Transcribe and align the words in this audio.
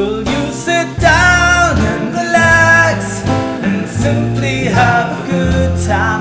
Will 0.00 0.26
you 0.26 0.50
sit 0.50 0.88
down 0.98 1.76
and 1.76 2.08
relax 2.14 3.20
and 3.66 3.86
simply 3.86 4.64
have 4.64 5.12
a 5.12 5.30
good 5.30 5.86
time 5.86 6.19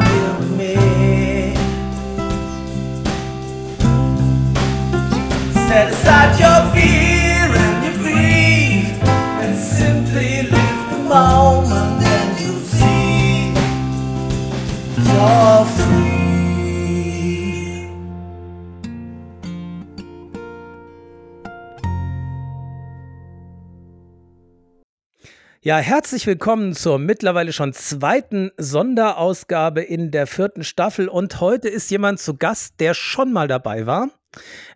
Ja, 25.69 25.77
herzlich 25.77 26.25
willkommen 26.25 26.73
zur 26.73 26.97
mittlerweile 26.97 27.53
schon 27.53 27.73
zweiten 27.73 28.49
Sonderausgabe 28.57 29.83
in 29.83 30.09
der 30.09 30.25
vierten 30.25 30.63
Staffel. 30.63 31.07
Und 31.07 31.41
heute 31.41 31.69
ist 31.69 31.91
jemand 31.91 32.19
zu 32.19 32.35
Gast, 32.35 32.79
der 32.79 32.95
schon 32.95 33.31
mal 33.31 33.47
dabei 33.47 33.85
war, 33.85 34.09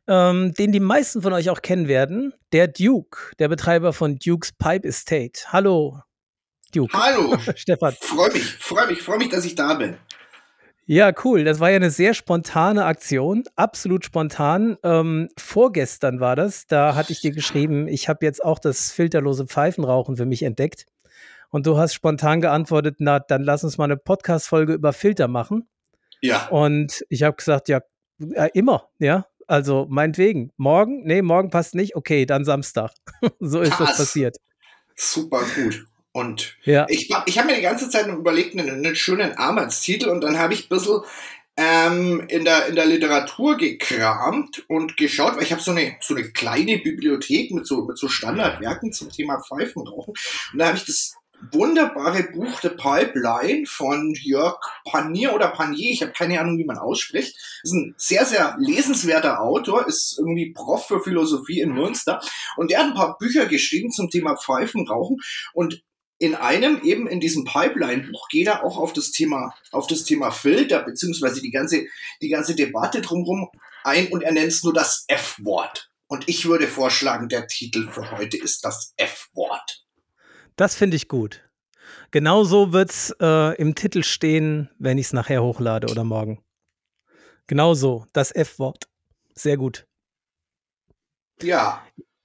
ähm, 0.05 0.53
den 0.53 0.71
die 0.71 0.79
meisten 0.79 1.23
von 1.23 1.33
euch 1.33 1.49
auch 1.49 1.63
kennen 1.63 1.87
werden. 1.87 2.35
Der 2.51 2.67
Duke, 2.67 3.31
der 3.39 3.47
Betreiber 3.47 3.91
von 3.91 4.19
Duke's 4.19 4.51
Pipe 4.51 4.87
Estate. 4.87 5.51
Hallo, 5.51 5.99
Duke. 6.75 6.95
Hallo, 6.95 7.39
Stefan. 7.55 7.95
freue 7.99 8.31
mich, 8.31 8.43
freue 8.43 8.85
mich, 8.85 9.01
freue 9.01 9.17
mich, 9.17 9.29
dass 9.29 9.45
ich 9.45 9.55
da 9.55 9.73
bin. 9.73 9.97
Ja, 10.85 11.13
cool. 11.23 11.45
Das 11.45 11.59
war 11.59 11.69
ja 11.69 11.77
eine 11.77 11.91
sehr 11.91 12.13
spontane 12.13 12.83
Aktion, 12.85 13.43
absolut 13.55 14.03
spontan. 14.03 14.77
Ähm, 14.83 15.29
vorgestern 15.37 16.19
war 16.19 16.35
das. 16.35 16.67
Da 16.67 16.95
hatte 16.95 17.13
ich 17.13 17.21
dir 17.21 17.31
geschrieben, 17.31 17.87
ich 17.87 18.09
habe 18.09 18.25
jetzt 18.25 18.43
auch 18.43 18.59
das 18.59 18.91
filterlose 18.91 19.47
Pfeifenrauchen 19.47 20.17
für 20.17 20.25
mich 20.25 20.43
entdeckt. 20.43 20.85
Und 21.51 21.67
du 21.67 21.77
hast 21.77 21.93
spontan 21.93 22.41
geantwortet, 22.41 22.95
na, 22.99 23.19
dann 23.19 23.43
lass 23.43 23.63
uns 23.63 23.77
mal 23.77 23.85
eine 23.85 23.95
Podcast-Folge 23.97 24.73
über 24.73 24.91
Filter 24.91 25.27
machen. 25.27 25.69
Ja, 26.19 26.47
Und 26.47 27.05
ich 27.09 27.23
habe 27.23 27.35
gesagt, 27.35 27.69
ja, 27.69 27.81
äh, 28.33 28.49
immer, 28.53 28.89
ja. 28.99 29.25
Also 29.47 29.85
meinetwegen. 29.89 30.51
Morgen? 30.57 31.03
Nee, 31.05 31.21
morgen 31.21 31.49
passt 31.49 31.75
nicht. 31.75 31.95
Okay, 31.95 32.25
dann 32.25 32.45
Samstag. 32.45 32.91
so 33.39 33.59
ist 33.61 33.71
das 33.71 33.77
Krass. 33.77 33.97
passiert. 33.97 34.37
super 34.95 35.43
gut. 35.55 35.85
Und 36.13 36.55
Ja. 36.63 36.85
ich, 36.89 37.09
ich 37.25 37.37
habe 37.37 37.47
mir 37.49 37.55
die 37.55 37.61
ganze 37.61 37.89
Zeit 37.89 38.07
noch 38.07 38.15
überlegt, 38.15 38.57
einen, 38.57 38.69
einen 38.69 38.95
schönen 38.95 39.33
Arbeitstitel 39.33 40.09
und 40.09 40.21
dann 40.21 40.37
habe 40.39 40.53
ich 40.53 40.65
ein 40.65 40.69
bisschen 40.69 41.01
ähm, 41.57 42.25
in, 42.29 42.45
der, 42.45 42.67
in 42.67 42.75
der 42.75 42.85
Literatur 42.85 43.57
gekramt 43.57 44.63
und 44.69 44.95
geschaut, 44.95 45.35
weil 45.35 45.43
ich 45.43 45.51
habe 45.51 45.61
so 45.61 45.71
eine, 45.71 45.97
so 46.01 46.15
eine 46.15 46.31
kleine 46.31 46.77
Bibliothek 46.77 47.51
mit 47.51 47.67
so, 47.67 47.83
mit 47.85 47.97
so 47.97 48.07
Standardwerken 48.07 48.93
zum 48.93 49.09
Thema 49.11 49.41
Pfeifenrauchen. 49.41 50.13
Und 50.53 50.59
da 50.59 50.67
habe 50.67 50.77
ich 50.77 50.85
das 50.85 51.15
wunderbare 51.51 52.23
Buch 52.31 52.61
The 52.61 52.69
Pipeline 52.69 53.65
von 53.65 54.13
Jörg 54.15 54.59
Panier 54.85 55.33
oder 55.33 55.49
Panier, 55.49 55.91
ich 55.91 56.01
habe 56.01 56.13
keine 56.13 56.39
Ahnung, 56.39 56.57
wie 56.57 56.63
man 56.63 56.77
ausspricht. 56.77 57.35
Ist 57.63 57.73
ein 57.73 57.93
sehr, 57.97 58.25
sehr 58.25 58.55
lesenswerter 58.59 59.41
Autor, 59.41 59.87
ist 59.87 60.17
irgendwie 60.17 60.53
Prof 60.53 60.87
für 60.87 61.01
Philosophie 61.01 61.59
in 61.61 61.73
Münster. 61.73 62.21
Und 62.55 62.71
der 62.71 62.79
hat 62.79 62.87
ein 62.87 62.93
paar 62.93 63.17
Bücher 63.17 63.45
geschrieben 63.45 63.91
zum 63.91 64.09
Thema 64.09 64.37
Pfeifenrauchen. 64.37 65.17
Und 65.53 65.83
in 66.19 66.35
einem, 66.35 66.81
eben 66.83 67.07
in 67.07 67.19
diesem 67.19 67.43
Pipeline-Buch, 67.43 68.27
geht 68.29 68.47
er 68.47 68.63
auch 68.63 68.77
auf 68.77 68.93
das 68.93 69.11
Thema, 69.11 69.53
auf 69.71 69.87
das 69.87 70.03
Thema 70.03 70.31
Filter, 70.31 70.83
beziehungsweise 70.83 71.41
die 71.41 71.51
ganze, 71.51 71.85
die 72.21 72.29
ganze 72.29 72.55
Debatte 72.55 73.01
drumherum 73.01 73.49
ein 73.83 74.07
und 74.07 74.21
er 74.21 74.31
nennt 74.31 74.47
es 74.47 74.63
nur 74.63 74.73
das 74.73 75.05
F-Wort. 75.07 75.91
Und 76.07 76.29
ich 76.29 76.45
würde 76.45 76.67
vorschlagen, 76.67 77.27
der 77.27 77.47
Titel 77.47 77.89
für 77.89 78.11
heute 78.11 78.37
ist 78.37 78.63
das 78.63 78.93
F-Wort. 78.97 79.85
Das 80.55 80.75
finde 80.75 80.95
ich 80.95 81.07
gut. 81.07 81.41
Genau 82.11 82.43
so 82.43 82.71
wird 82.71 82.91
es 82.91 83.15
äh, 83.19 83.55
im 83.55 83.75
Titel 83.75 84.03
stehen, 84.03 84.69
wenn 84.77 84.97
ich 84.97 85.07
es 85.07 85.13
nachher 85.13 85.41
hochlade 85.41 85.87
oder 85.89 86.03
morgen. 86.03 86.43
Genau 87.47 87.73
so, 87.73 88.05
das 88.13 88.33
F-Wort. 88.33 88.87
Sehr 89.33 89.57
gut. 89.57 89.87
Ja, 91.41 91.83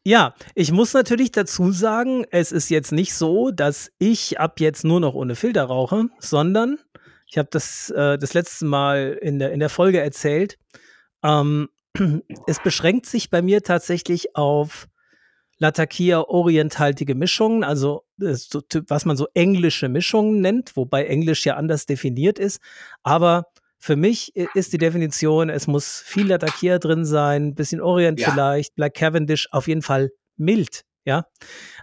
Ja, 0.08 0.32
ich 0.54 0.72
muss 0.72 0.94
natürlich 0.94 1.32
dazu 1.32 1.70
sagen, 1.70 2.24
es 2.30 2.50
ist 2.50 2.70
jetzt 2.70 2.92
nicht 2.92 3.12
so, 3.12 3.50
dass 3.50 3.90
ich 3.98 4.40
ab 4.40 4.58
jetzt 4.58 4.82
nur 4.82 5.00
noch 5.00 5.12
ohne 5.12 5.34
Filter 5.34 5.64
rauche, 5.64 6.06
sondern 6.18 6.78
ich 7.26 7.36
habe 7.36 7.50
das 7.52 7.90
äh, 7.90 8.16
das 8.16 8.32
letzte 8.32 8.64
Mal 8.64 9.18
in 9.20 9.38
der, 9.38 9.52
in 9.52 9.60
der 9.60 9.68
Folge 9.68 10.00
erzählt. 10.00 10.56
Ähm, 11.22 11.68
es 12.46 12.58
beschränkt 12.58 13.04
sich 13.04 13.28
bei 13.28 13.42
mir 13.42 13.62
tatsächlich 13.62 14.34
auf 14.34 14.88
Latakia 15.58 16.20
orienthaltige 16.22 17.14
Mischungen, 17.14 17.62
also 17.62 18.06
äh, 18.18 18.34
was 18.86 19.04
man 19.04 19.18
so 19.18 19.26
englische 19.34 19.90
Mischungen 19.90 20.40
nennt, 20.40 20.74
wobei 20.74 21.04
Englisch 21.04 21.44
ja 21.44 21.56
anders 21.56 21.84
definiert 21.84 22.38
ist. 22.38 22.62
Aber 23.02 23.44
für 23.78 23.96
mich 23.96 24.34
ist 24.36 24.72
die 24.72 24.78
Definition, 24.78 25.50
es 25.50 25.66
muss 25.66 26.00
viel 26.00 26.28
Latakia 26.28 26.78
drin 26.78 27.04
sein, 27.04 27.54
bisschen 27.54 27.80
Orient 27.80 28.20
Ja. 28.20 28.30
vielleicht, 28.30 28.74
Black 28.74 28.94
Cavendish, 28.94 29.48
auf 29.52 29.68
jeden 29.68 29.82
Fall 29.82 30.10
mild. 30.36 30.84
Ja, 31.04 31.24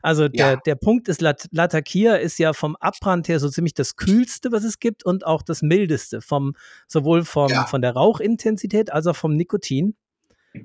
also 0.04 0.28
der, 0.28 0.50
Ja. 0.52 0.56
der 0.58 0.76
Punkt 0.76 1.08
ist, 1.08 1.20
Lat 1.20 1.48
Latakia 1.52 2.16
ist 2.16 2.38
ja 2.38 2.54
vom 2.54 2.76
Abbrand 2.76 3.28
her 3.28 3.40
so 3.40 3.50
ziemlich 3.50 3.74
das 3.74 3.96
kühlste, 3.96 4.52
was 4.52 4.64
es 4.64 4.80
gibt 4.80 5.04
und 5.04 5.26
auch 5.26 5.42
das 5.42 5.64
mildeste, 5.64 6.22
vom, 6.22 6.54
sowohl 6.88 7.24
vom, 7.26 7.50
Ja. 7.50 7.66
von 7.66 7.82
der 7.82 7.94
Rauchintensität 7.94 8.92
als 8.94 9.08
auch 9.08 9.16
vom 9.16 9.36
Nikotin. 9.36 9.96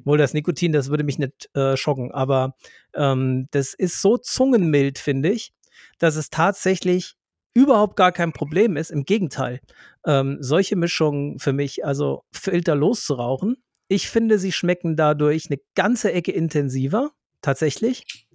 Wohl 0.05 0.19
das 0.19 0.35
Nikotin, 0.35 0.73
das 0.73 0.91
würde 0.91 1.05
mich 1.05 1.19
nicht 1.19 1.49
äh, 1.57 1.77
schocken, 1.77 2.13
aber 2.13 2.55
ähm, 2.95 3.47
das 3.51 3.73
ist 3.73 4.03
so 4.03 4.19
zungenmild, 4.19 4.99
finde 4.99 5.31
ich, 5.31 5.53
dass 5.99 6.17
es 6.17 6.29
tatsächlich 6.29 7.15
überhaupt 7.55 7.97
gar 7.97 8.13
kein 8.13 8.33
Problem 8.33 8.77
ist. 8.77 8.91
Im 8.91 9.05
Gegenteil, 9.05 9.61
ähm, 10.07 10.39
solche 10.41 10.77
Mischungen 10.77 11.39
für 11.39 11.53
mich, 11.53 11.85
also 11.85 12.25
filterlos 12.33 13.05
zu 13.05 13.15
rauchen, 13.15 13.57
ich 13.89 14.09
finde, 14.09 14.39
sie 14.39 14.53
schmecken 14.53 14.95
dadurch 14.95 15.47
eine 15.51 15.59
ganze 15.75 16.13
Ecke 16.13 16.31
intensiver, 16.31 17.11
tatsächlich. 17.43 18.27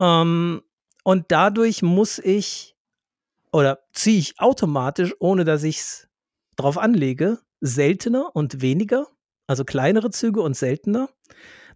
Ähm, 0.00 0.62
und 1.04 1.26
dadurch 1.28 1.82
muss 1.82 2.18
ich 2.18 2.74
oder 3.52 3.78
ziehe 3.92 4.18
ich 4.18 4.40
automatisch, 4.40 5.14
ohne 5.18 5.44
dass 5.44 5.62
ich 5.62 5.78
es 5.78 6.08
drauf 6.56 6.78
anlege, 6.78 7.38
seltener 7.60 8.34
und 8.34 8.60
weniger, 8.60 9.06
also 9.46 9.64
kleinere 9.64 10.10
Züge 10.10 10.42
und 10.42 10.56
seltener. 10.56 11.08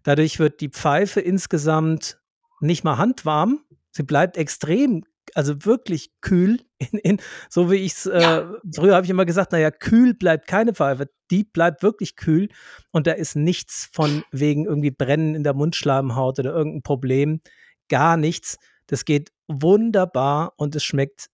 Dadurch 0.03 0.39
wird 0.39 0.61
die 0.61 0.69
Pfeife 0.69 1.21
insgesamt 1.21 2.19
nicht 2.59 2.83
mal 2.83 2.97
handwarm. 2.97 3.63
Sie 3.91 4.03
bleibt 4.03 4.37
extrem, 4.37 5.05
also 5.35 5.65
wirklich 5.65 6.11
kühl. 6.21 6.59
In, 6.91 6.97
in, 6.99 7.17
so 7.47 7.69
wie 7.69 7.75
ich 7.75 7.93
es, 7.93 8.05
äh, 8.07 8.19
Ja. 8.19 8.55
früher 8.75 8.95
habe 8.95 9.05
ich 9.05 9.11
immer 9.11 9.25
gesagt, 9.25 9.51
naja, 9.51 9.69
kühl 9.69 10.15
bleibt 10.15 10.47
keine 10.47 10.73
Pfeife. 10.73 11.09
Die 11.29 11.43
bleibt 11.43 11.83
wirklich 11.83 12.15
kühl 12.15 12.49
und 12.89 13.05
da 13.05 13.11
ist 13.11 13.35
nichts 13.35 13.87
von 13.93 14.23
wegen 14.31 14.65
irgendwie 14.65 14.89
Brennen 14.89 15.35
in 15.35 15.43
der 15.43 15.53
Mundschleimhaut 15.53 16.39
oder 16.39 16.51
irgendein 16.51 16.81
Problem. 16.81 17.41
Gar 17.87 18.17
nichts. 18.17 18.57
Das 18.87 19.05
geht 19.05 19.31
wunderbar 19.47 20.53
und 20.57 20.75
es 20.75 20.83
schmeckt 20.83 21.27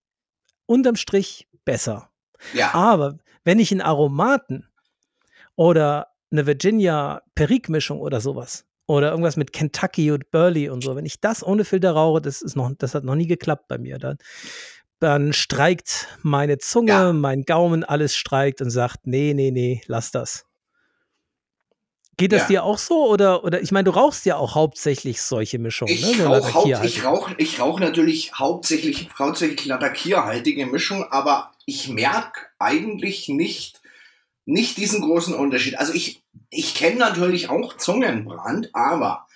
unterm 0.66 0.98
Strich 0.98 1.48
besser. 1.64 2.10
ja, 2.54 2.74
Aber 2.74 3.18
wenn 3.46 3.60
ich 3.60 3.72
einen 3.72 3.80
Aromaten 3.82 4.68
oder 5.56 6.10
eine 6.30 6.46
Virginia 6.46 7.22
Perique-Mischung 7.36 8.00
oder 8.02 8.20
sowas 8.20 8.67
oder 8.88 9.12
irgendwas 9.12 9.38
mit 9.38 9.54
Kentucky 9.54 10.12
und 10.12 10.32
Burley 10.32 10.70
und 10.70 10.82
so, 10.82 10.96
wenn 10.96 11.06
ich 11.06 11.20
das 11.22 11.46
ohne 11.46 11.66
Filter 11.66 11.92
rauche, 11.92 12.22
das 12.22 12.42
ist 12.42 12.56
noch, 12.56 12.72
das 12.78 12.96
hat 12.96 13.04
noch 13.04 13.16
nie 13.16 13.28
geklappt 13.28 13.68
bei 13.68 13.78
mir. 13.78 13.98
Dann, 14.00 14.18
dann 15.00 15.34
streikt 15.34 16.08
meine 16.24 16.58
Zunge, 16.58 16.90
Ja. 16.92 17.14
mein 17.14 17.44
Gaumen, 17.44 17.84
alles 17.84 18.16
streikt 18.16 18.62
und 18.62 18.70
sagt, 18.72 19.06
nee, 19.06 19.34
nee, 19.36 19.52
nee, 19.52 19.82
lass 19.88 20.12
das. 20.12 20.46
Geht 22.20 22.32
das 22.32 22.44
Ja. 22.44 22.48
dir 22.48 22.64
auch 22.64 22.80
so? 22.80 23.08
Oder, 23.08 23.44
oder 23.44 23.62
ich 23.62 23.72
meine, 23.72 23.84
du 23.84 23.92
rauchst 23.92 24.26
ja 24.26 24.38
auch 24.38 24.56
hauptsächlich 24.56 25.22
solche 25.22 25.60
Mischungen, 25.60 25.94
Ich 25.94 26.18
ne? 26.18 26.24
So 26.24 26.24
rauche 26.24 26.54
haupt, 26.54 26.86
ich 26.86 27.04
rauch, 27.04 27.30
ich 27.38 27.60
rauch 27.60 27.80
natürlich 27.80 28.34
hauptsächlich, 28.34 29.10
hauptsächlich 29.20 29.66
Latakia-haltige 29.66 30.66
Mischung, 30.66 31.04
aber 31.12 31.52
ich 31.68 31.90
merke 31.90 32.40
eigentlich 32.58 33.30
nicht, 33.30 33.82
nicht 34.46 34.78
diesen 34.78 35.02
großen 35.02 35.36
Unterschied. 35.36 35.78
Also 35.78 35.94
ich, 35.94 36.24
ich 36.50 36.76
kenne 36.76 36.98
natürlich 36.98 37.50
auch 37.50 37.78
Zungenbrand, 37.78 38.74
aber 38.74 39.28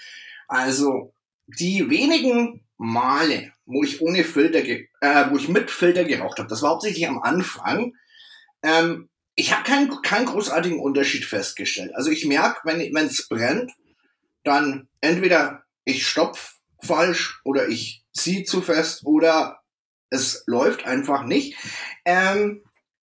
also 0.47 1.13
die 1.47 1.89
wenigen 1.89 2.63
Male, 2.77 3.53
wo 3.65 3.83
ich 3.83 4.01
ohne 4.01 4.23
Filter, 4.23 4.59
äh, 4.59 5.29
wo 5.29 5.37
ich 5.37 5.47
mit 5.47 5.69
Filter 5.69 6.03
geraucht 6.03 6.39
habe, 6.39 6.49
das 6.49 6.61
war 6.61 6.71
hauptsächlich 6.71 7.07
am 7.07 7.21
Anfang, 7.21 7.93
ähm, 8.63 9.09
ich 9.35 9.53
habe 9.53 9.63
keinen, 9.63 10.01
keinen 10.01 10.25
großartigen 10.25 10.79
Unterschied 10.79 11.25
festgestellt. 11.25 11.95
Also 11.95 12.11
ich 12.11 12.25
merke, 12.25 12.61
wenn 12.63 13.05
es 13.05 13.27
brennt, 13.27 13.71
dann 14.43 14.89
entweder 14.99 15.63
ich 15.85 16.07
stopf 16.07 16.55
falsch 16.81 17.41
oder 17.43 17.67
ich 17.67 18.03
ziehe 18.13 18.43
zu 18.43 18.61
fest 18.61 19.05
oder 19.05 19.61
es 20.09 20.43
läuft 20.45 20.85
einfach 20.85 21.23
nicht. 21.23 21.57
Ähm, 22.05 22.63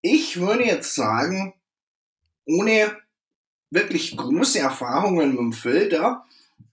ich 0.02 0.40
würde 0.40 0.66
jetzt 0.66 0.96
sagen, 0.96 1.56
ohne 2.46 2.98
wirklich 3.74 4.16
große 4.18 4.60
Erfahrungen 4.60 5.30
mit 5.30 5.40
dem 5.40 5.54
Filter, 5.54 6.26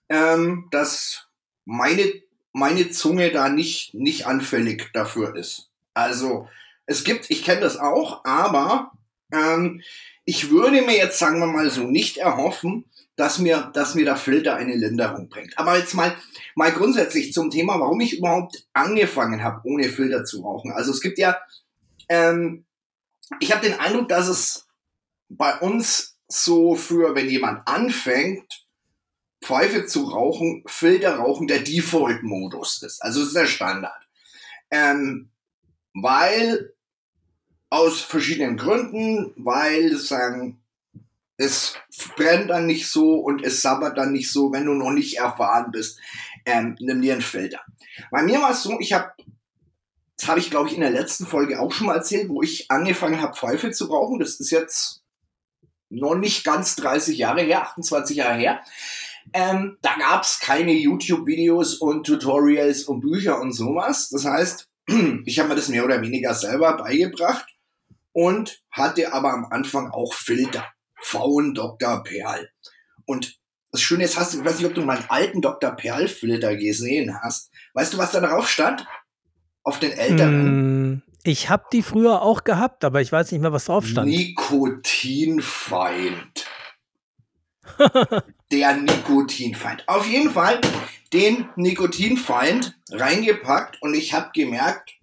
ähm, 0.09 0.69
dass 0.71 1.29
meine 1.65 2.13
meine 2.53 2.91
Zunge 2.91 3.31
da 3.31 3.49
nicht, 3.49 3.95
nicht 3.95 4.27
anfällig 4.27 4.91
dafür 4.93 5.37
ist. 5.37 5.71
Also, 5.95 6.49
es 6.87 7.05
gibt, 7.05 7.31
ich 7.31 7.45
kenne 7.45 7.61
das 7.61 7.77
auch, 7.77 8.25
aber 8.25 8.93
ähm, 9.33 9.83
ich 10.25 10.51
würde 10.51 10.83
mir 10.83 10.97
jetzt, 10.97 11.19
sagen 11.19 11.41
wir 11.41 11.47
mal 11.47 11.71
so, 11.71 11.85
nicht 11.85 12.17
erhoffen, 12.17 12.85
dass 13.17 13.39
mir, 13.39 13.71
dass 13.75 13.95
mir 13.95 14.05
der 14.05 14.17
Filter 14.17 14.57
eine 14.57 14.75
Linderung 14.75 15.29
bringt. 15.29 15.59
Aber 15.59 15.77
jetzt 15.79 15.95
mal, 15.95 16.17
mal 16.55 16.73
grundsätzlich 16.73 17.33
zum 17.33 17.51
Thema, 17.51 17.79
warum 17.79 18.01
ich 18.01 18.19
überhaupt 18.19 18.67
angefangen 18.73 19.43
habe, 19.45 19.61
ohne 19.65 19.89
Filter 19.89 20.25
zu 20.25 20.43
rauchen. 20.43 20.73
Also 20.73 20.91
es 20.91 21.01
gibt 21.01 21.19
ja, 21.19 21.39
ähm, 22.09 22.65
ich 23.39 23.53
habe 23.53 23.67
den 23.67 23.79
Eindruck, 23.79 24.09
dass 24.09 24.29
es 24.29 24.67
bei 25.29 25.59
uns 25.59 26.17
so 26.31 26.75
für, 26.75 27.15
wenn 27.15 27.29
jemand 27.29 27.67
anfängt, 27.67 28.67
Pfeife 29.43 29.87
zu 29.87 30.05
rauchen, 30.05 30.63
Filter 30.67 31.17
rauchen 31.17 31.47
der 31.47 31.61
Default-Modus 31.61 32.83
ist. 32.83 33.03
Also 33.03 33.23
ist 33.23 33.35
der 33.35 33.47
Standard. 33.47 34.07
Ähm, 34.71 35.31
weil 35.95 36.75
aus 37.71 38.01
verschiedenen 38.01 38.57
Gründen, 38.57 39.33
weil 39.37 39.97
sagen, 39.97 40.61
es 41.37 41.75
brennt 42.17 42.51
dann 42.51 42.67
nicht 42.67 42.89
so 42.89 43.15
und 43.15 43.43
es 43.43 43.63
sabbert 43.63 43.97
dann 43.97 44.13
nicht 44.13 44.31
so, 44.31 44.53
wenn 44.53 44.67
du 44.67 44.75
noch 44.75 44.91
nicht 44.91 45.19
erfahren 45.19 45.71
bist. 45.73 45.99
Ähm, 46.45 46.77
nimm 46.81 47.01
dir 47.01 47.15
einen 47.15 47.23
Filter. 47.23 47.61
Bei 48.11 48.23
mir 48.23 48.41
war 48.41 48.51
es 48.51 48.63
so, 48.63 48.79
ich 48.79 48.93
habe, 48.93 49.13
das 50.19 50.29
habe 50.29 50.39
ich 50.39 50.51
glaube 50.51 50.69
ich 50.69 50.75
in 50.75 50.83
der 50.83 50.91
letzten 50.91 51.27
Folge 51.27 51.61
auch 51.61 51.73
schon 51.73 51.87
mal 51.87 51.97
erzählt, 51.97 52.29
wo 52.29 52.43
ich 52.43 52.71
angefangen 52.71 53.23
habe, 53.23 53.37
Pfeife 53.37 53.71
zu 53.71 53.87
rauchen. 53.87 54.19
Das 54.21 54.39
ist 54.39 54.51
jetzt 54.51 55.00
noch 55.91 56.15
nicht 56.15 56.45
ganz 56.45 56.77
30 56.77 57.19
Jahre 57.19 57.43
her, 57.43 57.63
28 57.63 58.17
Jahre 58.17 58.39
her. 58.39 58.61
Ähm, 59.33 59.77
da 59.83 59.97
gab 59.99 60.23
es 60.23 60.41
keine 60.41 60.73
YouTube-Videos 60.73 61.75
und 61.75 62.07
Tutorials 62.07 62.85
und 62.85 63.01
Bücher 63.01 63.41
und 63.41 63.53
sowas. 63.53 64.09
Das 64.09 64.25
heißt, 64.25 64.69
ich 65.25 65.39
habe 65.39 65.51
mir 65.51 65.57
das 65.57 65.69
mehr 65.69 65.85
oder 65.85 66.01
weniger 66.01 66.35
selber 66.35 66.77
beigebracht 66.77 67.47
und 68.13 68.63
hatte 68.71 69.13
aber 69.13 69.33
am 69.33 69.47
Anfang 69.47 69.91
auch 69.91 70.15
Filter. 70.15 70.67
Faun 71.03 71.55
Dr. 71.55 72.03
Perl. 72.03 72.51
Und 73.07 73.39
das 73.73 73.81
Schöne 73.81 74.05
ist, 74.05 74.19
hast 74.19 74.35
ich 74.35 74.45
weiß 74.45 74.59
nicht, 74.59 74.67
ob 74.67 74.75
du 74.75 74.83
meinen 74.83 75.05
alten 75.09 75.41
Dr. 75.41 75.71
Perl 75.71 76.09
Filter 76.09 76.57
gesehen 76.57 77.17
hast. 77.23 77.51
Weißt 77.75 77.95
du, 77.95 77.99
was 77.99 78.13
da 78.13 78.21
drauf 78.21 78.49
stand? 78.49 78.87
Auf 79.63 79.79
den 79.79 79.93
älteren? 79.93 80.95
Mm, 80.95 81.03
ich 81.23 81.51
habe 81.51 81.65
die 81.73 81.83
früher 81.83 82.23
auch 82.23 82.45
gehabt, 82.45 82.85
aber 82.85 83.01
ich 83.01 83.11
weiß 83.13 83.33
nicht 83.33 83.41
mehr, 83.41 83.53
was 83.53 83.67
drauf 83.67 83.87
stand. 83.87 84.09
Nikotinfeind. 84.09 86.47
Der 88.51 88.77
Nikotinfeind. 88.77 89.89
Auf 89.89 90.07
jeden 90.07 90.31
Fall 90.31 90.61
den 91.13 91.49
Nikotinfeind 91.57 92.79
reingepackt 92.91 93.83
und 93.83 93.95
ich 93.95 94.15
habe 94.15 94.31
gemerkt, 94.33 95.01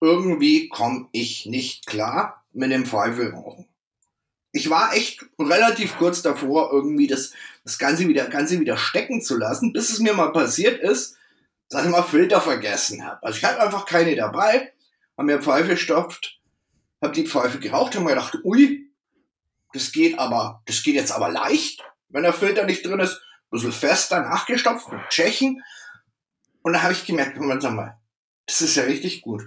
irgendwie 0.00 0.68
komme 0.68 1.08
ich 1.12 1.46
nicht 1.46 1.86
klar 1.86 2.44
mit 2.52 2.70
dem 2.70 2.86
Pfeifelrauchen. 2.86 3.66
Ich 4.52 4.70
war 4.70 4.94
echt 4.94 5.26
relativ 5.38 5.96
kurz 5.98 6.22
davor, 6.22 6.70
irgendwie 6.72 7.06
das, 7.06 7.32
das 7.64 7.78
Ganze, 7.78 8.08
wieder, 8.08 8.26
Ganze 8.28 8.60
wieder 8.60 8.76
stecken 8.76 9.20
zu 9.20 9.36
lassen, 9.36 9.72
bis 9.72 9.90
es 9.90 9.98
mir 9.98 10.14
mal 10.14 10.32
passiert 10.32 10.80
ist, 10.80 11.16
dass 11.68 11.84
ich 11.84 11.90
mal 11.90 12.02
Filter 12.02 12.40
vergessen 12.40 13.04
habe. 13.04 13.22
Also 13.22 13.38
ich 13.38 13.44
hatte 13.44 13.60
einfach 13.60 13.86
keine 13.86 14.14
dabei, 14.14 14.72
habe 15.16 15.26
mir 15.26 15.42
Pfeife 15.42 15.70
gestopft, 15.70 16.40
habe 17.02 17.12
die 17.12 17.26
Pfeife 17.26 17.58
geraucht 17.58 17.96
und 17.96 18.04
mir 18.04 18.10
gedacht, 18.10 18.38
ui, 18.44 18.90
das 19.72 19.92
geht 19.92 20.18
aber, 20.18 20.62
das 20.66 20.82
geht 20.82 20.94
jetzt 20.94 21.12
aber 21.12 21.28
leicht, 21.28 21.82
wenn 22.08 22.22
der 22.22 22.32
Filter 22.32 22.64
nicht 22.64 22.84
drin 22.84 23.00
ist, 23.00 23.14
ein 23.16 23.50
bisschen 23.50 23.72
fester 23.72 24.20
nachgestopft 24.22 24.90
mit 24.92 25.08
Tschechen. 25.08 25.62
Und 26.62 26.72
da 26.72 26.82
habe 26.82 26.92
ich 26.92 27.04
gemerkt, 27.04 27.36
Moment 27.36 27.62
mal, 27.62 27.98
das 28.46 28.60
ist 28.60 28.76
ja 28.76 28.84
richtig 28.84 29.22
gut. 29.22 29.42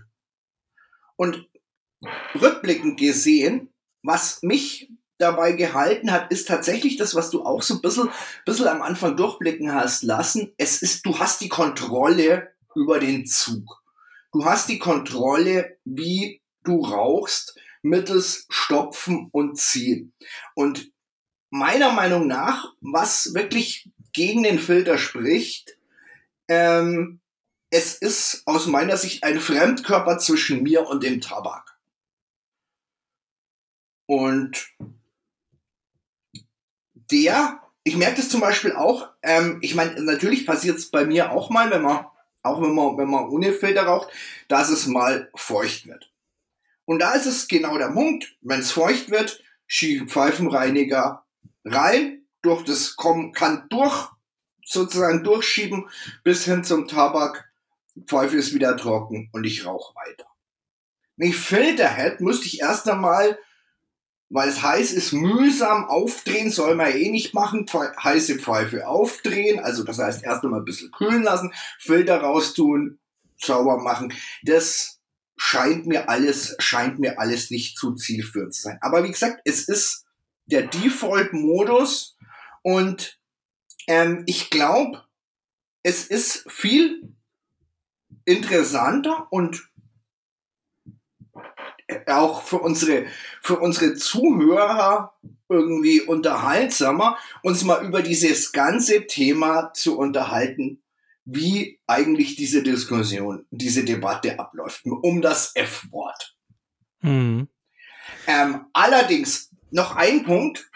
Und 1.16 1.48
rückblickend 2.40 3.00
gesehen, 3.00 3.74
was 4.04 4.42
mich 4.42 4.90
dabei 5.20 5.52
gehalten 5.52 6.12
hat, 6.12 6.32
ist 6.32 6.48
tatsächlich 6.48 6.98
das, 6.98 7.14
was 7.14 7.30
du 7.30 7.44
auch 7.46 7.62
so 7.62 7.76
ein 7.76 7.82
bisschen, 7.82 8.10
bisschen 8.46 8.68
am 8.68 8.82
Anfang 8.82 9.16
durchblicken 9.16 9.74
hast 9.74 10.04
lassen. 10.04 10.54
Es 10.58 10.82
ist, 10.82 11.06
du 11.06 11.20
hast 11.20 11.42
die 11.42 11.50
Kontrolle 11.50 12.52
über 12.76 13.00
den 13.00 13.26
Zug. 13.26 13.84
Du 14.32 14.46
hast 14.46 14.70
die 14.70 14.80
Kontrolle, 14.80 15.78
wie 15.86 16.42
du 16.64 16.82
rauchst, 16.82 17.60
mittels 17.82 18.46
Stopfen 18.50 19.30
und 19.32 19.58
Ziehen. 19.58 20.14
Und 20.56 20.92
meiner 21.50 21.92
Meinung 21.92 22.28
nach, 22.28 22.74
was 22.82 23.34
wirklich 23.34 23.90
gegen 24.14 24.44
den 24.44 24.60
Filter 24.60 24.98
spricht, 24.98 25.78
ähm, 26.48 27.20
es 27.72 27.96
ist 27.96 28.44
aus 28.46 28.68
meiner 28.68 28.98
Sicht 28.98 29.24
ein 29.24 29.40
Fremdkörper 29.40 30.18
zwischen 30.18 30.64
mir 30.64 30.88
und 30.88 31.04
dem 31.04 31.22
Tabak. 31.22 31.78
Und 34.08 34.74
der, 37.12 37.60
ich 37.84 37.96
merke 37.96 38.18
das 38.18 38.30
zum 38.30 38.42
Beispiel 38.42 38.74
auch, 38.74 39.10
ähm, 39.22 39.60
ich 39.62 39.76
meine, 39.76 40.02
natürlich 40.02 40.46
passiert 40.46 40.78
es 40.78 40.90
bei 40.90 41.06
mir 41.06 41.32
auch 41.32 41.50
mal, 41.50 41.72
wenn 41.72 41.82
man, 41.82 42.06
auch 42.44 42.62
wenn 42.62 42.74
man, 42.74 42.98
wenn 42.98 43.10
man 43.10 43.30
ohne 43.30 43.54
Filter 43.54 43.84
raucht, 43.84 44.10
dass 44.48 44.70
es 44.70 44.88
mal 44.88 45.30
feucht 45.36 45.88
wird. 45.88 46.12
Und 46.86 47.00
da 47.00 47.14
ist 47.14 47.26
es 47.26 47.48
genau 47.48 47.78
der 47.78 47.90
Punkt, 47.90 48.36
wenn 48.42 48.60
es 48.60 48.72
feucht 48.72 49.12
wird, 49.12 49.44
schiebe 49.68 50.08
Pfeifenreiniger 50.08 51.24
rein, 51.66 52.24
durch 52.42 52.64
das 52.64 52.96
kommen, 52.96 53.34
kann 53.34 53.68
durch, 53.70 54.10
sozusagen 54.66 55.24
durchschieben 55.24 55.90
bis 56.24 56.46
hin 56.46 56.64
zum 56.64 56.88
Tabak 56.88 57.50
Pfeife 58.06 58.38
ist 58.38 58.54
wieder 58.54 58.78
trocken 58.78 59.30
und 59.34 59.44
ich 59.44 59.66
rauche 59.66 59.94
weiter. 59.96 60.26
Wenn 61.18 61.30
ich 61.30 61.38
Filter 61.38 61.88
hätte, 61.88 62.24
müsste 62.24 62.46
ich 62.46 62.62
erst 62.62 62.88
einmal, 62.88 63.38
weil 64.30 64.50
es 64.50 64.62
heiß 64.62 64.92
ist, 64.94 65.12
mühsam 65.12 65.86
aufdrehen, 65.86 66.52
soll 66.52 66.76
man 66.76 66.92
eh 66.92 67.10
nicht 67.10 67.34
machen, 67.34 67.66
heiße 67.72 68.40
Pfeife 68.40 68.88
aufdrehen, 68.88 69.60
also 69.60 69.84
das 69.84 69.98
heißt 69.98 70.24
erst 70.24 70.44
einmal 70.44 70.62
ein 70.62 70.66
bisschen 70.66 70.92
kühlen 70.92 71.24
lassen, 71.24 71.52
Filter 71.80 72.22
raustun, 72.22 73.00
sauber 73.38 73.78
machen. 73.80 74.14
Das 74.44 75.00
scheint 75.36 75.88
mir 75.88 76.10
alles, 76.10 76.56
scheint 76.60 77.00
mir 77.00 77.20
alles 77.20 77.50
nicht 77.50 77.78
zu 77.78 77.96
zielführend 77.96 78.54
zu 78.54 78.64
sein. 78.64 78.78
Aber 78.82 79.04
wie 79.04 79.12
gesagt, 79.12 79.42
es 79.46 79.68
ist 79.68 80.06
der 80.46 80.68
Default-Modus 80.68 82.18
und 82.62 83.20
ähm, 83.88 84.24
ich 84.28 84.50
glaube, 84.50 85.04
es 85.82 86.06
ist 86.06 86.46
viel 86.52 87.16
interessanter 88.26 89.28
und 89.32 89.70
auch 92.08 92.44
für 92.44 92.60
unsere, 92.60 93.06
für 93.42 93.60
unsere 93.60 93.96
Zuhörer 93.96 95.14
irgendwie 95.48 96.02
unterhaltsamer, 96.02 97.18
uns 97.44 97.64
mal 97.64 97.84
über 97.86 98.02
dieses 98.02 98.52
ganze 98.52 99.08
Thema 99.08 99.74
zu 99.74 99.98
unterhalten, 99.98 100.82
wie 101.26 101.80
eigentlich 101.88 102.36
diese 102.36 102.64
Diskussion, 102.64 103.46
diese 103.50 103.84
Debatte 103.84 104.40
abläuft, 104.40 104.86
um 104.86 105.22
das 105.22 105.56
F-Wort. 105.56 106.36
Mhm. 107.02 107.48
Ähm, 108.28 108.66
allerdings 108.74 109.52
noch 109.72 109.96
ein 109.96 110.24
Punkt, 110.24 110.70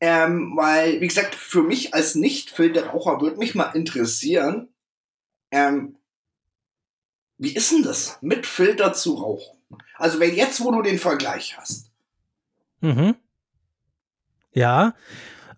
ähm, 0.00 0.52
weil, 0.56 1.00
wie 1.00 1.08
gesagt, 1.08 1.34
für 1.34 1.62
mich 1.62 1.94
als 1.94 2.16
Nicht-Filterraucher 2.16 3.20
würde 3.20 3.38
mich 3.38 3.54
mal 3.54 3.70
interessieren, 3.70 4.68
ähm, 5.52 5.96
wie 7.38 7.54
ist 7.54 7.72
denn 7.72 7.82
das, 7.82 8.18
mit 8.20 8.46
Filter 8.46 8.92
zu 8.92 9.14
rauchen? 9.14 9.61
Also 9.96 10.20
wenn 10.20 10.34
jetzt, 10.34 10.60
wo 10.62 10.70
du 10.70 10.82
den 10.82 10.98
Vergleich 10.98 11.56
hast. 11.56 11.90
Mhm. 12.80 13.14
Ja. 14.52 14.94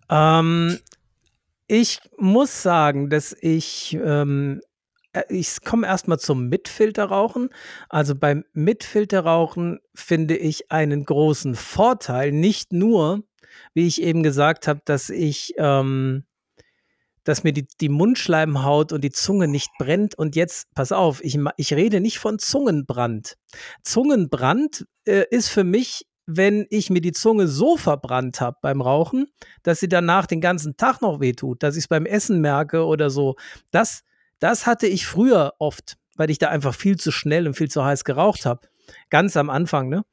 Ähm, 0.09 0.79
ich 1.67 1.99
muss 2.17 2.61
sagen, 2.61 3.09
dass 3.09 3.35
ich, 3.39 3.97
ähm, 4.01 4.61
äh, 5.13 5.23
ich 5.29 5.63
komme 5.63 5.87
erstmal 5.87 6.19
zum 6.19 6.47
Mitfilterrauchen. 6.47 7.49
Also 7.89 8.15
beim 8.15 8.45
Mitfilterrauchen 8.53 9.79
finde 9.93 10.37
ich 10.37 10.71
einen 10.71 11.05
großen 11.05 11.55
Vorteil, 11.55 12.31
nicht 12.31 12.71
nur, 12.71 13.23
wie 13.73 13.87
ich 13.87 14.01
eben 14.01 14.21
gesagt 14.21 14.67
habe, 14.67 14.81
dass 14.85 15.09
ich 15.09 15.53
ähm, 15.57 16.25
dass 17.25 17.43
mir 17.43 17.51
die, 17.51 17.67
die 17.81 17.89
Mundschleimhaut 17.89 18.93
und 18.93 19.03
die 19.03 19.11
Zunge 19.11 19.49
nicht 19.49 19.69
brennt. 19.77 20.15
Und 20.15 20.35
jetzt, 20.37 20.73
pass 20.73 20.93
auf, 20.93 21.21
ich, 21.23 21.37
ich 21.57 21.73
rede 21.73 21.99
nicht 21.99 22.19
von 22.19 22.39
Zungenbrand. 22.39 23.35
Zungenbrand 23.83 24.85
äh, 25.05 25.25
ist 25.29 25.49
für 25.49 25.65
mich, 25.65 26.05
wenn 26.27 26.65
ich 26.69 26.89
mir 26.89 27.01
die 27.01 27.11
Zunge 27.11 27.47
so 27.47 27.77
verbrannt 27.77 28.41
habe 28.41 28.57
beim 28.61 28.81
Rauchen, 28.81 29.27
dass 29.63 29.79
sie 29.79 29.89
danach 29.89 30.27
den 30.27 30.41
ganzen 30.41 30.77
Tag 30.77 31.01
noch 31.01 31.19
wehtut, 31.19 31.61
dass 31.61 31.75
ich 31.75 31.83
es 31.83 31.87
beim 31.87 32.05
Essen 32.05 32.41
merke 32.41 32.85
oder 32.85 33.09
so. 33.09 33.35
Das, 33.71 34.03
das 34.39 34.65
hatte 34.65 34.87
ich 34.87 35.05
früher 35.05 35.53
oft, 35.59 35.97
weil 36.15 36.29
ich 36.29 36.37
da 36.37 36.49
einfach 36.49 36.73
viel 36.73 36.97
zu 36.97 37.11
schnell 37.11 37.47
und 37.47 37.55
viel 37.55 37.69
zu 37.69 37.83
heiß 37.83 38.03
geraucht 38.05 38.45
habe. 38.45 38.67
Ganz 39.09 39.35
am 39.35 39.49
Anfang, 39.49 39.89
ne? 39.89 40.05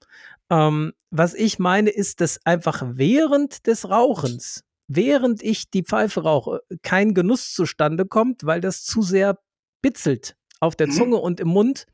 Ähm, 0.51 0.93
was 1.11 1.35
ich 1.35 1.59
meine, 1.59 1.91
ist, 1.91 2.21
dass 2.21 2.45
einfach 2.45 2.83
während 2.87 3.67
des 3.67 3.89
Rauchens 3.89 4.65
während 4.89 5.43
ich 5.43 5.71
die 5.71 5.83
Pfeife 5.85 6.23
rauche, 6.23 6.61
kein 6.83 7.15
Genuss 7.15 7.53
zustande 7.55 8.07
kommt, 8.07 8.45
weil 8.45 8.61
das 8.61 8.85
zu 8.85 9.03
sehr 9.03 9.39
bitzelt 9.83 10.37
auf 10.61 10.77
der 10.77 10.89
Mhm. 10.89 10.93
Zunge 10.93 11.17
und 11.17 11.41
im 11.41 11.49
Mund. 11.49 11.87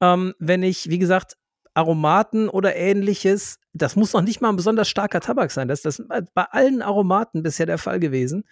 Ähm, 0.00 0.34
wenn 0.38 0.62
ich, 0.62 0.90
wie 0.90 0.98
gesagt, 0.98 1.36
Aromaten 1.74 2.48
oder 2.48 2.76
ähnliches, 2.76 3.58
das 3.72 3.96
muss 3.96 4.12
noch 4.12 4.22
nicht 4.22 4.40
mal 4.40 4.48
ein 4.48 4.56
besonders 4.56 4.88
starker 4.88 5.20
Tabak 5.20 5.50
sein. 5.50 5.66
Das 5.68 5.84
ist 5.84 5.98
das 6.08 6.26
bei 6.34 6.44
allen 6.44 6.82
Aromaten 6.82 7.42
bisher 7.42 7.66
der 7.66 7.78
Fall 7.78 7.98
gewesen. 8.00 8.44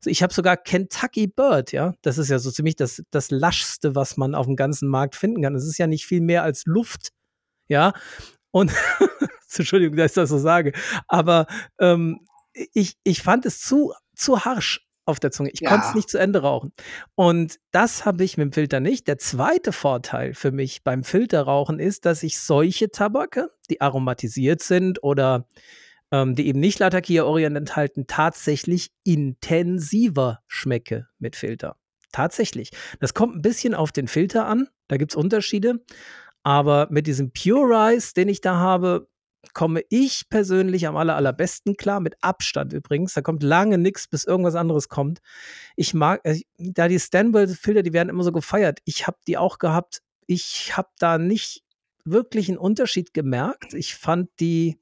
Also 0.00 0.10
ich 0.10 0.22
habe 0.22 0.34
sogar 0.34 0.58
Kentucky 0.58 1.26
Bird, 1.26 1.72
ja. 1.72 1.94
Das 2.02 2.18
ist 2.18 2.28
ja 2.28 2.38
so 2.38 2.50
ziemlich 2.50 2.76
das, 2.76 3.02
das 3.10 3.30
Laschste, 3.30 3.94
was 3.94 4.18
man 4.18 4.34
auf 4.34 4.44
dem 4.46 4.56
ganzen 4.56 4.88
Markt 4.88 5.14
finden 5.16 5.42
kann. 5.42 5.54
Es 5.54 5.64
ist 5.66 5.78
ja 5.78 5.86
nicht 5.86 6.04
viel 6.06 6.20
mehr 6.20 6.42
als 6.42 6.64
Luft, 6.66 7.12
ja. 7.68 7.94
Und 8.50 8.72
Entschuldigung, 9.56 9.96
dass 9.96 10.10
ich 10.12 10.14
das 10.16 10.28
so 10.28 10.38
sage. 10.38 10.72
Aber 11.08 11.46
ähm, 11.80 12.20
ich, 12.72 12.96
ich 13.04 13.22
fand 13.22 13.46
es 13.46 13.60
zu, 13.60 13.92
zu 14.14 14.44
harsch 14.44 14.86
auf 15.04 15.20
der 15.20 15.30
Zunge. 15.30 15.50
Ich 15.52 15.60
Ja. 15.60 15.70
konnte 15.70 15.86
es 15.86 15.94
nicht 15.94 16.10
zu 16.10 16.18
Ende 16.18 16.40
rauchen. 16.42 16.72
Und 17.14 17.58
das 17.70 18.04
habe 18.04 18.24
ich 18.24 18.36
mit 18.36 18.46
dem 18.46 18.52
Filter 18.52 18.80
nicht. 18.80 19.06
Der 19.06 19.18
zweite 19.18 19.72
Vorteil 19.72 20.34
für 20.34 20.50
mich 20.50 20.82
beim 20.82 21.04
Filterrauchen 21.04 21.78
ist, 21.78 22.04
dass 22.06 22.22
ich 22.22 22.40
solche 22.40 22.90
Tabake, 22.90 23.50
die 23.70 23.80
aromatisiert 23.80 24.62
sind 24.62 25.02
oder 25.02 25.46
ähm, 26.10 26.34
die 26.34 26.48
eben 26.48 26.60
nicht 26.60 26.78
Latakia-Orient 26.78 27.56
enthalten, 27.56 28.06
tatsächlich 28.06 28.90
intensiver 29.04 30.40
schmecke 30.48 31.08
mit 31.18 31.36
Filter. 31.36 31.76
Tatsächlich. 32.12 32.70
Das 33.00 33.14
kommt 33.14 33.36
ein 33.36 33.42
bisschen 33.42 33.74
auf 33.74 33.92
den 33.92 34.08
Filter 34.08 34.46
an. 34.46 34.68
Da 34.88 34.96
gibt 34.96 35.12
es 35.12 35.16
Unterschiede. 35.16 35.84
Aber 36.42 36.86
mit 36.90 37.06
diesem 37.06 37.32
Pure 37.32 37.66
Rice, 37.68 38.14
den 38.14 38.28
ich 38.28 38.40
da 38.40 38.56
habe, 38.56 39.08
komme 39.54 39.82
ich 39.88 40.28
persönlich 40.28 40.86
am 40.86 40.96
aller, 40.96 41.16
allerbesten 41.16 41.76
klar. 41.76 42.00
Mit 42.00 42.16
Abstand 42.20 42.72
übrigens. 42.72 43.14
Da 43.14 43.22
kommt 43.22 43.42
lange 43.42 43.78
nichts, 43.78 44.08
bis 44.08 44.24
irgendwas 44.24 44.54
anderes 44.54 44.88
kommt. 44.88 45.20
Ich 45.76 45.94
mag, 45.94 46.20
äh, 46.24 46.40
da 46.58 46.88
die 46.88 46.98
Stanwell-Filter, 46.98 47.82
die 47.82 47.92
werden 47.92 48.08
immer 48.08 48.22
so 48.22 48.32
gefeiert. 48.32 48.80
Ich 48.84 49.06
habe 49.06 49.18
die 49.26 49.38
auch 49.38 49.58
gehabt. 49.58 50.02
Ich 50.26 50.76
habe 50.76 50.88
da 50.98 51.18
nicht 51.18 51.62
wirklich 52.04 52.48
einen 52.48 52.58
Unterschied 52.58 53.14
gemerkt. 53.14 53.74
Ich 53.74 53.94
fand 53.94 54.30
die 54.40 54.78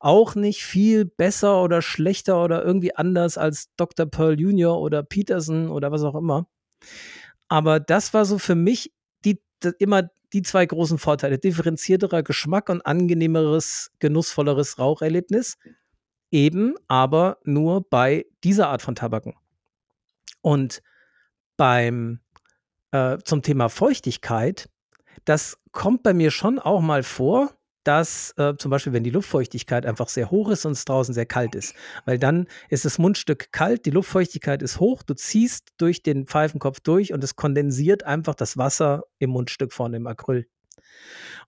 auch 0.00 0.34
nicht 0.34 0.64
viel 0.64 1.04
besser 1.04 1.62
oder 1.62 1.82
schlechter 1.82 2.42
oder 2.42 2.64
irgendwie 2.64 2.94
anders 2.94 3.36
als 3.36 3.70
Dr. 3.76 4.06
Pearl 4.06 4.38
Jr. 4.38 4.78
oder 4.78 5.02
Peterson 5.02 5.70
oder 5.70 5.90
was 5.90 6.02
auch 6.02 6.14
immer. 6.14 6.46
Aber 7.48 7.80
das 7.80 8.14
war 8.14 8.24
so 8.24 8.38
für 8.38 8.54
mich 8.54 8.92
immer 9.78 10.10
die 10.32 10.42
zwei 10.42 10.66
großen 10.66 10.98
Vorteile. 10.98 11.38
Differenzierterer 11.38 12.22
Geschmack 12.22 12.68
und 12.68 12.84
angenehmeres, 12.84 13.90
genussvolleres 13.98 14.78
Raucherlebnis. 14.78 15.56
Eben 16.30 16.74
aber 16.88 17.38
nur 17.44 17.88
bei 17.88 18.26
dieser 18.44 18.68
Art 18.68 18.82
von 18.82 18.94
Tabaken. 18.94 19.34
Und 20.42 20.82
beim 21.56 22.20
äh, 22.92 23.18
zum 23.24 23.42
Thema 23.42 23.68
Feuchtigkeit, 23.68 24.68
das 25.24 25.58
kommt 25.72 26.02
bei 26.02 26.14
mir 26.14 26.30
schon 26.30 26.58
auch 26.58 26.80
mal 26.80 27.02
vor, 27.02 27.57
dass 27.84 28.34
äh, 28.36 28.54
zum 28.58 28.70
Beispiel, 28.70 28.92
wenn 28.92 29.04
die 29.04 29.10
Luftfeuchtigkeit 29.10 29.86
einfach 29.86 30.08
sehr 30.08 30.30
hoch 30.30 30.50
ist 30.50 30.66
und 30.66 30.72
es 30.72 30.84
draußen 30.84 31.14
sehr 31.14 31.26
kalt 31.26 31.54
ist, 31.54 31.74
weil 32.04 32.18
dann 32.18 32.46
ist 32.68 32.84
das 32.84 32.98
Mundstück 32.98 33.52
kalt, 33.52 33.86
die 33.86 33.90
Luftfeuchtigkeit 33.90 34.62
ist 34.62 34.80
hoch, 34.80 35.02
du 35.02 35.14
ziehst 35.14 35.68
durch 35.78 36.02
den 36.02 36.26
Pfeifenkopf 36.26 36.80
durch 36.80 37.12
und 37.12 37.24
es 37.24 37.36
kondensiert 37.36 38.04
einfach 38.04 38.34
das 38.34 38.56
Wasser 38.56 39.04
im 39.18 39.30
Mundstück 39.30 39.72
vorne 39.72 39.96
im 39.96 40.06
Acryl. 40.06 40.46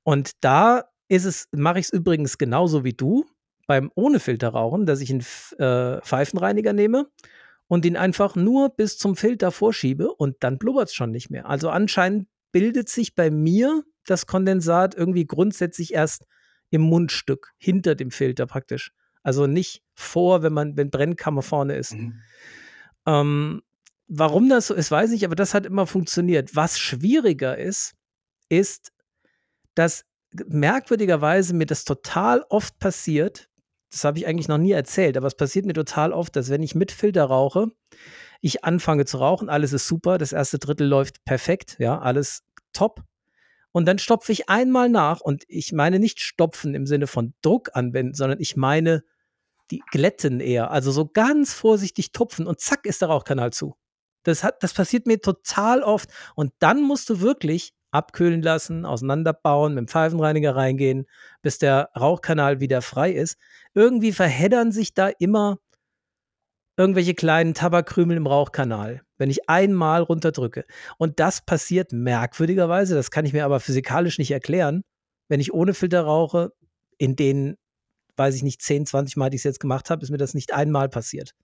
Und 0.03 0.33
da 0.41 0.85
ist 1.09 1.25
es, 1.25 1.49
mache 1.53 1.81
ich 1.81 1.87
es 1.87 1.93
übrigens 1.93 2.39
genauso 2.39 2.85
wie 2.85 2.93
du 2.93 3.27
beim 3.67 3.91
ohne 3.95 4.19
Filter 4.19 4.49
rauchen, 4.49 4.87
dass 4.87 5.01
ich 5.01 5.11
einen 5.11 5.25
äh, 5.59 6.01
Pfeifenreiniger 6.01 6.73
nehme 6.73 7.09
und 7.69 7.85
ihn 7.85 7.97
einfach 7.97 8.35
nur 8.35 8.71
bis 8.71 8.99
zum 8.99 9.15
Filter 9.15 9.53
vorschiebe 9.53 10.13
und 10.13 10.37
dann 10.41 10.59
blubbert 10.59 10.89
es 10.89 10.95
schon 10.95 11.13
nicht 11.13 11.31
mehr. 11.31 11.49
Also 11.49 11.71
anscheinend 11.71 12.27
bildet 12.51 12.89
sich 12.89 13.15
bei 13.15 13.31
mir 13.31 13.85
das 14.11 14.27
Kondensat 14.27 14.95
irgendwie 14.95 15.27
grundsätzlich 15.27 15.95
erst 15.95 16.27
im 16.71 16.83
Mundstück, 16.83 17.53
hinter 17.59 17.95
dem 17.95 18.11
Filter 18.11 18.47
praktisch. 18.47 18.93
Also 19.23 19.47
nicht 19.47 19.83
vor, 19.95 20.43
wenn 20.43 20.53
man, 20.53 20.77
wenn 20.77 20.91
Brennkammer 20.91 21.43
vorne 21.43 21.77
ist. 21.77 21.95
Mhm. 21.95 22.21
Ähm, 23.07 23.63
warum 24.09 24.49
das 24.49 24.69
so 24.69 24.75
ist, 24.75 24.91
weiß 24.91 25.13
ich, 25.13 25.25
aber 25.25 25.37
das 25.37 25.55
hat 25.55 25.67
immer 25.67 25.87
funktioniert. 25.87 26.57
Was 26.57 26.79
schwieriger 26.79 27.57
ist, 27.59 27.95
ist, 28.49 28.93
dass 29.75 30.05
merkwürdigerweise 30.47 31.55
mir 31.55 31.67
das 31.67 31.85
total 31.85 32.45
oft 32.49 32.79
passiert. 32.79 33.49
Das 33.91 34.05
habe 34.05 34.19
ich 34.19 34.27
eigentlich 34.27 34.49
noch 34.49 34.59
nie 34.59 34.73
erzählt, 34.73 35.17
aber 35.17 35.27
es 35.27 35.37
passiert 35.37 35.67
mir 35.67 35.73
total 35.73 36.13
oft, 36.13 36.37
dass 36.37 36.51
wenn 36.51 36.63
ich 36.63 36.75
mit 36.75 36.93
Filter 36.93 37.25
rauche, 37.25 37.69
ich 38.41 38.65
anfange 38.65 39.05
zu 39.05 39.19
rauchen, 39.19 39.49
alles 39.49 39.73
ist 39.73 39.87
super, 39.87 40.17
das 40.19 40.33
erste 40.33 40.59
Drittel 40.59 40.87
läuft 40.87 41.25
perfekt, 41.25 41.77
ja, 41.79 41.99
alles 41.99 42.43
top. 42.73 43.03
Und 43.73 43.87
dann 43.87 43.99
stopfe 43.99 44.33
ich 44.33 44.49
einmal 44.49 44.89
nach 44.89 45.21
und 45.21 45.45
ich 45.49 45.73
meine 45.73 45.99
nicht 45.99 46.21
stopfen 46.21 46.75
im 46.75 46.87
Sinne 46.87 47.07
von 47.07 47.35
Druck 47.43 47.71
anwenden, 47.75 48.15
sondern 48.15 48.41
ich 48.41 48.57
meine 48.57 49.05
die 49.71 49.83
glätten 49.91 50.41
eher, 50.41 50.71
also 50.71 50.91
so 50.91 51.07
ganz 51.07 51.55
vorsichtig 51.55 52.13
tupfen 52.13 52.47
und 52.47 52.61
zack 52.61 52.87
ist 52.87 53.03
der 53.03 53.09
Rauchkanal 53.09 53.53
zu. 53.53 53.77
Das, 54.25 54.45
hat, 54.45 54.63
das 54.63 54.75
passiert 54.75 55.07
mir 55.07 55.21
total 55.21 55.83
oft. 55.83 56.11
Und 56.35 56.53
dann 56.59 56.83
musst 56.83 57.09
du 57.09 57.21
wirklich 57.21 57.73
abkühlen 57.91 58.43
lassen, 58.43 58.85
auseinanderbauen, 58.85 59.75
mit 59.75 59.83
dem 59.83 59.89
Pfeifenreiniger 59.89 60.55
reingehen, 60.55 61.07
bis 61.43 61.59
der 61.59 61.91
Rauchkanal 61.99 62.61
wieder 62.61 62.83
frei 62.83 63.13
ist. 63.13 63.37
Irgendwie 63.75 64.13
verheddern 64.13 64.73
sich 64.73 64.95
da 64.95 65.09
immer 65.09 65.59
irgendwelche 66.81 67.15
kleinen 67.15 67.53
Tabakkrümel 67.53 68.17
im 68.17 68.27
Rauchkanal, 68.27 69.03
wenn 69.19 69.29
ich 69.29 69.49
einmal 69.51 70.03
runterdrücke. 70.03 70.65
Und 70.97 71.21
das 71.21 71.45
passiert 71.45 71.93
merkwürdigerweise, 71.93 72.95
das 72.95 73.11
kann 73.11 73.27
ich 73.27 73.35
mir 73.35 73.45
aber 73.45 73.61
physikalisch 73.61 74.19
nicht 74.19 74.31
erklären, 74.31 74.83
wenn 75.29 75.41
ich 75.41 75.53
ohne 75.53 75.75
Filter 75.75 76.01
rauche, 76.01 76.53
in 76.97 77.17
den, 77.17 77.57
weiß 78.17 78.35
ich 78.35 78.43
nicht, 78.43 78.63
10, 78.63 78.87
20 78.87 79.17
Mal, 79.17 79.29
die 79.29 79.37
ich 79.37 79.41
es 79.41 79.45
jetzt 79.45 79.61
gemacht 79.61 79.91
habe, 79.91 80.03
ist 80.03 80.11
mir 80.11 80.17
das 80.17 80.33
nicht 80.33 80.55
einmal 80.55 80.89
passiert. 80.89 81.35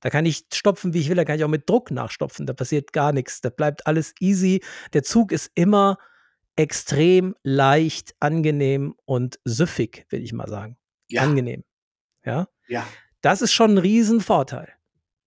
Da 0.00 0.10
kann 0.10 0.24
ich 0.24 0.44
stopfen, 0.52 0.94
wie 0.94 1.00
ich 1.00 1.08
will, 1.08 1.16
da 1.16 1.24
kann 1.24 1.36
ich 1.36 1.44
auch 1.44 1.48
mit 1.48 1.68
Druck 1.68 1.90
nachstopfen, 1.90 2.46
da 2.46 2.52
passiert 2.52 2.92
gar 2.92 3.12
nichts, 3.12 3.40
da 3.40 3.50
bleibt 3.50 3.86
alles 3.88 4.14
easy. 4.20 4.62
Der 4.92 5.02
Zug 5.02 5.32
ist 5.32 5.50
immer 5.54 5.98
extrem 6.54 7.34
leicht, 7.42 8.14
angenehm 8.20 8.94
und 9.04 9.40
süffig, 9.44 10.06
will 10.10 10.22
ich 10.22 10.32
mal 10.32 10.48
sagen. 10.48 10.76
Ja, 11.08 11.22
Angenehm. 11.22 11.64
Ja. 12.24 12.48
ja. 12.68 12.86
Das 13.24 13.40
ist 13.40 13.52
schon 13.54 13.72
ein 13.72 13.78
Riesenvorteil. 13.78 14.68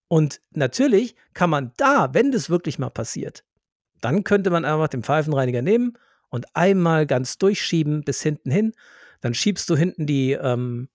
Und 0.08 0.40
natürlich 0.52 1.16
kann 1.34 1.50
man 1.50 1.74
da, 1.78 2.14
wenn 2.14 2.32
das 2.32 2.48
wirklich 2.48 2.78
mal 2.78 2.92
passiert, 2.92 3.44
dann 4.02 4.24
könnte 4.24 4.52
man 4.52 4.66
einfach 4.66 4.88
den 4.88 5.02
Pfeifenreiniger 5.02 5.64
nehmen 5.64 5.98
und 6.30 6.56
einmal 6.56 7.08
ganz 7.08 7.40
durchschieben 7.40 8.04
bis 8.04 8.22
hinten 8.22 8.52
hin. 8.52 8.74
Dann 9.22 9.34
schiebst 9.34 9.68
du 9.68 9.76
hinten 9.76 10.06
die, 10.06 10.34
ähm, 10.34 10.90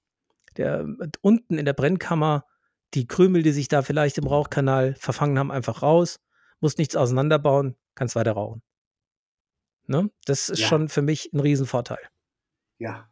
der, 0.56 0.86
unten 1.22 1.58
in 1.58 1.64
der 1.64 1.72
Brennkammer 1.72 2.46
die 2.94 3.08
Krümel, 3.08 3.42
die 3.42 3.50
sich 3.50 3.66
da 3.66 3.82
vielleicht 3.82 4.18
im 4.18 4.28
Rauchkanal 4.28 4.94
verfangen 4.94 5.40
haben, 5.40 5.50
einfach 5.50 5.82
raus. 5.82 6.20
Musst 6.60 6.78
nichts 6.78 6.94
auseinanderbauen, 6.94 7.74
kannst 7.96 8.14
weiter 8.14 8.32
rauchen. 8.32 8.62
Ne? 9.88 10.08
Das 10.24 10.48
ist 10.50 10.60
Ja. 10.60 10.68
schon 10.68 10.88
für 10.88 11.02
mich 11.02 11.32
ein 11.32 11.40
Riesenvorteil. 11.40 11.98
Ja. 12.78 13.08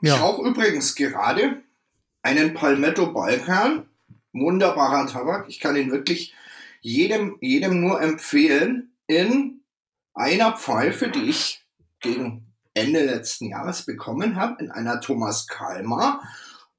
Ja. 0.00 0.14
Ich 0.14 0.20
rauche 0.20 0.46
übrigens 0.48 0.94
gerade 0.94 1.62
einen 2.22 2.54
Palmetto 2.54 3.12
Balkan. 3.12 3.88
Wunderbarer 4.32 5.06
Tabak. 5.06 5.46
Ich 5.48 5.60
kann 5.60 5.76
ihn 5.76 5.90
wirklich 5.90 6.34
jedem, 6.80 7.38
jedem 7.40 7.80
nur 7.80 8.00
empfehlen. 8.00 8.92
In 9.06 9.60
einer 10.14 10.56
Pfeife, 10.56 11.08
die 11.08 11.30
ich 11.30 11.64
gegen 12.00 12.52
Ende 12.74 13.04
letzten 13.04 13.46
Jahres 13.46 13.86
bekommen 13.86 14.36
habe, 14.36 14.62
in 14.62 14.70
einer 14.70 15.00
Thomas 15.00 15.46
Kalmar. 15.46 16.22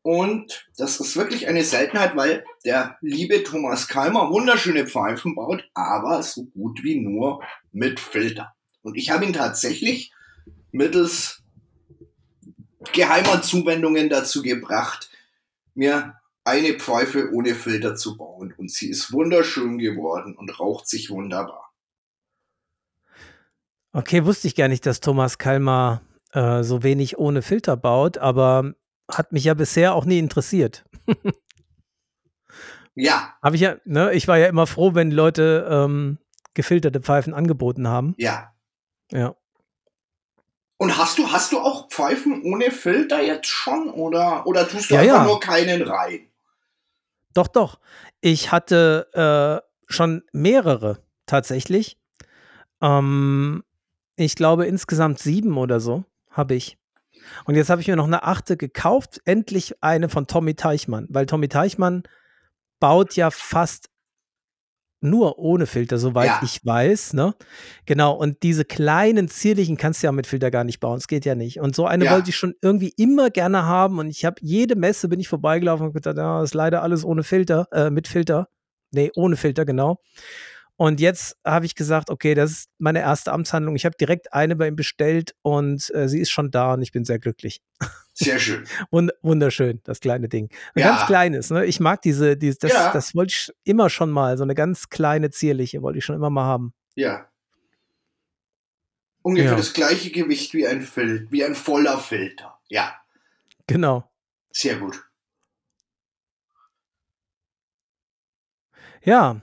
Und 0.03 0.69
das 0.77 0.99
ist 0.99 1.17
wirklich 1.17 1.47
eine 1.47 1.63
Seltenheit, 1.63 2.15
weil 2.15 2.45
der 2.63 2.97
liebe 3.01 3.43
Thomas 3.43 3.87
Kalmar 3.87 4.31
wunderschöne 4.31 4.87
Pfeifen 4.87 5.35
baut, 5.35 5.69
aber 5.73 6.21
so 6.23 6.45
gut 6.45 6.83
wie 6.83 6.99
nur 6.99 7.43
mit 7.71 7.99
Filter. 7.99 8.53
Und 8.81 8.95
ich 8.95 9.09
habe 9.09 9.25
ihn 9.25 9.33
tatsächlich 9.33 10.13
mittels 10.71 11.43
geheimer 12.93 13.41
Zuwendungen 13.41 14.09
dazu 14.09 14.41
gebracht, 14.41 15.09
mir 15.73 16.19
eine 16.43 16.73
Pfeife 16.73 17.31
ohne 17.33 17.55
Filter 17.55 17.95
zu 17.95 18.17
bauen. 18.17 18.53
Und 18.57 18.71
sie 18.71 18.89
ist 18.89 19.11
wunderschön 19.11 19.77
geworden 19.77 20.35
und 20.35 20.59
raucht 20.59 20.87
sich 20.87 21.09
wunderbar. 21.09 21.71
Okay, 23.91 24.25
wusste 24.25 24.47
ich 24.47 24.55
gar 24.55 24.67
nicht, 24.67 24.85
dass 24.85 24.99
Thomas 24.99 25.37
Kalmar 25.37 26.01
äh, 26.31 26.63
so 26.63 26.83
wenig 26.83 27.17
ohne 27.17 27.41
Filter 27.41 27.75
baut, 27.75 28.17
aber 28.17 28.73
hat 29.09 29.31
mich 29.31 29.45
ja 29.45 29.53
bisher 29.53 29.93
auch 29.93 30.05
nie 30.05 30.19
interessiert. 30.19 30.85
Ja, 32.99 33.35
Habe 33.43 33.55
ich 33.55 33.61
ja, 33.61 33.75
ne, 33.85 34.11
ich 34.13 34.27
war 34.27 34.39
ja 34.39 34.47
immer 34.47 34.65
froh, 34.65 34.95
wenn 34.95 35.11
Leute 35.11 35.67
ähm, 35.69 36.17
gefilterte 36.55 36.99
Pfeifen 36.99 37.35
angeboten 37.35 37.87
haben. 37.87 38.15
ja. 38.17 38.53
Ja. 39.11 39.35
Und 40.77 40.97
hast 40.97 41.17
du, 41.17 41.31
hast 41.31 41.51
du 41.51 41.59
auch 41.59 41.89
Pfeifen 41.89 42.43
ohne 42.43 42.71
Filter 42.71 43.21
jetzt 43.21 43.47
schon? 43.47 43.89
Oder, 43.89 44.45
oder 44.45 44.67
tust 44.67 44.91
du 44.91 44.95
Ja, 44.95 45.01
einfach 45.01 45.15
ja. 45.17 45.23
nur 45.23 45.39
keinen 45.39 45.81
rein? 45.81 46.27
Doch, 47.33 47.47
doch. 47.47 47.79
Ich 48.21 48.51
hatte 48.51 49.63
äh, 49.63 49.67
schon 49.91 50.23
mehrere 50.31 50.99
tatsächlich. 51.25 51.97
Ähm, 52.81 53.63
ich 54.15 54.35
glaube 54.35 54.65
insgesamt 54.65 55.19
sieben 55.19 55.57
oder 55.57 55.79
so 55.79 56.03
habe 56.31 56.55
ich. 56.55 56.77
Und 57.45 57.55
jetzt 57.55 57.69
habe 57.69 57.81
ich 57.81 57.87
mir 57.87 57.95
noch 57.95 58.05
eine 58.05 58.23
achte 58.23 58.55
gekauft. 58.55 59.21
Endlich 59.25 59.83
eine 59.83 60.09
von 60.09 60.27
Tommy 60.27 60.55
Teichmann, 60.55 61.07
weil 61.09 61.25
Tommy 61.25 61.49
Teichmann 61.49 62.03
baut 62.79 63.15
ja 63.15 63.31
fast 63.31 63.89
nur 64.99 65.37
ohne 65.39 65.65
Filter, 65.67 65.97
soweit 65.97 66.25
Ja. 66.27 66.39
ich 66.43 66.65
weiß. 66.65 67.13
Ne? 67.13 67.33
Genau. 67.85 68.13
Und 68.13 68.41
diese 68.43 68.65
kleinen 68.65 69.27
zierlichen 69.27 69.77
kannst 69.77 70.01
du 70.01 70.07
ja 70.07 70.11
mit 70.11 70.25
Filter 70.27 70.49
gar 70.51 70.63
nicht 70.63 70.79
bauen. 70.79 70.97
Es 70.97 71.07
geht 71.07 71.25
ja 71.25 71.35
nicht. 71.35 71.59
Und 71.59 71.75
so 71.75 71.85
eine 71.85 72.05
Ja. 72.05 72.11
wollte 72.13 72.29
ich 72.31 72.35
schon 72.35 72.55
irgendwie 72.61 72.93
immer 72.97 73.29
gerne 73.29 73.63
haben. 73.65 73.99
Und 73.99 74.09
ich 74.09 74.25
habe 74.25 74.35
jede 74.41 74.75
Messe 74.75 75.07
bin 75.07 75.19
ich 75.19 75.27
vorbeigelaufen 75.27 75.87
und 75.87 75.93
gesagt, 75.93 76.17
ja, 76.17 76.41
ist 76.43 76.53
leider 76.55 76.81
alles 76.81 77.03
ohne 77.05 77.23
Filter, 77.23 77.67
äh, 77.71 77.89
mit 77.89 78.07
Filter. 78.07 78.47
Nee, 78.91 79.11
ohne 79.15 79.35
Filter, 79.35 79.65
genau. 79.65 79.97
Und 80.77 80.99
jetzt 80.99 81.35
habe 81.43 81.65
ich 81.65 81.73
gesagt, 81.75 82.09
okay, 82.11 82.35
das 82.35 82.51
ist 82.51 82.69
meine 82.77 82.99
erste 82.99 83.31
Amtshandlung. 83.33 83.75
Ich 83.75 83.85
habe 83.85 83.97
direkt 83.99 84.31
eine 84.33 84.55
bei 84.55 84.67
ihm 84.67 84.75
bestellt 84.75 85.35
und 85.41 85.91
äh, 85.95 86.07
sie 86.07 86.19
ist 86.19 86.29
schon 86.29 86.51
da 86.51 86.73
und 86.73 86.83
ich 86.83 86.91
bin 86.91 87.03
sehr 87.03 87.17
glücklich. 87.19 87.61
Sehr 88.13 88.37
schön. 88.39 88.63
Wund 88.91 89.11
wunderschön, 89.23 89.81
das 89.83 89.99
kleine 89.99 90.29
Ding. 90.29 90.49
Ein 90.75 90.81
Ja. 90.81 90.89
ganz 90.89 91.05
kleines, 91.07 91.49
ne? 91.49 91.65
Ich 91.65 91.79
mag 91.79 92.01
diese, 92.03 92.37
diese 92.37 92.59
das, 92.59 92.73
Ja. 92.73 92.91
das 92.93 93.15
wollte 93.15 93.33
ich 93.33 93.51
immer 93.63 93.89
schon 93.89 94.11
mal, 94.11 94.37
so 94.37 94.43
eine 94.43 94.53
ganz 94.55 94.89
kleine, 94.89 95.29
zierliche, 95.31 95.81
wollte 95.81 95.97
ich 95.99 96.05
schon 96.05 96.15
immer 96.15 96.29
mal 96.29 96.45
haben. 96.45 96.73
Ja. 96.95 97.27
Ungefähr 99.23 99.51
Ja. 99.51 99.57
das 99.57 99.73
gleiche 99.73 100.11
Gewicht 100.11 100.53
wie 100.53 100.67
ein 100.67 100.81
Filter, 100.83 101.25
wie 101.31 101.43
ein 101.43 101.55
voller 101.55 101.97
Filter. 101.99 102.59
Ja, 102.69 102.95
Genau. 103.67 104.09
sehr 104.51 104.77
gut. 104.77 105.03
Ja. 109.03 109.41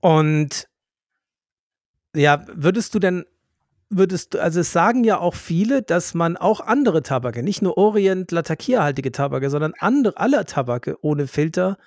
Und 0.00 0.68
ja, 2.14 2.44
würdest 2.52 2.94
du 2.94 2.98
denn, 2.98 3.24
würdest 3.88 4.34
du, 4.34 4.42
also 4.42 4.60
es 4.60 4.72
sagen 4.72 5.04
ja 5.04 5.18
auch 5.18 5.34
viele, 5.34 5.82
dass 5.82 6.14
man 6.14 6.36
auch 6.36 6.60
andere 6.60 7.02
Tabake, 7.02 7.42
nicht 7.42 7.62
nur 7.62 7.78
Orient 7.78 8.30
Latakia-haltige 8.30 9.12
Tabake, 9.12 9.50
sondern 9.50 9.74
andere, 9.78 10.16
alle 10.18 10.44
Tabake 10.44 10.96
ohne 11.02 11.26
Filter 11.26 11.78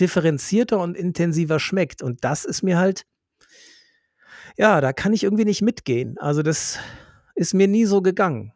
differenzierter 0.00 0.78
und 0.78 0.96
intensiver 0.96 1.58
schmeckt. 1.58 2.02
Und 2.02 2.24
das 2.24 2.44
ist 2.44 2.62
mir 2.62 2.78
halt, 2.78 3.04
ja, 4.56 4.80
da 4.80 4.92
kann 4.92 5.12
ich 5.12 5.24
irgendwie 5.24 5.44
nicht 5.44 5.62
mitgehen. 5.62 6.18
Also 6.18 6.42
das 6.42 6.78
ist 7.34 7.54
mir 7.54 7.68
nie 7.68 7.84
so 7.84 8.02
gegangen. 8.02 8.52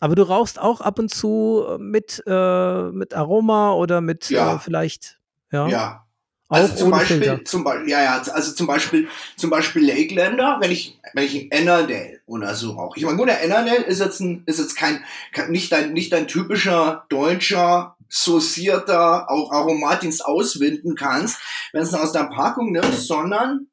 Aber 0.00 0.14
du 0.14 0.22
rauchst 0.22 0.60
auch 0.60 0.80
ab 0.80 0.98
und 0.98 1.10
zu 1.10 1.64
äh, 1.68 1.78
mit, 1.78 2.22
äh, 2.26 2.90
mit 2.90 3.14
Aroma 3.14 3.72
oder 3.72 4.00
mit 4.00 4.30
Ja. 4.30 4.56
äh, 4.56 4.58
vielleicht, 4.58 5.20
ja, 5.50 5.68
Ja. 5.68 6.06
Also 6.50 6.74
zum 6.74 6.90
Beispiel, 6.90 7.22
Filter. 7.22 7.44
zum 7.44 7.62
Beispiel, 7.62 7.90
ja, 7.90 8.02
ja, 8.02 8.22
also 8.32 8.52
zum 8.52 8.66
Beispiel, 8.66 9.08
zum 9.36 9.50
Beispiel 9.50 9.86
Lakelander, 9.86 10.56
wenn 10.60 10.72
ich, 10.72 10.98
wenn 11.14 11.24
ich 11.24 11.36
ein 11.36 11.50
Ennerdale 11.52 12.20
oder 12.26 12.56
so 12.56 12.72
rauche. 12.72 12.98
Ich 12.98 13.04
meine, 13.04 13.16
gut, 13.16 13.28
der 13.28 13.40
Ennerdale 13.40 13.84
ist 13.84 14.00
jetzt 14.00 14.18
ein, 14.18 14.42
ist 14.46 14.58
jetzt 14.58 14.76
kein, 14.76 15.04
kein 15.32 15.52
nicht 15.52 15.70
dein, 15.70 15.92
nicht 15.92 16.12
dein 16.12 16.26
typischer 16.26 17.06
deutscher, 17.08 17.96
saucierter, 18.08 19.30
auch 19.30 19.52
Aromat, 19.52 20.02
den 20.02 20.10
du 20.10 20.24
auswinden 20.24 20.96
kannst, 20.96 21.38
wenn 21.72 21.82
du 21.82 21.86
es 21.86 21.94
aus 21.94 22.10
der 22.10 22.24
Packung 22.24 22.72
nimmst, 22.72 23.06
sondern, 23.06 23.68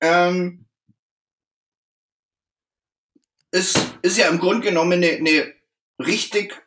ähm, 0.00 0.66
ist, 3.50 3.76
ist 4.02 4.18
ja 4.18 4.28
im 4.28 4.38
Grunde 4.38 4.68
genommen 4.68 4.92
eine, 4.92 5.16
eine 5.16 5.52
richtig 5.98 6.62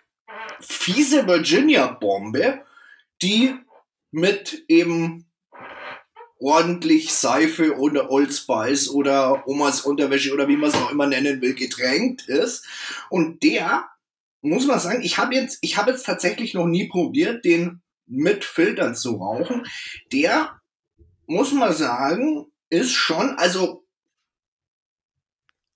fiese 0.60 1.25
Virginia-Bombe, 1.25 2.65
die 3.21 3.55
mit 4.12 4.65
eben 4.67 5.26
ordentlich 6.39 7.13
Seife 7.13 7.78
oder 7.78 8.12
Old 8.12 8.34
Spice 8.34 8.89
oder 8.89 9.47
Omas 9.47 9.82
Unterwäsche 9.82 10.34
oder 10.34 10.47
wie 10.47 10.58
man 10.58 10.69
es 10.69 10.76
auch 10.76 10.91
immer 10.91 11.08
nennen 11.08 11.41
will, 11.41 11.56
getränkt 11.56 12.28
ist. 12.28 12.65
Und 13.10 13.43
der, 13.43 13.88
muss 14.41 14.65
man 14.67 14.80
sagen, 14.80 15.02
ich 15.02 15.17
habe 15.17 15.36
jetzt, 15.36 15.58
ich 15.62 15.78
habe 15.78 15.91
jetzt 15.91 16.06
tatsächlich 16.06 16.54
noch 16.54 16.67
nie 16.67 16.88
probiert, 16.88 17.43
den 17.43 17.82
mit 18.06 18.45
Filtern 18.45 18.95
zu 18.95 19.15
rauchen. 19.15 19.65
Der, 20.12 20.62
muss 21.26 21.52
man 21.52 21.73
sagen, 21.73 22.45
ist 22.69 22.93
schon, 22.93 23.32
also 23.38 23.84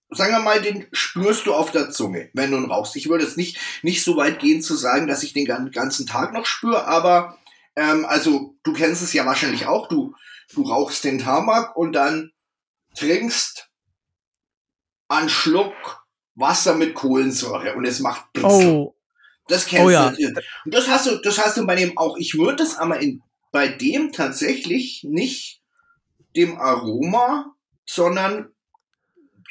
sagen 0.10 0.34
wir 0.34 0.40
mal, 0.40 0.62
den 0.62 0.88
spürst 0.92 1.46
du 1.46 1.54
auf 1.54 1.72
der 1.72 1.90
Zunge, 1.90 2.30
wenn 2.34 2.52
du 2.52 2.58
ihn 2.58 2.70
rauchst. 2.70 2.96
Ich 2.96 3.10
würde 3.10 3.24
jetzt 3.24 3.38
nicht, 3.38 3.58
nicht 3.82 4.04
so 4.04 4.18
weit 4.18 4.40
gehen 4.40 4.62
zu 4.62 4.76
sagen, 4.76 5.08
dass 5.08 5.24
ich 5.24 5.34
den 5.34 5.46
gan- 5.46 5.72
ganzen 5.72 6.06
Tag 6.06 6.34
noch 6.34 6.46
spüre, 6.46 6.86
aber 6.86 7.38
ähm, 7.76 8.06
also 8.06 8.56
du 8.64 8.74
kennst 8.74 9.02
es 9.02 9.14
ja 9.14 9.26
wahrscheinlich 9.26 9.68
auch, 9.68 9.88
du, 9.88 10.14
du 10.54 10.64
rauchst 10.64 11.04
den 11.04 11.20
Tabak 11.20 11.76
und 11.76 11.94
dann 11.94 12.32
trinkst 12.96 13.70
einen 15.08 15.30
Schluck 15.30 16.06
Wasser 16.36 16.76
mit 16.76 16.94
Kohlensäure 16.94 17.76
und 17.76 17.86
es 17.86 18.00
macht 18.00 18.32
Blitz. 18.34 18.46
Oh, 18.46 18.96
Das 19.48 19.66
kennst 19.66 19.86
Oh 19.86 19.90
ja. 19.90 20.10
du. 20.12 20.26
Und 20.66 20.74
das 20.74 20.88
hast 20.88 21.08
du, 21.08 21.18
das 21.18 21.38
hast 21.38 21.58
du 21.58 21.66
bei 21.66 21.76
dem 21.76 21.98
auch. 21.98 22.18
Ich 22.18 22.38
würde 22.38 22.58
das 22.58 22.78
aber 22.78 23.00
in, 23.00 23.22
bei 23.52 23.68
dem 23.68 24.12
tatsächlich 24.12 25.04
nicht 25.04 25.62
dem 26.36 26.58
Aroma, 26.58 27.54
sondern 27.86 28.54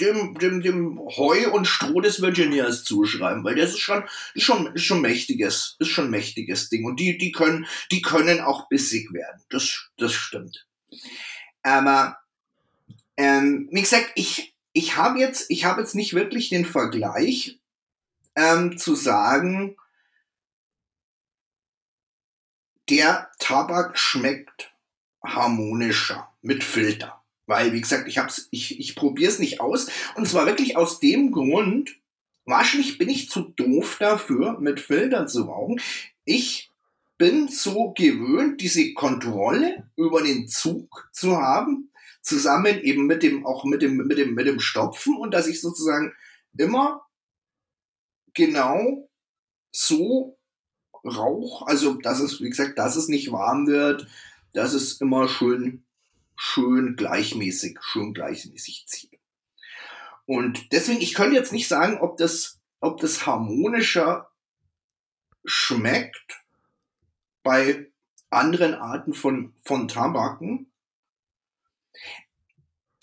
dem, 0.01 0.39
dem, 0.39 0.63
dem 0.63 0.99
Heu 0.99 1.51
und 1.53 1.67
Stroh 1.67 2.01
des 2.01 2.23
Virginias 2.23 2.85
zuschreiben, 2.85 3.45
weil 3.45 3.55
das 3.57 3.73
ist 3.73 3.81
schon, 3.81 4.05
ist 4.35 4.45
schon, 4.45 4.75
ist 4.75 4.85
schon 4.85 5.03
mächtiges, 5.03 5.77
ist 5.79 5.89
schon 5.89 6.11
mächtiges 6.11 6.71
Ding. 6.71 6.87
Und 6.87 6.99
die, 6.99 7.19
die 7.19 7.33
können, 7.33 7.67
die 7.93 8.01
können 8.01 8.41
auch 8.41 8.69
bissig 8.71 9.13
werden. 9.13 9.43
Das, 9.51 9.91
das 9.99 10.15
stimmt. 10.15 10.67
Aber, 11.63 12.19
ähm, 13.17 13.69
wie 13.71 13.81
gesagt, 13.81 14.13
ich, 14.15 14.55
ich 14.73 14.97
habe 14.97 15.19
jetzt, 15.19 15.51
habe 15.51 15.81
jetzt 15.81 15.95
nicht 15.95 16.15
wirklich 16.15 16.49
den 16.49 16.65
Vergleich, 16.65 17.59
ähm, 18.37 18.79
zu 18.79 18.95
sagen, 18.95 19.77
der 22.89 23.31
Tabak 23.39 23.99
schmeckt 23.99 24.73
harmonischer 25.25 26.33
mit 26.43 26.65
Filter. 26.65 27.23
Weil, 27.47 27.73
wie 27.73 27.81
gesagt, 27.81 28.09
ich, 28.09 28.19
hab's, 28.19 28.49
ich, 28.51 28.79
ich 28.79 28.95
probiere 28.95 29.31
es 29.31 29.39
nicht 29.39 29.61
aus. 29.61 29.89
Und 30.15 30.29
zwar 30.29 30.47
wirklich 30.47 30.77
aus 30.77 31.01
dem 31.01 31.33
Grund, 31.33 31.97
wahrscheinlich 32.45 32.99
bin 32.99 33.09
ich 33.09 33.29
zu 33.29 33.43
doof 33.43 33.97
dafür, 33.99 34.59
mit 34.61 34.81
Filtern 34.81 35.29
zu 35.29 35.43
rauchen. 35.43 35.81
Ich 36.25 36.70
bin 37.21 37.49
so 37.49 37.93
gewöhnt, 37.93 38.63
diese 38.63 38.95
Kontrolle 38.95 39.91
über 39.95 40.23
den 40.23 40.49
Zug 40.49 41.11
zu 41.13 41.37
haben, 41.37 41.93
zusammen 42.23 42.81
eben 42.81 43.05
mit 43.05 43.23
dem, 43.23 43.45
auch 43.45 43.67
mit 43.67 43.83
dem, 43.83 43.99
mit 43.99 44.17
dem, 44.17 44.33
mit 44.33 44.47
dem 44.47 44.59
Stopfen 44.59 45.19
und 45.19 45.35
dass 45.35 45.47
ich 45.47 45.61
sozusagen 45.61 46.15
immer 46.57 47.07
genau 48.33 49.11
so 49.71 50.39
Rauch, 51.05 51.67
also 51.67 51.93
dass 51.95 52.21
es, 52.21 52.41
wie 52.41 52.49
gesagt, 52.49 52.79
dass 52.79 52.97
es 52.97 53.09
nicht 53.09 53.31
warm 53.31 53.67
wird, 53.67 54.07
dass 54.55 54.73
es 54.73 54.99
immer 55.03 55.29
schön, 55.29 55.85
schön 56.37 56.97
gleichmäßig, 56.97 57.81
schön 57.83 58.15
gleichmäßig 58.15 58.87
zieht. 58.87 59.21
Und 60.25 60.73
deswegen, 60.73 61.03
ich 61.03 61.13
könnte 61.13 61.37
jetzt 61.37 61.53
nicht 61.53 61.69
sagen, 61.69 61.99
ob 62.01 62.17
das, 62.17 62.61
ob 62.81 62.99
das 62.99 63.27
harmonischer 63.27 64.31
schmeckt 65.45 66.40
bei 67.43 67.87
anderen 68.31 68.75
Arten 68.75 69.15
von, 69.15 69.55
von 69.63 69.89
Tabaken. 69.89 70.71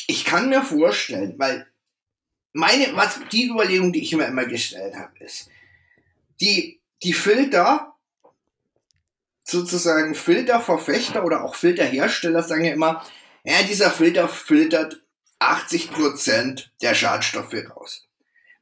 Ich 0.07 0.25
kann 0.25 0.49
mir 0.49 0.63
vorstellen, 0.63 1.37
weil 1.37 1.67
meine, 2.53 2.95
was, 2.95 3.19
die 3.31 3.49
Überlegung, 3.49 3.91
die 3.91 4.01
ich 4.01 4.15
mir 4.15 4.25
immer 4.25 4.45
gestellt 4.45 4.95
habe, 4.95 5.17
ist, 5.19 5.49
die, 6.39 6.79
die 7.03 7.13
Filter, 7.13 7.95
sozusagen 9.43 10.15
Filterverfechter 10.15 11.23
oder 11.23 11.43
auch 11.43 11.55
Filterhersteller 11.55 12.43
sagen 12.43 12.65
ja 12.65 12.73
immer, 12.73 13.05
ja, 13.43 13.63
dieser 13.63 13.91
Filter 13.91 14.27
filtert 14.27 15.01
80% 15.39 16.65
der 16.81 16.95
Schadstoffe 16.95 17.53
raus. 17.69 18.07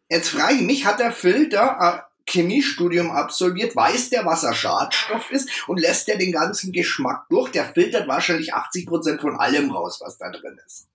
Jetzt 0.09 0.29
frage 0.29 0.55
ich 0.55 0.61
mich, 0.61 0.85
hat 0.85 0.99
der 0.99 1.11
Filter 1.11 1.79
ein 1.79 2.01
Chemiestudium 2.27 3.11
absolviert, 3.11 3.75
weiß 3.75 4.09
der, 4.09 4.25
was 4.25 4.43
er 4.43 4.53
Schadstoff 4.53 5.31
ist 5.31 5.49
und 5.67 5.79
lässt 5.79 6.07
der 6.07 6.17
den 6.17 6.31
ganzen 6.31 6.71
Geschmack 6.71 7.27
durch? 7.29 7.51
Der 7.51 7.65
filtert 7.65 8.07
wahrscheinlich 8.07 8.53
80% 8.53 9.21
von 9.21 9.35
allem 9.35 9.71
raus, 9.71 10.01
was 10.03 10.17
da 10.17 10.31
drin 10.31 10.59
ist. 10.65 10.87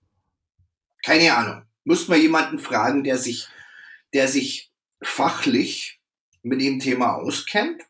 Keine 1.03 1.35
Ahnung. 1.35 1.63
Müsste 1.83 2.11
man 2.11 2.21
jemanden 2.21 2.59
fragen, 2.59 3.03
der 3.03 3.17
sich, 3.17 3.47
der 4.13 4.27
sich 4.27 4.71
fachlich 5.01 5.99
mit 6.43 6.61
dem 6.61 6.79
Thema 6.79 7.15
auskennt? 7.15 7.81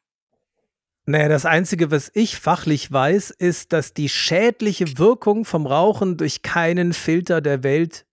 Naja, 1.06 1.28
das 1.28 1.46
Einzige, 1.46 1.92
was 1.92 2.12
ich 2.14 2.38
fachlich 2.38 2.92
weiß, 2.92 3.32
ist, 3.32 3.74
dass 3.74 3.94
die 3.94 4.08
schädliche 4.08 4.98
Wirkung 4.98 5.46
vom 5.46 5.66
Rauchen 5.66 6.16
durch 6.16 6.42
keinen 6.42 6.94
Filter 6.94 7.42
der 7.42 7.64
Welt 7.64 8.06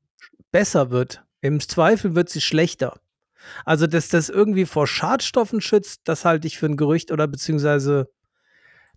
besser 0.50 0.90
wird. 0.90 1.22
Im 1.40 1.60
Zweifel 1.60 2.14
wird 2.14 2.30
sie 2.30 2.40
schlechter. 2.40 2.98
Also, 3.64 3.86
dass 3.86 4.08
das 4.08 4.28
irgendwie 4.28 4.66
vor 4.66 4.86
Schadstoffen 4.86 5.60
schützt, 5.60 6.00
das 6.04 6.24
halte 6.24 6.46
ich 6.46 6.58
für 6.58 6.66
ein 6.66 6.76
Gerücht 6.76 7.10
oder 7.12 7.26
beziehungsweise, 7.28 8.08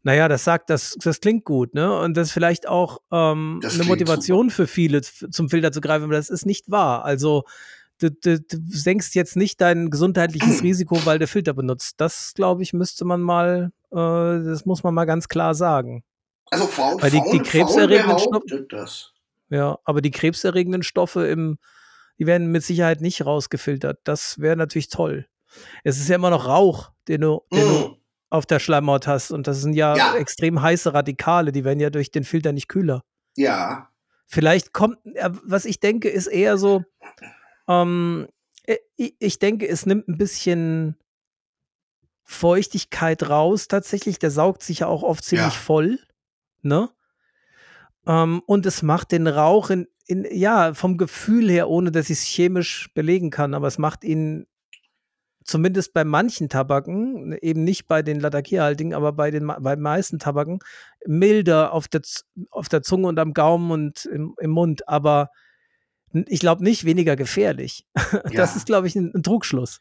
naja, 0.04 0.28
das 0.28 0.44
sagt, 0.44 0.70
das, 0.70 0.96
das 1.00 1.20
klingt 1.22 1.46
gut, 1.46 1.74
ne? 1.76 2.00
Und 2.00 2.16
das 2.18 2.30
ist 2.30 2.34
vielleicht 2.34 2.68
auch 2.68 3.00
ähm, 3.12 3.62
eine 3.64 3.84
Motivation 3.84 4.50
für 4.50 4.66
viele, 4.68 5.02
zum 5.02 5.50
Filter 5.50 5.72
zu 5.72 5.80
greifen, 5.82 6.06
aber 6.06 6.14
das 6.14 6.30
ist 6.30 6.46
nicht 6.46 6.72
wahr. 6.72 7.06
Also, 7.06 7.44
du, 8.00 8.10
du, 8.10 8.40
du 8.40 8.58
senkst 8.70 9.14
jetzt 9.14 9.36
nicht 9.36 9.62
dein 9.62 9.90
gesundheitliches 9.92 10.64
Risiko, 10.64 11.00
weil 11.06 11.20
du 11.20 11.28
Filter 11.28 11.54
benutzt. 11.54 11.96
Das, 11.98 12.34
glaube 12.34 12.64
ich, 12.64 12.74
müsste 12.74 13.06
man 13.06 13.22
mal, 13.22 13.72
äh, 13.92 13.96
das 13.96 14.66
muss 14.66 14.82
man 14.84 14.94
mal 14.96 15.06
ganz 15.06 15.28
klar 15.28 15.54
sagen. 15.54 16.04
Also 16.50 16.66
Faun, 16.66 17.02
Weil 17.02 17.12
die- 17.12 17.22
die 17.32 17.40
behauptet 18.32 18.74
das. 18.74 19.14
Ja, 19.50 19.78
aber 19.84 20.02
die 20.02 20.12
krebserregenden 20.12 20.82
Stoffe 20.82 21.28
im, 21.28 21.60
die 22.20 22.26
werden 22.28 22.52
mit 22.52 22.64
Sicherheit 22.64 23.02
nicht 23.02 23.26
rausgefiltert. 23.26 24.00
Das 24.04 24.40
wäre 24.40 24.56
natürlich 24.56 24.90
toll. 24.90 25.28
Es 25.84 26.00
ist 26.00 26.08
ja 26.10 26.16
immer 26.16 26.30
noch 26.30 26.48
Rauch, 26.48 26.92
den 27.08 27.22
du, 27.22 27.42
den 27.52 27.68
du 27.68 27.74
Mm. 27.90 27.96
auf 28.30 28.46
der 28.46 28.60
Schleimhaut 28.60 29.08
hast. 29.08 29.32
Und 29.32 29.48
das 29.48 29.62
sind 29.62 29.74
ja, 29.74 29.96
Ja. 29.98 30.16
extrem 30.16 30.62
heiße 30.62 30.94
Radikale, 30.94 31.52
die 31.52 31.64
werden 31.66 31.80
ja 31.82 31.90
durch 31.90 32.12
den 32.12 32.24
Filter 32.24 32.52
nicht 32.54 32.68
kühler. 32.68 33.04
Ja, 33.36 33.88
Vielleicht 34.28 34.72
kommt, 34.72 34.98
was 35.44 35.66
ich 35.66 35.82
denke, 35.82 36.08
ist 36.08 36.28
eher 36.28 36.58
so, 36.58 36.86
ähm, 37.68 38.30
äh, 38.64 38.78
ich, 38.96 39.16
ich 39.20 39.40
denke, 39.40 39.68
es 39.68 39.86
nimmt 39.86 40.08
ein 40.08 40.18
bisschen 40.18 40.96
Feuchtigkeit 42.24 43.30
raus 43.30 43.68
tatsächlich. 43.68 44.20
Der 44.20 44.32
saugt 44.32 44.64
sich 44.64 44.80
ja 44.80 44.88
auch 44.88 45.04
oft 45.04 45.24
ziemlich 45.24 45.54
Ja. 45.54 45.60
voll. 45.60 46.00
Ne? 46.62 46.90
Ähm, 48.08 48.42
und 48.46 48.66
es 48.66 48.82
macht 48.84 49.12
den 49.12 49.28
Rauch 49.28 49.70
in, 49.70 49.88
in, 50.12 50.28
ja, 50.30 50.74
vom 50.74 50.98
Gefühl 50.98 51.50
her, 51.50 51.70
ohne 51.70 51.92
dass 51.92 52.10
ich 52.10 52.18
es 52.20 52.24
chemisch 52.26 52.90
belegen 52.94 53.30
kann, 53.30 53.54
aber 53.54 53.68
es 53.68 53.78
macht 53.78 54.04
ihn 54.04 54.46
zumindest 55.44 55.94
bei 55.94 56.04
manchen 56.04 56.50
Tabaken, 56.50 57.34
eben 57.42 57.64
nicht 57.64 57.88
bei 57.88 58.04
den 58.04 58.20
Latakia-haltigen, 58.20 58.94
aber 58.94 59.14
bei 59.14 59.32
den 59.32 59.48
bei 59.48 59.76
meisten 59.76 60.20
Tabaken, 60.20 60.60
milder 61.08 61.74
auf 61.74 61.88
der, 61.88 62.02
auf 62.52 62.70
der 62.70 62.84
Zunge 62.84 63.08
und 63.08 63.18
am 63.20 63.34
Gaumen 63.34 63.72
und 63.72 64.06
im, 64.06 64.36
im 64.40 64.52
Mund, 64.52 64.88
aber 64.88 65.30
ich 66.28 66.42
glaube 66.42 66.64
nicht 66.64 66.84
weniger 66.84 67.16
gefährlich. 67.16 67.86
Das 68.24 68.34
Ja. 68.34 68.44
ist, 68.58 68.66
glaube 68.66 68.88
ich, 68.88 68.96
ein, 68.96 69.12
ein 69.16 69.24
Trugschluss. 69.24 69.80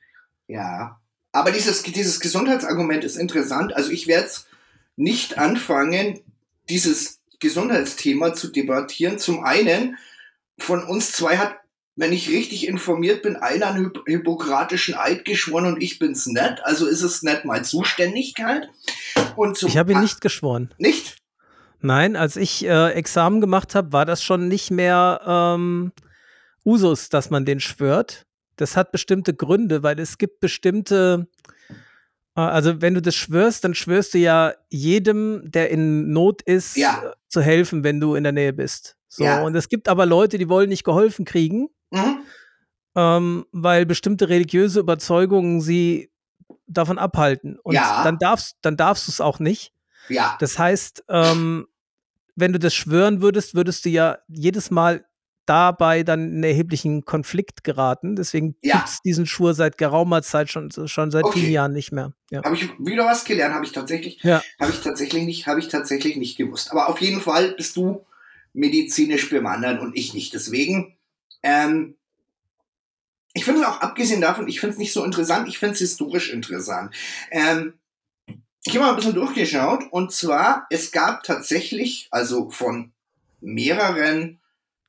ja. 0.49 0.97
Aber 1.33 1.53
dieses, 1.53 1.85
dieses 1.85 2.19
Gesundheitsargument 2.19 3.05
ist 3.05 3.15
interessant. 3.15 3.73
Also 3.73 3.93
ich 3.93 4.09
werde 4.09 4.25
jetzt 4.25 4.49
nicht 4.97 5.39
anfangen, 5.39 6.19
dieses 6.69 7.21
Gesundheitsthema 7.39 8.35
zu 8.35 8.49
debattieren. 8.49 9.17
Zum 9.21 9.45
einen, 9.45 9.97
von 10.63 10.85
uns 10.85 11.13
zwei 11.13 11.37
hat, 11.39 11.55
wenn 11.97 12.13
ich 12.13 12.29
richtig 12.31 12.67
informiert 12.67 13.23
bin, 13.23 13.37
einer 13.37 13.67
einen 13.69 13.85
Hyp 13.87 14.03
hippokratischen 14.07 14.95
Eid 14.95 15.25
geschworen 15.25 15.67
und 15.67 15.83
ich 15.83 15.99
bin's 15.99 16.27
nicht. 16.27 16.61
Also 16.63 16.87
ist 16.87 17.03
es 17.03 17.23
nicht 17.23 17.45
mal 17.45 17.65
Zuständigkeit. 17.65 18.69
Und 19.37 19.63
Ich 19.63 19.77
habe 19.77 19.93
ihn 19.93 20.01
nicht 20.01 20.21
geschworen. 20.21 20.73
Nicht? 20.79 21.17
Nein, 21.81 22.17
als 22.17 22.37
ich 22.37 22.65
äh, 22.65 22.91
Examen 22.93 23.41
gemacht 23.41 23.75
habe, 23.75 23.93
war 23.93 24.05
das 24.05 24.23
schon 24.23 24.49
nicht 24.49 24.71
mehr 24.71 25.21
ähm, 25.27 25.93
Usus, 26.65 27.09
dass 27.09 27.31
man 27.31 27.45
den 27.45 27.61
schwört. 27.61 28.27
Das 28.57 28.77
hat 28.77 28.93
bestimmte 28.93 29.35
Gründe, 29.35 29.83
weil 29.83 29.99
es 29.99 30.19
gibt 30.19 30.41
bestimmte, 30.41 31.27
äh, 32.37 32.41
also 32.41 32.83
wenn 32.83 32.95
du 32.95 33.01
das 33.03 33.15
schwörst, 33.15 33.65
dann 33.65 33.75
schwörst 33.75 34.13
du 34.15 34.19
ja 34.19 34.53
jedem, 34.69 35.51
der 35.51 35.71
in 35.71 36.13
Not 36.13 36.43
ist, 36.43 36.77
Ja. 36.77 37.13
zu 37.29 37.41
helfen, 37.41 37.83
wenn 37.83 37.99
du 38.01 38.15
in 38.15 38.23
der 38.25 38.33
Nähe 38.33 38.53
bist. 38.53 38.97
So, 39.13 39.25
Ja. 39.25 39.43
und 39.43 39.57
es 39.57 39.69
gibt 39.69 39.89
aber 39.89 40.07
Leute, 40.07 40.39
die 40.39 40.49
wollen 40.49 40.69
nicht 40.69 40.85
geholfen 40.85 41.25
kriegen, 41.25 41.69
Mhm. 41.91 42.21
ähm, 42.97 43.45
weil 43.51 43.85
bestimmte 43.85 44.29
religiöse 44.29 44.79
Überzeugungen 44.81 45.61
sie 45.61 46.11
davon 46.69 46.97
abhalten. 46.97 47.59
Und 47.63 47.75
Ja. 47.75 48.05
dann 48.05 48.19
darfst, 48.19 48.57
dann 48.63 48.77
darfst 48.77 49.09
du 49.09 49.13
es 49.13 49.21
auch 49.21 49.41
nicht. 49.41 49.73
Ja. 50.09 50.37
Das 50.39 50.59
heißt, 50.61 51.05
ähm, 51.09 51.67
wenn 52.37 52.53
du 52.53 52.61
das 52.61 52.73
schwören 52.73 53.21
würdest, 53.21 53.55
würdest 53.57 53.85
du 53.85 53.89
ja 53.89 54.19
jedes 54.29 54.71
Mal 54.71 55.05
dabei 55.47 56.05
dann 56.05 56.33
in 56.37 56.45
erheblichen 56.45 57.05
Konflikt 57.05 57.65
geraten. 57.65 58.15
Deswegen 58.15 58.55
Ja. 58.63 58.77
gibt 58.77 58.89
es 58.89 59.01
diesen 59.03 59.27
Schwur 59.27 59.55
seit 59.55 59.77
geraumer 59.77 60.23
Zeit 60.23 60.49
schon, 60.51 60.71
schon 60.71 61.11
seit 61.11 61.25
Okay. 61.25 61.41
vielen 61.41 61.51
Jahren 61.53 61.73
nicht 61.73 61.91
mehr. 61.91 62.13
Ja. 62.31 62.45
Habe 62.45 62.55
ich 62.55 62.69
wieder 62.79 63.05
was 63.07 63.25
gelernt, 63.25 63.55
habe 63.55 63.65
ich 63.65 63.73
tatsächlich, 63.73 64.23
Ja. 64.23 64.41
habe 64.61 64.71
ich 64.71 64.81
tatsächlich 64.81 65.25
nicht, 65.25 65.49
habe 65.49 65.59
ich 65.59 65.67
tatsächlich 65.67 66.17
nicht 66.17 66.37
gewusst. 66.39 66.71
Aber 66.71 66.89
auf 66.89 67.01
jeden 67.01 67.21
Fall 67.21 67.53
bist 67.57 67.75
du 67.77 68.05
medizinisch 68.53 69.31
bewandert 69.31 69.81
und 69.81 69.97
ich 69.97 70.15
nicht. 70.15 70.35
Deswegen, 70.35 70.97
ähm, 71.43 71.97
ich 73.33 73.45
finde 73.45 73.61
es 73.61 73.67
auch 73.67 73.81
abgesehen 73.81 74.21
davon, 74.21 74.49
ich 74.49 74.61
finde 74.61 74.75
es 74.75 74.79
nicht 74.79 74.93
so 74.93 75.05
interessant, 75.05 75.49
ich 75.49 75.59
finde 75.59 75.75
es 75.75 75.81
historisch 75.81 76.33
interessant. 76.33 76.95
Ähm, 77.31 77.75
ich 78.65 78.75
habe 78.75 78.85
mal 78.85 78.91
ein 78.91 78.97
bisschen 78.97 79.15
durchgeschaut 79.15 79.85
und 79.91 80.13
zwar, 80.13 80.67
es 80.71 80.93
gab 80.93 81.23
tatsächlich, 81.23 82.09
also 82.11 82.51
von 82.51 82.93
mehreren 83.41 84.41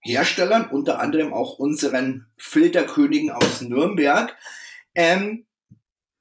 Herstellern, 0.02 0.69
unter 0.69 1.00
anderem 1.00 1.32
auch 1.32 1.60
unseren 1.60 2.28
Filterkönigen 2.38 3.32
aus 3.32 3.62
Nürnberg, 3.62 4.36
ähm, 4.95 5.45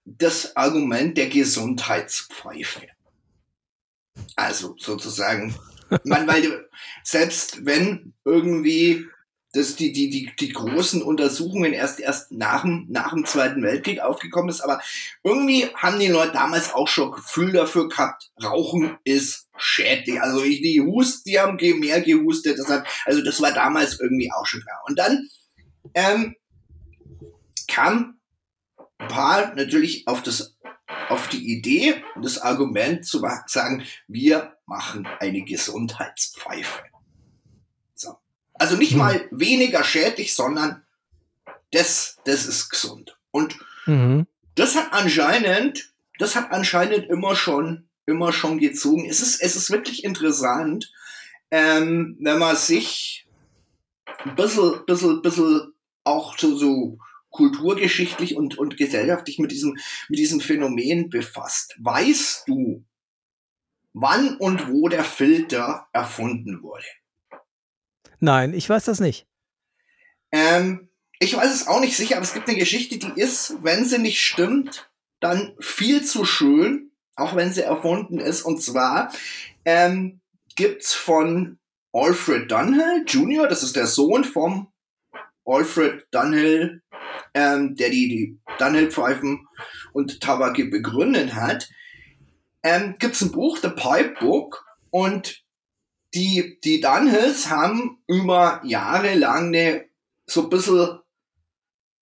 das 0.04 0.56
Argument 0.56 1.16
der 1.16 1.28
Gesundheitspfeife. 1.28 2.86
Also 4.36 4.76
sozusagen, 4.78 5.54
man, 6.04 6.26
weil 6.26 6.42
du- 6.42 6.68
selbst 7.04 7.64
wenn 7.66 8.12
irgendwie 8.24 9.06
das 9.52 9.74
die, 9.74 9.90
die, 9.92 10.10
die, 10.10 10.30
die 10.38 10.52
großen 10.52 11.02
Untersuchungen 11.02 11.72
erst 11.72 11.98
erst 11.98 12.30
nach 12.30 12.62
dem, 12.62 12.86
nach 12.88 13.10
dem 13.12 13.24
Zweiten 13.24 13.64
Weltkrieg 13.64 13.98
aufgekommen 13.98 14.48
ist, 14.48 14.60
aber 14.60 14.80
irgendwie 15.24 15.66
haben 15.74 15.98
die 15.98 16.06
Leute 16.06 16.34
damals 16.34 16.72
auch 16.72 16.86
schon 16.86 17.10
Gefühl 17.10 17.50
dafür 17.52 17.88
gehabt, 17.88 18.30
Rauchen 18.40 18.96
ist 19.02 19.48
schädlich. 19.56 20.20
Also 20.22 20.44
ich- 20.44 20.62
die 20.62 20.80
Hust, 20.80 21.26
die 21.26 21.40
haben 21.40 21.56
mehr 21.80 22.00
gehustet, 22.00 22.58
deshalb, 22.58 22.86
also 23.04 23.22
das 23.24 23.40
war 23.40 23.52
damals 23.52 23.98
irgendwie 23.98 24.30
auch 24.32 24.46
schon 24.46 24.60
klar. 24.60 24.82
Und 24.86 24.96
dann 25.00 25.28
ähm, 25.94 26.36
kam 27.68 28.20
ein 28.98 29.08
paar 29.08 29.54
natürlich 29.56 30.06
auf 30.06 30.22
das 30.22 30.56
auf 31.08 31.28
die 31.28 31.52
Idee, 31.52 32.02
das 32.22 32.38
Argument 32.38 33.04
zu 33.04 33.22
sagen, 33.46 33.84
wir 34.08 34.56
machen 34.66 35.08
eine 35.18 35.42
Gesundheitspfeife. 35.42 36.82
So. 37.94 38.16
Also 38.54 38.76
nicht 38.76 38.92
Hm. 38.92 38.98
mal 38.98 39.28
weniger 39.30 39.82
schädlich, 39.84 40.34
sondern 40.34 40.82
das, 41.72 42.18
das 42.24 42.46
ist 42.46 42.68
gesund. 42.70 43.16
Und 43.30 43.56
Mhm. 43.86 44.26
das 44.56 44.76
hat 44.76 44.92
anscheinend, 44.92 45.92
das 46.18 46.36
hat 46.36 46.52
anscheinend 46.52 47.06
immer 47.08 47.34
schon, 47.34 47.88
immer 48.06 48.32
schon 48.32 48.58
gezogen. 48.58 49.08
Es 49.08 49.20
ist, 49.20 49.40
es 49.40 49.56
ist 49.56 49.70
wirklich 49.70 50.04
interessant, 50.04 50.92
ähm, 51.50 52.16
wenn 52.20 52.38
man 52.38 52.56
sich 52.56 53.26
ein 54.24 54.34
bisschen, 54.34 54.84
bisschen, 54.86 55.22
bisschen 55.22 55.72
auch 56.04 56.36
so, 56.38 56.56
so 56.56 56.98
kulturgeschichtlich 57.30 58.36
und, 58.36 58.58
und 58.58 58.76
gesellschaftlich 58.76 59.38
mit 59.38 59.50
diesem, 59.50 59.78
mit 60.08 60.18
diesem 60.18 60.40
Phänomen 60.40 61.10
befasst. 61.10 61.76
Weißt 61.78 62.48
du, 62.48 62.84
wann 63.92 64.36
und 64.36 64.68
wo 64.68 64.88
der 64.88 65.04
Filter 65.04 65.88
erfunden 65.92 66.62
wurde? 66.62 66.84
Nein, 68.18 68.52
ich 68.52 68.68
weiß 68.68 68.84
das 68.84 69.00
nicht. 69.00 69.26
Ähm, 70.32 70.90
ich 71.18 71.36
weiß 71.36 71.52
es 71.52 71.66
auch 71.66 71.80
nicht 71.80 71.96
sicher, 71.96 72.16
aber 72.16 72.24
es 72.24 72.34
gibt 72.34 72.48
eine 72.48 72.58
Geschichte, 72.58 72.98
die 72.98 73.20
ist, 73.20 73.56
wenn 73.62 73.84
sie 73.84 73.98
nicht 73.98 74.20
stimmt, 74.20 74.90
dann 75.20 75.54
viel 75.60 76.04
zu 76.04 76.24
schön, 76.24 76.92
auch 77.14 77.36
wenn 77.36 77.52
sie 77.52 77.62
erfunden 77.62 78.18
ist. 78.18 78.42
Und 78.42 78.62
zwar 78.62 79.12
ähm, 79.64 80.20
gibt's 80.56 80.94
von 80.94 81.58
Alfred 81.92 82.50
Dunhill 82.50 83.04
Jr., 83.06 83.48
das 83.48 83.62
ist 83.62 83.76
der 83.76 83.86
Sohn 83.86 84.24
vom 84.24 84.72
Alfred 85.44 86.06
Dunhill, 86.12 86.82
ähm, 87.34 87.76
der 87.76 87.90
die, 87.90 88.08
die 88.08 88.38
Dunhill-Pfeifen 88.58 89.46
und 89.92 90.20
Tabake 90.20 90.66
begründet 90.66 91.34
hat, 91.34 91.68
ähm, 92.62 92.96
gibt's 92.98 93.22
ein 93.22 93.32
Buch, 93.32 93.58
The 93.58 93.70
Pipe 93.70 94.14
Book, 94.20 94.64
und 94.90 95.44
die, 96.14 96.58
die 96.64 96.80
Dunhills 96.80 97.48
haben 97.48 97.98
über 98.08 98.60
Jahre 98.64 99.14
lang 99.14 99.48
eine 99.48 99.86
so 100.26 100.44
ein 100.44 100.50
bisschen 100.50 100.98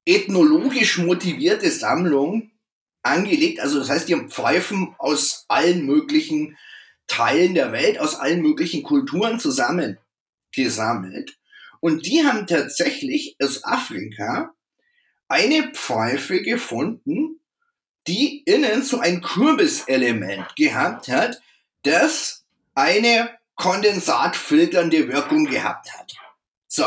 ethnologisch 0.07 0.99
motivierte 0.99 1.71
Sammlung 1.71 2.51
angelegt. 3.03 3.61
Also 3.61 3.79
das 3.79 3.91
heißt, 3.91 4.09
die 4.09 4.14
haben 4.14 4.31
Pfeifen 4.31 4.95
aus 4.99 5.45
allen 5.49 5.85
möglichen 5.85 6.57
Teilen 7.07 7.55
der 7.55 7.73
Welt, 7.73 7.99
aus 7.99 8.14
allen 8.14 8.43
möglichen 8.43 8.83
Kulturen 8.83 9.38
zusammen 9.38 9.99
gesammelt. 10.55 11.38
Und 11.81 12.07
die 12.07 12.25
haben 12.25 12.47
tatsächlich 12.47 13.37
aus 13.43 13.64
Afrika 13.64 14.55
eine 15.29 15.71
Pfeife 15.73 16.43
gefunden, 16.43 17.41
die 18.07 18.43
innen 18.45 18.83
so 18.83 18.99
ein 18.99 19.21
Kürbiselement 19.21 20.57
gehabt 20.57 21.09
hat, 21.09 21.41
das 21.83 22.45
eine 22.75 23.31
kondensatfilternde 23.55 25.09
Wirkung 25.09 25.45
gehabt 25.47 25.93
hat. 25.93 26.14
So. 26.67 26.87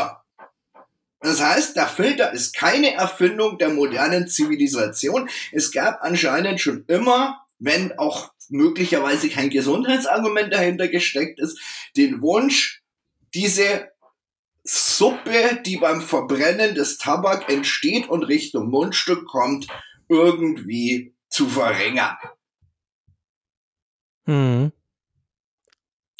Das 1.20 1.40
heißt, 1.40 1.76
der 1.76 1.86
Filter 1.86 2.32
ist 2.32 2.56
keine 2.56 2.94
Erfindung 2.94 3.56
der 3.56 3.68
modernen 3.68 4.26
Zivilisation. 4.26 5.30
Es 5.52 5.70
gab 5.70 6.02
anscheinend 6.02 6.60
schon 6.60 6.84
immer, 6.88 7.46
wenn 7.60 7.96
auch 7.96 8.32
möglicherweise 8.48 9.28
kein 9.28 9.50
Gesundheitsargument 9.50 10.52
dahinter 10.52 10.88
gesteckt 10.88 11.38
ist, 11.38 11.60
den 11.96 12.20
Wunsch, 12.22 12.82
diese 13.34 13.91
Suppe, 14.64 15.60
die 15.64 15.78
beim 15.78 16.00
Verbrennen 16.00 16.74
des 16.74 16.98
Tabak 16.98 17.50
entsteht 17.50 18.08
und 18.08 18.24
Richtung 18.24 18.70
Mundstück 18.70 19.26
kommt, 19.26 19.66
irgendwie 20.08 21.14
zu 21.28 21.48
verringern. 21.48 22.16
Mhm. 24.26 24.72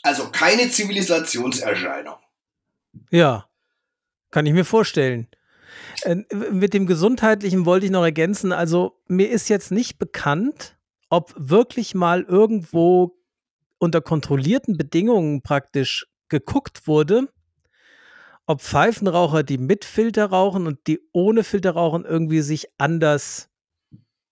Also 0.02 0.30
keine 0.30 0.68
Zivilisationserscheinung. 0.68 2.16
Ja, 3.10 3.48
kann 4.30 4.46
ich 4.46 4.52
mir 4.52 4.64
vorstellen. 4.64 5.28
Äh, 6.02 6.16
mit 6.50 6.74
dem 6.74 6.86
Gesundheitlichen 6.86 7.64
wollte 7.64 7.86
ich 7.86 7.92
noch 7.92 8.02
ergänzen, 8.02 8.52
also 8.52 9.00
mir 9.06 9.30
ist 9.30 9.48
jetzt 9.48 9.70
nicht 9.70 9.98
bekannt, 9.98 10.76
ob 11.08 11.32
wirklich 11.36 11.94
mal 11.94 12.22
irgendwo 12.22 13.16
unter 13.78 14.00
kontrollierten 14.00 14.76
Bedingungen 14.76 15.42
praktisch 15.42 16.06
geguckt 16.28 16.86
wurde, 16.86 17.28
ob 18.46 18.60
Pfeifenraucher, 18.62 19.42
die 19.42 19.58
mit 19.58 19.84
Filter 19.84 20.26
rauchen 20.26 20.66
und 20.66 20.86
die 20.86 21.00
ohne 21.12 21.44
Filter 21.44 21.72
rauchen, 21.72 22.04
irgendwie 22.04 22.40
sich 22.42 22.68
anders, 22.78 23.50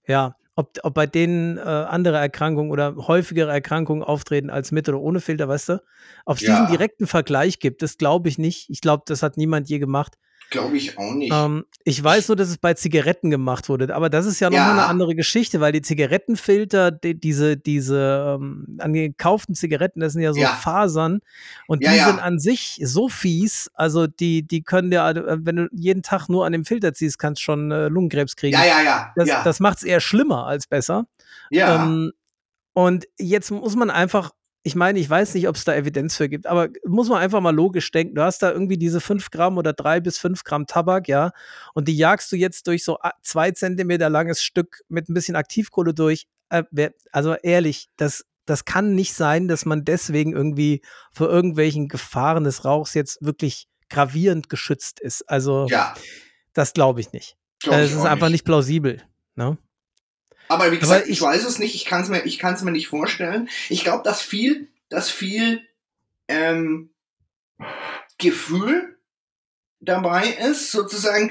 ja, 0.07 0.37
ob, 0.57 0.79
ob 0.83 0.95
bei 0.95 1.07
denen 1.07 1.59
äh, 1.59 1.61
andere 1.63 2.19
Erkrankungen 2.19 2.71
oder 2.71 2.97
häufigere 2.97 3.51
Erkrankungen 3.53 4.03
auftreten 4.05 4.51
als 4.51 4.73
mit 4.73 4.89
oder 4.89 5.01
ohne 5.01 5.21
Filter, 5.21 5.49
weißt 5.49 5.71
du? 5.71 5.83
Ob 6.27 6.37
es 6.39 6.43
Ja. 6.43 6.55
diesen 6.55 6.67
direkten 6.67 7.07
Vergleich 7.07 7.61
gibt, 7.61 7.83
das 7.83 7.99
glaube 7.99 8.29
ich 8.29 8.39
nicht. 8.39 8.69
Ich 8.71 8.81
glaube, 8.81 9.05
das 9.07 9.23
hat 9.23 9.37
niemand 9.37 9.69
je 9.71 9.79
gemacht. 9.79 10.17
Glaube 10.51 10.77
ich 10.77 10.99
auch 10.99 11.13
nicht. 11.15 11.33
Ähm, 11.33 11.65
ich 11.85 12.03
weiß 12.03 12.29
nur, 12.29 12.37
dass 12.37 12.49
es 12.49 12.59
bei 12.59 12.75
Zigaretten 12.75 13.31
gemacht 13.31 13.69
wurde, 13.69 13.95
aber 13.95 14.11
das 14.11 14.27
ist 14.27 14.41
ja 14.41 14.51
nochmal 14.51 14.67
Ja. 14.67 14.73
eine 14.73 14.87
andere 14.87 15.15
Geschichte, 15.15 15.61
weil 15.61 15.71
die 15.73 15.81
Zigarettenfilter, 15.83 16.91
die, 16.91 17.19
diese, 17.19 17.57
diese 17.57 18.37
ähm, 18.41 18.77
an 18.81 18.93
gekauften 18.93 19.55
Zigaretten, 19.55 20.01
das 20.01 20.13
sind 20.15 20.23
ja 20.23 20.33
so 20.33 20.41
Ja. 20.41 20.49
Fasern 20.49 21.21
und 21.69 21.83
Ja, 21.85 21.93
die 21.93 21.99
sind 22.01 22.19
an 22.19 22.39
sich 22.41 22.81
so 22.85 23.09
fies, 23.09 23.71
also 23.75 24.07
die, 24.09 24.43
die 24.47 24.63
können 24.63 24.91
ja, 24.93 25.09
äh, 25.11 25.39
wenn 25.45 25.57
du 25.57 25.69
jeden 25.73 26.03
Tag 26.03 26.29
nur 26.29 26.45
an 26.47 26.53
dem 26.53 26.65
Filter 26.65 26.93
ziehst, 26.95 27.19
kannst 27.19 27.41
schon 27.43 27.71
äh, 27.71 27.89
Lungenkrebs 27.89 28.35
kriegen. 28.37 28.59
ja, 28.59 28.65
ja, 28.67 28.83
ja. 28.83 29.13
Das, 29.17 29.29
ja, 29.29 29.43
das 29.45 29.61
macht 29.61 29.79
es 29.79 29.85
eher 29.85 30.01
schlimmer 30.01 30.47
als 30.47 30.67
besser. 30.67 31.07
ja. 31.51 31.77
Ähm, 31.77 32.13
und 32.73 33.07
jetzt 33.19 33.51
muss 33.51 33.75
man 33.77 33.91
einfach, 33.91 34.31
ich 34.71 34.77
meine, 34.77 35.01
ich 35.01 35.11
weiß 35.11 35.35
nicht, 35.35 35.49
ob 35.49 35.57
es 35.57 35.65
da 35.65 35.75
Evidenz 35.75 36.17
für 36.17 36.29
gibt, 36.29 36.47
aber 36.47 36.69
muss 36.87 37.09
man 37.09 37.19
einfach 37.19 37.41
mal 37.41 37.53
logisch 37.53 37.91
denken. 37.91 38.15
Du 38.15 38.23
hast 38.23 38.41
da 38.41 38.53
irgendwie 38.53 38.79
diese 38.79 39.01
5 39.01 39.31
Gramm 39.33 39.59
oder 39.59 39.73
3 39.73 39.99
bis 39.99 40.17
5 40.19 40.45
Gramm 40.45 40.69
Tabak, 40.69 41.09
ja, 41.09 41.33
und 41.75 41.89
die 41.89 41.97
jagst 41.97 42.31
du 42.31 42.37
jetzt 42.37 42.69
durch 42.69 42.85
so 42.85 43.01
a- 43.01 43.15
zwei 43.23 43.51
Zentimeter 43.51 44.09
langes 44.09 44.45
Stück 44.45 44.83
mit 44.89 45.09
ein 45.09 45.15
bisschen 45.15 45.35
Aktivkohle 45.35 45.93
durch. 45.93 46.29
Äh, 46.51 46.91
also 47.11 47.35
ehrlich, 47.35 47.89
das, 47.97 48.25
das 48.47 48.65
kann 48.65 48.95
nicht 48.95 49.15
sein, 49.15 49.49
dass 49.49 49.67
man 49.67 49.85
deswegen 49.85 50.33
irgendwie 50.33 50.83
vor 51.13 51.29
irgendwelchen 51.29 51.89
Gefahren 51.89 52.45
des 52.45 52.65
Rauchs 52.65 52.95
jetzt 52.95 53.19
wirklich 53.25 53.67
gravierend 53.89 54.49
geschützt 54.49 55.01
ist. 55.01 55.29
Also, 55.29 55.67
ja. 55.69 55.95
das 56.53 56.75
glaube 56.75 57.01
ich 57.01 57.13
nicht. 57.13 57.37
glaub 57.59 57.75
Äh, 57.75 57.85
ich 57.87 57.91
Es 57.91 57.97
ist 57.99 58.05
einfach 58.07 58.29
nicht 58.29 58.45
plausibel. 58.45 59.03
Ne? 59.35 59.59
Aber 60.51 60.73
wie 60.73 60.79
gesagt, 60.79 61.07
ich, 61.07 61.13
ich- 61.13 61.23
weiß 61.23 61.45
es 61.45 61.59
nicht, 61.59 61.75
ich 61.75 61.85
kann 61.85 62.03
es 62.03 62.09
mir, 62.09 62.25
ich 62.25 62.39
kann's 62.39 62.63
mir 62.63 62.73
nicht 62.73 62.89
vorstellen. 62.89 63.49
Ich 63.69 63.85
glaube, 63.85 64.03
dass 64.03 64.21
viel, 64.21 64.69
dass 64.89 65.09
viel 65.11 65.67
ähm, 66.29 66.91
Gefühl 68.19 68.99
dabei 69.81 70.27
ist, 70.29 70.73
sozusagen, 70.73 71.31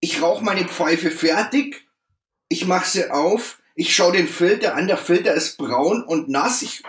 ich 0.00 0.20
rauche 0.20 0.44
meine 0.44 0.66
Pfeife 0.66 1.10
fertig, 1.10 1.86
ich 2.48 2.66
mache 2.66 2.88
sie 2.88 3.10
auf, 3.10 3.60
ich 3.74 3.94
schaue 3.94 4.12
den 4.12 4.28
Filter 4.28 4.74
an, 4.74 4.86
der 4.88 4.98
Filter 4.98 5.32
ist 5.32 5.56
braun 5.56 6.02
und 6.04 6.28
nass 6.28 6.62
ich, 6.62 6.82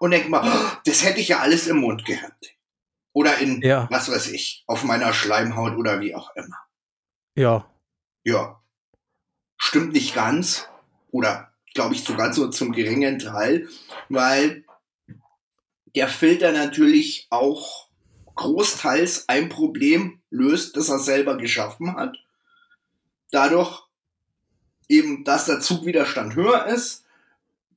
und 0.00 0.10
denke 0.10 0.28
mal, 0.30 0.42
"Oh, 0.50 0.76
das 0.84 1.04
hätte 1.04 1.20
ich 1.20 1.28
ja 1.28 1.38
alles 1.40 1.66
im 1.68 1.76
Mund 1.78 2.04
gehabt. 2.04 2.54
Oder 3.12 3.38
in, 3.38 3.60
Ja. 3.62 3.86
was 3.90 4.10
weiß 4.10 4.28
ich, 4.28 4.64
auf 4.66 4.82
meiner 4.82 5.12
Schleimhaut 5.12 5.76
oder 5.76 6.00
wie 6.00 6.14
auch 6.14 6.34
immer. 6.34 6.58
Ja. 7.36 7.70
Ja. 8.24 8.60
Stimmt 9.66 9.94
nicht 9.94 10.14
ganz. 10.14 10.68
Oder 11.10 11.50
glaube 11.72 11.94
ich 11.94 12.04
sogar 12.04 12.34
so 12.34 12.48
zum 12.48 12.72
geringen 12.72 13.18
Teil, 13.18 13.66
weil 14.10 14.62
der 15.96 16.06
Filter 16.06 16.52
natürlich 16.52 17.26
auch 17.30 17.88
großteils 18.34 19.26
ein 19.30 19.48
Problem 19.48 20.20
löst, 20.28 20.76
das 20.76 20.90
er 20.90 20.98
selber 20.98 21.38
geschaffen 21.38 21.96
hat. 21.96 22.18
Dadurch 23.30 23.88
eben, 24.88 25.24
dass 25.24 25.46
der 25.46 25.60
Zugwiderstand 25.60 26.34
höher 26.34 26.66
ist, 26.66 27.06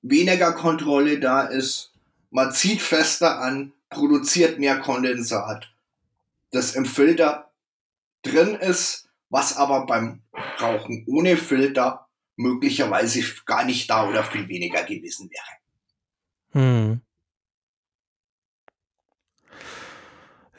weniger 0.01 0.51
Kontrolle 0.51 1.21
da 1.21 1.43
ist, 1.43 1.93
man 2.31 2.51
zieht 2.51 2.81
fester 2.81 3.39
an, 3.39 3.71
produziert 3.89 4.59
mehr 4.59 4.81
Kondensat, 4.81 5.69
das 6.51 6.75
im 6.75 6.85
Filter 6.85 7.49
drin 8.23 8.55
ist, 8.55 9.06
was 9.29 9.55
aber 9.57 9.85
beim 9.85 10.21
Rauchen 10.61 11.05
ohne 11.07 11.37
Filter 11.37 12.07
möglicherweise 12.35 13.21
gar 13.45 13.65
nicht 13.65 13.89
da 13.89 14.07
oder 14.07 14.23
viel 14.23 14.47
weniger 14.47 14.83
gewesen 14.83 15.29
wäre. 15.29 16.63
Hm. 16.65 17.01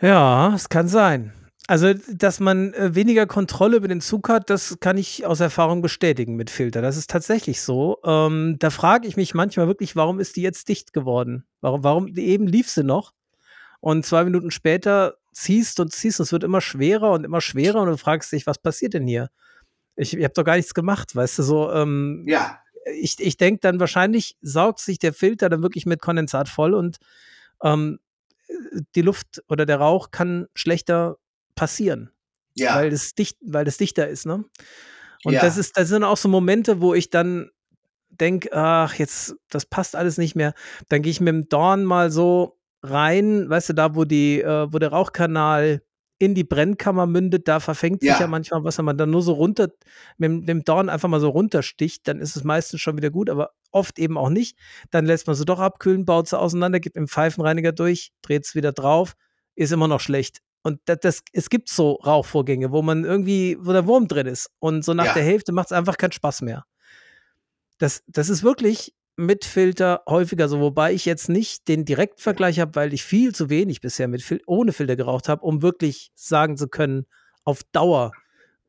Ja, 0.00 0.54
es 0.54 0.68
kann 0.68 0.88
sein. 0.88 1.32
Also, 1.66 1.92
dass 1.92 2.40
man 2.40 2.72
äh, 2.72 2.94
weniger 2.94 3.26
Kontrolle 3.26 3.76
über 3.76 3.88
den 3.88 4.00
Zug 4.00 4.30
hat, 4.30 4.48
das 4.48 4.78
kann 4.80 4.96
ich 4.96 5.26
aus 5.26 5.40
Erfahrung 5.40 5.82
bestätigen 5.82 6.34
mit 6.34 6.48
Filter. 6.48 6.80
Das 6.80 6.96
ist 6.96 7.10
tatsächlich 7.10 7.60
so. 7.60 7.98
Ähm, 8.04 8.56
da 8.58 8.70
frage 8.70 9.06
ich 9.06 9.16
mich 9.16 9.34
manchmal 9.34 9.66
wirklich, 9.66 9.94
warum 9.94 10.18
ist 10.18 10.36
die 10.36 10.42
jetzt 10.42 10.68
dicht 10.70 10.94
geworden? 10.94 11.44
Warum, 11.60 11.84
warum, 11.84 12.06
eben 12.16 12.46
lief 12.46 12.70
sie 12.70 12.84
noch 12.84 13.12
und 13.80 14.06
zwei 14.06 14.24
Minuten 14.24 14.50
später 14.50 15.17
ziehst 15.38 15.80
und 15.80 15.92
ziehst 15.92 16.20
und 16.20 16.24
es 16.24 16.32
wird 16.32 16.44
immer 16.44 16.60
schwerer 16.60 17.12
und 17.12 17.24
immer 17.24 17.40
schwerer 17.40 17.82
und 17.82 17.88
du 17.88 17.96
fragst 17.96 18.32
dich, 18.32 18.46
was 18.46 18.58
passiert 18.58 18.94
denn 18.94 19.06
hier? 19.06 19.30
Ich, 19.96 20.16
ich 20.16 20.24
habe 20.24 20.34
doch 20.34 20.44
gar 20.44 20.56
nichts 20.56 20.74
gemacht, 20.74 21.14
weißt 21.14 21.38
du, 21.38 21.42
so, 21.42 21.72
ähm, 21.72 22.24
Ja, 22.26 22.60
ich, 23.00 23.16
ich 23.20 23.36
denke 23.36 23.60
dann 23.60 23.80
wahrscheinlich 23.80 24.36
saugt 24.40 24.80
sich 24.80 24.98
der 24.98 25.12
Filter 25.12 25.48
dann 25.48 25.62
wirklich 25.62 25.86
mit 25.86 26.00
Kondensat 26.00 26.48
voll 26.48 26.74
und 26.74 26.98
ähm, 27.62 27.98
die 28.94 29.02
Luft 29.02 29.42
oder 29.48 29.66
der 29.66 29.78
Rauch 29.78 30.10
kann 30.10 30.46
schlechter 30.54 31.16
passieren, 31.54 32.10
ja, 32.54 32.74
weil 32.76 32.92
es 32.92 33.14
dicht, 33.14 33.36
weil 33.42 33.66
es 33.68 33.76
dichter 33.76 34.08
ist, 34.08 34.26
ne? 34.26 34.44
Und 35.24 35.34
Ja. 35.34 35.42
das 35.42 35.56
ist, 35.56 35.76
das 35.76 35.88
sind 35.88 36.04
auch 36.04 36.16
so 36.16 36.28
Momente, 36.28 36.80
wo 36.80 36.94
ich 36.94 37.10
dann 37.10 37.50
denke, 38.10 38.52
ach, 38.52 38.94
jetzt, 38.94 39.36
das 39.50 39.66
passt 39.66 39.96
alles 39.96 40.18
nicht 40.18 40.34
mehr. 40.36 40.54
Dann 40.88 41.02
gehe 41.02 41.10
ich 41.10 41.20
mit 41.20 41.28
dem 41.28 41.48
Dorn 41.48 41.84
mal 41.84 42.10
so 42.10 42.57
rein, 42.82 43.48
weißt 43.48 43.70
du, 43.70 43.72
da, 43.74 43.94
wo 43.94 44.04
die, 44.04 44.40
äh, 44.40 44.72
wo 44.72 44.78
der 44.78 44.90
Rauchkanal 44.90 45.82
in 46.20 46.34
die 46.34 46.42
Brennkammer 46.44 47.06
mündet, 47.06 47.46
da 47.46 47.60
verfängt 47.60 48.00
sich 48.00 48.10
Ja. 48.10 48.20
ja 48.20 48.26
manchmal 48.26 48.64
was, 48.64 48.76
wenn 48.78 48.84
man 48.84 48.98
dann 48.98 49.10
nur 49.10 49.22
so 49.22 49.32
runter, 49.34 49.68
mit, 50.16 50.48
dem- 50.48 50.64
Dorn 50.64 50.88
einfach 50.88 51.08
mal 51.08 51.20
so 51.20 51.28
runtersticht, 51.28 52.08
dann 52.08 52.18
ist 52.20 52.34
es 52.34 52.42
meistens 52.42 52.80
schon 52.80 52.96
wieder 52.96 53.10
gut, 53.10 53.30
aber 53.30 53.50
oft 53.70 53.98
eben 54.00 54.18
auch 54.18 54.28
nicht. 54.30 54.58
Dann 54.90 55.06
lässt 55.06 55.28
man 55.28 55.36
sie 55.36 55.44
doch 55.44 55.60
abkühlen, 55.60 56.04
baut 56.04 56.26
sie 56.28 56.36
auseinander, 56.38 56.80
gibt 56.80 56.96
im 56.96 57.06
Pfeifenreiniger 57.06 57.70
durch, 57.72 58.10
dreht 58.22 58.44
es 58.44 58.56
wieder 58.56 58.72
drauf, 58.72 59.14
ist 59.54 59.72
immer 59.72 59.86
noch 59.86 60.00
schlecht. 60.00 60.38
Und 60.64 60.80
das, 60.86 60.98
das, 61.00 61.22
es 61.32 61.50
gibt 61.50 61.68
so 61.68 61.92
Rauchvorgänge, 62.04 62.72
wo 62.72 62.82
man 62.82 63.04
irgendwie, 63.04 63.56
wo 63.60 63.72
der 63.72 63.86
Wurm 63.86 64.08
drin 64.08 64.26
ist. 64.26 64.50
Und 64.58 64.84
so 64.84 64.94
nach 64.94 65.04
Ja. 65.06 65.14
der 65.14 65.22
Hälfte 65.22 65.52
macht 65.52 65.66
es 65.66 65.72
einfach 65.72 65.96
keinen 65.96 66.12
Spaß 66.12 66.42
mehr. 66.42 66.64
Das, 67.78 68.02
das 68.08 68.28
ist 68.28 68.42
wirklich 68.42 68.92
mit 69.18 69.44
Filter 69.44 70.02
häufiger 70.08 70.48
so, 70.48 70.60
wobei 70.60 70.92
ich 70.92 71.04
jetzt 71.04 71.28
nicht 71.28 71.66
den 71.66 71.84
Direktvergleich 71.84 72.60
habe, 72.60 72.76
weil 72.76 72.94
ich 72.94 73.02
viel 73.02 73.34
zu 73.34 73.50
wenig 73.50 73.80
bisher 73.80 74.06
mit 74.06 74.22
Fil 74.22 74.40
ohne 74.46 74.72
Filter 74.72 74.94
geraucht 74.94 75.28
habe, 75.28 75.42
um 75.42 75.60
wirklich 75.60 76.12
sagen 76.14 76.56
zu 76.56 76.68
können, 76.68 77.04
auf 77.44 77.64
Dauer, 77.72 78.12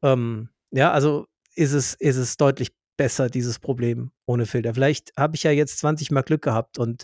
ähm, 0.02 0.50
ja, 0.72 0.92
also 0.92 1.28
ist 1.54 1.74
es, 1.74 1.94
ist 1.94 2.18
es 2.18 2.36
deutlich 2.38 2.72
besser, 2.98 3.30
dieses 3.30 3.60
Problem 3.60 4.12
ohne 4.26 4.48
Filter. 4.48 4.74
Vielleicht 4.74 5.14
habe 5.16 5.36
ich 5.36 5.44
ja 5.44 5.52
jetzt 5.52 5.78
20 5.80 6.10
Mal 6.10 6.24
Glück 6.24 6.42
gehabt 6.42 6.80
und 6.80 7.04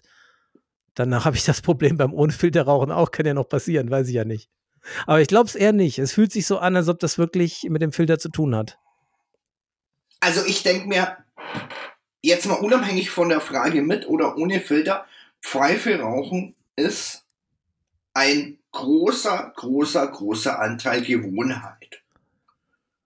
danach 0.96 1.26
habe 1.26 1.36
ich 1.36 1.46
das 1.46 1.62
Problem 1.62 1.98
beim 1.98 2.14
ohne 2.14 2.34
Filter 2.34 2.64
rauchen 2.64 2.92
auch, 2.92 3.12
kann 3.12 3.28
ja 3.28 3.36
noch 3.36 3.48
passieren, 3.48 3.92
weiß 3.92 4.08
ich 4.08 4.16
ja 4.16 4.26
nicht. 4.26 4.50
Aber 5.06 5.22
ich 5.22 5.28
glaube 5.28 5.48
es 5.48 5.56
eher 5.56 5.74
nicht. 5.74 6.00
Es 6.00 6.14
fühlt 6.14 6.32
sich 6.32 6.48
so 6.48 6.58
an, 6.58 6.76
als 6.76 6.88
ob 6.88 7.00
das 7.00 7.20
wirklich 7.20 7.68
mit 7.70 7.84
dem 7.84 7.92
Filter 7.92 8.18
zu 8.18 8.30
tun 8.30 8.56
hat. 8.56 8.80
also 10.20 10.44
ich 10.46 10.64
denke 10.64 10.88
mir, 10.88 11.18
jetzt 12.26 12.46
mal 12.48 12.56
unabhängig 12.56 13.10
von 13.10 13.30
der 13.30 13.42
Frage 13.42 13.82
mit 13.82 14.08
oder 14.08 14.38
ohne 14.38 14.60
Filter, 14.60 15.06
Pfeife 15.42 16.00
rauchen 16.00 16.56
ist 16.76 17.26
ein 18.14 18.60
großer, 18.72 19.54
großer, 19.56 20.08
großer 20.08 20.60
Anteil 20.60 21.02
Gewohnheit. 21.02 22.04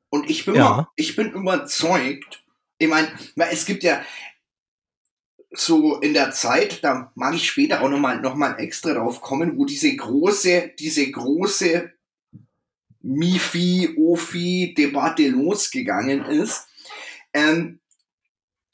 Und 0.09 0.29
ich 0.29 0.45
bin, 0.45 0.55
Ja. 0.55 0.69
mal, 0.69 0.87
ich 0.95 1.15
bin 1.15 1.31
überzeugt, 1.31 2.43
ich 2.77 2.87
meine, 2.87 3.11
es 3.51 3.65
gibt 3.65 3.83
ja 3.83 4.01
so 5.51 5.99
in 5.99 6.13
der 6.13 6.31
Zeit, 6.31 6.83
da 6.83 7.11
mag 7.15 7.33
ich 7.35 7.47
später 7.47 7.81
auch 7.81 7.89
nochmal 7.89 8.21
noch 8.21 8.35
mal 8.35 8.59
extra 8.59 8.93
drauf 8.93 9.21
kommen, 9.21 9.57
wo 9.57 9.65
diese 9.65 9.95
große, 9.95 10.73
diese 10.79 11.09
große 11.11 11.91
Mifi-Ofi-Debatte 13.01 15.27
losgegangen 15.29 16.25
ist, 16.25 16.67
ähm, 17.33 17.79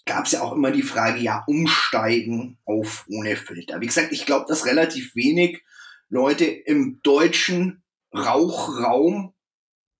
gab 0.05 0.25
es 0.25 0.33
ja 0.33 0.41
auch 0.41 0.53
immer 0.53 0.71
die 0.71 0.83
Frage, 0.83 1.19
ja, 1.19 1.43
umsteigen 1.47 2.57
auf 2.65 3.05
ohne 3.09 3.35
Filter. 3.35 3.81
Wie 3.81 3.87
gesagt, 3.87 4.11
ich 4.11 4.25
glaube, 4.25 4.45
dass 4.47 4.65
relativ 4.65 5.15
wenig 5.15 5.63
Leute 6.09 6.45
im 6.45 6.99
deutschen 7.01 7.83
Rauchraum 8.13 9.33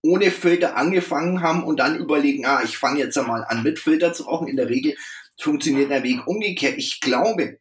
ohne 0.02 0.30
Filter 0.30 0.78
angefangen 0.78 1.42
haben 1.42 1.64
und 1.64 1.80
dann 1.80 1.98
überlegen, 1.98 2.46
ah, 2.46 2.62
ich 2.64 2.78
fange 2.78 3.00
jetzt 3.00 3.18
einmal 3.18 3.44
an 3.46 3.64
mit 3.64 3.80
Filter 3.80 4.14
zu 4.14 4.24
rauchen. 4.24 4.48
In 4.48 4.58
der 4.58 4.70
Regel 4.70 4.96
funktioniert 5.40 5.90
der 5.90 6.04
Weg 6.04 6.28
umgekehrt. 6.28 6.78
Ich 6.78 7.02
glaube, 7.02 7.60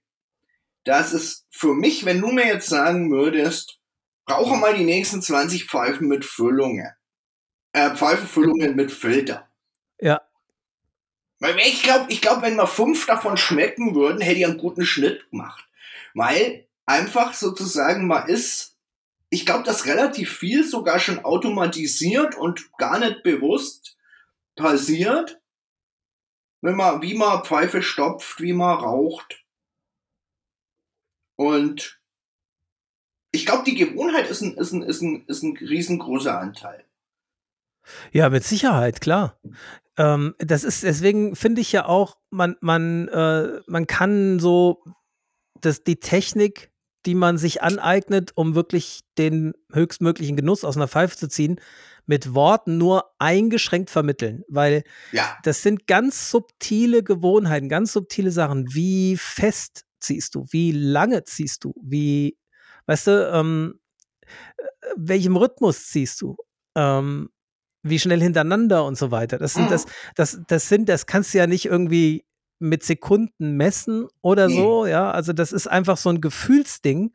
dass 0.85 1.15
es 1.15 1.47
für 1.51 1.73
mich, 1.75 2.05
wenn 2.05 2.21
du 2.21 2.31
mir 2.31 2.47
jetzt 2.47 2.69
sagen 2.69 3.11
würdest, 3.11 3.79
rauche 4.31 4.57
mal 4.57 4.75
die 4.77 4.85
nächsten 4.85 5.23
20 5.23 5.65
Pfeifen 5.65 6.07
mit 6.07 6.27
Füllungen. 6.27 6.91
Äh, 7.73 7.97
Pfeifenfüllungen 7.97 8.77
mit 8.77 8.93
Filter. 8.93 9.49
Ja. 9.99 10.21
Weil 11.45 11.59
ich 11.59 11.83
glaube, 11.83 12.07
ich 12.11 12.23
glaub, 12.23 12.41
wenn 12.41 12.57
wir 12.57 12.67
fünf 12.67 13.05
davon 13.05 13.37
schmecken 13.37 13.95
würden, 13.95 14.23
hätte 14.23 14.39
ich 14.39 14.47
einen 14.47 14.57
guten 14.57 14.87
Schnitt 14.87 15.29
gemacht. 15.29 15.69
Weil 16.15 16.67
einfach 16.87 17.35
sozusagen 17.35 18.07
man 18.07 18.27
ist, 18.29 18.79
ich 19.29 19.45
glaube, 19.45 19.63
dass 19.63 19.85
relativ 19.85 20.39
viel 20.39 20.67
sogar 20.67 20.99
schon 20.99 21.23
automatisiert 21.23 22.35
und 22.35 22.73
gar 22.79 22.99
nicht 22.99 23.23
bewusst 23.25 23.99
passiert, 24.57 25.39
wenn 26.63 26.77
man, 26.77 27.03
wie 27.03 27.13
man 27.13 27.45
Pfeife 27.45 27.83
stopft, 27.83 28.41
wie 28.41 28.55
man 28.55 28.79
raucht. 28.79 29.45
Und 31.37 32.01
ich 33.33 33.45
glaube, 33.45 33.65
die 33.65 33.75
Gewohnheit 33.75 34.31
ist 34.31 34.41
ein, 34.41 34.57
ist, 34.57 34.73
ein, 34.73 34.81
ist, 34.81 35.03
ein, 35.03 35.27
ist 35.27 35.43
ein 35.43 35.59
riesengroßer 35.59 36.41
Anteil. 36.41 36.87
Ja, 38.13 38.31
mit 38.31 38.45
Sicherheit, 38.45 39.01
klar. 39.01 39.39
Ähm, 39.97 40.35
das 40.39 40.65
ist, 40.65 40.83
deswegen 40.83 41.37
finde 41.37 41.61
ich 41.61 41.73
ja 41.73 41.87
auch, 41.87 42.17
man, 42.31 42.57
man, 42.61 43.09
äh, 43.09 43.61
man 43.67 43.87
kann 43.87 44.39
so 44.39 44.83
das, 45.61 45.85
die 45.85 45.97
Technik, 45.97 46.73
die 47.07 47.15
man 47.15 47.39
sich 47.39 47.63
aneignet, 47.63 48.33
um 48.35 48.55
wirklich 48.55 49.01
den 49.19 49.53
höchstmöglichen 49.73 50.37
Genuss 50.37 50.65
aus 50.65 50.77
einer 50.77 50.89
Pfeife 50.89 51.17
zu 51.17 51.29
ziehen, 51.29 51.61
mit 52.07 52.35
Worten 52.35 52.77
nur 52.79 53.13
eingeschränkt 53.19 53.91
vermitteln, 53.91 54.43
weil 54.49 54.85
Ja, 55.13 55.39
das 55.43 55.63
sind 55.63 55.87
ganz 55.87 56.31
subtile 56.31 57.03
Gewohnheiten, 57.03 57.69
ganz 57.69 57.93
subtile 57.93 58.31
Sachen. 58.31 58.67
Wie 58.75 59.17
fest 59.17 59.85
ziehst 60.01 60.35
du? 60.35 60.47
Wie 60.51 60.73
lange 60.73 61.25
ziehst 61.25 61.65
du? 61.65 61.75
Wie, 61.83 62.37
weißt 62.87 63.07
du, 63.07 63.31
ähm, 63.33 63.81
äh, 64.57 64.65
welchem 64.97 65.37
Rhythmus 65.37 65.89
ziehst 65.89 66.21
du? 66.21 66.37
Ähm, 66.75 67.31
wie 67.85 67.99
schnell 68.01 68.21
hintereinander 68.21 68.85
und 68.85 68.97
so 68.99 69.11
weiter. 69.13 69.39
Das 69.39 69.53
sind, 69.55 69.67
Mhm. 69.67 69.71
das, 69.71 69.87
das, 70.17 70.41
das 70.49 70.69
sind, 70.69 70.89
das 70.89 71.07
kannst 71.07 71.33
du 71.35 71.39
ja 71.39 71.47
nicht 71.47 71.67
irgendwie 71.67 72.25
mit 72.59 72.83
Sekunden 72.83 73.57
messen 73.57 74.09
oder 74.23 74.49
Nee. 74.49 74.57
so, 74.57 74.87
ja. 74.87 75.11
Also 75.11 75.33
das 75.33 75.53
ist 75.53 75.67
einfach 75.69 75.97
so 75.99 76.09
ein 76.09 76.21
Gefühlsding, 76.21 77.13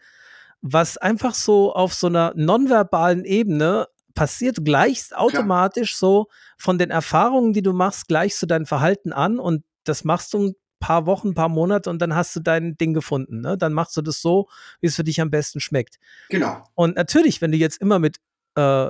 was 0.61 0.97
einfach 0.97 1.33
so 1.33 1.73
auf 1.73 1.93
so 1.93 2.07
einer 2.07 2.33
nonverbalen 2.35 3.25
Ebene 3.25 3.87
passiert, 4.13 4.63
gleichst 4.65 5.15
automatisch 5.15 5.95
so 5.95 6.27
von 6.57 6.77
den 6.77 6.89
Erfahrungen, 6.91 7.53
die 7.53 7.61
du 7.61 7.73
machst, 7.73 8.07
gleichst 8.07 8.41
du 8.41 8.45
dein 8.45 8.65
Verhalten 8.65 9.11
an 9.13 9.39
und 9.39 9.63
das 9.85 10.03
machst 10.03 10.33
du 10.33 10.49
ein 10.49 10.55
paar 10.79 11.05
Wochen, 11.05 11.29
ein 11.29 11.33
paar 11.35 11.49
Monate 11.49 11.89
und 11.89 11.99
dann 12.01 12.13
hast 12.15 12.35
du 12.35 12.41
dein 12.41 12.77
Ding 12.77 12.93
gefunden. 12.93 13.41
Ne? 13.41 13.57
Dann 13.57 13.73
machst 13.73 13.95
du 13.97 14.01
das 14.01 14.21
so, 14.21 14.47
wie 14.81 14.87
es 14.87 14.95
für 14.95 15.03
dich 15.03 15.19
am 15.21 15.29
besten 15.31 15.59
schmeckt. 15.61 15.97
genau. 16.29 16.63
Und 16.75 16.95
natürlich, 16.95 17.41
wenn 17.41 17.51
du 17.51 17.57
jetzt 17.57 17.81
immer 17.81 17.97
mit, 17.99 18.17
äh, 18.55 18.89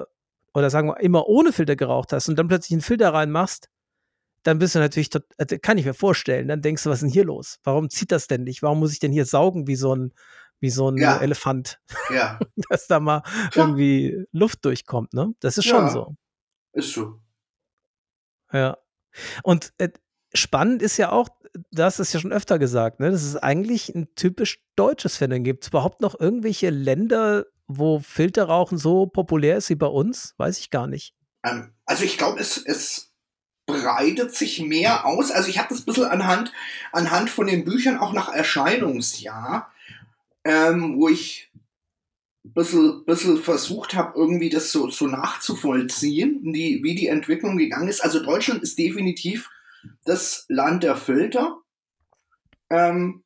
oder 0.54 0.70
sagen 0.70 0.88
wir, 0.90 1.00
immer 1.00 1.28
ohne 1.28 1.52
Filter 1.54 1.76
geraucht 1.76 2.14
hast 2.14 2.30
und 2.30 2.36
dann 2.38 2.48
plötzlich 2.48 2.74
einen 2.74 2.82
Filter 2.82 3.14
reinmachst, 3.14 3.70
dann 4.44 4.60
bist 4.60 4.76
du 4.76 4.80
natürlich, 4.80 5.10
tot, 5.10 5.24
also 5.38 5.58
kann 5.62 5.78
ich 5.78 5.86
mir 5.86 5.94
vorstellen, 5.94 6.48
dann 6.48 6.62
denkst 6.62 6.84
du, 6.84 6.90
was 6.90 6.98
ist 7.00 7.04
denn 7.04 7.12
hier 7.12 7.26
los? 7.26 7.60
Warum 7.64 7.90
zieht 7.90 8.12
das 8.12 8.28
denn 8.28 8.44
nicht? 8.44 8.62
Warum 8.64 8.80
muss 8.80 8.94
ich 8.94 9.00
denn 9.00 9.12
hier 9.12 9.26
saugen 9.26 9.68
wie 9.68 9.76
so 9.76 9.94
ein, 9.96 10.14
wie 10.62 10.70
so 10.70 10.90
ein 10.90 10.98
Ja. 10.98 11.18
Elefant, 11.18 11.80
Ja, 12.14 12.40
dass 12.70 12.88
da 12.88 13.00
mal 13.00 13.22
Klar. 13.52 13.68
irgendwie 13.70 14.26
Luft 14.32 14.64
durchkommt, 14.66 15.14
ne? 15.14 15.34
Das 15.40 15.58
ist 15.58 15.66
schon 15.66 15.86
Ja. 15.86 15.90
so. 15.90 16.16
ist 16.74 16.94
so. 16.94 17.20
Ja. 18.54 18.78
Und 19.44 19.74
äh, 19.78 19.90
spannend 20.34 20.82
ist 20.82 20.98
ja 20.98 21.12
auch, 21.12 21.30
das 21.72 22.00
ist 22.00 22.14
ja 22.14 22.20
schon 22.20 22.32
öfter 22.32 22.60
gesagt, 22.60 23.00
ne? 23.00 23.12
Das 23.12 23.24
ist 23.24 23.36
eigentlich 23.38 23.94
ein 23.94 24.08
typisch 24.16 24.60
deutsches 24.76 25.18
Phänomen. 25.18 25.44
Gibt 25.44 25.64
es 25.64 25.70
überhaupt 25.70 26.02
noch 26.02 26.20
irgendwelche 26.20 26.70
Länder, 26.70 27.46
wo 27.70 28.00
Filterrauchen 28.00 28.78
so 28.78 29.06
populär 29.06 29.56
ist 29.56 29.70
wie 29.70 29.76
bei 29.76 29.88
uns? 29.88 30.34
Weiß 30.38 30.60
ich 30.60 30.72
gar 30.72 30.88
nicht. 30.88 31.14
Ähm, 31.44 31.72
also 31.86 32.04
ich 32.04 32.18
glaube, 32.18 32.40
es, 32.40 32.58
es 32.58 33.14
breitet 33.68 34.36
sich 34.36 34.60
mehr 34.60 35.06
aus. 35.06 35.32
Also 35.32 35.50
ich 35.50 35.60
habe 35.60 35.70
das 35.70 35.82
ein 35.82 35.86
bisschen 35.86 36.06
anhand, 36.06 36.52
anhand 36.92 37.30
von 37.30 37.46
den 37.46 37.64
Büchern 37.64 38.00
auch 38.00 38.12
nach 38.12 38.34
Erscheinungsjahr, 38.34 39.72
ähm, 40.44 40.98
wo 40.98 41.08
ich 41.10 41.52
ein 42.44 42.54
bisschen, 42.54 43.06
bisschen 43.06 43.38
versucht 43.38 43.94
habe, 43.94 44.18
irgendwie 44.18 44.50
das 44.50 44.72
so, 44.72 44.90
so 44.90 45.06
nachzuvollziehen, 45.06 46.52
die, 46.52 46.82
wie 46.84 46.96
die 46.96 47.08
Entwicklung 47.08 47.58
gegangen 47.58 47.88
ist. 47.88 48.02
Also 48.02 48.20
Deutschland 48.24 48.64
ist 48.64 48.80
definitiv 48.80 49.52
das 50.06 50.46
Land 50.50 50.82
der 50.82 50.96
Filter. 50.96 51.60
Ähm, 52.72 53.24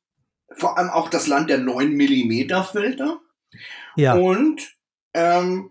vor 0.52 0.76
allem 0.76 0.90
auch 0.90 1.08
das 1.08 1.26
Land 1.26 1.48
der 1.48 1.58
9 1.58 1.96
mm 1.96 2.62
Filter. 2.70 3.20
Ja. 3.96 4.14
Und, 4.14 4.76
ähm, 5.12 5.70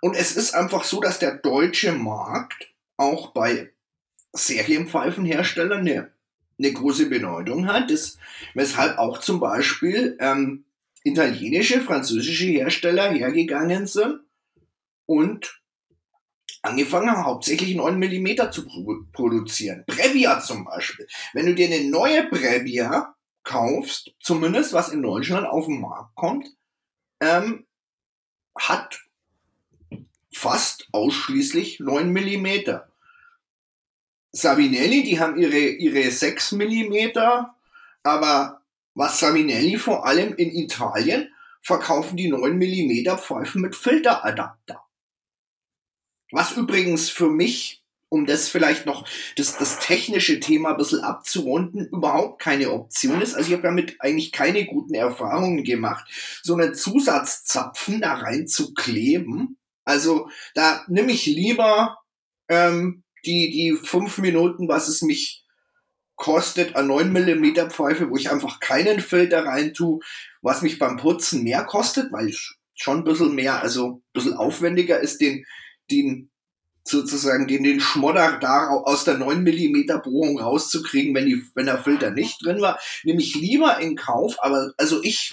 und 0.00 0.16
es 0.16 0.36
ist 0.36 0.54
einfach 0.54 0.84
so, 0.84 1.00
dass 1.00 1.18
der 1.18 1.36
deutsche 1.36 1.92
Markt 1.92 2.72
auch 2.96 3.32
bei 3.32 3.72
Serienpfeifenherstellern 4.32 5.80
eine, 5.80 6.12
eine 6.58 6.72
große 6.72 7.08
Bedeutung 7.08 7.66
hat, 7.66 7.90
das, 7.90 8.18
weshalb 8.54 8.98
auch 8.98 9.18
zum 9.18 9.40
Beispiel 9.40 10.16
ähm, 10.20 10.64
italienische, 11.04 11.80
französische 11.80 12.46
Hersteller 12.46 13.10
hergegangen 13.10 13.86
sind 13.86 14.20
und 15.06 15.62
angefangen 16.62 17.10
haben, 17.10 17.24
hauptsächlich 17.24 17.74
9 17.74 17.98
mm 17.98 18.50
zu 18.52 18.66
pro 18.66 19.04
produzieren. 19.12 19.84
Brevia 19.86 20.40
zum 20.40 20.64
Beispiel. 20.64 21.06
Wenn 21.32 21.46
du 21.46 21.54
dir 21.54 21.66
eine 21.66 21.88
neue 21.90 22.28
Brevia 22.28 23.14
kaufst, 23.44 24.14
zumindest 24.20 24.72
was 24.72 24.90
in 24.90 25.02
Deutschland 25.02 25.46
auf 25.46 25.66
den 25.66 25.80
Markt 25.80 26.14
kommt, 26.14 26.48
ähm, 27.20 27.66
hat 28.58 29.00
fast 30.32 30.88
ausschließlich 30.92 31.80
9 31.80 32.12
mm. 32.12 32.80
Savinelli, 34.32 35.02
die 35.02 35.20
haben 35.20 35.38
ihre, 35.38 35.58
ihre 35.58 36.10
6 36.10 36.52
mm, 36.52 37.18
aber 38.02 38.62
was 38.94 39.20
Savinelli 39.20 39.78
vor 39.78 40.06
allem 40.06 40.34
in 40.34 40.50
Italien 40.50 41.32
verkaufen 41.62 42.16
die 42.16 42.28
9 42.28 42.56
mm 42.56 43.18
Pfeifen 43.18 43.62
mit 43.62 43.76
Filteradapter. 43.76 44.82
Was 46.30 46.56
übrigens 46.56 47.10
für 47.10 47.28
mich, 47.28 47.81
um 48.12 48.26
das 48.26 48.50
vielleicht 48.50 48.84
noch 48.84 49.08
das, 49.36 49.56
das 49.56 49.78
technische 49.78 50.38
Thema 50.38 50.72
ein 50.72 50.76
bisschen 50.76 51.00
abzurunden, 51.00 51.86
überhaupt 51.86 52.42
keine 52.42 52.70
Option 52.70 53.22
ist. 53.22 53.34
Also 53.34 53.48
ich 53.48 53.54
habe 53.54 53.62
damit 53.62 53.96
eigentlich 54.00 54.32
keine 54.32 54.66
guten 54.66 54.92
Erfahrungen 54.92 55.64
gemacht, 55.64 56.04
so 56.42 56.52
einen 56.52 56.74
Zusatzzapfen 56.74 58.02
da 58.02 58.12
rein 58.12 58.46
zu 58.46 58.74
kleben. 58.74 59.56
Also 59.84 60.28
da 60.54 60.84
nehme 60.88 61.10
ich 61.10 61.24
lieber 61.24 61.96
ähm, 62.48 63.02
die, 63.24 63.50
die 63.50 63.78
fünf 63.82 64.18
Minuten, 64.18 64.68
was 64.68 64.88
es 64.88 65.00
mich 65.00 65.46
kostet, 66.14 66.76
an 66.76 66.88
9 66.88 67.10
mm 67.10 67.70
Pfeife, 67.70 68.10
wo 68.10 68.16
ich 68.16 68.30
einfach 68.30 68.60
keinen 68.60 69.00
Filter 69.00 69.46
rein 69.46 69.72
tue, 69.72 70.00
was 70.42 70.60
mich 70.60 70.78
beim 70.78 70.98
Putzen 70.98 71.44
mehr 71.44 71.64
kostet, 71.64 72.12
weil 72.12 72.30
schon 72.74 72.98
ein 72.98 73.04
bisschen 73.04 73.34
mehr, 73.34 73.62
also 73.62 73.88
ein 73.88 74.02
bisschen 74.12 74.34
aufwendiger 74.34 75.00
ist, 75.00 75.22
den, 75.22 75.46
den 75.90 76.28
sozusagen 76.84 77.46
den, 77.46 77.62
den 77.62 77.80
Schmodder 77.80 78.38
da 78.40 78.68
aus 78.68 79.04
der 79.04 79.18
9 79.18 79.42
mm 79.42 80.02
Bohrung 80.02 80.38
rauszukriegen, 80.38 81.14
wenn, 81.14 81.26
die, 81.26 81.44
wenn 81.54 81.66
der 81.66 81.78
Filter 81.78 82.10
nicht 82.10 82.44
drin 82.44 82.60
war, 82.60 82.78
nehme 83.04 83.20
ich 83.20 83.34
lieber 83.34 83.78
in 83.78 83.96
Kauf, 83.96 84.36
aber 84.40 84.72
also 84.78 85.02
ich 85.02 85.32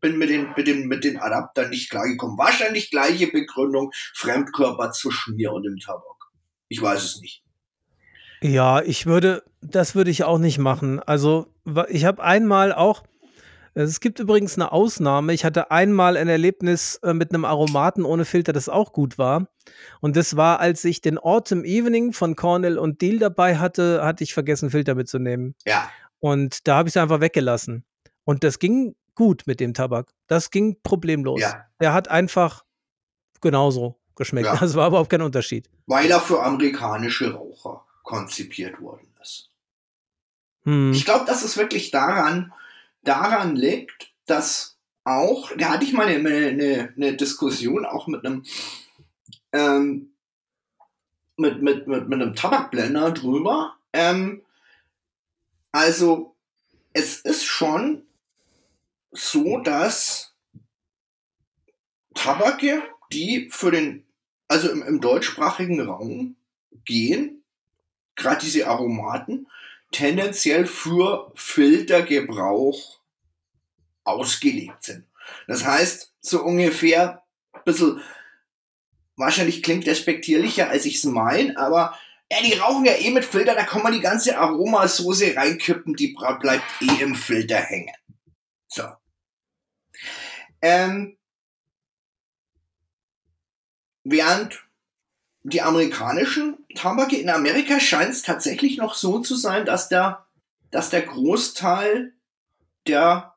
bin 0.00 0.18
mit 0.18 0.30
den, 0.30 0.48
mit 0.56 0.66
den, 0.66 0.86
mit 0.88 1.04
den 1.04 1.18
Adaptern 1.18 1.70
nicht 1.70 1.90
klargekommen. 1.90 2.38
Wahrscheinlich 2.38 2.90
gleiche 2.90 3.26
Begründung, 3.28 3.90
Fremdkörper 4.14 4.92
zwischen 4.92 5.36
mir 5.36 5.52
und 5.52 5.64
dem 5.64 5.78
Tabak. 5.78 6.30
Ich 6.68 6.80
weiß 6.80 7.02
es 7.02 7.20
nicht. 7.20 7.42
Ja, 8.42 8.82
ich 8.82 9.06
würde, 9.06 9.42
das 9.62 9.94
würde 9.94 10.10
ich 10.10 10.24
auch 10.24 10.38
nicht 10.38 10.58
machen. 10.58 11.00
Also, 11.00 11.46
ich 11.88 12.04
habe 12.04 12.22
einmal 12.22 12.72
auch, 12.72 13.02
es 13.82 14.00
gibt 14.00 14.18
übrigens 14.18 14.56
eine 14.56 14.72
Ausnahme. 14.72 15.34
Ich 15.34 15.44
hatte 15.44 15.70
einmal 15.70 16.16
ein 16.16 16.28
Erlebnis 16.28 16.96
äh, 17.02 17.12
mit 17.12 17.32
einem 17.32 17.44
Aromaten 17.44 18.06
ohne 18.06 18.24
Filter, 18.24 18.54
das 18.54 18.70
auch 18.70 18.92
gut 18.92 19.18
war. 19.18 19.48
Und 20.00 20.16
das 20.16 20.36
war, 20.36 20.60
als 20.60 20.82
ich 20.84 21.02
den 21.02 21.18
Autumn 21.18 21.64
Evening 21.64 22.14
von 22.14 22.36
Cornell 22.36 22.78
und 22.78 23.02
Deal 23.02 23.18
dabei 23.18 23.58
hatte, 23.58 24.02
hatte 24.02 24.24
ich 24.24 24.32
vergessen, 24.32 24.70
Filter 24.70 24.94
mitzunehmen. 24.94 25.54
Ja, 25.66 25.90
Und 26.20 26.66
da 26.66 26.76
habe 26.76 26.88
ich 26.88 26.96
es 26.96 27.02
einfach 27.02 27.20
weggelassen. 27.20 27.84
Und 28.24 28.44
das 28.44 28.58
ging 28.58 28.96
gut 29.14 29.42
mit 29.44 29.60
dem 29.60 29.74
Tabak. 29.74 30.10
Das 30.26 30.50
ging 30.50 30.78
problemlos. 30.82 31.40
Ja. 31.42 31.66
Der 31.78 31.92
hat 31.92 32.08
einfach 32.08 32.64
genauso 33.42 34.00
geschmeckt. 34.14 34.46
Ja. 34.46 34.56
Das 34.60 34.74
war 34.74 34.88
überhaupt 34.88 35.10
kein 35.10 35.20
Unterschied. 35.20 35.68
Weil 35.86 36.10
er 36.10 36.20
für 36.20 36.42
amerikanische 36.42 37.34
Raucher 37.34 37.84
konzipiert 38.02 38.80
worden 38.80 39.06
ist. 39.20 39.50
Hm. 40.64 40.92
Ich 40.92 41.04
glaube, 41.04 41.26
dass 41.26 41.44
es 41.44 41.58
wirklich 41.58 41.90
daran, 41.90 42.54
daran 43.06 43.56
liegt, 43.56 44.12
dass 44.26 44.76
auch, 45.04 45.52
da 45.56 45.70
hatte 45.70 45.84
ich 45.84 45.92
mal 45.92 46.06
eine, 46.06 46.28
eine, 46.28 46.92
eine 46.96 47.16
Diskussion 47.16 47.86
auch 47.86 48.06
mit 48.06 48.24
einem, 48.24 48.44
ähm, 49.52 50.10
mit, 51.36 51.62
mit, 51.62 51.86
mit, 51.86 52.08
mit 52.08 52.20
einem 52.20 52.34
Tabakblender 52.34 53.12
drüber. 53.12 53.76
Ähm, 53.92 54.42
also, 55.70 56.34
es 56.92 57.20
ist 57.20 57.44
schon 57.44 58.02
so, 59.12 59.58
dass 59.58 60.34
Tabake, 62.14 62.82
die 63.12 63.48
für 63.50 63.70
den, 63.70 64.04
also 64.48 64.70
im, 64.70 64.82
im 64.82 65.00
deutschsprachigen 65.00 65.80
Raum 65.80 66.36
gehen, 66.84 67.44
gerade 68.16 68.40
diese 68.40 68.66
Aromaten, 68.66 69.46
tendenziell 69.96 70.66
für 70.66 71.32
Filtergebrauch 71.34 73.00
ausgelegt 74.04 74.84
sind. 74.84 75.06
Das 75.46 75.64
heißt, 75.64 76.12
so 76.20 76.42
ungefähr 76.42 77.22
ein 77.52 77.62
bisschen, 77.64 78.02
wahrscheinlich 79.16 79.62
klingt 79.62 79.86
respektierlicher, 79.86 80.68
als 80.68 80.84
ich 80.84 80.96
es 80.96 81.04
meine, 81.04 81.56
aber 81.56 81.98
ja, 82.30 82.42
die 82.42 82.52
rauchen 82.54 82.84
ja 82.84 82.92
eh 82.92 83.10
mit 83.10 83.24
Filter, 83.24 83.54
da 83.54 83.64
kann 83.64 83.82
man 83.82 83.94
die 83.94 84.00
ganze 84.00 84.36
Aromasoße 84.36 85.34
reinkippen, 85.34 85.94
die 85.94 86.14
bleibt 86.40 86.64
eh 86.82 87.02
im 87.02 87.14
Filter 87.14 87.56
hängen. 87.56 87.94
So. 88.68 88.84
Ähm, 90.60 91.16
während 94.04 94.62
die 95.42 95.62
amerikanischen 95.62 96.65
Tabake 96.76 97.16
in 97.16 97.28
Amerika 97.28 97.80
scheint 97.80 98.10
es 98.10 98.22
tatsächlich 98.22 98.78
noch 98.78 98.94
so 98.94 99.18
zu 99.18 99.34
sein, 99.34 99.66
dass 99.66 99.88
der, 99.88 100.26
dass 100.70 100.90
der 100.90 101.02
Großteil 101.02 102.12
der 102.86 103.34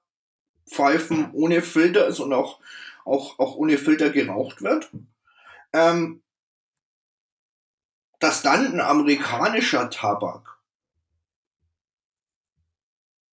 Pfeifen 0.69 1.31
ohne 1.33 1.61
Filter 1.63 2.07
ist 2.07 2.19
und 2.19 2.33
auch, 2.33 2.59
auch, 3.05 3.39
auch 3.39 3.55
ohne 3.55 3.77
Filter 3.77 4.11
geraucht 4.11 4.61
wird. 4.61 4.91
Ähm, 5.73 6.21
dass 8.19 8.41
dann 8.41 8.73
ein 8.73 8.81
amerikanischer 8.81 9.89
Tabak 9.89 10.59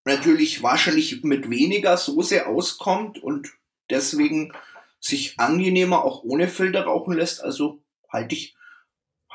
natürlich 0.04 0.62
wahrscheinlich 0.62 1.24
mit 1.24 1.50
weniger 1.50 1.96
Soße 1.96 2.46
auskommt 2.46 3.18
und 3.18 3.52
deswegen 3.90 4.52
sich 5.00 5.38
angenehmer 5.38 6.04
auch 6.04 6.22
ohne 6.22 6.48
Filter 6.48 6.84
rauchen 6.84 7.14
lässt. 7.14 7.42
Also 7.42 7.82
halte 8.09 8.34
ich, 8.34 8.57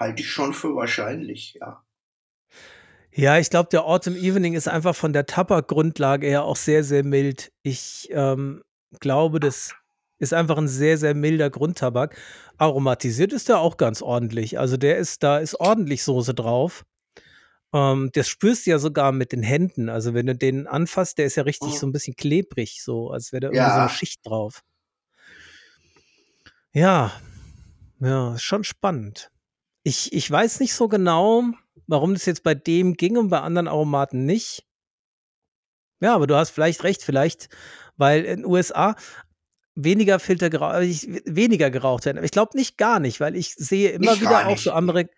halte 0.02 0.22
ich 0.24 0.30
schon 0.30 0.54
für 0.54 0.76
wahrscheinlich, 0.76 1.54
ja. 1.60 1.84
Ja, 3.14 3.38
ich 3.38 3.49
glaube, 3.49 3.70
der 3.70 3.86
Autumn 3.86 4.16
Evening 4.16 4.54
ist 4.54 4.68
einfach 4.70 4.95
von 4.95 5.12
der 5.14 5.26
Tabakgrundlage 5.26 6.28
her 6.28 6.43
auch 6.43 6.56
sehr, 6.56 6.84
sehr 6.84 7.04
mild. 7.04 7.52
Ich 7.62 8.08
ähm, 8.12 8.64
glaube, 8.99 9.39
das 9.39 9.76
ist 10.18 10.34
einfach 10.34 10.58
ein 10.58 10.68
sehr, 10.70 10.97
sehr 10.97 11.14
milder 11.14 11.49
Grundtabak. 11.49 12.16
Aromatisiert 12.58 13.34
ist 13.34 13.49
der 13.49 13.60
auch 13.60 13.76
ganz 13.78 14.02
ordentlich. 14.02 14.60
Also 14.60 14.78
der 14.78 14.97
ist, 14.97 15.24
da 15.24 15.39
ist 15.39 15.60
ordentlich 15.60 16.04
Soße 16.04 16.34
drauf. 16.34 16.86
Ähm, 17.74 18.12
das 18.14 18.30
spürst 18.30 18.66
du 18.66 18.72
ja 18.72 18.80
sogar 18.80 19.12
mit 19.12 19.34
den 19.34 19.43
Händen. 19.43 19.89
Also 19.89 20.14
wenn 20.14 20.28
du 20.28 20.36
den 20.36 20.68
anfasst, 20.68 21.18
der 21.18 21.26
ist 21.26 21.36
ja 21.36 21.43
richtig 21.43 21.74
Mhm. 21.74 21.78
so 21.78 21.88
ein 21.88 21.91
bisschen 21.91 22.16
klebrig, 22.16 22.82
so 22.82 23.10
als 23.12 23.34
wäre 23.34 23.41
da 23.41 23.47
irgendwie 23.47 23.58
Ja. 23.58 23.74
so 23.74 23.80
eine 23.82 23.89
Schicht 23.89 24.22
drauf. 24.26 24.62
Ja, 26.74 27.12
ja, 27.99 28.36
ist 28.36 28.43
schon 28.43 28.64
spannend. 28.64 29.30
Ich, 29.84 30.14
ich 30.14 30.30
weiß 30.30 30.60
nicht 30.60 30.74
so 30.74 30.88
genau, 30.88 31.46
warum 31.88 32.14
das 32.14 32.26
jetzt 32.26 32.44
bei 32.44 32.54
dem 32.54 32.94
ging 32.94 33.18
und 33.18 33.30
bei 33.30 33.42
anderen 33.42 33.68
Aromaten 33.68 34.26
nicht. 34.26 34.66
Ja, 36.00 36.16
aber 36.16 36.28
du 36.28 36.36
hast 36.36 36.52
vielleicht 36.52 36.84
recht, 36.84 37.04
vielleicht, 37.04 37.50
weil 37.98 38.24
in 38.24 38.42
den 38.42 38.46
USA 38.46 38.96
weniger 39.76 40.20
Filter 40.20 40.50
geraucht, 40.50 40.82
weniger 41.26 41.70
geraucht 41.72 42.06
werden. 42.06 42.18
Aber 42.18 42.26
ich 42.26 42.32
glaube 42.32 42.58
nicht 42.58 42.78
gar 42.78 43.00
nicht, 43.00 43.20
weil 43.20 43.36
ich 43.36 43.54
sehe 43.56 43.92
immer 43.92 44.12
Nicht 44.12 44.22
wieder 44.22 44.48
auch 44.48 44.58
so 44.58 44.72
Amerik 44.72 45.10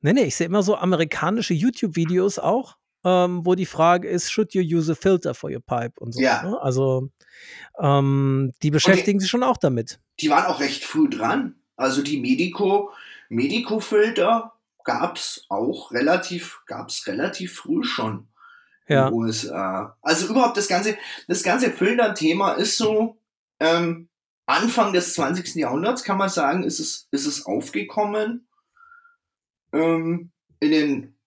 nee, 0.00 0.12
nee, 0.12 0.24
ich 0.24 0.36
sehe 0.36 0.46
immer 0.46 0.62
so 0.62 0.76
amerikanische 0.76 1.54
YouTube-Videos 1.54 2.38
auch, 2.38 2.76
ähm, 3.04 3.44
wo 3.44 3.54
die 3.54 3.66
Frage 3.66 4.08
ist, 4.08 4.30
should 4.30 4.54
you 4.54 4.62
use 4.62 4.90
a 4.90 4.94
filter 4.94 5.34
for 5.34 5.50
your 5.50 5.60
pipe 5.60 5.94
und 5.98 6.12
so. 6.12 6.20
Ja. 6.20 6.42
Ne? 6.42 6.60
Also 6.60 7.10
ähm, 7.78 8.52
die 8.62 8.70
beschäftigen 8.70 9.20
sich 9.20 9.30
schon 9.30 9.42
auch 9.42 9.56
damit. 9.56 10.00
Die 10.20 10.30
waren 10.30 10.46
auch 10.46 10.60
recht 10.60 10.84
früh 10.84 11.08
dran. 11.08 11.56
Also 11.76 12.02
die 12.02 12.20
Medico, 12.20 12.90
Medico-Filter 13.28 14.52
gab's 14.84 15.44
auch 15.48 15.92
relativ, 15.92 16.60
gab's 16.66 17.06
relativ 17.06 17.56
früh 17.56 17.82
schon 17.84 18.28
Ja. 18.86 19.08
in 19.08 19.12
den 19.12 19.20
USA. 19.20 19.96
Also 20.02 20.28
überhaupt 20.28 20.56
das 20.56 20.68
ganze, 20.68 20.96
das 21.26 21.42
ganze 21.42 21.70
Filter-Thema 21.70 22.52
ist 22.52 22.78
so, 22.78 23.18
ähm, 23.60 24.08
Anfang 24.46 24.94
des 24.94 25.12
20. 25.12 25.56
Jahrhunderts 25.56 26.04
kann 26.04 26.16
man 26.16 26.30
sagen, 26.30 26.62
ist 26.62 26.80
es, 26.80 27.06
ist 27.10 27.26
es 27.26 27.44
aufgekommen. 27.44 28.48
Ähm, 29.74 30.30
in 30.60 30.70
den, 30.70 31.18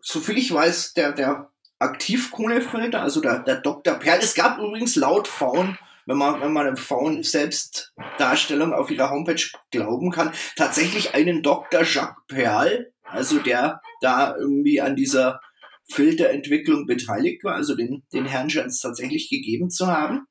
soviel 0.00 0.36
ich 0.36 0.52
weiß, 0.52 0.94
der, 0.94 1.12
der 1.12 1.52
Aktivkohlefilter, 1.78 3.00
also 3.00 3.20
der, 3.20 3.40
der 3.40 3.60
Dr. 3.60 3.94
Perl. 3.94 4.18
Es 4.18 4.34
gab 4.34 4.58
übrigens 4.58 4.96
laut 4.96 5.28
Faun, 5.28 5.78
wenn 6.06 6.16
man, 6.16 6.40
wenn 6.40 6.52
man 6.52 6.66
dem 6.66 6.76
Faun 6.76 7.22
Selbstdarstellung 7.22 8.72
auf 8.72 8.90
ihrer 8.90 9.10
Homepage 9.10 9.42
glauben 9.70 10.10
kann, 10.10 10.32
tatsächlich 10.56 11.14
einen 11.14 11.42
Dr. 11.42 11.82
Jacques 11.82 12.24
Perl, 12.28 12.92
also 13.02 13.38
der 13.40 13.80
da 14.00 14.36
irgendwie 14.36 14.80
an 14.80 14.96
dieser 14.96 15.40
Filterentwicklung 15.88 16.86
beteiligt 16.86 17.44
war, 17.44 17.54
also 17.54 17.76
den, 17.76 18.04
den 18.12 18.26
Herrn 18.26 18.50
scheint 18.50 18.68
es 18.68 18.80
tatsächlich 18.80 19.28
gegeben 19.28 19.70
zu 19.70 19.86
haben. 19.88 20.26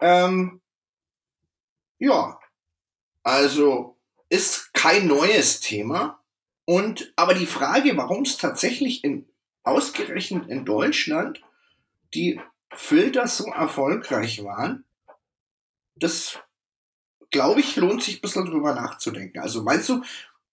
Ähm, 0.00 0.60
ja, 1.98 2.38
also 3.22 3.98
ist 4.28 4.72
kein 4.74 5.06
neues 5.06 5.60
Thema. 5.60 6.22
Und 6.64 7.12
aber 7.16 7.34
die 7.34 7.46
Frage, 7.46 7.96
warum 7.96 8.22
es 8.22 8.36
tatsächlich 8.36 9.04
in, 9.04 9.28
ausgerechnet 9.62 10.48
in 10.48 10.64
Deutschland 10.64 11.40
die 12.14 12.40
Filter 12.74 13.26
so 13.26 13.46
erfolgreich 13.46 14.42
waren, 14.44 14.84
das 15.96 16.38
glaube 17.30 17.60
ich, 17.60 17.76
lohnt 17.76 18.02
sich 18.02 18.18
ein 18.18 18.20
bisschen 18.20 18.46
drüber 18.46 18.74
nachzudenken. 18.74 19.40
Also 19.40 19.62
meinst 19.62 19.88
du, 19.88 20.02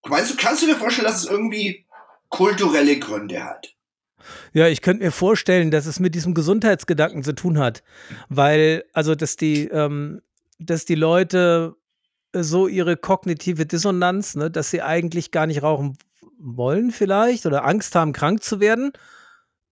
meinst 0.06 0.32
du, 0.32 0.36
kannst 0.38 0.64
du 0.64 0.68
dir 0.68 0.76
vorstellen, 0.76 1.08
dass 1.08 1.24
es 1.24 1.30
irgendwie 1.30 1.86
kulturelle 2.30 2.98
Gründe 3.00 3.44
hat? 3.44 3.76
Ja, 4.54 4.68
ich 4.68 4.82
könnte 4.82 5.04
mir 5.04 5.12
vorstellen, 5.12 5.70
dass 5.72 5.86
es 5.86 6.00
mit 6.00 6.16
diesem 6.16 6.34
Gesundheitsgedanken 6.34 7.24
zu 7.24 7.34
tun 7.34 7.60
hat, 7.60 7.84
weil, 8.30 8.86
also, 8.94 9.16
dass 9.16 9.36
die, 9.36 9.68
ähm, 9.68 10.22
dass 10.60 10.86
die 10.86 10.96
Leute 10.96 11.76
so 12.34 12.68
ihre 12.68 12.96
kognitive 12.98 13.66
Dissonanz, 13.66 14.36
ne, 14.36 14.50
dass 14.50 14.72
sie 14.72 14.82
eigentlich 14.82 15.32
gar 15.32 15.46
nicht 15.46 15.62
rauchen 15.62 15.98
wollen 16.40 16.92
vielleicht 16.92 17.46
oder 17.46 17.66
Angst 17.66 17.96
haben, 17.96 18.14
krank 18.14 18.44
zu 18.44 18.60
werden, 18.60 18.94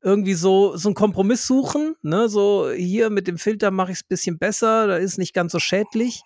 irgendwie 0.02 0.34
so, 0.34 0.76
so 0.76 0.90
einen 0.90 0.96
Kompromiss 0.96 1.46
suchen, 1.46 1.96
ne, 2.02 2.28
so 2.30 2.72
hier 2.72 3.10
mit 3.10 3.28
dem 3.28 3.38
Filter 3.38 3.72
mache 3.72 3.92
ich 3.92 4.00
es 4.00 4.04
ein 4.04 4.10
bisschen 4.10 4.38
besser, 4.38 4.88
da 4.88 4.96
ist 4.96 5.18
nicht 5.18 5.34
ganz 5.34 5.52
so 5.52 5.60
schädlich. 5.60 6.22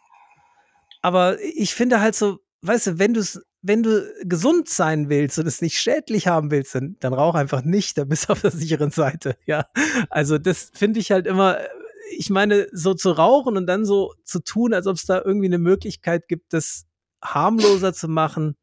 Aber 1.01 1.39
ich 1.41 1.75
finde 1.75 1.99
halt 1.99 2.15
so, 2.15 2.39
weißt 2.61 2.87
du, 2.87 2.99
wenn 2.99 3.13
du 3.13 3.21
wenn 3.67 3.81
du 3.81 4.13
gesund 4.23 4.69
sein 4.69 5.09
willst 5.09 5.39
und 5.39 5.47
es 5.47 5.59
nicht 5.59 5.79
schädlich 5.79 6.27
haben 6.27 6.51
willst, 6.51 6.75
dann, 6.75 6.97
dann 6.99 7.15
rauch 7.15 7.33
einfach 7.33 7.63
nicht, 7.63 7.97
dann 7.97 8.07
bist 8.09 8.29
du 8.29 8.33
auf 8.33 8.41
der 8.41 8.51
sicheren 8.51 8.91
Seite. 8.91 9.37
Ja, 9.47 9.65
also 10.09 10.37
das 10.37 10.71
finde 10.73 10.99
ich 10.99 11.11
halt 11.11 11.25
immer, 11.25 11.57
ich 12.15 12.29
meine, 12.29 12.67
so 12.71 12.93
zu 12.93 13.11
rauchen 13.11 13.57
und 13.57 13.65
dann 13.65 13.83
so 13.83 14.13
zu 14.23 14.39
tun, 14.39 14.73
als 14.73 14.85
ob 14.85 14.97
es 14.97 15.05
da 15.05 15.19
irgendwie 15.23 15.47
eine 15.47 15.57
Möglichkeit 15.57 16.27
gibt, 16.27 16.53
das 16.53 16.85
harmloser 17.23 17.93
zu 17.93 18.07
machen. 18.07 18.55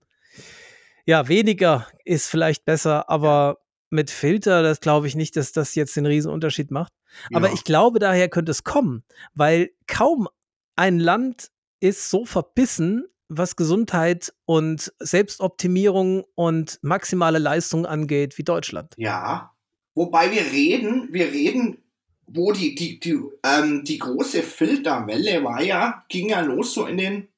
Ja, 1.05 1.27
weniger 1.27 1.89
ist 2.05 2.29
vielleicht 2.29 2.65
besser, 2.65 3.11
aber 3.11 3.59
mit 3.93 4.11
Filter, 4.11 4.63
das 4.63 4.81
glaube 4.81 5.07
ich 5.07 5.15
nicht, 5.15 5.37
dass 5.37 5.53
das 5.53 5.75
jetzt 5.75 5.95
den 5.97 6.07
riesen 6.07 6.31
Unterschied 6.33 6.71
macht. 6.71 6.93
Aber 7.33 7.49
Ja. 7.49 7.55
ich 7.55 7.65
glaube, 7.65 7.99
daher 7.99 8.29
könnte 8.29 8.51
es 8.51 8.65
kommen, 8.65 9.05
weil 9.35 9.71
kaum 9.87 10.29
ein 10.77 10.99
Land 10.99 11.51
ist 11.81 12.11
so 12.11 12.25
verbissen, 12.25 13.05
was 13.29 13.57
Gesundheit 13.57 14.33
und 14.45 14.93
Selbstoptimierung 14.99 16.25
und 16.35 16.79
maximale 16.83 17.39
Leistung 17.39 17.87
angeht, 17.87 18.39
wie 18.39 18.45
Deutschland. 18.45 18.95
Ja. 18.97 19.53
Wobei 19.95 20.31
wir 20.31 20.43
reden, 20.53 21.09
wir 21.13 21.27
reden, 21.33 21.79
wo 22.27 22.53
die, 22.53 22.75
die, 22.75 22.99
die, 22.99 23.19
ähm, 23.45 23.85
die 23.85 23.99
große 23.99 24.43
Filterwelle 24.43 25.45
war 25.45 25.63
ja, 25.63 26.05
ging 26.09 26.31
ja 26.31 26.41
los 26.41 26.73
so 26.73 26.87
in 26.87 26.97
den 26.97 27.29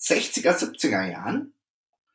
60er, 0.00 0.52
70er 0.52 1.10
Jahren. 1.10 1.51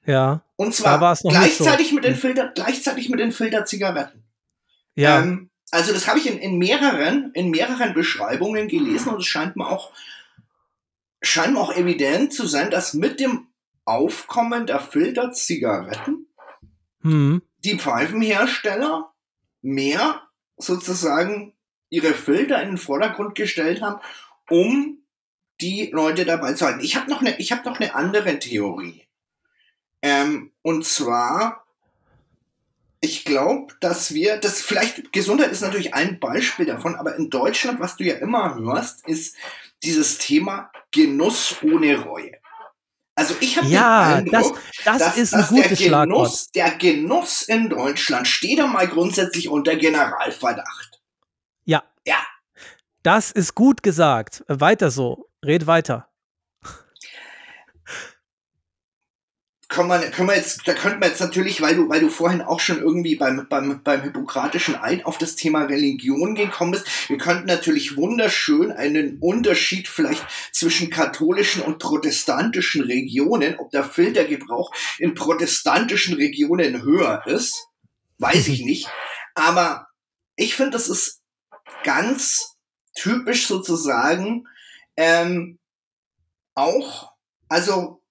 Ja, 0.08 0.42
Und 0.56 0.74
zwar 0.74 1.12
nicht 1.12 1.22
so. 1.22 1.30
gleichzeitig 1.30 1.92
mit 1.92 2.04
den 2.06 2.14
Hm. 2.14 2.20
Filter, 2.20 2.48
gleichzeitig 2.56 3.10
mit 3.10 3.20
den 3.20 3.32
Filterzigaretten. 3.32 4.24
ja, 4.96 5.20
Ähm, 5.22 5.50
also 5.70 5.94
das 5.94 6.08
habe 6.08 6.18
ich 6.18 6.28
in, 6.28 6.38
in 6.40 6.58
mehreren, 6.58 7.32
in 7.34 7.50
mehreren 7.52 7.94
Beschreibungen 7.94 8.70
gelesen 8.70 9.10
und 9.10 9.20
es 9.20 9.28
scheint 9.28 9.56
mir 9.58 9.68
auch 9.68 9.92
scheint 11.22 11.58
auch 11.58 11.76
evident 11.76 12.32
zu 12.32 12.46
sein, 12.48 12.72
dass 12.72 12.94
mit 12.94 13.20
dem 13.20 13.48
Aufkommen 13.86 14.66
der 14.66 14.80
Filterzigaretten 14.80 16.28
Hm. 17.02 17.42
die 17.66 17.78
Pfeifenhersteller 17.78 19.12
mehr 19.62 20.22
sozusagen 20.58 21.54
ihre 21.90 22.14
Filter 22.14 22.62
in 22.62 22.70
den 22.70 22.78
Vordergrund 22.78 23.36
gestellt 23.36 23.82
haben, 23.82 24.00
um 24.50 25.00
die 25.60 25.90
Leute 25.92 26.26
dabei 26.26 26.54
zu 26.54 26.66
halten. 26.66 26.80
Ich 26.82 26.96
habe 26.96 27.10
noch 27.10 27.22
eine, 27.22 27.38
ich 27.40 27.52
habe 27.52 27.68
noch 27.68 27.80
eine 27.80 27.94
andere 27.96 28.40
Theorie. 28.40 29.07
Ähm, 30.02 30.52
und 30.62 30.86
zwar, 30.86 31.66
ich 33.02 33.26
glaube, 33.26 33.74
dass 33.80 34.14
wir, 34.14 34.38
das 34.38 34.62
vielleicht 34.62 35.12
Gesundheit 35.14 35.52
ist 35.52 35.62
natürlich 35.62 35.94
ein 35.94 36.20
Beispiel 36.20 36.66
davon, 36.66 36.96
aber 36.96 37.16
in 37.16 37.30
Deutschland, 37.30 37.80
was 37.80 37.96
du 37.98 38.04
ja 38.04 38.16
immer 38.16 38.56
hörst, 38.56 39.08
ist 39.08 39.36
dieses 39.84 40.18
Thema 40.18 40.72
Genuss 40.92 41.56
ohne 41.62 42.00
Reue. 42.00 42.32
Also 43.16 43.36
ich 43.40 43.58
habe 43.58 43.68
Ja, 43.68 44.22
den 44.22 44.32
das, 44.32 44.46
Eindruck, 44.46 44.62
das 44.86 44.98
dass, 45.00 45.18
ist 45.18 45.34
ein 45.34 45.40
dass 45.42 45.50
der 45.50 45.64
gutes 45.64 45.82
Schlagwort. 45.82 46.08
Genuss, 46.08 46.52
der 46.52 46.72
Genuss 46.76 47.42
in 47.44 47.70
Deutschland 47.70 48.28
steht 48.28 48.60
einmal 48.60 48.88
grundsätzlich 48.88 49.50
unter 49.50 49.76
Generalverdacht. 49.76 51.02
Ja. 51.66 51.84
Ja. 52.06 52.18
Das 53.02 53.32
ist 53.32 53.56
gut 53.56 53.82
gesagt. 53.82 54.44
Weiter 54.48 54.92
so. 54.92 55.30
Red 55.44 55.66
weiter. 55.66 56.10
Können 59.78 59.90
wir, 59.90 60.10
können 60.10 60.30
wir 60.30 60.36
jetzt, 60.36 60.68
da 60.68 60.74
könnten 60.74 61.02
wir 61.02 61.08
jetzt 61.08 61.20
natürlich, 61.22 61.62
weil 61.62 61.76
du, 61.76 61.88
weil 61.88 62.00
du 62.00 62.10
vorhin 62.10 62.42
auch 62.42 62.60
schon 62.60 62.80
irgendwie 62.80 63.16
beim, 63.16 63.46
beim, 63.48 63.84
beim 63.84 64.02
hippokratischen 64.02 64.76
Eid 64.76 65.06
auf 65.06 65.20
das 65.20 65.36
Thema 65.36 65.66
Religion 65.66 66.34
gekommen 66.34 66.72
bist, 66.72 66.88
wir 67.10 67.20
könnten 67.20 67.46
natürlich 67.46 67.96
wunderschön 67.96 68.72
einen 68.72 69.20
Unterschied 69.20 69.88
vielleicht 69.88 70.26
zwischen 70.52 70.90
katholischen 70.90 71.62
und 71.62 71.78
protestantischen 71.78 72.86
Regionen, 72.86 73.60
ob 73.60 73.70
der 73.70 73.84
Filtergebrauch 73.84 74.74
in 74.98 75.14
protestantischen 75.14 76.16
Regionen 76.16 76.82
höher 76.82 77.22
ist, 77.28 77.68
weiß 78.18 78.48
ich 78.48 78.66
nicht. 78.66 78.90
Aber 79.36 79.90
ich 80.36 80.56
finde, 80.56 80.72
das 80.72 80.90
ist 80.90 81.22
ganz 81.84 82.56
typisch 82.96 83.46
sozusagen 83.46 84.48
ähm, 84.96 85.60
auch, 86.56 87.12
also 87.48 88.02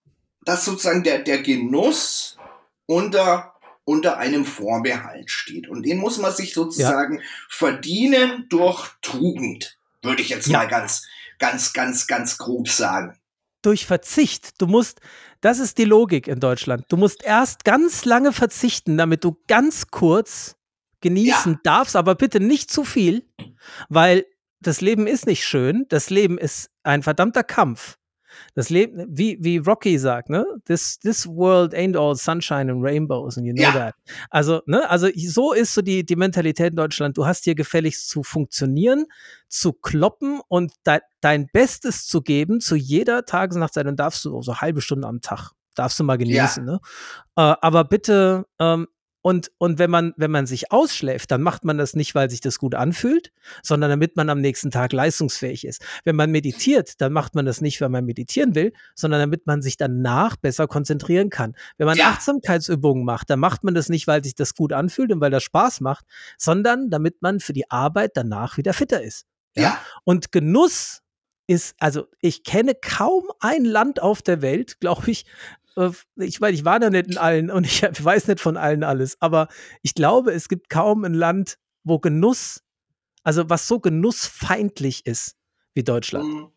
dass 0.46 0.64
sozusagen 0.64 1.02
der, 1.02 1.18
der 1.18 1.42
Genuss 1.42 2.38
unter, 2.86 3.52
unter 3.84 4.16
einem 4.16 4.46
Vorbehalt 4.46 5.30
steht. 5.30 5.68
Und 5.68 5.82
den 5.82 5.98
muss 5.98 6.16
man 6.18 6.32
sich 6.32 6.54
sozusagen 6.54 7.20
verdienen 7.50 8.46
durch 8.48 8.88
Tugend, 9.02 9.76
würde 10.02 10.22
ich 10.22 10.30
jetzt 10.30 10.46
Ja. 10.46 10.58
mal 10.60 10.68
ganz, 10.68 11.04
ganz, 11.38 11.74
ganz, 11.74 12.06
ganz 12.06 12.38
grob 12.38 12.68
sagen. 12.68 13.18
Durch 13.62 13.86
Verzicht. 13.86 14.60
Du 14.62 14.66
musst, 14.68 15.00
das 15.40 15.58
ist 15.58 15.78
die 15.78 15.84
Logik 15.84 16.28
in 16.28 16.38
Deutschland. 16.38 16.84
Du 16.88 16.96
musst 16.96 17.24
erst 17.24 17.64
ganz 17.64 18.04
lange 18.04 18.32
verzichten, 18.32 18.96
damit 18.96 19.24
du 19.24 19.36
ganz 19.48 19.88
kurz 19.88 20.54
genießen 21.00 21.58
darfst, 21.64 21.96
aber 21.96 22.14
bitte 22.14 22.38
nicht 22.38 22.70
zu 22.70 22.84
viel, 22.84 23.28
weil 23.88 24.24
das 24.60 24.80
Leben 24.80 25.08
ist 25.08 25.26
nicht 25.26 25.44
schön. 25.44 25.86
Das 25.88 26.08
Leben 26.08 26.38
ist 26.38 26.70
ein 26.84 27.02
verdammter 27.02 27.42
Kampf. 27.42 27.98
Das 28.54 28.70
Leben, 28.70 29.04
wie, 29.08 29.38
wie 29.40 29.58
Rocky 29.58 29.98
sagt, 29.98 30.28
ne? 30.30 30.44
This, 30.66 30.98
this 31.00 31.26
world 31.26 31.74
ain't 31.74 31.96
all 31.96 32.14
sunshine 32.16 32.70
and 32.70 32.82
rainbows 32.82 33.36
and 33.36 33.46
you 33.46 33.52
know 33.52 33.62
Ja. 33.62 33.72
that. 33.72 33.94
Also, 34.30 34.62
ne, 34.66 34.88
also 34.88 35.08
so 35.16 35.52
ist 35.52 35.74
so 35.74 35.82
die, 35.82 36.04
die 36.04 36.16
Mentalität 36.16 36.70
in 36.70 36.76
Deutschland. 36.76 37.16
Du 37.16 37.26
hast 37.26 37.44
hier 37.44 37.54
gefälligst 37.54 38.08
zu 38.08 38.22
funktionieren, 38.22 39.06
zu 39.48 39.72
kloppen 39.72 40.40
und 40.48 40.72
de, 40.86 41.00
dein 41.20 41.48
Bestes 41.52 42.06
zu 42.06 42.22
geben 42.22 42.60
zu 42.60 42.76
jeder 42.76 43.24
Tages- 43.24 43.56
und 43.56 43.60
Nachtzeit. 43.60 43.86
Und 43.86 43.96
darfst 44.00 44.24
du 44.24 44.40
so 44.42 44.56
halbe 44.56 44.80
Stunde 44.80 45.06
am 45.08 45.20
Tag, 45.20 45.52
darfst 45.74 45.98
du 46.00 46.04
mal 46.04 46.16
genießen, 46.18 46.64
ne? 46.64 46.80
Äh, 47.36 47.54
aber 47.60 47.84
bitte, 47.84 48.46
ähm, 48.58 48.86
und, 49.26 49.50
und 49.58 49.80
wenn 49.80 49.90
man, 49.90 50.14
wenn 50.16 50.30
man 50.30 50.46
sich 50.46 50.70
ausschläft, 50.70 51.32
dann 51.32 51.42
macht 51.42 51.64
man 51.64 51.78
das 51.78 51.94
nicht, 51.94 52.14
weil 52.14 52.30
sich 52.30 52.40
das 52.40 52.60
gut 52.60 52.76
anfühlt, 52.76 53.32
sondern 53.60 53.90
damit 53.90 54.14
man 54.14 54.30
am 54.30 54.40
nächsten 54.40 54.70
Tag 54.70 54.92
leistungsfähig 54.92 55.66
ist. 55.66 55.84
Wenn 56.04 56.14
man 56.14 56.30
meditiert, 56.30 57.00
dann 57.00 57.12
macht 57.12 57.34
man 57.34 57.44
das 57.44 57.60
nicht, 57.60 57.80
weil 57.80 57.88
man 57.88 58.04
meditieren 58.04 58.54
will, 58.54 58.72
sondern 58.94 59.18
damit 59.18 59.44
man 59.48 59.62
sich 59.62 59.76
danach 59.76 60.36
besser 60.36 60.68
konzentrieren 60.68 61.28
kann. 61.28 61.56
Wenn 61.76 61.88
man 61.88 61.98
Ja. 61.98 62.10
Achtsamkeitsübungen 62.10 63.04
macht, 63.04 63.28
dann 63.28 63.40
macht 63.40 63.64
man 63.64 63.74
das 63.74 63.88
nicht, 63.88 64.06
weil 64.06 64.22
sich 64.22 64.36
das 64.36 64.54
gut 64.54 64.72
anfühlt 64.72 65.10
und 65.10 65.20
weil 65.20 65.32
das 65.32 65.42
Spaß 65.42 65.80
macht, 65.80 66.04
sondern 66.38 66.88
damit 66.88 67.20
man 67.20 67.40
für 67.40 67.52
die 67.52 67.68
Arbeit 67.68 68.12
danach 68.14 68.58
wieder 68.58 68.74
fitter 68.74 69.02
ist. 69.02 69.26
Ja, 69.56 69.76
Und 70.04 70.30
Genuss 70.30 71.02
ist, 71.48 71.74
also 71.80 72.06
ich 72.20 72.44
kenne 72.44 72.74
kaum 72.80 73.24
ein 73.40 73.64
Land 73.64 74.00
auf 74.00 74.22
der 74.22 74.40
Welt, 74.40 74.78
glaube 74.78 75.10
ich, 75.10 75.26
ich 76.16 76.40
meine, 76.40 76.54
ich 76.54 76.64
war 76.64 76.80
da 76.80 76.90
nicht 76.90 77.08
in 77.08 77.18
allen 77.18 77.50
und 77.50 77.64
ich 77.64 77.82
weiß 78.04 78.28
nicht 78.28 78.40
von 78.40 78.56
allen 78.56 78.82
alles, 78.82 79.16
aber 79.20 79.48
ich 79.82 79.94
glaube, 79.94 80.32
es 80.32 80.48
gibt 80.48 80.70
kaum 80.70 81.04
ein 81.04 81.14
Land, 81.14 81.58
wo 81.84 81.98
Genuss, 81.98 82.62
also 83.22 83.48
was 83.50 83.68
so 83.68 83.78
genussfeindlich 83.80 85.06
ist 85.06 85.36
wie 85.74 85.84
Deutschland. 85.84 86.24
Ähm, 86.24 86.48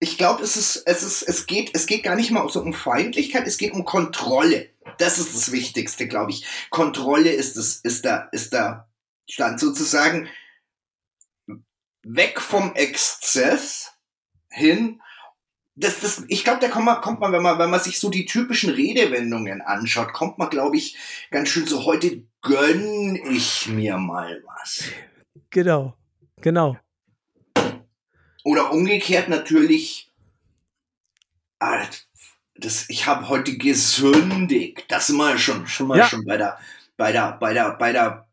Ich 0.00 0.18
glaube, 0.18 0.42
es 0.42 0.56
ist, 0.56 0.82
es 0.86 1.02
ist, 1.02 1.22
es 1.22 1.46
geht, 1.46 1.70
es 1.74 1.86
geht 1.86 2.02
gar 2.02 2.16
nicht 2.16 2.30
mal 2.30 2.48
so 2.48 2.60
um 2.60 2.74
Feindlichkeit, 2.74 3.46
es 3.46 3.56
geht 3.56 3.72
um 3.72 3.84
Kontrolle. 3.84 4.68
Das 4.98 5.18
ist 5.18 5.34
das 5.34 5.52
Wichtigste, 5.52 6.08
glaube 6.08 6.32
ich. 6.32 6.44
Kontrolle 6.70 7.30
ist 7.30 7.56
das, 7.56 7.76
ist 7.76 8.04
der, 8.04 8.28
ist 8.32 8.52
der 8.52 8.88
Stand 9.28 9.60
sozusagen 9.60 10.28
weg 12.02 12.40
vom 12.40 12.74
Exzess 12.74 13.92
hin. 14.50 15.00
Das, 15.76 16.00
das, 16.00 16.24
ich 16.28 16.44
glaube, 16.44 16.60
da 16.60 16.68
kommt 16.68 16.84
man, 16.84 17.00
kommt 17.00 17.20
man, 17.20 17.32
wenn 17.32 17.42
man, 17.42 17.58
wenn 17.58 17.70
man 17.70 17.80
sich 17.80 17.98
so 17.98 18.08
die 18.08 18.26
typischen 18.26 18.70
Redewendungen 18.70 19.60
anschaut, 19.60 20.12
kommt 20.12 20.38
man, 20.38 20.48
glaube 20.48 20.76
ich, 20.76 20.96
ganz 21.30 21.48
schön 21.48 21.66
so, 21.66 21.84
heute 21.84 22.22
gönn 22.42 23.16
ich 23.16 23.66
mir 23.68 23.96
mal 23.96 24.42
was. 24.46 24.84
Genau, 25.50 25.94
genau. 26.40 26.76
Oder 28.44 28.72
umgekehrt 28.72 29.28
natürlich, 29.28 30.12
ah, 31.58 31.84
das, 32.54 32.88
ich 32.88 33.06
habe 33.06 33.28
heute 33.28 33.56
gesündigt. 33.56 34.84
Das 34.88 35.08
sind 35.08 35.16
wir 35.16 35.36
schon, 35.38 35.66
schon 35.66 35.88
mal 35.88 35.98
Ja. 35.98 36.06
schon 36.06 36.24
bei 36.24 36.36
der, 36.36 36.58
bei 36.96 37.10
der, 37.10 37.32
bei 37.40 37.52
der, 37.52 37.70
bei 37.76 37.92
der 37.92 38.28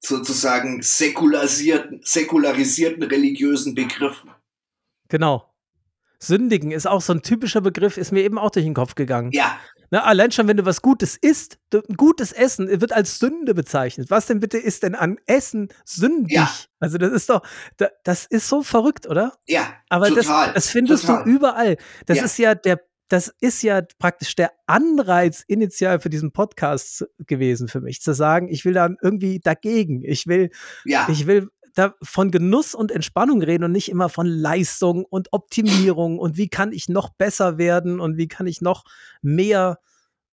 sozusagen 0.00 0.82
säkularisierten, 0.82 2.00
säkularisierten 2.02 3.04
religiösen 3.04 3.74
Begriffen. 3.76 4.30
Genau. 5.08 5.51
Sündigen 6.22 6.70
ist 6.70 6.86
auch 6.86 7.00
so 7.00 7.12
ein 7.12 7.22
typischer 7.22 7.60
Begriff, 7.60 7.96
ist 7.96 8.12
mir 8.12 8.22
eben 8.22 8.38
auch 8.38 8.50
durch 8.50 8.64
den 8.64 8.74
Kopf 8.74 8.94
gegangen. 8.94 9.30
Ja, 9.32 9.58
Ne, 9.90 10.02
allein 10.02 10.30
schon, 10.32 10.48
wenn 10.48 10.56
du 10.56 10.64
was 10.64 10.80
Gutes 10.80 11.18
isst, 11.18 11.58
gutes 11.98 12.32
Essen 12.32 12.80
wird 12.80 12.92
als 12.94 13.18
Sünde 13.18 13.52
bezeichnet. 13.52 14.08
Was 14.08 14.24
denn 14.24 14.40
bitte 14.40 14.56
ist 14.56 14.84
denn 14.84 14.94
an 14.94 15.18
Essen 15.26 15.68
sündig? 15.84 16.32
Ja. 16.34 16.50
Also 16.80 16.96
das 16.96 17.12
ist 17.12 17.28
doch, 17.28 17.42
da, 17.76 17.88
das 18.02 18.24
ist 18.24 18.48
so 18.48 18.62
verrückt, 18.62 19.06
oder? 19.06 19.34
ja, 19.46 19.66
Aber 19.90 20.08
total. 20.08 20.46
das, 20.46 20.54
das 20.54 20.70
findest 20.70 21.04
total. 21.06 21.24
du 21.24 21.30
überall. 21.30 21.76
Das 22.06 22.16
Ja. 22.16 22.24
ist 22.24 22.38
ja 22.38 22.54
der, 22.54 22.80
das 23.08 23.34
ist 23.40 23.62
ja 23.62 23.82
praktisch 23.98 24.34
der 24.34 24.52
Anreiz 24.66 25.44
initial 25.46 26.00
für 26.00 26.08
diesen 26.08 26.32
Podcast 26.32 27.04
gewesen 27.26 27.68
für 27.68 27.82
mich, 27.82 28.00
zu 28.00 28.14
sagen, 28.14 28.48
ich 28.48 28.64
will 28.64 28.72
dann 28.72 28.96
irgendwie 29.02 29.40
dagegen. 29.40 30.02
Ich 30.02 30.26
will, 30.26 30.48
Ja, 30.86 31.06
ich 31.10 31.26
will 31.26 31.50
da 31.74 31.94
von 32.02 32.30
Genuss 32.30 32.74
und 32.74 32.90
Entspannung 32.90 33.42
reden 33.42 33.64
und 33.64 33.72
nicht 33.72 33.88
immer 33.90 34.08
von 34.08 34.26
Leistung 34.26 35.04
und 35.04 35.32
Optimierung 35.32 36.18
und 36.18 36.36
wie 36.36 36.48
kann 36.48 36.72
ich 36.72 36.88
noch 36.88 37.10
besser 37.10 37.58
werden 37.58 38.00
und 38.00 38.16
wie 38.16 38.28
kann 38.28 38.46
ich 38.46 38.60
noch 38.60 38.84
mehr, 39.22 39.78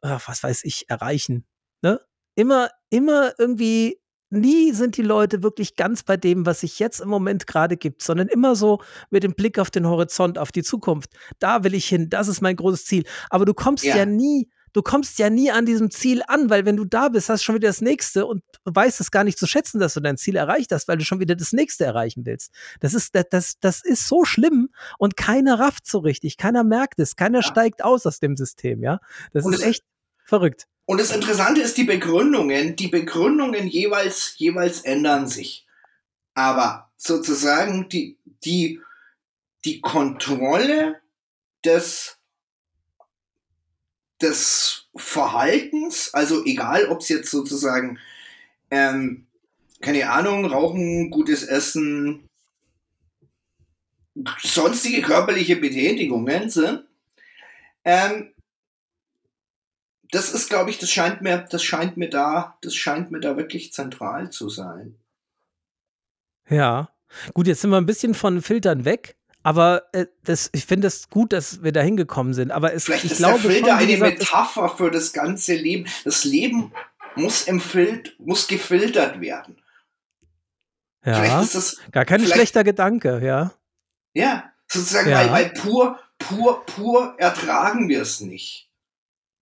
äh, 0.01 0.17
was 0.25 0.43
weiß 0.43 0.63
ich, 0.65 0.89
erreichen. 0.89 1.45
Ne? 1.81 1.99
Immer, 2.35 2.69
immer 2.89 3.33
irgendwie, 3.37 3.99
nie 4.29 4.71
sind 4.73 4.97
die 4.97 5.01
Leute 5.01 5.41
wirklich 5.43 5.75
ganz 5.75 6.03
bei 6.03 6.15
dem, 6.17 6.45
was 6.45 6.59
sich 6.59 6.77
jetzt 6.79 6.99
im 6.99 7.09
Moment 7.09 7.47
gerade 7.47 7.77
gibt, 7.77 8.03
sondern 8.03 8.27
immer 8.27 8.55
so 8.55 8.79
mit 9.09 9.23
dem 9.23 9.33
Blick 9.33 9.57
auf 9.59 9.71
den 9.71 9.87
Horizont, 9.87 10.37
auf 10.37 10.51
die 10.51 10.63
Zukunft. 10.63 11.11
Da 11.39 11.63
will 11.63 11.73
ich 11.73 11.87
hin, 11.87 12.09
das 12.09 12.27
ist 12.27 12.41
mein 12.41 12.55
großes 12.55 12.85
Ziel. 12.85 13.03
Aber 13.29 13.45
du 13.45 13.53
kommst 13.53 13.83
ja, 13.83 13.97
Ja. 13.97 14.05
nie, 14.05 14.49
du 14.73 14.81
kommst 14.81 15.19
ja 15.19 15.29
nie 15.29 15.51
an 15.51 15.65
diesem 15.65 15.91
Ziel 15.91 16.21
an, 16.27 16.49
weil 16.49 16.65
wenn 16.65 16.77
du 16.77 16.85
da 16.85 17.09
bist, 17.09 17.29
hast 17.29 17.41
du 17.41 17.45
schon 17.45 17.55
wieder 17.55 17.69
das 17.69 17.81
nächste 17.81 18.25
und 18.25 18.43
weißt 18.65 18.99
es 19.01 19.11
gar 19.11 19.23
nicht 19.23 19.37
zu 19.39 19.47
schätzen, 19.47 19.79
dass 19.79 19.93
du 19.93 19.99
dein 19.99 20.17
Ziel 20.17 20.35
erreicht 20.35 20.71
hast, 20.71 20.87
weil 20.87 20.97
du 20.97 21.05
schon 21.05 21.19
wieder 21.19 21.35
das 21.35 21.53
nächste 21.53 21.85
erreichen 21.85 22.25
willst. 22.25 22.51
Das 22.79 22.93
ist, 22.93 23.15
das, 23.15 23.25
das, 23.29 23.53
das 23.59 23.83
ist 23.83 24.07
so 24.07 24.25
schlimm 24.25 24.69
und 24.97 25.17
keiner 25.17 25.59
rafft 25.59 25.87
so 25.87 25.99
richtig, 25.99 26.37
keiner 26.37 26.63
merkt 26.63 26.99
es, 26.99 27.15
keiner 27.15 27.39
Ja. 27.39 27.43
steigt 27.43 27.83
aus 27.83 28.05
aus 28.05 28.19
dem 28.19 28.35
System, 28.35 28.83
ja. 28.83 28.99
Das 29.33 29.45
Und 29.45 29.53
ist 29.53 29.63
echt 29.63 29.83
verrückt. 30.23 30.67
Und 30.85 30.99
das 30.99 31.11
Interessante 31.11 31.61
ist, 31.61 31.77
die 31.77 31.83
Begründungen, 31.83 32.75
die 32.75 32.87
Begründungen 32.87 33.67
jeweils, 33.67 34.33
jeweils 34.37 34.81
ändern 34.81 35.27
sich. 35.27 35.67
Aber 36.33 36.91
sozusagen 36.97 37.89
die, 37.89 38.17
die, 38.43 38.81
die 39.65 39.81
Kontrolle 39.81 40.99
des, 41.65 42.18
des 44.21 44.87
Verhaltens, 44.95 46.13
also 46.13 46.43
egal 46.45 46.87
ob 46.87 46.99
es 47.01 47.09
jetzt 47.09 47.31
sozusagen, 47.31 47.99
ähm, 48.71 49.27
keine 49.81 50.09
Ahnung, 50.09 50.45
Rauchen, 50.45 51.09
gutes 51.09 51.43
Essen, 51.43 52.27
sonstige 54.41 55.01
körperliche 55.01 55.55
Betätigungen 55.55 56.49
sind. 56.49 56.83
Ähm, 57.85 58.33
das 60.11 60.33
ist, 60.33 60.49
glaube 60.49 60.69
ich, 60.69 60.79
das 60.79 60.89
scheint 60.89 61.21
mir, 61.21 61.45
das 61.49 61.63
scheint 61.63 61.97
mir 61.97 62.09
da, 62.09 62.57
das 62.61 62.75
scheint 62.75 63.11
mir 63.11 63.19
da 63.19 63.37
wirklich 63.37 63.73
zentral 63.73 64.31
zu 64.31 64.49
sein. 64.49 64.95
Ja. 66.49 66.89
Gut, 67.33 67.47
jetzt 67.47 67.61
sind 67.61 67.71
wir 67.71 67.77
ein 67.77 67.85
bisschen 67.85 68.13
von 68.13 68.41
Filtern 68.41 68.85
weg, 68.85 69.15
aber 69.49 69.85
äh, 69.93 70.05
das, 70.25 70.51
ich 70.53 70.63
finde 70.67 70.85
es 70.85 71.09
gut, 71.09 71.33
dass 71.33 71.63
wir 71.63 71.71
da 71.71 71.81
hingekommen 71.81 72.35
sind. 72.35 72.51
Aber 72.51 72.71
es, 72.71 72.83
Vielleicht 72.83 73.05
ich 73.05 73.13
ist 73.13 73.17
glaube 73.17 73.41
der 73.41 73.49
Filter 73.49 73.69
schon, 73.69 73.77
eine 73.79 73.93
gesagt, 73.93 74.19
Metapher 74.19 74.69
für 74.69 74.91
das 74.91 75.11
ganze 75.11 75.55
Leben. 75.55 75.87
Das 76.05 76.23
Leben 76.23 76.71
muss 77.15 77.47
im 77.47 77.59
muss 78.19 78.47
gefiltert 78.47 79.19
werden. 79.21 79.59
Ja, 81.03 81.41
ist 81.41 81.55
das, 81.55 81.77
gar 81.91 82.05
kein 82.05 82.23
schlechter 82.27 82.63
Gedanke, 82.63 83.25
ja. 83.25 83.51
ja, 84.13 84.51
sozusagen, 84.67 85.09
Ja. 85.09 85.21
weil, 85.21 85.31
weil 85.31 85.49
pur, 85.49 85.99
pur, 86.19 86.63
pur 86.67 87.15
ertragen 87.17 87.89
wir 87.89 88.03
es 88.03 88.19
nicht. 88.19 88.69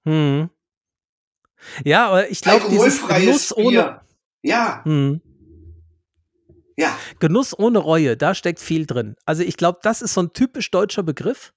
Hm. 0.06 0.50
Ja, 1.84 2.08
aber 2.08 2.30
ich 2.30 2.40
glaube, 2.40 2.70
dieses 2.70 3.06
Genuss 3.06 3.54
ohne, 3.58 3.70
Bier. 3.72 4.02
Ja, 4.42 4.86
hm. 4.86 5.20
Ja, 6.78 6.98
Genuss 7.20 7.58
ohne 7.58 7.80
Reue, 7.80 8.16
da 8.16 8.36
steckt 8.36 8.60
viel 8.60 8.86
drin. 8.86 9.16
Also 9.26 9.44
ich 9.44 9.58
glaube, 9.58 9.80
das 9.82 10.02
ist 10.02 10.14
so 10.14 10.22
ein 10.22 10.34
typisch 10.34 10.72
deutscher 10.72 11.04
Begriff. 11.04 11.54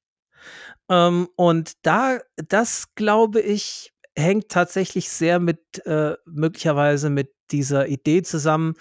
Ähm, 0.89 1.29
und 1.37 1.73
da, 1.83 2.19
das 2.37 2.95
glaube 2.95 3.41
ich, 3.41 3.93
hängt 4.17 4.49
tatsächlich 4.49 5.11
sehr 5.11 5.39
mit, 5.39 5.87
äh, 5.87 6.17
möglicherweise 6.25 7.11
mit 7.11 7.33
dieser 7.51 7.87
Idee 7.89 8.23
zusammen, 8.23 8.75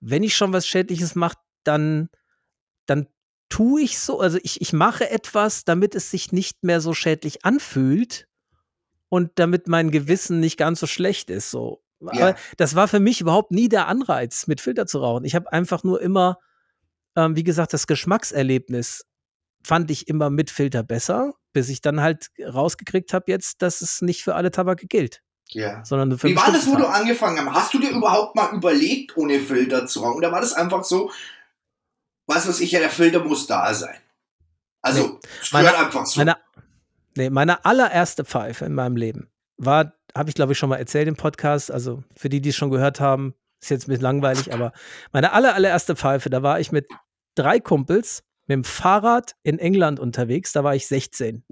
wenn 0.00 0.22
ich 0.22 0.36
schon 0.36 0.52
was 0.52 0.66
Schädliches 0.66 1.14
mache, 1.14 1.38
dann, 1.64 2.08
dann 2.86 3.06
tue 3.48 3.82
ich 3.82 3.98
so, 3.98 4.20
also 4.20 4.38
ich, 4.42 4.60
ich 4.60 4.72
mache 4.72 5.08
etwas, 5.10 5.64
damit 5.64 5.94
es 5.94 6.10
sich 6.10 6.32
nicht 6.32 6.64
mehr 6.64 6.80
so 6.80 6.94
schädlich 6.94 7.44
anfühlt 7.44 8.26
und 9.08 9.32
damit 9.36 9.68
mein 9.68 9.90
Gewissen 9.90 10.40
nicht 10.40 10.56
ganz 10.56 10.80
so 10.80 10.86
schlecht 10.86 11.30
ist. 11.30 11.50
So. 11.50 11.82
Ja. 12.12 12.28
Aber 12.28 12.38
das 12.56 12.74
war 12.74 12.88
für 12.88 13.00
mich 13.00 13.20
überhaupt 13.20 13.50
nie 13.50 13.68
der 13.68 13.88
Anreiz, 13.88 14.46
mit 14.46 14.60
Filter 14.60 14.86
zu 14.86 14.98
rauchen. 14.98 15.24
Ich 15.24 15.34
habe 15.34 15.52
einfach 15.52 15.84
nur 15.84 16.00
immer, 16.00 16.38
ähm, 17.16 17.36
wie 17.36 17.44
gesagt, 17.44 17.72
das 17.72 17.86
Geschmackserlebnis 17.86 19.06
fand 19.64 19.90
ich 19.90 20.08
immer 20.08 20.30
mit 20.30 20.50
Filter 20.50 20.82
besser, 20.82 21.34
bis 21.52 21.68
ich 21.68 21.80
dann 21.80 22.00
halt 22.00 22.30
rausgekriegt 22.40 23.12
habe 23.12 23.24
jetzt, 23.28 23.62
dass 23.62 23.80
es 23.80 24.00
nicht 24.00 24.22
für 24.22 24.34
alle 24.34 24.50
Tabake 24.50 24.86
gilt, 24.86 25.22
ja. 25.48 25.84
sondern 25.84 26.18
für 26.18 26.28
Wie 26.28 26.36
war 26.36 26.52
das, 26.52 26.66
wo 26.66 26.76
du 26.76 26.86
angefangen 26.86 27.48
hast? 27.50 27.56
Hast 27.56 27.74
du 27.74 27.80
dir 27.80 27.90
überhaupt 27.90 28.36
mal 28.36 28.54
überlegt, 28.54 29.16
ohne 29.16 29.40
Filter 29.40 29.86
zu 29.86 30.00
rauchen? 30.00 30.18
Oder 30.18 30.30
war 30.30 30.40
das 30.40 30.52
einfach 30.52 30.84
so, 30.84 31.10
was 32.26 32.46
weiß 32.48 32.60
ich, 32.60 32.72
ja, 32.72 32.80
der 32.80 32.90
Filter 32.90 33.24
muss 33.24 33.46
da 33.46 33.72
sein? 33.74 33.98
Also, 34.82 35.18
es 35.42 35.50
Meine- 35.50 35.76
einfach 35.76 36.06
so. 36.06 36.20
Meine, 36.20 36.36
nee, 37.16 37.30
meine 37.30 37.64
allererste 37.64 38.24
Pfeife 38.24 38.64
in 38.64 38.74
meinem 38.74 38.96
Leben 38.96 39.30
war, 39.56 39.94
habe 40.16 40.28
ich 40.28 40.34
glaube 40.34 40.52
ich 40.52 40.58
schon 40.58 40.68
mal 40.68 40.76
erzählt 40.76 41.08
im 41.08 41.16
Podcast, 41.16 41.70
also 41.70 42.02
für 42.16 42.28
die, 42.28 42.40
die 42.40 42.50
es 42.50 42.56
schon 42.56 42.70
gehört 42.70 43.00
haben, 43.00 43.34
ist 43.60 43.70
jetzt 43.70 43.84
ein 43.84 43.90
bisschen 43.90 44.02
langweilig, 44.02 44.52
aber 44.52 44.72
meine 45.12 45.32
aller, 45.32 45.54
allererste 45.54 45.96
Pfeife, 45.96 46.30
da 46.30 46.42
war 46.42 46.60
ich 46.60 46.72
mit 46.72 46.86
drei 47.34 47.60
Kumpels 47.60 48.22
mit 48.46 48.54
dem 48.54 48.64
Fahrrad 48.64 49.34
in 49.42 49.58
England 49.58 50.00
unterwegs, 50.00 50.52
da 50.52 50.62
war 50.64 50.74
ich 50.74 50.86
16. 50.86 51.44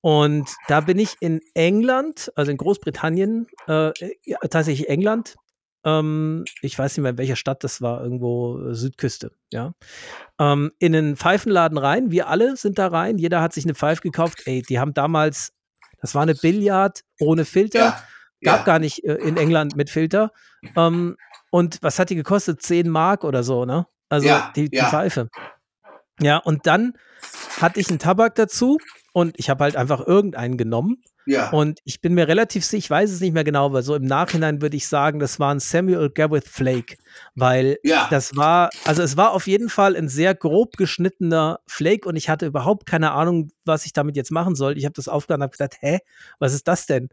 Und 0.00 0.48
da 0.68 0.80
bin 0.80 0.98
ich 0.98 1.16
in 1.20 1.40
England, 1.54 2.32
also 2.36 2.50
in 2.50 2.56
Großbritannien, 2.56 3.46
äh, 3.66 3.92
ja, 4.24 4.38
tatsächlich 4.48 4.88
England, 4.88 5.36
ähm, 5.84 6.44
ich 6.62 6.78
weiß 6.78 6.96
nicht 6.96 7.02
mehr, 7.02 7.12
in 7.12 7.18
welcher 7.18 7.36
Stadt 7.36 7.64
das 7.64 7.80
war, 7.80 8.02
irgendwo 8.02 8.58
äh, 8.58 8.74
Südküste, 8.74 9.32
ja, 9.52 9.72
ähm, 10.40 10.72
in 10.78 10.94
einen 10.94 11.16
Pfeifenladen 11.16 11.78
rein. 11.78 12.10
Wir 12.10 12.28
alle 12.28 12.56
sind 12.56 12.78
da 12.78 12.88
rein. 12.88 13.18
Jeder 13.18 13.40
hat 13.40 13.52
sich 13.52 13.64
eine 13.64 13.74
Pfeife 13.74 14.02
gekauft. 14.02 14.42
Ey, 14.46 14.62
die 14.62 14.78
haben 14.78 14.94
damals, 14.94 15.52
das 16.06 16.14
war 16.14 16.22
eine 16.22 16.36
Billard 16.36 17.02
ohne 17.18 17.44
Filter. 17.44 17.78
ja, 17.80 18.02
Gab 18.40 18.58
ja. 18.60 18.64
gar 18.64 18.78
nicht 18.78 19.02
äh, 19.02 19.14
in 19.14 19.36
England 19.36 19.74
mit 19.74 19.90
Filter. 19.90 20.30
Ähm, 20.76 21.16
und 21.50 21.78
was 21.82 21.98
hat 21.98 22.10
die 22.10 22.14
gekostet? 22.14 22.62
10 22.62 22.88
Mark 22.88 23.24
oder 23.24 23.42
so, 23.42 23.64
ne? 23.64 23.88
Also 24.08 24.28
Ja, 24.28 24.52
die, 24.54 24.70
die 24.70 24.76
ja. 24.76 24.88
Pfeife. 24.88 25.28
Ja, 26.20 26.36
und 26.36 26.68
dann 26.68 26.92
hatte 27.60 27.80
ich 27.80 27.88
einen 27.88 27.98
Tabak 27.98 28.36
dazu 28.36 28.78
und 29.12 29.36
ich 29.36 29.50
habe 29.50 29.64
halt 29.64 29.74
einfach 29.74 30.00
irgendeinen 30.06 30.56
genommen. 30.56 31.02
Ja. 31.26 31.50
Und 31.50 31.80
ich 31.84 32.00
bin 32.00 32.14
mir 32.14 32.28
relativ 32.28 32.64
sicher, 32.64 32.78
ich 32.78 32.90
weiß 32.90 33.10
es 33.10 33.20
nicht 33.20 33.32
mehr 33.32 33.44
genau, 33.44 33.66
aber 33.66 33.82
so 33.82 33.94
im 33.94 34.04
Nachhinein 34.04 34.62
würde 34.62 34.76
ich 34.76 34.86
sagen, 34.86 35.18
das 35.18 35.40
war 35.40 35.52
ein 35.52 35.58
Samuel 35.58 36.08
Gawith 36.10 36.46
Flake, 36.46 36.96
weil 37.34 37.78
ja. 37.82 38.06
das 38.10 38.36
war, 38.36 38.70
also 38.84 39.02
es 39.02 39.16
war 39.16 39.32
auf 39.32 39.46
jeden 39.46 39.68
Fall 39.68 39.96
ein 39.96 40.08
sehr 40.08 40.34
grob 40.34 40.76
geschnittener 40.76 41.58
Flake 41.66 42.08
und 42.08 42.14
ich 42.16 42.28
hatte 42.28 42.46
überhaupt 42.46 42.86
keine 42.86 43.12
Ahnung, 43.12 43.50
was 43.64 43.86
ich 43.86 43.92
damit 43.92 44.16
jetzt 44.16 44.30
machen 44.30 44.54
soll. 44.54 44.78
Ich 44.78 44.84
habe 44.84 44.94
das 44.94 45.08
aufgeladen 45.08 45.42
und 45.42 45.46
habe 45.46 45.52
gesagt, 45.52 45.76
hä, 45.80 45.98
was 46.38 46.54
ist 46.54 46.68
das 46.68 46.86
denn? 46.86 47.08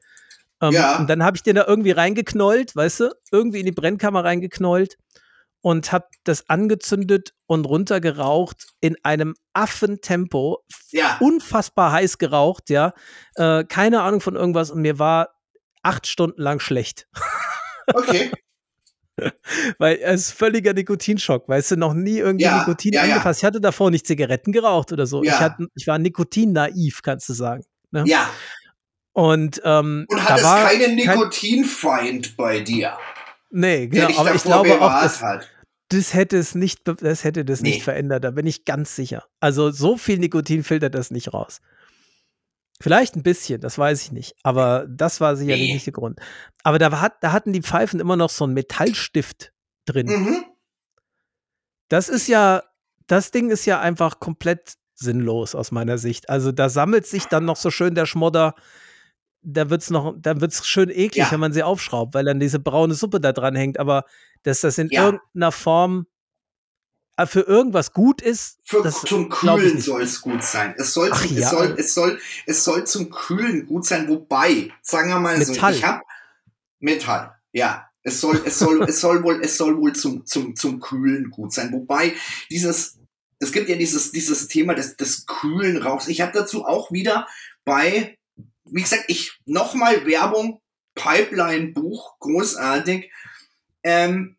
Ähm, 0.61 0.74
Ja. 0.74 0.99
Und 0.99 1.09
dann 1.09 1.24
habe 1.24 1.36
ich 1.36 1.43
den 1.43 1.55
da 1.55 1.66
irgendwie 1.68 1.91
reingeknollt, 1.91 2.76
weißt 2.76 2.99
du, 3.01 3.09
irgendwie 3.32 3.61
in 3.61 3.66
die 3.66 3.72
Brennkammer 3.72 4.24
reingeknollt 4.24 4.97
und 5.64 5.93
habe 5.93 6.07
das 6.26 6.49
angezündet 6.49 7.34
und 7.47 7.66
runtergeraucht 7.66 8.68
in 8.82 8.97
einem 9.03 9.34
Affentempo, 9.53 10.64
ja. 10.91 11.18
unfassbar 11.22 11.93
heiß 11.93 12.18
geraucht, 12.18 12.70
ja, 12.70 12.93
äh, 13.36 13.64
keine 13.64 14.01
Ahnung 14.01 14.20
von 14.20 14.36
irgendwas 14.36 14.70
und 14.72 14.82
mir 14.82 14.99
war 14.99 15.30
acht 15.82 16.05
Stunden 16.05 16.41
lang 16.41 16.59
schlecht. 16.59 17.07
Okay. 17.93 18.32
Weil 19.78 19.99
es 20.01 20.22
ist 20.30 20.32
völliger 20.32 20.72
Nikotinschock, 20.72 21.49
weißt 21.49 21.72
du, 21.72 21.76
noch 21.76 21.93
nie 21.93 22.20
irgendwie 22.20 22.45
Ja, 22.45 22.59
Nikotin 22.59 22.93
ja, 22.93 23.01
angefasst. 23.01 23.41
Ich 23.41 23.45
hatte 23.45 23.59
davor 23.59 23.91
nicht 23.91 24.07
Zigaretten 24.07 24.53
geraucht 24.53 24.93
oder 24.93 25.05
so. 25.05 25.22
Ich, 25.22 25.32
hatte, 25.34 25.68
ich 25.76 25.86
war 25.86 25.99
Nikotin-naiv, 25.99 27.01
kannst 27.01 27.28
du 27.28 27.34
sagen. 27.34 27.66
Ne? 27.91 28.05
Ja. 28.07 28.30
Und, 29.11 29.61
ähm, 29.66 30.05
Und 30.07 30.18
da 30.18 30.24
hat 30.30 30.38
es 30.39 30.43
war 30.45 30.64
keinen 30.64 30.80
kein- 30.80 30.95
Nikotinfeind 30.95 32.38
bei 32.38 32.61
dir, 32.61 32.97
Nee, 33.55 33.88
genau, 33.88 34.18
aber 34.18 34.34
ich 34.34 34.41
glaube 34.43 34.70
auch, 34.72 34.76
bewahrt 34.76 35.03
das, 35.05 35.22
hat? 35.22 35.49
Das 35.94 36.14
hätte 36.14 36.38
es 36.38 36.56
nicht, 36.56 36.82
das 36.86 37.24
hätte 37.24 37.46
das 37.46 37.62
Nee. 37.62 37.70
nicht 37.72 37.84
verändert, 37.84 38.24
da 38.24 38.32
bin 38.32 38.46
ich 38.48 38.66
ganz 38.66 38.96
sicher. 38.96 39.26
Also 39.39 39.72
so 39.72 39.98
viel 39.98 40.18
Nikotin 40.20 40.64
filtert 40.64 40.96
das 40.96 41.12
nicht 41.12 41.34
raus. 41.34 41.62
Vielleicht 42.82 43.16
ein 43.16 43.24
bisschen, 43.24 43.62
das 43.62 43.78
weiß 43.78 44.02
ich 44.02 44.12
nicht. 44.12 44.36
Aber 44.44 44.86
das 44.89 45.22
war 45.22 45.36
sicherlich 45.36 45.68
Nee. 45.68 45.74
nicht 45.76 45.86
der 45.86 45.94
Grund. 45.94 46.20
Aber 46.64 46.80
da, 46.80 47.00
hat, 47.00 47.14
da 47.22 47.32
hatten 47.32 47.54
die 47.54 47.62
Pfeifen 47.62 48.00
immer 48.00 48.16
noch 48.18 48.30
so 48.30 48.44
einen 48.44 48.54
Metallstift 48.54 49.54
drin. 49.86 50.08
Mhm. 50.08 50.46
Das 51.89 52.10
ist 52.10 52.28
ja, 52.28 52.64
das 53.08 53.32
Ding 53.32 53.50
ist 53.52 53.66
ja 53.66 53.80
einfach 53.80 54.20
komplett 54.20 54.74
sinnlos 54.96 55.56
aus 55.56 55.72
meiner 55.72 55.98
Sicht. 55.98 56.30
Also 56.30 56.52
da 56.52 56.70
sammelt 56.70 57.06
sich 57.06 57.26
dann 57.26 57.46
noch 57.46 57.58
so 57.58 57.72
schön 57.72 57.96
der 57.96 58.06
Schmodder. 58.06 58.56
Da 59.46 59.70
wird's 59.70 59.89
noch, 59.89 60.16
dann 60.18 60.39
wird's 60.41 60.66
schön 60.66 60.89
eklig, 60.89 61.16
Ja. 61.26 61.32
wenn 61.32 61.39
man 61.39 61.52
sie 61.54 61.64
aufschraubt, 61.64 62.14
weil 62.14 62.26
dann 62.26 62.39
diese 62.39 62.60
braune 62.60 62.94
Suppe 62.94 63.20
da 63.20 63.34
dran 63.34 63.56
hängt. 63.56 63.80
Aber 63.80 64.06
dass 64.44 64.62
das 64.62 64.78
in 64.78 64.89
Ja. 64.89 65.06
irgendeiner 65.06 65.52
Form 65.52 66.08
äh, 67.18 67.26
für 67.28 67.41
irgendwas 67.41 67.94
gut 67.94 68.22
ist, 68.22 68.60
Für, 68.64 68.89
zum 68.89 69.30
Kühlen 69.30 69.80
soll 69.80 70.02
es 70.02 70.22
gut 70.22 70.44
sein. 70.44 70.74
Es 70.78 70.94
soll, 70.94 71.10
Ach 71.12 71.22
zum, 71.26 71.38
ja. 71.38 71.44
es, 71.44 71.50
soll, 71.52 71.76
es, 71.78 71.94
soll, 71.94 72.20
es 72.48 72.64
soll 72.64 72.88
zum 72.88 73.10
Kühlen 73.12 73.68
gut 73.68 73.86
sein, 73.86 74.08
wobei, 74.08 74.72
sagen 74.82 75.10
wir 75.10 75.20
mal 75.20 75.38
Metall. 75.38 75.74
so, 75.74 75.78
ich 75.78 75.84
habe 75.86 76.02
Metall, 76.80 77.36
ja. 77.52 77.88
Es 78.06 78.20
soll, 78.20 78.41
es 78.46 78.60
soll, 78.60 78.84
es 78.84 79.00
soll 79.00 79.24
wohl, 79.24 79.39
es 79.41 79.56
soll 79.58 79.78
wohl 79.78 79.94
zum, 79.94 80.26
zum, 80.26 80.56
zum 80.58 80.80
Kühlen 80.82 81.30
gut 81.30 81.54
sein. 81.54 81.72
Wobei 81.72 82.14
dieses, 82.50 82.98
es 83.39 83.52
gibt 83.54 83.70
ja 83.70 83.76
dieses, 83.78 84.12
dieses 84.12 84.48
Thema 84.50 84.74
des, 84.74 84.98
des 84.98 85.26
kühlen 85.26 85.78
Rauchs. 85.78 86.08
Ich 86.10 86.20
habe 86.20 86.34
dazu 86.34 86.66
auch 86.66 86.91
wieder 86.91 87.28
bei, 87.64 88.18
wie 88.66 88.82
gesagt, 88.82 89.05
ich 89.07 89.39
nochmal 89.45 90.05
Werbung, 90.05 90.61
Pipeline-Buch, 90.95 92.20
großartig. 92.20 93.11
Ähm, 93.84 94.38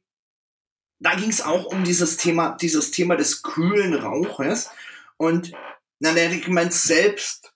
da 1.01 1.14
ging 1.14 1.31
es 1.31 1.43
auch 1.43 1.66
um 1.66 1.85
dieses 1.85 2.16
Thema, 2.16 2.57
dieses 2.61 2.91
Thema 2.91 3.16
des 3.16 3.43
kühlen 3.43 3.95
Rauches. 3.95 4.70
Und 5.16 5.53
dann 6.01 6.16
hätte 6.16 6.37
ich 6.37 6.45
gemeint, 6.45 6.72
selbst 6.72 7.53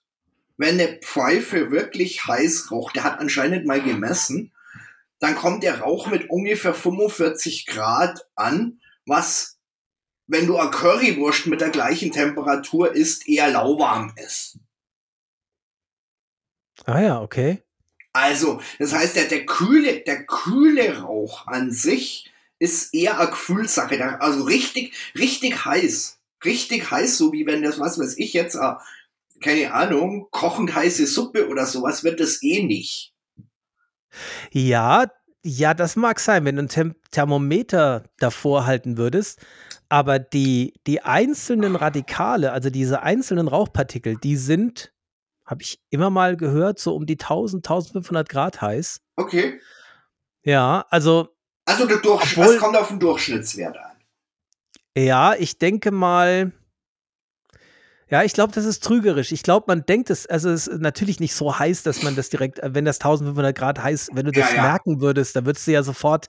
wenn 0.57 0.79
eine 0.79 0.99
Pfeife 0.99 1.71
wirklich 1.71 2.25
heiß 2.25 2.71
raucht, 2.71 2.95
der 2.95 3.03
hat 3.05 3.19
anscheinend 3.19 3.65
mal 3.65 3.81
gemessen, 3.81 4.51
dann 5.19 5.35
kommt 5.35 5.63
der 5.63 5.81
Rauch 5.81 6.07
mit 6.07 6.29
ungefähr 6.29 6.73
45 6.73 7.65
Grad 7.65 8.27
an, 8.35 8.79
was, 9.05 9.57
wenn 10.27 10.47
du 10.47 10.57
eine 10.57 10.69
Currywurst 10.69 11.47
mit 11.47 11.61
der 11.61 11.69
gleichen 11.69 12.11
Temperatur 12.11 12.93
isst, 12.93 13.27
eher 13.27 13.49
lauwarm 13.49 14.13
ist. 14.15 14.59
Ah 16.85 17.01
ja, 17.01 17.21
okay. 17.21 17.61
Also, 18.13 18.61
das 18.79 18.93
heißt, 18.93 19.15
der, 19.15 19.25
der, 19.25 19.45
kühle, 19.45 20.01
der 20.01 20.25
kühle 20.25 20.99
Rauch 21.01 21.47
an 21.47 21.71
sich 21.71 22.31
ist 22.57 22.93
eher 22.93 23.19
eine 23.19 23.29
Gefühlssache. 23.29 23.97
Der- 23.97 24.21
Also 24.21 24.43
richtig, 24.43 24.93
richtig 25.15 25.65
heiß. 25.65 26.19
Richtig 26.43 26.89
heiß, 26.89 27.17
so 27.17 27.31
wie 27.33 27.45
wenn 27.45 27.63
das, 27.63 27.79
was 27.79 27.99
weiß 27.99 28.17
ich 28.17 28.33
jetzt, 28.33 28.55
äh, 28.55 28.73
keine 29.41 29.73
Ahnung, 29.73 30.27
kochend 30.31 30.73
heiße 30.73 31.05
Suppe 31.05 31.47
oder 31.49 31.65
sowas, 31.65 32.03
wird 32.03 32.19
das 32.19 32.41
eh 32.43 32.63
nicht. 32.63 33.13
Ja, 34.51 35.05
ja, 35.43 35.73
das 35.73 35.95
mag 35.95 36.19
sein, 36.19 36.43
wenn 36.45 36.55
du 36.57 36.63
ein 36.63 36.67
Tem 36.67 36.95
Thermometer 37.11 38.03
davor 38.17 38.65
halten 38.65 38.97
würdest, 38.97 39.39
aber 39.87 40.19
die, 40.19 40.73
die 40.85 41.01
einzelnen 41.01 41.75
Radikale, 41.75 42.51
also 42.51 42.69
diese 42.69 43.01
einzelnen 43.03 43.47
Rauchpartikel, 43.47 44.17
die 44.17 44.35
sind, 44.35 44.91
habe 45.49 45.63
ich 45.63 45.79
immer 45.89 46.09
mal 46.09 46.37
gehört, 46.37 46.79
so 46.79 46.95
um 46.95 47.05
die 47.05 47.17
1000, 47.17 47.65
1500 47.65 48.29
Grad 48.29 48.61
heiß. 48.61 49.01
Okay. 49.15 49.59
Ja, 50.43 50.85
also 50.89 51.29
Also 51.65 51.85
der 51.87 51.97
Durchsch 51.97 52.37
Obwohl- 52.37 52.53
das 52.53 52.61
kommt 52.63 52.77
auf 52.77 52.87
den 52.89 52.99
Durchschnittswert 52.99 53.77
an. 53.77 53.97
Ja, 54.95 55.33
ich 55.35 55.57
denke 55.57 55.91
mal. 55.91 56.51
Ja, 58.09 58.23
ich 58.23 58.33
glaube, 58.33 58.53
das 58.53 58.65
ist 58.65 58.83
trügerisch. 58.83 59.31
Ich 59.31 59.43
glaube, 59.43 59.65
man 59.67 59.85
denkt 59.85 60.09
es, 60.09 60.25
also 60.25 60.49
es 60.49 60.67
ist 60.67 60.81
natürlich 60.81 61.19
nicht 61.19 61.35
so 61.35 61.57
heiß, 61.59 61.83
dass 61.83 62.03
man 62.03 62.15
das 62.15 62.29
direkt, 62.29 62.59
äh, 62.59 62.73
wenn 62.73 62.85
das 62.85 62.97
1500 62.97 63.55
Grad 63.55 63.83
heiß, 63.83 64.09
wenn 64.13 64.25
du 64.25 64.31
das 64.31 64.49
Ja, 64.51 64.57
ja. 64.57 64.61
merken 64.63 65.01
würdest, 65.01 65.35
dann 65.35 65.45
würdest 65.45 65.67
du 65.67 65.71
ja 65.71 65.83
sofort 65.83 66.27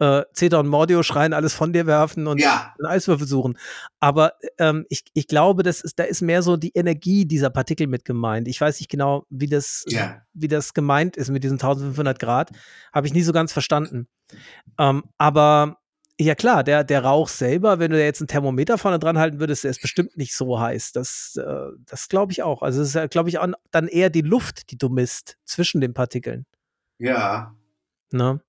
äh, 0.00 0.22
Zeta 0.32 0.58
und 0.58 0.66
Mordio 0.66 1.02
schreien, 1.02 1.32
alles 1.32 1.52
von 1.52 1.72
dir 1.72 1.86
werfen 1.86 2.26
und 2.26 2.40
Ja, 2.40 2.74
einen 2.78 2.90
Eiswürfel 2.90 3.26
suchen. 3.26 3.58
Aber 4.00 4.32
ähm, 4.58 4.86
ich, 4.88 5.04
ich 5.12 5.28
glaube, 5.28 5.62
das 5.62 5.82
ist, 5.82 5.98
da 5.98 6.04
ist 6.04 6.22
mehr 6.22 6.42
so 6.42 6.56
die 6.56 6.72
Energie 6.74 7.26
dieser 7.26 7.50
Partikel 7.50 7.86
mit 7.86 8.04
gemeint. 8.04 8.48
Ich 8.48 8.60
weiß 8.60 8.80
nicht 8.80 8.90
genau, 8.90 9.24
wie 9.28 9.46
das, 9.46 9.84
ja. 9.88 10.22
wie 10.32 10.48
das 10.48 10.74
gemeint 10.74 11.16
ist 11.16 11.30
mit 11.30 11.44
diesen 11.44 11.56
1500 11.56 12.18
Grad. 12.18 12.50
Habe 12.92 13.06
ich 13.06 13.12
nie 13.12 13.22
so 13.22 13.32
ganz 13.32 13.52
verstanden. 13.52 14.08
Ähm, 14.78 15.04
aber 15.18 15.79
ja 16.26 16.34
klar, 16.34 16.62
der, 16.64 16.84
der 16.84 17.04
Rauch 17.04 17.28
selber, 17.28 17.78
wenn 17.78 17.90
du 17.90 17.96
da 17.98 18.04
jetzt 18.04 18.20
ein 18.20 18.26
Thermometer 18.28 18.78
vorne 18.78 18.98
dran 18.98 19.18
halten 19.18 19.40
würdest, 19.40 19.64
der 19.64 19.70
ist 19.70 19.80
bestimmt 19.82 20.16
nicht 20.16 20.34
so 20.34 20.60
heiß. 20.60 20.92
Das, 20.92 21.36
äh, 21.36 21.70
das 21.86 22.08
glaube 22.08 22.32
ich 22.32 22.42
auch. 22.42 22.62
Also 22.62 22.82
es 22.82 22.88
ist 22.88 22.94
ja, 22.94 23.06
glaube 23.06 23.28
ich, 23.30 23.38
auch 23.38 23.48
dann 23.70 23.88
eher 23.88 24.10
die 24.10 24.20
Luft, 24.20 24.70
die 24.70 24.78
du 24.78 24.88
misst 24.88 25.36
zwischen 25.44 25.80
den 25.80 25.94
Partikeln. 25.94 26.46
Ja. 26.98 27.54
Ne? 28.12 28.40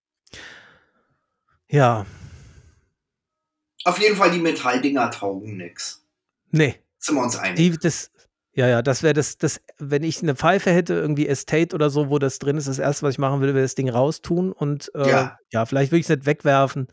Ja, 1.70 2.06
Auf 3.86 4.00
jeden 4.00 4.16
Fall, 4.18 4.32
die 4.32 4.40
Metalldinger 4.40 5.10
taugen 5.12 5.58
nix. 5.58 6.06
nee. 6.52 6.76
Sind 7.04 7.16
wir 7.16 7.24
uns 7.24 7.36
einig? 7.36 7.56
Die, 7.58 7.72
das, 7.80 8.12
ja, 8.54 8.68
ja, 8.68 8.82
das 8.84 9.02
wäre 9.02 9.14
das, 9.16 9.38
das, 9.40 9.60
wenn 9.80 10.04
ich 10.04 10.22
eine 10.22 10.36
Pfeife 10.36 10.72
hätte, 10.72 10.94
irgendwie 10.94 11.28
Estate 11.28 11.74
oder 11.74 11.90
so, 11.90 12.10
wo 12.12 12.20
das 12.20 12.38
drin 12.38 12.58
ist, 12.58 12.68
das 12.68 12.78
erste, 12.78 13.04
was 13.08 13.14
ich 13.16 13.18
machen 13.20 13.40
würde, 13.40 13.56
wäre 13.56 13.64
das 13.66 13.74
Ding 13.74 13.90
raustun 13.90 14.52
und 14.52 14.92
äh, 14.94 15.10
Ja. 15.10 15.40
ja. 15.52 15.66
vielleicht 15.66 15.92
würde 15.92 16.02
ich 16.02 16.06
es 16.06 16.10
nicht 16.16 16.28
wegwerfen, 16.28 16.88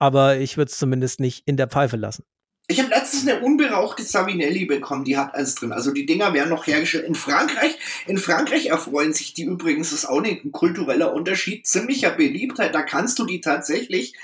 aber 0.00 0.38
ich 0.38 0.56
würde 0.56 0.70
es 0.70 0.78
zumindest 0.78 1.20
nicht 1.20 1.46
in 1.46 1.56
der 1.56 1.68
Pfeife 1.68 1.96
lassen. 1.96 2.24
Ich 2.66 2.78
habe 2.78 2.90
letztens 2.90 3.26
eine 3.26 3.40
unberauchte 3.40 4.02
Savinelli 4.02 4.64
bekommen, 4.64 5.04
die 5.04 5.16
hat 5.16 5.34
eins 5.34 5.56
drin. 5.56 5.72
Also 5.72 5.92
die 5.92 6.06
Dinger 6.06 6.32
werden 6.34 6.50
noch 6.50 6.66
hergestellt. 6.66 7.04
In 7.04 7.16
Frankreich, 7.16 7.76
in 8.06 8.16
Frankreich 8.16 8.66
erfreuen 8.66 9.12
sich 9.12 9.34
die 9.34 9.42
übrigens, 9.42 9.90
das 9.90 10.00
ist 10.00 10.08
auch 10.08 10.22
ein 10.22 10.52
kultureller 10.52 11.12
Unterschied, 11.12 11.66
ziemlicher 11.66 12.10
Beliebtheit. 12.10 12.74
Da 12.74 12.82
kannst 12.82 13.18
du 13.18 13.26
die 13.26 13.40
tatsächlich 13.40 14.14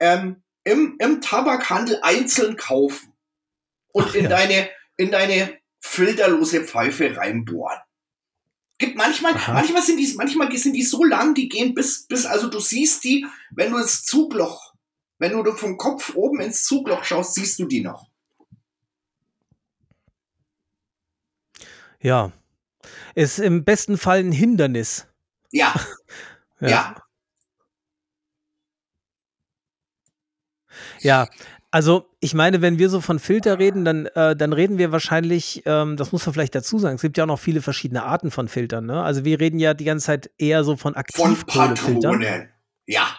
ähm, 0.00 0.42
im, 0.64 0.96
im 0.98 1.20
Tabakhandel 1.22 1.98
einzeln 2.02 2.56
kaufen 2.56 3.14
und 3.92 4.08
Ach 4.10 4.14
in 4.14 4.24
ja. 4.24 4.30
deine, 4.30 4.68
in 4.98 5.10
deine 5.10 5.58
filterlose 5.80 6.62
Pfeife 6.62 7.16
reinbohren. 7.16 7.78
Gibt 8.76 8.96
manchmal, 8.96 9.32
Aha. 9.34 9.54
manchmal 9.54 9.82
sind 9.82 9.98
die, 9.98 10.12
manchmal 10.16 10.54
sind 10.58 10.74
die 10.74 10.82
so 10.82 11.04
lang, 11.04 11.34
die 11.34 11.48
gehen 11.48 11.74
bis, 11.74 12.06
bis, 12.06 12.26
also 12.26 12.48
du 12.48 12.60
siehst 12.60 13.04
die, 13.04 13.24
wenn 13.50 13.70
du 13.70 13.78
ins 13.78 14.04
Zugloch, 14.04 14.73
wenn 15.18 15.32
du 15.32 15.52
vom 15.52 15.76
Kopf 15.76 16.14
oben 16.14 16.40
ins 16.40 16.64
Zugloch 16.64 17.04
schaust, 17.04 17.34
siehst 17.34 17.58
du 17.58 17.66
die 17.66 17.80
noch. 17.80 18.08
Ja. 22.00 22.32
Ist 23.14 23.38
im 23.38 23.64
besten 23.64 23.96
Fall 23.96 24.20
ein 24.20 24.32
Hindernis. 24.32 25.06
Ja, 25.56 25.72
ja. 26.58 26.96
Ja, 31.00 31.28
also 31.70 32.08
ich 32.18 32.34
meine, 32.34 32.60
wenn 32.60 32.78
wir 32.78 32.88
so 32.88 33.00
von 33.00 33.20
Filter 33.20 33.60
reden, 33.60 33.84
dann, 33.84 34.06
äh, 34.06 34.34
dann 34.34 34.52
reden 34.52 34.78
wir 34.78 34.90
wahrscheinlich, 34.90 35.62
ähm, 35.66 35.96
das 35.96 36.10
muss 36.10 36.26
man 36.26 36.32
vielleicht 36.32 36.54
dazu 36.54 36.78
sagen, 36.78 36.96
es 36.96 37.02
gibt 37.02 37.16
ja 37.18 37.22
auch 37.24 37.28
noch 37.28 37.38
viele 37.38 37.62
verschiedene 37.62 38.02
Arten 38.02 38.32
von 38.32 38.48
Filtern. 38.48 38.86
Ne? 38.86 39.02
Also 39.02 39.24
wir 39.24 39.38
reden 39.38 39.60
ja 39.60 39.74
die 39.74 39.84
ganze 39.84 40.06
Zeit 40.06 40.30
eher 40.38 40.64
so 40.64 40.76
von 40.76 40.94
Von 40.94 40.96
Aktivkohlefiltern. 40.96 42.18
Patronen. 42.18 42.48
Ja, 42.86 43.16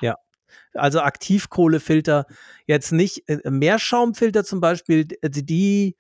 Also 0.74 1.02
Aktivkohlefilter, 1.02 2.26
jetzt 2.68 2.92
nicht 2.92 3.28
äh, 3.30 3.40
Meerschaumfilter 3.50 4.44
zum 4.44 4.62
Beispiel, 4.62 5.06
die, 5.06 5.46
die 5.46 5.96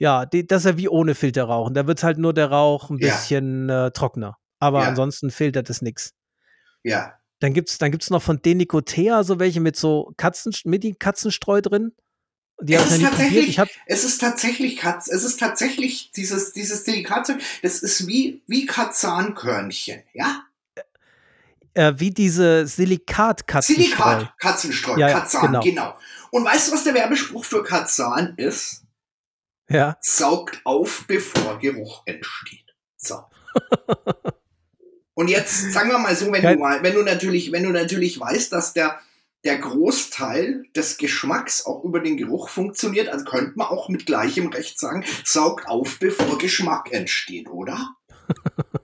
ja, 0.00 0.26
die, 0.26 0.46
das 0.46 0.64
ist 0.64 0.70
ja 0.70 0.76
wie 0.78 0.88
ohne 0.88 1.14
Filter 1.16 1.44
rauchen. 1.44 1.74
Da 1.74 1.86
wird 1.88 2.02
halt 2.04 2.18
nur 2.18 2.32
der 2.32 2.50
Rauch 2.50 2.90
ein 2.90 2.98
Ja. 2.98 3.08
bisschen 3.14 3.68
äh, 3.68 3.90
trockener. 3.90 4.36
Aber 4.60 4.82
Ja. 4.82 4.88
ansonsten 4.88 5.30
filtert 5.30 5.68
es 5.70 5.82
nichts. 5.82 6.14
ja. 6.82 7.14
Dann 7.40 7.52
gibt's, 7.54 7.78
dann 7.78 7.92
gibt's 7.92 8.10
noch 8.10 8.20
von 8.20 8.42
Denicotea 8.42 9.22
so 9.22 9.38
welche 9.38 9.60
mit 9.60 9.76
so 9.76 10.12
Katzen, 10.16 10.52
mit 10.64 10.82
die 10.82 10.94
Katzenstreu 10.94 11.60
drin. 11.60 11.92
Die 12.60 12.74
Es 12.74 12.90
ist 12.90 13.00
tatsächlich- 13.02 13.48
Ich 13.48 13.58
hab, 13.60 13.68
Es 13.86 14.02
ist 14.02 14.18
tatsächlich 14.18 14.76
Katz, 14.76 15.06
es 15.06 15.22
ist 15.22 15.38
tatsächlich 15.38 16.10
dieses, 16.10 16.52
dieses 16.52 16.82
delikate, 16.82 17.38
das 17.62 17.78
ist 17.80 18.08
wie, 18.08 18.42
wie 18.48 18.66
Katzankörnchen, 18.66 20.02
ja? 20.14 20.42
Äh, 21.74 21.92
wie 21.96 22.10
diese 22.10 22.66
Silikat-Katzenstreu. 22.66 23.84
Silikat, 23.84 24.38
Katzenstreu, 24.38 24.96
Ja, 24.98 25.08
ja, 25.08 25.20
Katzan, 25.20 25.46
genau. 25.46 25.60
genau. 25.60 25.98
Und 26.30 26.44
weißt 26.44 26.68
du, 26.68 26.72
was 26.72 26.84
der 26.84 26.94
Werbespruch 26.94 27.44
für 27.44 27.62
Katzan 27.62 28.34
ist? 28.36 28.84
Ja. 29.68 29.96
Saugt 30.00 30.60
auf, 30.64 31.04
bevor 31.06 31.58
Geruch 31.58 32.02
entsteht. 32.06 32.74
So. 32.96 33.22
Und 35.14 35.28
jetzt 35.28 35.72
sagen 35.72 35.90
wir 35.90 35.98
mal 35.98 36.14
so, 36.14 36.30
wenn 36.30 36.42
du 36.42 36.56
mal, 36.56 36.82
wenn 36.82 36.94
du 36.94 37.02
natürlich, 37.02 37.50
wenn 37.50 37.64
du 37.64 37.70
natürlich 37.70 38.20
weißt, 38.20 38.52
dass 38.52 38.72
der 38.72 39.00
der 39.44 39.58
Großteil 39.58 40.64
des 40.74 40.98
Geschmacks 40.98 41.64
auch 41.64 41.84
über 41.84 42.00
den 42.00 42.16
Geruch 42.16 42.48
funktioniert, 42.48 43.08
also 43.08 43.24
könnte 43.24 43.52
man 43.56 43.68
auch 43.68 43.88
mit 43.88 44.06
gleichem 44.06 44.48
Recht 44.48 44.78
sagen, 44.78 45.04
saugt 45.24 45.68
auf, 45.68 45.98
bevor 46.00 46.38
Geschmack 46.38 46.92
entsteht, 46.92 47.48
oder? 47.48 47.94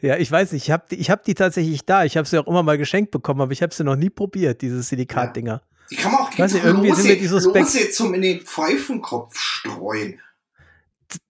Ja, 0.00 0.16
ich 0.16 0.30
weiß 0.30 0.52
nicht, 0.52 0.64
ich 0.64 0.70
habe 0.70 0.84
die, 0.90 0.96
ich 0.96 1.10
hab 1.10 1.24
die 1.24 1.34
tatsächlich 1.34 1.84
da. 1.84 2.04
Ich 2.04 2.16
habe 2.16 2.26
sie 2.28 2.38
auch 2.38 2.46
immer 2.46 2.62
mal 2.62 2.78
geschenkt 2.78 3.10
bekommen, 3.10 3.40
aber 3.40 3.52
ich 3.52 3.62
habe 3.62 3.74
sie 3.74 3.84
noch 3.84 3.96
nie 3.96 4.10
probiert, 4.10 4.62
diese 4.62 4.82
Silikat-Dinger. 4.82 5.62
Die 5.90 5.96
kann 5.96 6.12
man 6.12 6.22
auch 6.22 6.38
Weiß 6.38 6.54
nicht, 6.54 6.64
irgendwie 6.64 6.88
lose, 6.88 7.02
sind 7.02 7.10
mir 7.10 7.18
die 7.18 7.26
suspekt. 7.26 7.74
lose 7.74 7.90
zum 7.90 8.14
in 8.14 8.22
den 8.22 8.40
Pfeifenkopf 8.40 9.36
streuen. 9.38 10.20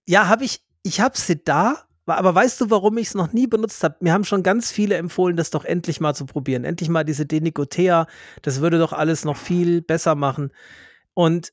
Ja, 0.07 0.27
habe 0.27 0.45
ich, 0.45 0.61
ich 0.83 1.01
habe 1.01 1.17
sie 1.17 1.43
da, 1.43 1.85
aber 2.05 2.33
weißt 2.35 2.61
du, 2.61 2.69
warum 2.69 2.97
ich 2.97 3.07
es 3.07 3.15
noch 3.15 3.33
nie 3.33 3.47
benutzt 3.47 3.83
habe? 3.83 3.97
Mir 3.99 4.13
haben 4.13 4.23
schon 4.23 4.43
ganz 4.43 4.71
viele 4.71 4.95
empfohlen, 4.95 5.35
das 5.35 5.49
doch 5.49 5.65
endlich 5.65 5.99
mal 5.99 6.13
zu 6.13 6.25
probieren. 6.25 6.63
Endlich 6.63 6.89
mal 6.89 7.03
diese 7.03 7.25
Denicotea, 7.25 8.07
das 8.43 8.61
würde 8.61 8.79
doch 8.79 8.93
alles 8.93 9.25
noch 9.25 9.37
viel 9.37 9.81
besser 9.81 10.15
machen. 10.15 10.51
Und 11.13 11.51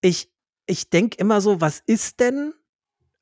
ich, 0.00 0.30
ich 0.66 0.90
denke 0.90 1.16
immer 1.18 1.40
so, 1.40 1.60
was 1.60 1.82
ist 1.86 2.20
denn, 2.20 2.52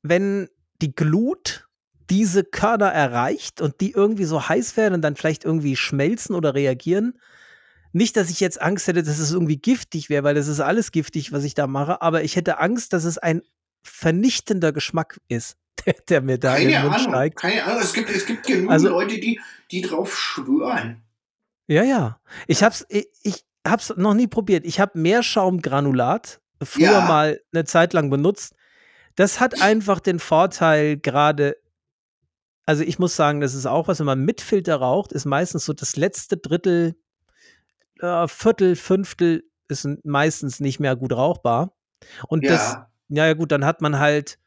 wenn 0.02 0.48
die 0.80 0.94
Glut 0.94 1.67
diese 2.10 2.44
Körner 2.44 2.86
erreicht 2.88 3.60
und 3.60 3.80
die 3.80 3.92
irgendwie 3.92 4.24
so 4.24 4.48
heiß 4.48 4.76
werden 4.76 4.94
und 4.94 5.02
dann 5.02 5.16
vielleicht 5.16 5.44
irgendwie 5.44 5.76
schmelzen 5.76 6.34
oder 6.34 6.54
reagieren? 6.54 7.18
Nicht, 7.92 8.16
dass 8.16 8.30
ich 8.30 8.40
jetzt 8.40 8.60
Angst 8.60 8.86
hätte, 8.86 9.02
dass 9.02 9.18
es 9.18 9.32
irgendwie 9.32 9.56
giftig 9.56 10.10
wäre, 10.10 10.22
weil 10.24 10.34
das 10.34 10.46
ist 10.48 10.60
alles 10.60 10.92
giftig, 10.92 11.32
was 11.32 11.44
ich 11.44 11.54
da 11.54 11.66
mache, 11.66 12.02
aber 12.02 12.22
ich 12.22 12.36
hätte 12.36 12.58
Angst, 12.58 12.92
dass 12.92 13.04
es 13.04 13.16
ein 13.18 13.42
vernichtender 13.82 14.72
Geschmack 14.72 15.18
ist, 15.28 15.56
der, 15.86 15.94
der 16.08 16.20
mir 16.20 16.38
da 16.38 16.56
in 16.56 16.68
Keine 16.70 16.72
den 16.72 16.82
Mund 16.82 16.94
Ahnung, 17.00 17.08
steigt. 17.10 17.38
keine 17.40 17.64
Ahnung. 17.64 17.80
Es 17.82 17.92
gibt, 17.92 18.10
es 18.10 18.26
gibt 18.26 18.46
genug 18.46 18.70
Also- 18.70 18.88
Leute, 18.90 19.18
die, 19.18 19.40
die 19.70 19.80
drauf 19.80 20.18
schwören. 20.18 21.02
Ja, 21.66 21.82
ja. 21.82 22.18
Ich 22.46 22.62
hab's, 22.62 22.84
ich, 22.88 23.08
ich 23.22 23.44
hab's 23.66 23.92
noch 23.96 24.14
nie 24.14 24.26
probiert. 24.26 24.64
Ich 24.64 24.80
habe 24.80 24.98
Meerschaumgranulat 24.98 26.40
früher 26.62 26.92
Ja. 26.92 27.00
mal 27.02 27.40
eine 27.52 27.64
Zeit 27.64 27.92
lang 27.92 28.10
benutzt. 28.10 28.54
Das 29.16 29.40
hat 29.40 29.60
einfach 29.60 30.00
den 30.00 30.18
Vorteil, 30.18 30.96
gerade, 30.96 31.56
also 32.68 32.82
ich 32.82 32.98
muss 32.98 33.16
sagen, 33.16 33.40
das 33.40 33.54
ist 33.54 33.64
auch 33.64 33.88
was, 33.88 33.98
wenn 33.98 34.04
man 34.04 34.20
mit 34.26 34.42
Filter 34.42 34.76
raucht, 34.76 35.12
ist 35.12 35.24
meistens 35.24 35.64
so 35.64 35.72
das 35.72 35.96
letzte 35.96 36.36
Drittel, 36.36 36.96
äh, 38.00 38.28
Viertel, 38.28 38.76
Fünftel 38.76 39.44
ist 39.68 39.88
meistens 40.04 40.60
nicht 40.60 40.78
mehr 40.78 40.94
gut 40.94 41.14
rauchbar. 41.14 41.72
Und 42.26 42.44
das, 42.44 42.74
Ja, 42.74 42.88
ja, 43.08 43.26
ja, 43.28 43.32
gut, 43.32 43.52
dann 43.52 43.64
hat 43.64 43.80
man 43.80 43.98
halt 43.98 44.38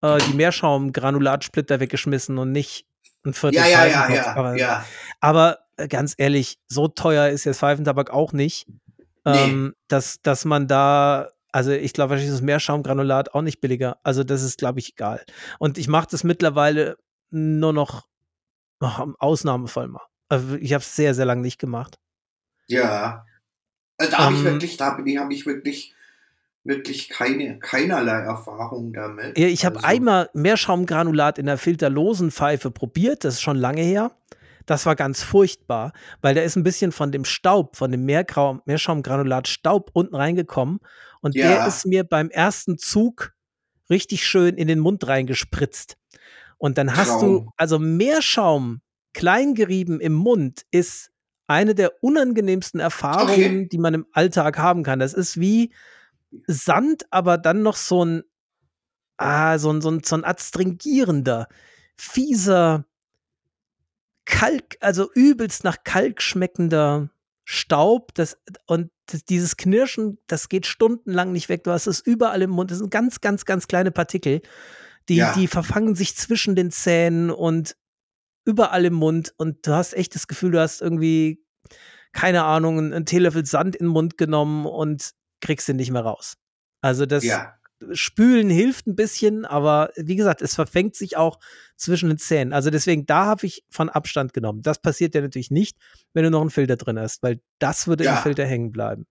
äh, 0.00 0.16
die 0.26 0.32
Meerschaumgranulatsplitter 0.36 1.80
weggeschmissen 1.80 2.38
und 2.38 2.50
nicht 2.50 2.86
ein 3.26 3.34
Viertel 3.34 3.56
ja, 3.58 3.66
ja, 3.68 3.84
ja, 3.84 4.10
ja, 4.10 4.36
Aber, 4.36 4.56
ja. 4.56 4.82
aber 5.20 5.58
äh, 5.76 5.86
ganz 5.86 6.14
ehrlich, 6.16 6.58
so 6.66 6.88
teuer 6.88 7.28
ist 7.28 7.44
jetzt 7.44 7.58
Pfeifentabak 7.58 8.08
auch 8.08 8.32
nicht, 8.32 8.68
Nee. 9.26 9.36
ähm, 9.36 9.74
dass, 9.88 10.22
dass 10.22 10.46
man 10.46 10.66
da, 10.66 11.28
also 11.52 11.72
ich 11.72 11.92
glaube, 11.92 12.08
wahrscheinlich 12.12 12.30
ist 12.32 12.38
das 12.38 12.42
Meerschaumgranulat 12.46 13.34
auch 13.34 13.42
nicht 13.42 13.60
billiger. 13.60 13.98
Also 14.02 14.24
das 14.24 14.42
ist, 14.42 14.56
glaube 14.56 14.78
ich, 14.78 14.92
egal. 14.94 15.22
Und 15.58 15.76
ich 15.76 15.88
mache 15.88 16.06
das 16.10 16.24
mittlerweile 16.24 16.96
nur 17.30 17.72
noch 17.72 18.06
oh, 18.80 19.02
im 19.02 19.16
Ausnahmefall 19.18 19.88
mal. 19.88 20.02
Also 20.28 20.54
ich 20.56 20.72
habe 20.72 20.82
es 20.82 20.94
sehr, 20.96 21.14
sehr 21.14 21.26
lange 21.26 21.42
nicht 21.42 21.58
gemacht. 21.58 21.98
Ja. 22.68 23.24
Also 23.98 24.12
da 24.12 24.18
habe 24.18 24.34
ich 24.34 24.40
Ähm, 24.40 24.52
wirklich, 24.52 24.76
da 24.76 24.90
bin 24.94 25.06
ich, 25.06 25.18
habe 25.18 25.34
ich 25.34 25.46
wirklich, 25.46 25.94
wirklich 26.64 27.08
keine, 27.08 27.58
keinerlei 27.58 28.20
Erfahrung 28.20 28.92
damit. 28.92 29.36
Ja, 29.38 29.46
ich 29.48 29.64
habe 29.64 29.76
Also, 29.76 29.88
einmal 29.88 30.30
Meerschaumgranulat 30.34 31.38
in 31.38 31.46
der 31.46 31.58
filterlosen 31.58 32.30
Pfeife 32.30 32.70
probiert, 32.70 33.24
das 33.24 33.34
ist 33.34 33.42
schon 33.42 33.56
lange 33.56 33.82
her. 33.82 34.12
Das 34.66 34.86
war 34.86 34.94
ganz 34.94 35.22
furchtbar, 35.22 35.92
weil 36.20 36.34
da 36.34 36.42
ist 36.42 36.54
ein 36.56 36.62
bisschen 36.62 36.92
von 36.92 37.10
dem 37.10 37.24
Staub, 37.24 37.76
von 37.76 37.90
dem 37.90 38.04
Meergrau 38.04 38.60
Meerschaumgranulat 38.66 39.48
Staub 39.48 39.90
unten 39.94 40.14
reingekommen 40.14 40.80
und 41.22 41.34
der 41.34 41.50
Ja. 41.50 41.66
ist 41.66 41.86
mir 41.86 42.04
beim 42.04 42.30
ersten 42.30 42.78
Zug 42.78 43.32
richtig 43.88 44.24
schön 44.26 44.56
in 44.56 44.68
den 44.68 44.78
Mund 44.78 45.06
reingespritzt. 45.08 45.96
Und 46.60 46.76
dann 46.76 46.94
hast 46.94 47.22
du 47.22 47.38
Traum. 47.38 47.50
also 47.56 47.78
Meerschaum 47.78 48.82
klein 49.14 49.54
gerieben 49.54 49.98
im 49.98 50.12
Mund 50.12 50.66
ist 50.70 51.10
eine 51.46 51.74
der 51.74 52.04
unangenehmsten 52.04 52.80
Erfahrungen, 52.80 53.70
die 53.70 53.78
man 53.78 53.94
im 53.94 54.06
Alltag 54.12 54.58
haben 54.58 54.82
kann. 54.82 54.98
Das 54.98 55.14
ist 55.14 55.40
wie 55.40 55.72
Sand, 56.46 57.06
aber 57.10 57.38
dann 57.38 57.62
noch 57.62 57.76
so 57.76 58.04
ein 58.04 58.22
ah, 59.16 59.58
so 59.58 59.72
ein 59.72 59.80
so 59.80 59.90
ein 59.90 60.02
so 60.04 60.16
'n 60.16 60.24
adstringierender, 60.24 61.48
fieser 61.96 62.84
Kalk 64.26 64.76
also 64.80 65.10
übelst 65.14 65.64
nach 65.64 65.78
Kalk 65.82 66.20
schmeckender 66.20 67.10
Staub, 67.46 68.14
das 68.14 68.36
und 68.66 68.90
d 69.10 69.18
dieses 69.30 69.56
Knirschen, 69.56 70.18
das 70.26 70.50
geht 70.50 70.66
stundenlang 70.66 71.32
nicht 71.32 71.48
weg. 71.48 71.64
Du 71.64 71.70
hast 71.70 71.86
es 71.86 72.00
überall 72.00 72.42
im 72.42 72.50
Mund. 72.50 72.70
Das 72.70 72.78
sind 72.78 72.90
ganz, 72.90 73.20
ganz, 73.22 73.46
ganz 73.46 73.66
kleine 73.66 73.90
Partikel, 73.90 74.42
die 75.10 75.16
Ja. 75.18 75.34
die 75.34 75.48
verfangen 75.48 75.96
sich 75.96 76.16
zwischen 76.16 76.56
den 76.56 76.70
Zähnen 76.72 77.30
und 77.30 77.76
überall 78.46 78.84
im 78.86 78.94
Mund 78.94 79.34
und 79.38 79.66
du 79.66 79.72
hast 79.74 79.94
echt 79.94 80.14
das 80.16 80.28
Gefühl, 80.28 80.52
du 80.52 80.60
hast 80.60 80.82
irgendwie, 80.82 81.44
keine 82.12 82.44
Ahnung, 82.44 82.78
'n 82.78 82.92
'n 82.94 83.06
Teelöffel 83.06 83.46
Sand 83.46 83.76
in 83.76 83.86
'n 83.88 83.90
Mund 83.90 84.18
genommen 84.18 84.66
und 84.66 85.12
kriegst 85.42 85.68
den 85.68 85.76
nicht 85.76 85.92
mehr 85.92 86.02
raus. 86.02 86.36
Also, 86.82 87.06
das 87.06 87.24
Ja. 87.24 87.54
Spülen 87.92 88.50
hilft 88.50 88.86
ein 88.88 88.96
bisschen, 88.96 89.44
aber 89.46 89.90
wie 89.96 90.16
gesagt, 90.16 90.42
es 90.42 90.54
verfängt 90.54 90.96
sich 90.96 91.16
auch 91.16 91.38
zwischen 91.76 92.10
den 92.10 92.18
Zähnen. 92.18 92.52
Also, 92.54 92.70
deswegen, 92.70 93.06
da 93.06 93.26
habe 93.26 93.46
ich 93.46 93.64
von 93.70 93.88
Abstand 93.90 94.34
genommen. 94.34 94.62
Das 94.62 94.80
passiert 94.82 95.14
ja 95.14 95.22
natürlich 95.22 95.50
nicht, 95.50 95.78
wenn 96.14 96.24
du 96.24 96.30
noch 96.30 96.42
einen 96.42 96.50
Filter 96.50 96.76
drin 96.76 96.98
hast, 96.98 97.22
weil 97.22 97.40
das 97.58 97.86
würde 97.88 98.04
im 98.04 98.10
Ja. 98.12 98.16
Filter 98.16 98.46
hängen 98.46 98.72
bleiben. 98.72 99.06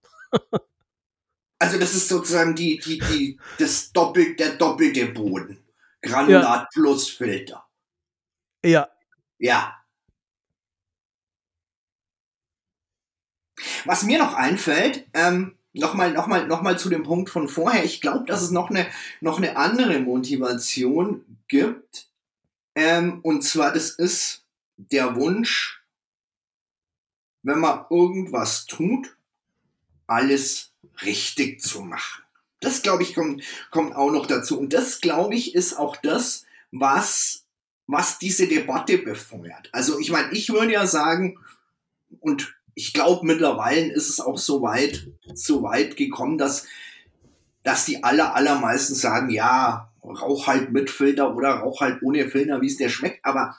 Also 1.60 1.80
das 1.80 1.94
ist 1.96 2.08
sozusagen 2.10 2.56
die, 2.56 2.80
die, 2.80 3.00
die, 3.00 3.40
das 3.60 3.92
doppelt, 3.92 4.40
der 4.40 4.56
doppelte 4.58 5.08
Boden. 5.08 5.58
Granulat 6.02 6.70
plus 6.72 7.10
Filter. 7.10 7.66
Ja. 8.64 8.90
Ja. 9.38 9.76
Was 13.86 14.04
mir 14.04 14.20
noch 14.20 14.34
einfällt, 14.34 15.08
ähm, 15.14 15.58
nochmal 15.74 16.14
noch 16.14 16.28
mal, 16.28 16.48
noch 16.48 16.62
mal 16.62 16.80
zu 16.80 16.90
dem 16.90 17.04
Punkt 17.04 17.30
von 17.30 17.48
vorher, 17.48 17.84
ich 17.84 18.02
glaube, 18.02 18.26
dass 18.26 18.42
es 18.42 18.52
noch 18.52 18.70
eine, 18.70 18.88
noch 19.22 19.38
eine 19.38 19.58
andere 19.58 20.00
Motivation 20.00 21.26
gibt. 21.48 22.10
Ähm, 22.76 23.20
und 23.22 23.42
zwar, 23.44 23.74
das 23.74 23.90
ist 23.92 24.46
der 24.78 25.16
Wunsch, 25.16 25.84
wenn 27.44 27.60
man 27.60 27.86
irgendwas 27.90 28.66
tut, 28.66 29.18
alles 30.08 30.74
richtig 31.02 31.62
zu 31.62 31.82
machen. 31.82 32.24
Das, 32.60 32.82
glaube 32.82 33.04
ich, 33.04 33.16
kommt, 33.16 33.44
kommt 33.72 33.96
auch 33.96 34.12
noch 34.12 34.26
dazu. 34.26 34.60
Und 34.60 34.74
das, 34.74 35.02
glaube 35.02 35.36
ich, 35.36 35.56
ist 35.56 35.78
auch 35.78 35.96
das, 35.98 36.46
was, 36.72 37.46
was 37.88 38.20
diese 38.20 38.48
Debatte 38.48 38.98
befeuert. 38.98 39.70
Also, 39.72 40.00
ich 40.00 40.12
meine, 40.12 40.32
ich 40.34 40.50
würde 40.50 40.74
ja 40.74 40.86
sagen, 40.86 41.40
und 42.20 42.54
ich 42.76 42.94
glaube, 42.94 43.26
mittlerweile 43.26 43.92
ist 43.94 44.10
es 44.10 44.20
auch 44.20 44.38
so 44.38 44.62
weit, 44.62 45.08
so 45.34 45.64
weit 45.64 45.96
gekommen, 45.96 46.38
dass, 46.38 46.66
dass 47.64 47.86
die 47.86 48.04
aller, 48.04 48.36
allermeisten 48.36 48.96
sagen, 48.96 49.30
ja, 49.30 49.92
rauch 50.04 50.48
halt 50.48 50.72
mit 50.72 50.90
Filter 50.90 51.36
oder 51.36 51.56
rauch 51.56 51.82
halt 51.82 52.02
ohne 52.02 52.30
Filter, 52.30 52.62
wie 52.62 52.68
es 52.68 52.78
dir 52.78 52.90
schmeckt. 52.90 53.24
Aber 53.24 53.58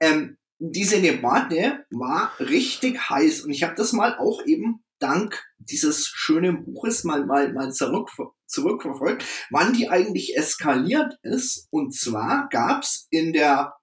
ähm, 0.00 0.36
diese 0.58 1.00
Debatte 1.00 1.84
war 1.90 2.32
richtig 2.38 3.10
heiß 3.10 3.42
und 3.42 3.50
ich 3.50 3.64
habe 3.64 3.74
das 3.74 3.92
mal 3.92 4.16
auch 4.18 4.44
eben 4.46 4.82
dank 5.02 5.44
dieses 5.58 6.06
schönen 6.06 6.64
Buches 6.64 7.04
mal, 7.04 7.26
mal, 7.26 7.52
mal 7.52 7.72
zurück, 7.72 8.10
zurückverfolgt, 8.46 9.24
wann 9.50 9.72
die 9.72 9.88
eigentlich 9.88 10.36
eskaliert 10.36 11.18
ist. 11.22 11.68
Und 11.70 11.94
zwar 11.94 12.48
gab's 12.50 13.06
in 13.10 13.32
der 13.32 13.74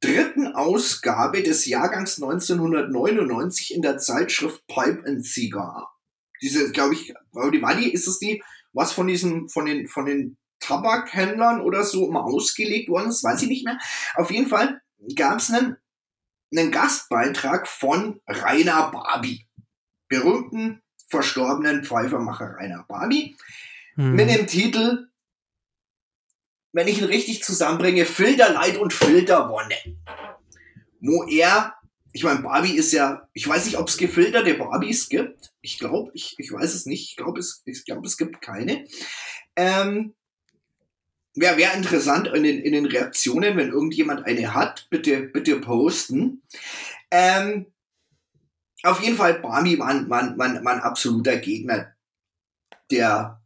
dritten 0.00 0.54
Ausgabe 0.54 1.42
des 1.42 1.66
Jahrgangs 1.66 2.20
1999 2.22 3.74
in 3.74 3.82
der 3.82 3.98
Zeitschrift 3.98 4.66
Pipe 4.66 5.02
and 5.06 5.24
Cigar. 5.24 5.94
Diese, 6.42 6.72
glaube 6.72 6.94
ich, 6.94 7.12
die 7.52 7.62
war 7.62 7.76
die, 7.76 7.92
ist 7.92 8.08
es 8.08 8.18
die, 8.18 8.42
was 8.72 8.92
von 8.92 9.06
diesen, 9.06 9.48
von 9.48 9.66
den, 9.66 9.88
von 9.88 10.06
den 10.06 10.38
Tabakhändlern 10.60 11.60
oder 11.60 11.84
so 11.84 12.08
immer 12.08 12.24
ausgelegt 12.24 12.88
worden 12.88 13.10
ist, 13.10 13.24
weiß 13.24 13.42
ich 13.42 13.48
nicht 13.48 13.64
mehr. 13.64 13.78
Auf 14.14 14.30
jeden 14.30 14.46
Fall 14.46 14.80
gab's 15.16 15.50
einen, 15.50 15.76
einen 16.54 16.70
Gastbeitrag 16.70 17.66
von 17.66 18.20
Rainer 18.26 18.90
Barbie, 18.90 19.46
berühmten, 20.10 20.82
verstorbenen 21.08 21.84
Pfeifermacher 21.84 22.56
Rainer 22.58 22.84
Barbie, 22.86 23.36
Hm. 23.96 24.14
mit 24.14 24.30
dem 24.30 24.46
Titel, 24.46 25.08
wenn 26.72 26.88
ich 26.88 26.98
ihn 26.98 27.04
richtig 27.04 27.42
zusammenbringe, 27.42 28.04
Filterleid 28.04 28.78
und 28.78 28.92
Filterwonne. 28.92 29.74
Wo 31.00 31.24
er, 31.24 31.74
ich 32.12 32.22
meine, 32.22 32.40
Barbie 32.40 32.76
ist 32.76 32.92
ja, 32.92 33.28
ich 33.32 33.48
weiß 33.48 33.64
nicht, 33.64 33.78
ob 33.78 33.88
es 33.88 33.96
gefilterte 33.96 34.54
Barbies 34.54 35.08
gibt. 35.08 35.52
Ich 35.60 35.78
glaube, 35.78 36.10
ich, 36.14 36.34
ich 36.38 36.52
weiß 36.52 36.74
es 36.74 36.86
nicht. 36.86 37.10
Ich 37.10 37.16
glaube, 37.16 37.40
es, 37.40 37.62
ich 37.64 37.84
glaube, 37.84 38.06
es 38.06 38.16
gibt 38.16 38.40
keine. 38.40 38.86
Ähm, 39.56 40.14
Wäre 41.34 41.56
wär 41.58 41.74
interessant 41.74 42.26
in 42.28 42.42
den, 42.42 42.60
in 42.60 42.72
den 42.72 42.86
Reaktionen, 42.86 43.56
wenn 43.56 43.70
irgendjemand 43.70 44.26
eine 44.26 44.52
hat, 44.52 44.88
bitte, 44.90 45.22
bitte 45.22 45.60
posten. 45.60 46.42
Ähm, 47.10 47.66
auf 48.82 49.02
jeden 49.02 49.16
Fall, 49.16 49.34
ein- 49.44 49.80
war, 49.80 49.88
ein- 49.88 50.38
war 50.64 50.72
ein 50.72 50.80
absoluter 50.80 51.36
Gegner 51.36 51.94
der, 52.90 53.40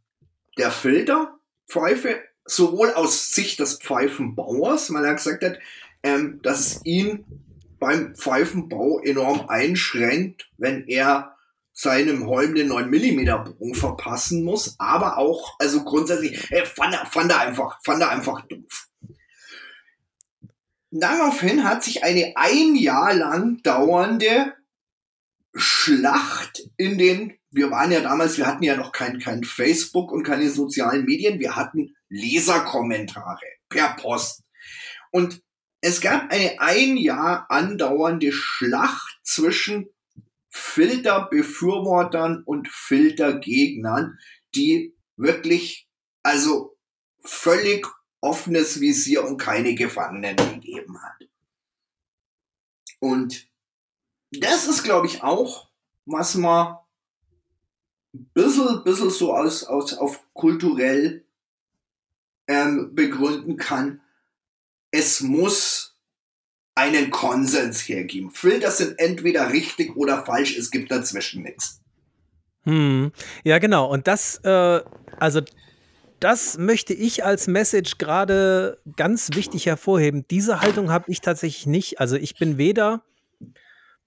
der 0.57 0.71
Filterpfeife, 0.71 2.21
sowohl 2.45 2.93
aus 2.93 3.33
Sicht 3.33 3.59
des 3.59 3.79
Pfeifenbauers, 3.79 4.93
weil 4.93 5.05
er 5.05 5.13
gesagt 5.15 5.43
hat, 5.43 5.59
ähm, 6.03 6.39
dass 6.43 6.59
es 6.59 6.85
ihn 6.85 7.25
beim 7.79 8.15
Pfeifenbau 8.15 9.01
enorm 9.01 9.47
einschränkt, 9.49 10.49
wenn 10.57 10.87
er 10.87 11.35
seinem 11.73 12.25
Holm 12.27 12.55
den 12.55 12.69
9 12.69 12.89
mm 12.89 13.25
Bogen 13.57 13.75
verpassen 13.75 14.43
muss, 14.45 14.75
aber 14.79 15.17
auch, 15.17 15.55
also 15.59 15.83
grundsätzlich, 15.83 16.49
äh, 16.51 16.65
fand, 16.65 16.93
er, 16.93 17.05
fand, 17.05 17.31
er 17.31 17.39
einfach, 17.41 17.79
fand 17.83 18.01
er 18.01 18.09
einfach 18.11 18.41
doof. 18.47 18.87
Daraufhin 20.91 21.65
hat 21.65 21.83
sich 21.83 22.03
eine 22.03 22.33
ein 22.35 22.75
Jahr 22.75 23.13
lang 23.13 23.61
dauernde 23.63 24.53
Schlacht 25.55 26.69
in 26.75 26.97
den, 26.97 27.37
wir 27.49 27.71
waren 27.71 27.91
ja 27.91 28.01
damals, 28.01 28.37
wir 28.37 28.45
hatten 28.45 28.63
ja 28.63 28.75
noch 28.75 28.91
kein, 28.91 29.19
kein 29.19 29.43
Facebook 29.43 30.11
und 30.11 30.23
keine 30.23 30.49
sozialen 30.49 31.05
Medien, 31.05 31.39
wir 31.39 31.55
hatten 31.55 31.95
Leserkommentare 32.09 33.45
per 33.69 33.95
Post. 33.95 34.43
Und 35.11 35.41
es 35.79 36.01
gab 36.01 36.31
eine 36.31 36.59
ein 36.59 36.97
Jahr 36.97 37.45
andauernde 37.49 38.31
Schlacht 38.31 39.19
zwischen 39.23 39.87
Filterbefürwortern 40.49 42.43
und 42.43 42.67
Filtergegnern, 42.67 44.17
die 44.55 44.95
wirklich, 45.15 45.87
also 46.23 46.77
völlig 47.23 47.85
offenes 48.21 48.81
Visier 48.81 49.23
und 49.23 49.37
keine 49.37 49.75
Gefangenen 49.75 50.35
gegeben 50.35 51.01
hat. 51.01 51.29
Und 52.99 53.47
das 54.31 54.67
ist, 54.67 54.83
glaube 54.83 55.07
ich, 55.07 55.23
auch, 55.23 55.67
was 56.05 56.35
man 56.35 56.77
ein 58.13 58.29
bisschen, 58.33 58.83
bisschen 58.83 59.09
so 59.09 59.33
aus, 59.33 59.63
aus, 59.63 59.93
auf 59.93 60.21
kulturell 60.33 61.25
ähm, 62.47 62.93
begründen 62.93 63.57
kann. 63.57 64.01
Es 64.91 65.21
muss 65.21 65.97
einen 66.75 67.09
Konsens 67.09 67.81
hergeben. 67.87 68.31
Filter 68.31 68.71
sind 68.71 68.99
entweder 68.99 69.51
richtig 69.51 69.95
oder 69.95 70.25
falsch, 70.25 70.57
es 70.57 70.71
gibt 70.71 70.91
dazwischen 70.91 71.43
nichts. 71.43 71.81
Hm. 72.63 73.11
Ja, 73.43 73.59
genau. 73.59 73.89
Und 73.89 74.07
das, 74.07 74.37
äh, 74.43 74.81
also 75.19 75.41
das 76.19 76.57
möchte 76.57 76.93
ich 76.93 77.23
als 77.23 77.47
Message 77.47 77.97
gerade 77.97 78.79
ganz 78.95 79.29
wichtig 79.33 79.65
hervorheben. 79.65 80.25
Diese 80.29 80.61
Haltung 80.61 80.91
habe 80.91 81.11
ich 81.11 81.21
tatsächlich 81.21 81.67
nicht. 81.67 81.99
Also 81.99 82.15
ich 82.15 82.35
bin 82.35 82.57
weder 82.57 83.03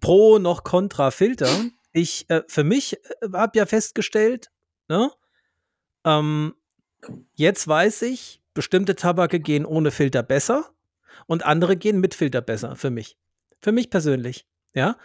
pro 0.00 0.38
noch 0.38 0.64
contra 0.64 1.10
Filter. 1.10 1.48
Ich, 1.92 2.28
äh, 2.28 2.42
für 2.46 2.64
mich 2.64 2.98
habe 3.32 3.58
ja 3.58 3.66
festgestellt, 3.66 4.50
ne, 4.88 5.10
ähm, 6.04 6.54
jetzt 7.34 7.66
weiß 7.66 8.02
ich, 8.02 8.42
bestimmte 8.54 8.96
Tabake 8.96 9.40
gehen 9.40 9.64
ohne 9.64 9.90
Filter 9.90 10.22
besser 10.22 10.70
und 11.26 11.44
andere 11.44 11.76
gehen 11.76 12.00
mit 12.00 12.14
Filter 12.14 12.40
besser 12.40 12.76
für 12.76 12.90
mich. 12.90 13.16
Für 13.60 13.72
mich 13.72 13.90
persönlich, 13.90 14.46
ja. 14.74 14.96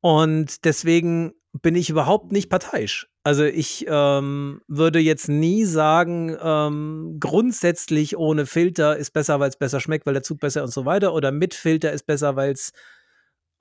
Und 0.00 0.64
deswegen 0.64 1.34
bin 1.52 1.74
ich 1.74 1.90
überhaupt 1.90 2.32
nicht 2.32 2.48
parteiisch. 2.48 3.08
Also 3.24 3.44
ich 3.44 3.86
ähm, 3.88 4.62
würde 4.66 4.98
jetzt 4.98 5.28
nie 5.28 5.64
sagen, 5.64 6.36
ähm, 6.42 7.18
grundsätzlich 7.20 8.16
ohne 8.16 8.46
Filter 8.46 8.96
ist 8.96 9.12
besser, 9.12 9.38
weil 9.38 9.50
es 9.50 9.56
besser 9.56 9.80
schmeckt, 9.80 10.06
weil 10.06 10.14
der 10.14 10.22
Zug 10.22 10.40
besser 10.40 10.62
und 10.62 10.72
so 10.72 10.86
weiter. 10.86 11.14
Oder 11.14 11.30
mit 11.30 11.54
Filter 11.54 11.92
ist 11.92 12.06
besser, 12.06 12.34
weil 12.36 12.52
es 12.52 12.72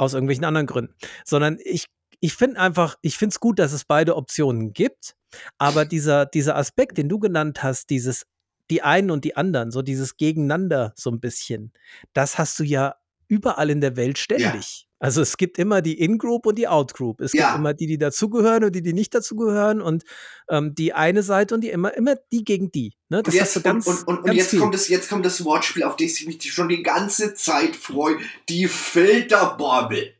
aus 0.02 0.14
irgendwelchen 0.16 0.46
anderen 0.46 0.68
Gründen. 0.68 0.96
Sondern 1.26 1.60
ich, 1.64 1.86
ich 2.20 2.34
finde 2.34 2.60
einfach, 2.60 2.96
ich 3.02 3.18
finde 3.18 3.34
es 3.34 3.40
gut, 3.40 3.60
dass 3.60 3.72
es 3.72 3.86
beide 3.86 4.16
Optionen 4.16 4.74
gibt. 4.74 5.16
Aber 5.60 5.86
dieser, 5.86 6.26
dieser 6.26 6.58
Aspekt, 6.58 6.98
den 6.98 7.08
du 7.08 7.20
genannt 7.20 7.64
hast, 7.64 7.90
dieses 7.90 8.24
die 8.70 8.82
einen 8.82 9.12
und 9.12 9.26
die 9.26 9.36
anderen, 9.36 9.70
so 9.70 9.82
dieses 9.82 10.16
Gegeneinander 10.16 10.94
so 10.96 11.12
ein 11.12 11.20
bisschen, 11.20 11.74
das 12.14 12.38
hast 12.38 12.58
du 12.58 12.64
ja 12.64 12.96
überall 13.32 13.70
in 13.70 13.80
der 13.80 13.96
Welt 13.96 14.18
ständig. 14.18 14.88
Also 15.00 15.22
es 15.22 15.38
gibt 15.38 15.58
immer 15.58 15.82
die 15.82 16.00
In-Group 16.00 16.46
und 16.46 16.58
die 16.58 16.68
Out-Group. 16.68 17.22
Es 17.22 17.32
Ja. 17.34 17.48
gibt 17.48 17.60
immer 17.60 17.74
die, 17.74 17.88
die 17.88 17.98
dazugehören 17.98 18.66
und 18.66 18.76
die, 18.76 18.84
die 18.84 18.94
nicht 18.94 19.16
dazugehören 19.16 19.82
und 19.82 20.04
ähm, 20.50 20.76
die 20.76 20.94
eine 20.94 21.24
Seite 21.24 21.56
und 21.56 21.62
die 21.62 21.70
immer, 21.70 21.96
immer 21.96 22.18
die 22.32 22.44
gegen 22.44 22.72
die. 22.72 22.94
Ne? 23.10 23.20
Und 23.20 23.28
Das 23.28 23.34
jetzt, 23.34 23.44
hast 23.44 23.56
du 23.56 23.62
ganz, 23.62 23.88
und, 23.88 24.08
und, 24.08 24.18
und, 24.20 24.30
und 24.30 24.36
jetzt, 24.36 24.56
kommt 24.60 24.76
das, 24.76 24.90
jetzt 24.90 25.10
kommt 25.10 25.26
das 25.26 25.44
Wortspiel, 25.46 25.84
auf 25.84 25.96
das 25.96 26.20
ich 26.20 26.28
mich 26.28 26.54
schon 26.54 26.68
die 26.70 26.84
ganze 26.84 27.34
Zeit 27.34 27.76
freue. 27.76 28.18
Die 28.50 28.68
Filterbubble. 28.68 30.14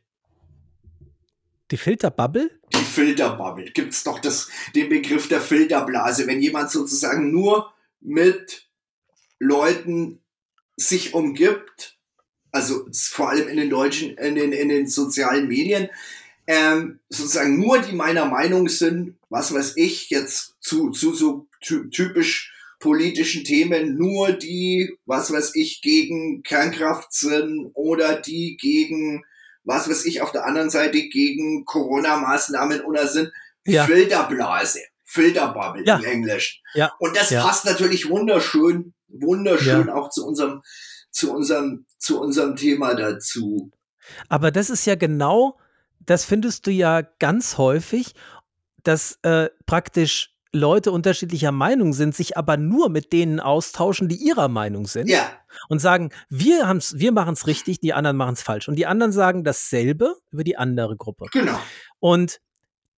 die 1.70 1.76
Filterbubble? 1.76 2.50
Die 2.72 2.84
Filterbubble. 2.84 3.70
Gibt's 3.72 4.02
doch 4.04 4.18
das, 4.18 4.48
den 4.74 4.88
Begriff 4.88 5.28
der 5.28 5.40
Filterblase. 5.42 6.26
Wenn 6.26 6.40
jemand 6.42 6.70
sozusagen 6.70 7.30
nur 7.30 7.72
mit 8.00 8.66
Leuten 9.38 10.20
sich 10.76 11.14
umgibt, 11.14 11.98
also 12.52 12.86
vor 12.92 13.30
allem 13.30 13.48
in 13.48 13.56
den 13.56 13.70
deutschen, 13.70 14.16
in 14.16 14.34
den, 14.36 14.52
in 14.52 14.68
den 14.68 14.86
sozialen 14.86 15.48
Medien, 15.48 15.88
ähm, 16.46 17.00
sozusagen 17.08 17.58
nur 17.58 17.78
die 17.78 17.94
meiner 17.94 18.26
Meinung 18.26 18.68
sind, 18.68 19.16
was 19.30 19.52
weiß 19.54 19.74
ich, 19.76 20.10
jetzt 20.10 20.54
zu, 20.60 20.90
zu 20.90 21.14
so 21.14 21.46
ty 21.60 21.88
typisch 21.90 22.52
politischen 22.78 23.44
Themen, 23.44 23.96
nur 23.96 24.32
die, 24.32 24.96
was 25.06 25.32
weiß 25.32 25.54
ich, 25.54 25.82
gegen 25.82 26.42
Kernkraft 26.42 27.12
sind 27.12 27.70
oder 27.74 28.20
die 28.20 28.56
gegen, 28.60 29.24
was 29.62 29.88
weiß 29.88 30.04
ich, 30.04 30.20
auf 30.20 30.32
der 30.32 30.44
anderen 30.44 30.68
Seite 30.68 31.00
gegen 31.08 31.64
Corona-Maßnahmen 31.64 32.80
oder 32.82 33.06
sind 33.06 33.30
Ja. 33.64 33.86
Filterblase, 33.86 34.80
Filterbubble 35.04 35.84
Ja. 35.86 35.98
im 35.98 36.04
Englischen. 36.04 36.60
Ja. 36.74 36.92
Und 36.98 37.16
das 37.16 37.30
Ja. 37.30 37.44
passt 37.44 37.64
natürlich 37.64 38.08
wunderschön, 38.10 38.92
wunderschön 39.06 39.88
auch 39.88 40.10
zu 40.10 40.26
unserem, 40.26 40.62
zu 41.12 41.32
unserem, 41.32 41.86
zu 41.98 42.20
unserem 42.20 42.56
Thema 42.56 42.94
dazu. 42.94 43.70
Aber 44.28 44.50
das 44.50 44.70
ist 44.70 44.84
ja 44.86 44.96
genau, 44.96 45.58
das 46.00 46.24
findest 46.24 46.66
du 46.66 46.70
ja 46.70 47.02
ganz 47.02 47.58
häufig, 47.58 48.14
dass 48.82 49.18
äh, 49.22 49.48
praktisch 49.66 50.30
Leute 50.54 50.92
unterschiedlicher 50.92 51.52
Meinung 51.52 51.92
sind, 51.94 52.14
sich 52.14 52.36
aber 52.36 52.56
nur 52.56 52.90
mit 52.90 53.12
denen 53.12 53.40
austauschen, 53.40 54.08
die 54.08 54.16
ihrer 54.16 54.48
Meinung 54.48 54.86
sind 54.86 55.08
Ja, 55.08 55.30
und 55.68 55.78
sagen, 55.78 56.10
wir 56.28 56.68
haben's, 56.68 56.98
wir 56.98 57.12
machen 57.12 57.32
es 57.32 57.46
richtig, 57.46 57.80
die 57.80 57.94
anderen 57.94 58.16
machen 58.16 58.34
es 58.34 58.42
falsch. 58.42 58.68
Und 58.68 58.76
die 58.76 58.86
anderen 58.86 59.12
sagen 59.12 59.44
dasselbe 59.44 60.16
über 60.30 60.44
die 60.44 60.56
andere 60.58 60.96
Gruppe. 60.96 61.26
genau. 61.32 61.58
Und 62.00 62.40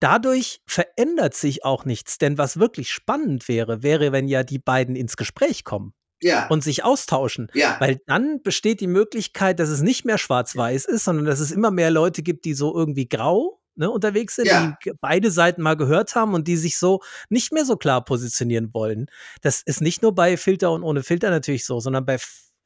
dadurch 0.00 0.62
verändert 0.66 1.34
sich 1.34 1.64
auch 1.64 1.84
nichts. 1.84 2.18
Denn 2.18 2.38
was 2.38 2.58
wirklich 2.58 2.90
spannend 2.90 3.46
wäre, 3.46 3.82
wäre, 3.84 4.10
wenn 4.10 4.26
ja 4.26 4.42
die 4.42 4.58
beiden 4.58 4.96
ins 4.96 5.16
Gespräch 5.16 5.62
kommen 5.62 5.94
Ja, 6.24 6.46
und 6.48 6.64
sich 6.64 6.82
austauschen. 6.84 7.50
ja, 7.54 7.76
Weil 7.80 8.00
dann 8.06 8.42
besteht 8.42 8.80
die 8.80 8.86
Möglichkeit, 8.86 9.60
dass 9.60 9.68
es 9.68 9.82
nicht 9.82 10.04
mehr 10.04 10.16
schwarz-weiß 10.18 10.86
ist, 10.86 11.04
sondern 11.04 11.26
dass 11.26 11.38
es 11.40 11.50
immer 11.52 11.70
mehr 11.70 11.90
Leute 11.90 12.22
gibt, 12.22 12.44
die 12.46 12.54
so 12.54 12.74
irgendwie 12.74 13.06
grau 13.08 13.60
ne, 13.76 13.90
unterwegs 13.90 14.36
sind, 14.36 14.46
Ja. 14.46 14.76
die 14.84 14.92
beide 15.00 15.30
Seiten 15.30 15.60
mal 15.60 15.76
gehört 15.76 16.14
haben 16.14 16.32
und 16.32 16.48
die 16.48 16.56
sich 16.56 16.78
so 16.78 17.00
nicht 17.28 17.52
mehr 17.52 17.64
so 17.64 17.76
klar 17.76 18.04
positionieren 18.04 18.70
wollen. 18.72 19.06
Das 19.42 19.60
ist 19.62 19.80
nicht 19.82 20.00
nur 20.02 20.14
bei 20.14 20.36
Filter 20.36 20.72
und 20.72 20.82
ohne 20.82 21.02
Filter 21.02 21.28
natürlich 21.30 21.66
so, 21.66 21.78
sondern 21.80 22.06
bei, 22.06 22.16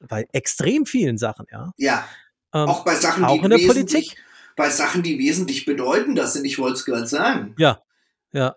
bei 0.00 0.26
extrem 0.32 0.86
vielen 0.86 1.18
Sachen, 1.18 1.46
ja. 1.50 1.72
ja. 1.78 2.04
Ähm, 2.54 2.68
Auch 2.68 2.84
bei 2.84 2.94
Sachen, 2.94 3.24
auch 3.24 3.32
die 3.38 3.44
in 3.44 3.50
der 3.50 3.59
wesentlich, 3.59 4.09
Politik. 4.11 4.24
bei 4.56 4.70
Sachen, 4.70 5.02
die 5.02 5.18
wesentlich 5.18 5.64
bedeutender 5.64 6.26
sind. 6.28 6.44
Ich 6.44 6.59
wollte 6.59 6.74
es 6.74 6.84
gerade 6.84 7.06
sagen. 7.09 7.54
ja, 7.59 7.80
ja. 8.32 8.54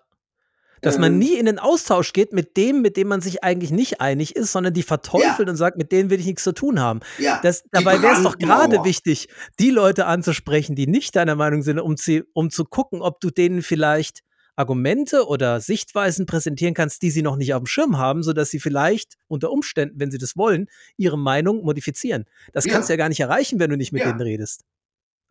Dass 0.82 0.98
man 0.98 1.14
Ähm. 1.14 1.20
nie 1.20 1.36
in 1.38 1.46
den 1.46 1.60
Austausch 1.60 2.12
geht 2.14 2.34
mit 2.34 2.58
dem, 2.58 2.82
mit 2.82 2.98
dem 2.98 3.08
man 3.08 3.22
sich 3.22 3.44
eigentlich 3.44 3.72
nicht 3.72 4.02
einig 4.02 4.36
ist, 4.36 4.52
sondern 4.52 4.74
die 4.74 4.84
verteufelt 4.84 5.48
und 5.48 5.56
sagt, 5.56 5.78
mit 5.78 5.92
denen 5.92 6.10
will 6.10 6.20
ich 6.20 6.26
nichts 6.26 6.44
zu 6.44 6.54
tun 6.54 6.80
haben. 6.80 7.02
Ja, 7.20 7.40
Das, 7.44 7.64
dabei 7.72 8.02
wäre 8.02 8.16
es 8.16 8.24
doch 8.24 8.38
gerade 8.38 8.84
wichtig, 8.84 9.30
die 9.60 9.70
Leute 9.70 10.06
anzusprechen, 10.08 10.76
die 10.76 10.88
nicht 10.88 11.16
deiner 11.16 11.36
Meinung 11.36 11.62
sind, 11.62 11.80
um, 11.80 11.98
sie, 11.98 12.24
um 12.34 12.50
zu 12.50 12.66
gucken, 12.66 13.02
ob 13.02 13.20
du 13.20 13.30
denen 13.30 13.62
vielleicht 13.62 14.22
Argumente 14.56 15.26
oder 15.28 15.60
Sichtweisen 15.62 16.26
präsentieren 16.26 16.74
kannst, 16.74 17.02
die 17.04 17.10
sie 17.12 17.22
noch 17.22 17.36
nicht 17.38 17.54
auf 17.54 17.62
dem 17.64 17.68
Schirm 17.68 17.98
haben, 17.98 18.22
sodass 18.22 18.50
sie 18.50 18.60
vielleicht 18.60 19.16
unter 19.28 19.50
Umständen, 19.52 20.00
wenn 20.00 20.12
sie 20.12 20.18
das 20.18 20.36
wollen, 20.36 20.68
ihre 20.98 21.18
Meinung 21.18 21.64
modifizieren. 21.64 22.26
Das 22.54 22.66
Ja. 22.66 22.74
kannst 22.74 22.90
du 22.90 22.94
ja 22.94 22.98
gar 22.98 23.10
nicht 23.10 23.20
erreichen, 23.22 23.60
wenn 23.60 23.70
du 23.70 23.78
nicht 23.78 23.92
mit 23.94 24.02
Ja. 24.02 24.10
denen 24.10 24.22
redest. 24.22 24.64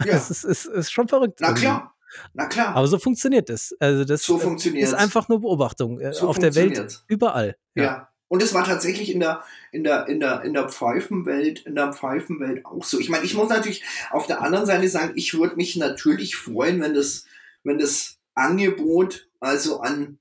Ja. 0.05 0.07
Das 0.15 0.31
ist, 0.31 0.45
ist, 0.45 0.65
ist 0.67 0.91
schon 0.91 1.09
verrückt. 1.09 1.39
Na 1.41 1.49
irgendwie. 1.49 1.63
klar, 1.67 1.95
na 2.35 2.47
klar. 2.47 2.75
Aber 2.75 2.87
so 2.87 2.99
funktioniert 2.99 3.51
es. 3.51 3.75
Also 3.79 4.05
das 4.05 4.23
so 4.23 4.39
äh, 4.39 4.41
funktioniert 4.41 4.85
ist 4.85 4.95
einfach 4.95 5.29
nur 5.29 5.41
Beobachtung 5.41 6.01
äh, 6.01 6.13
So 6.13 6.29
auf 6.29 6.39
der 6.39 6.55
Welt 6.55 7.05
überall. 7.07 7.57
Ja. 7.75 8.09
Und 8.29 8.45
es 8.45 8.55
war 8.55 8.65
tatsächlich 8.65 9.13
in 9.13 9.19
der, 9.19 9.43
in 9.73 9.83
der, 9.83 10.07
in 10.07 10.21
der, 10.21 10.43
in 10.43 10.55
der 10.55 10.69
Pfeifenwelt, 10.69 11.67
in 11.67 11.75
der 11.75 11.93
Pfeifenwelt 11.93 12.65
auch 12.65 12.85
so. 12.85 13.01
Ich 13.01 13.09
meine, 13.09 13.25
ich 13.25 13.35
muss 13.35 13.49
natürlich 13.49 13.83
auf 14.11 14.29
der 14.29 14.41
anderen 14.41 14.67
Seite 14.67 14.89
sagen, 14.89 15.15
ich 15.17 15.35
würde 15.35 15.57
mich 15.57 15.75
natürlich 15.75 16.37
freuen, 16.37 16.81
wenn 16.81 16.95
das, 16.95 17.25
wenn 17.65 17.79
das 17.79 18.19
Angebot 18.37 19.29
also 19.41 19.81
an 19.81 20.21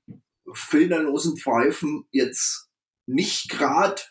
filterlosen 0.52 1.36
Pfeifen 1.36 2.04
jetzt 2.10 2.68
nicht 3.06 3.48
gerade 3.48 4.02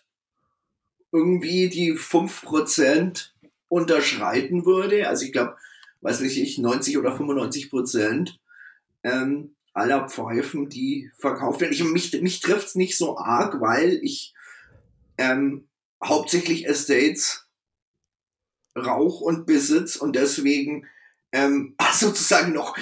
irgendwie 1.11 1.69
die 1.69 1.93
5% 1.93 3.31
unterschreiten 3.67 4.65
würde. 4.65 5.07
Also 5.07 5.25
ich 5.25 5.33
glaube, 5.33 5.57
weiß 6.01 6.21
nicht 6.21 6.37
ich, 6.37 6.57
90 6.57 6.97
oder 6.97 7.15
95 7.15 7.69
Prozent 7.69 8.39
ähm, 9.03 9.55
aller 9.73 10.07
Pfeifen, 10.07 10.69
die 10.69 11.11
verkauft 11.17 11.61
werden. 11.61 11.73
Ich, 11.73 11.83
mich 11.83 12.21
mich 12.21 12.39
trifft 12.39 12.67
es 12.67 12.75
nicht 12.75 12.97
so 12.97 13.17
arg, 13.17 13.61
weil 13.61 13.99
ich 14.03 14.33
ähm, 15.17 15.67
hauptsächlich 16.03 16.65
Estates 16.65 17.47
rauch 18.75 19.21
und 19.21 19.45
besitz 19.45 19.95
und 19.95 20.15
deswegen 20.15 20.87
ähm, 21.31 21.75
sozusagen 21.93 22.53
noch 22.53 22.77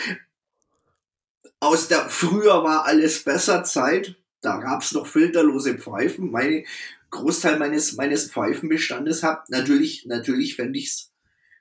aus 1.59 1.87
der 1.87 2.09
früher 2.09 2.63
war 2.63 2.85
alles 2.85 3.23
besser 3.23 3.63
Zeit, 3.63 4.15
da 4.41 4.57
gab 4.57 4.83
es 4.83 4.91
noch 4.91 5.07
filterlose 5.07 5.75
Pfeifen. 5.75 6.31
Meine 6.31 6.63
Großteil 7.09 7.57
meines 7.57 7.93
meines 7.93 8.31
Pfeifenbestandes 8.31 9.23
habt 9.23 9.49
natürlich 9.49 10.05
natürlich 10.05 10.55
fände 10.55 10.77
ich's 10.77 11.11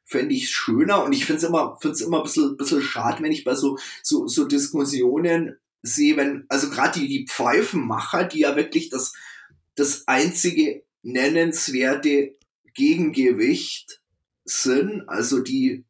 fände 0.07 0.35
ich 0.35 0.51
schöner 0.51 1.05
und 1.05 1.13
ich 1.13 1.27
finde 1.27 1.39
es 1.39 1.49
immer 1.49 1.77
find's 1.81 2.01
immer 2.01 2.19
ein 2.19 2.23
bisschen, 2.23 2.57
bisschen 2.57 2.81
schade, 2.81 3.23
wenn 3.23 3.33
ich 3.33 3.45
bei 3.45 3.55
so 3.55 3.77
so, 4.03 4.29
so 4.29 4.47
Diskussionen 4.47 5.59
sehe, 5.83 6.17
wenn 6.17 6.47
also 6.49 6.71
gerade 6.71 7.01
die 7.01 7.09
die 7.09 7.27
Pfeifenmacher, 7.27 8.25
die 8.25 8.41
ja 8.41 8.57
wirklich 8.57 8.89
das 8.89 9.13
das 9.75 10.07
einzige 10.07 10.85
nennenswerte 11.03 12.37
Gegengewicht 12.75 14.01
sind, 14.45 15.09
also 15.09 15.41
die 15.41 15.85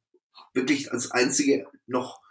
wirklich 0.54 0.92
als 0.92 1.10
einzige 1.10 1.66
noch 1.86 2.22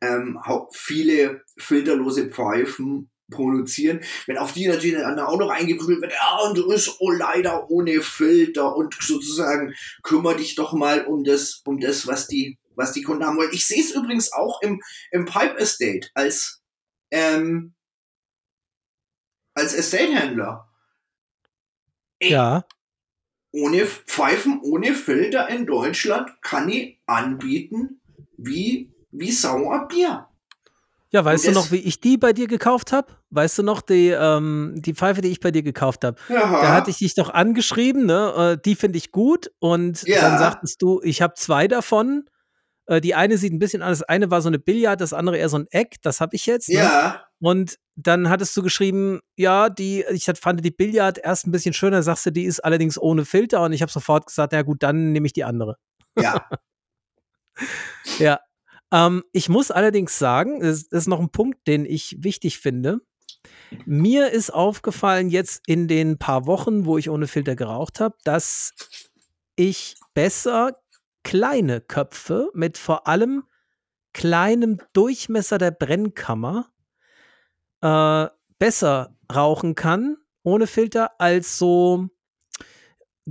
ähm, 0.00 0.40
viele 0.72 1.44
filterlose 1.56 2.28
Pfeifen 2.28 3.11
produzieren, 3.32 4.00
wenn 4.26 4.38
auf 4.38 4.52
die 4.52 4.68
natürlich 4.68 4.96
dann 4.96 5.18
auch 5.18 5.38
noch 5.38 5.50
eingeprügelt 5.50 6.02
wird, 6.02 6.12
ja, 6.12 6.38
und 6.46 6.56
du 6.56 6.70
ist 6.70 6.96
oh, 7.00 7.10
leider 7.10 7.70
ohne 7.70 8.00
Filter 8.00 8.76
und 8.76 8.94
sozusagen 9.00 9.74
kümmere 10.02 10.36
dich 10.36 10.54
doch 10.54 10.72
mal 10.72 11.04
um 11.04 11.24
das, 11.24 11.62
um 11.64 11.80
das, 11.80 12.06
was 12.06 12.28
die, 12.28 12.58
was 12.76 12.92
die 12.92 13.02
Kunden 13.02 13.24
haben 13.24 13.36
wollen. 13.36 13.52
Ich 13.52 13.66
sehe 13.66 13.82
es 13.82 13.90
übrigens 13.90 14.32
auch 14.32 14.62
im, 14.62 14.80
im 15.10 15.24
Pipe 15.24 15.58
Estate 15.58 16.08
als, 16.14 16.62
ähm, 17.10 17.74
als 19.54 19.74
Estate-Händler. 19.74 20.68
Ja, 22.20 22.64
ohne 23.52 23.84
Pfeifen, 23.86 24.60
ohne 24.62 24.94
Filter 24.94 25.48
in 25.48 25.66
Deutschland 25.66 26.30
kann 26.40 26.68
ich 26.68 26.98
anbieten 27.06 28.00
wie, 28.36 28.92
wie 29.10 29.30
Sauerbier. 29.30 30.28
Ja, 31.12 31.24
weißt 31.24 31.46
du 31.46 31.52
noch, 31.52 31.70
wie 31.70 31.76
ich 31.76 32.00
die 32.00 32.16
bei 32.16 32.32
dir 32.32 32.46
gekauft 32.48 32.90
habe? 32.92 33.08
Weißt 33.30 33.58
du 33.58 33.62
noch 33.62 33.82
die, 33.82 34.08
ähm, 34.08 34.74
die 34.76 34.94
Pfeife, 34.94 35.20
die 35.20 35.28
ich 35.28 35.40
bei 35.40 35.50
dir 35.50 35.62
gekauft 35.62 36.04
habe? 36.04 36.16
Ja. 36.28 36.40
Da 36.60 36.74
hatte 36.74 36.90
ich 36.90 36.98
dich 36.98 37.14
doch 37.14 37.30
angeschrieben, 37.30 38.06
ne? 38.06 38.56
Äh, 38.56 38.62
die 38.64 38.74
finde 38.74 38.98
ich 38.98 39.12
gut. 39.12 39.50
Und 39.58 40.02
Ja. 40.02 40.22
dann 40.22 40.38
sagtest 40.38 40.80
du, 40.82 41.00
ich 41.02 41.20
habe 41.22 41.34
zwei 41.36 41.68
davon. 41.68 42.24
Äh, 42.86 43.00
die 43.00 43.14
eine 43.14 43.38
sieht 43.38 43.52
ein 43.52 43.58
bisschen 43.58 43.82
anders. 43.82 44.00
Das 44.00 44.08
eine 44.08 44.30
war 44.30 44.42
so 44.42 44.48
eine 44.48 44.58
Billard, 44.58 45.00
das 45.00 45.12
andere 45.12 45.36
eher 45.38 45.48
so 45.48 45.58
ein 45.58 45.66
Eck. 45.70 45.96
Das 46.02 46.20
habe 46.20 46.34
ich 46.34 46.46
jetzt. 46.46 46.68
Ne? 46.68 46.76
ja, 46.76 47.22
Und 47.40 47.76
dann 47.94 48.28
hattest 48.30 48.56
du 48.56 48.62
geschrieben, 48.62 49.20
ja, 49.36 49.68
die, 49.68 50.04
ich 50.10 50.24
fand 50.40 50.64
die 50.64 50.70
Billard 50.70 51.18
erst 51.18 51.46
ein 51.46 51.52
bisschen 51.52 51.74
schöner, 51.74 52.02
sagst 52.02 52.24
du, 52.26 52.30
die 52.32 52.44
ist 52.44 52.60
allerdings 52.64 52.98
ohne 52.98 53.24
Filter. 53.26 53.62
Und 53.62 53.72
ich 53.74 53.82
habe 53.82 53.92
sofort 53.92 54.26
gesagt, 54.26 54.52
ja 54.54 54.62
gut, 54.62 54.82
dann 54.82 55.12
nehme 55.12 55.26
ich 55.26 55.32
die 55.34 55.44
andere. 55.44 55.76
ja, 56.18 56.48
Ja. 58.18 58.40
Ähm, 58.92 59.24
ich 59.32 59.48
muss 59.48 59.70
allerdings 59.70 60.18
sagen, 60.18 60.60
das 60.60 60.88
das 60.88 61.02
ist 61.02 61.08
noch 61.08 61.20
ein 61.20 61.30
Punkt, 61.30 61.66
den 61.66 61.84
ich 61.86 62.16
wichtig 62.20 62.58
finde. 62.58 63.00
Mir 63.86 64.30
ist 64.30 64.50
aufgefallen 64.52 65.30
jetzt 65.30 65.62
in 65.66 65.88
den 65.88 66.18
paar 66.18 66.46
Wochen, 66.46 66.84
wo 66.86 66.98
ich 66.98 67.10
ohne 67.10 67.26
Filter 67.26 67.56
geraucht 67.56 68.00
habe, 68.00 68.16
dass 68.24 68.72
ich 69.56 69.96
besser 70.14 70.76
kleine 71.24 71.80
Köpfe 71.80 72.50
mit 72.54 72.78
vor 72.78 73.06
allem 73.06 73.44
kleinem 74.12 74.78
Durchmesser 74.92 75.58
der 75.58 75.70
Brennkammer 75.70 76.70
äh, 77.80 78.26
besser 78.58 79.16
rauchen 79.34 79.74
kann 79.74 80.16
ohne 80.44 80.66
Filter 80.66 81.20
als 81.20 81.58
so 81.58 82.08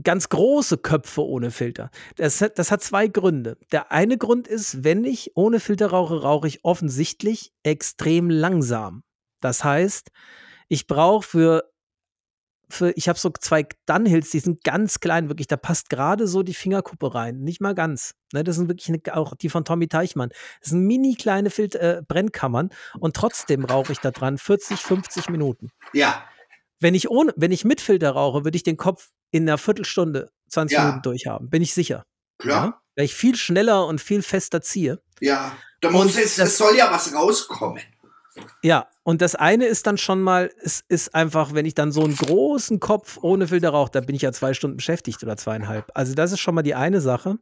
ganz 0.02 0.30
große 0.30 0.78
Köpfe 0.78 1.26
ohne 1.26 1.52
Filter. 1.52 1.90
Das 2.16 2.42
hat, 2.42 2.58
das 2.58 2.72
hat 2.72 2.82
zwei 2.82 3.08
Gründe. 3.08 3.58
Der 3.72 3.92
eine 3.92 4.18
Grund 4.18 4.48
ist, 4.48 4.84
wenn 4.84 5.04
ich 5.04 5.32
ohne 5.36 5.60
Filter 5.60 5.88
rauche, 5.88 6.22
rauche 6.22 6.48
ich 6.48 6.64
offensichtlich 6.64 7.52
extrem 7.64 8.30
langsam. 8.30 9.04
Das 9.42 9.64
heißt, 9.64 10.10
ich 10.70 10.88
brauche 10.88 11.28
für 11.28 11.72
für, 12.72 12.92
ich 12.96 13.08
habe 13.10 13.20
so 13.20 13.30
zwei 13.30 13.68
Dunhills, 13.86 14.32
die 14.32 14.40
sind 14.40 14.64
ganz 14.64 15.00
klein, 15.00 15.30
wirklich, 15.30 15.48
da 15.48 15.58
passt 15.58 15.90
gerade 15.90 16.28
so 16.28 16.42
die 16.42 16.54
Fingerkuppe 16.54 17.14
rein, 17.14 17.40
nicht 17.42 17.62
mal 17.62 17.76
ganz. 17.76 18.16
Ne, 18.34 18.44
das 18.44 18.56
sind 18.56 18.70
wirklich 18.70 18.90
eine, 18.90 19.16
auch 19.16 19.36
die 19.36 19.50
von 19.50 19.66
Tommy 19.66 19.88
Teichmann. 19.88 20.30
Das 20.62 20.70
sind 20.70 20.86
mini 20.86 21.16
kleine 21.16 21.50
Fil 21.50 21.70
äh, 21.76 22.02
Brennkammern 22.08 22.70
und 23.00 23.16
trotzdem 23.16 23.66
rauche 23.66 23.92
ich 23.92 24.00
da 24.00 24.12
dran 24.12 24.38
40, 24.38 24.80
50 24.80 25.30
Minuten. 25.30 25.70
Ja. 25.94 26.24
Wenn 26.80 26.96
ich 26.96 27.10
ohne, 27.12 27.34
wenn 27.36 27.52
ich 27.52 27.66
mit 27.66 27.82
Filter 27.82 28.12
rauche, 28.12 28.44
würde 28.44 28.56
ich 28.56 28.64
den 28.64 28.78
Kopf 28.78 29.10
in 29.32 29.48
einer 29.48 29.58
Viertelstunde, 29.58 30.30
20 30.50 30.78
Ja. 30.78 30.84
Minuten 30.86 31.02
durchhaben, 31.04 31.50
bin 31.50 31.62
ich 31.62 31.74
sicher. 31.74 32.06
Klar. 32.38 32.66
Ja? 32.66 32.82
Weil 32.96 33.06
ich 33.06 33.16
viel 33.16 33.36
schneller 33.36 33.86
und 33.88 34.02
viel 34.02 34.22
fester 34.22 34.62
ziehe. 34.62 35.00
Ja. 35.20 35.56
Da 35.80 35.90
muss 35.90 36.18
es, 36.18 36.36
das- 36.36 36.50
es 36.50 36.58
soll 36.58 36.76
ja 36.78 36.92
was 36.92 37.14
rauskommen. 37.14 37.82
Ja, 38.64 38.88
und 39.04 39.22
das 39.22 39.36
eine 39.36 39.66
ist 39.66 39.88
dann 39.88 39.98
schon 39.98 40.22
mal, 40.22 40.52
es 40.62 40.84
ist 40.88 41.14
einfach, 41.16 41.54
wenn 41.54 41.66
ich 41.66 41.76
dann 41.76 41.92
so 41.92 42.04
einen 42.04 42.16
großen 42.16 42.80
Kopf 42.80 43.18
ohne 43.22 43.48
Filter 43.48 43.70
rauche, 43.70 43.92
da 43.92 44.00
bin 44.02 44.16
ich 44.16 44.22
ja 44.22 44.32
zwei 44.32 44.54
Stunden 44.54 44.78
beschäftigt 44.78 45.22
oder 45.24 45.36
zweieinhalb. 45.38 45.92
Also 45.96 46.14
das 46.16 46.32
ist 46.32 46.40
schon 46.40 46.56
mal 46.56 46.62
die 46.62 46.76
eine 46.76 47.02
Sache. 47.02 47.38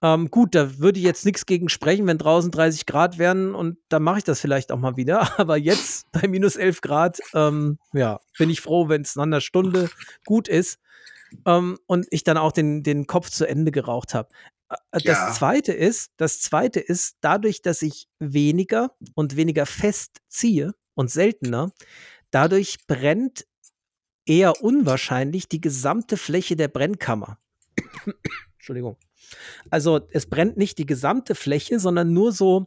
Ähm, 0.00 0.30
gut, 0.30 0.54
da 0.54 0.78
würde 0.78 1.00
ich 1.00 1.04
jetzt 1.04 1.24
nichts 1.26 1.44
gegen 1.46 1.68
sprechen, 1.68 2.06
wenn 2.06 2.18
draußen 2.18 2.52
30 2.52 2.86
Grad 2.86 3.18
wären 3.18 3.54
und 3.56 3.78
dann 3.88 4.04
mache 4.04 4.18
ich 4.18 4.24
das 4.24 4.40
vielleicht 4.40 4.70
auch 4.70 4.78
mal 4.78 4.96
wieder. 4.96 5.20
Aber 5.40 5.56
jetzt 5.56 6.06
bei 6.12 6.28
minus 6.28 6.54
11 6.54 6.80
Grad, 6.80 7.18
ähm, 7.34 7.78
ja, 7.92 8.20
bin 8.38 8.48
ich 8.50 8.60
froh, 8.60 8.88
wenn 8.88 9.02
es 9.02 9.16
nach 9.16 9.24
einer 9.24 9.40
Stunde 9.40 9.90
gut 10.24 10.46
ist 10.46 10.78
ähm, 11.46 11.78
und 11.86 12.06
ich 12.10 12.24
dann 12.24 12.36
auch 12.36 12.52
den, 12.52 12.82
den 12.82 13.06
Kopf 13.06 13.30
zu 13.30 13.46
Ende 13.46 13.70
geraucht 13.72 14.14
habe. 14.14 14.28
Das 14.90 15.02
Ja. 15.04 15.32
zweite 15.32 15.72
ist, 15.72 16.12
das 16.18 16.40
zweite 16.40 16.80
ist, 16.80 17.16
dadurch, 17.20 17.62
dass 17.62 17.80
ich 17.82 18.08
weniger 18.18 18.90
und 19.14 19.36
weniger 19.36 19.64
fest 19.66 20.18
ziehe 20.28 20.74
und 20.94 21.10
seltener, 21.10 21.72
dadurch 22.30 22.86
brennt 22.86 23.46
eher 24.26 24.62
unwahrscheinlich 24.62 25.48
die 25.48 25.60
gesamte 25.60 26.16
Fläche 26.18 26.54
der 26.54 26.68
Brennkammer. 26.68 27.38
Entschuldigung. 28.56 28.98
Also 29.70 30.00
es 30.10 30.26
brennt 30.28 30.56
nicht 30.56 30.78
die 30.78 30.86
gesamte 30.86 31.34
Fläche, 31.34 31.80
sondern 31.80 32.12
nur 32.12 32.32
so 32.32 32.66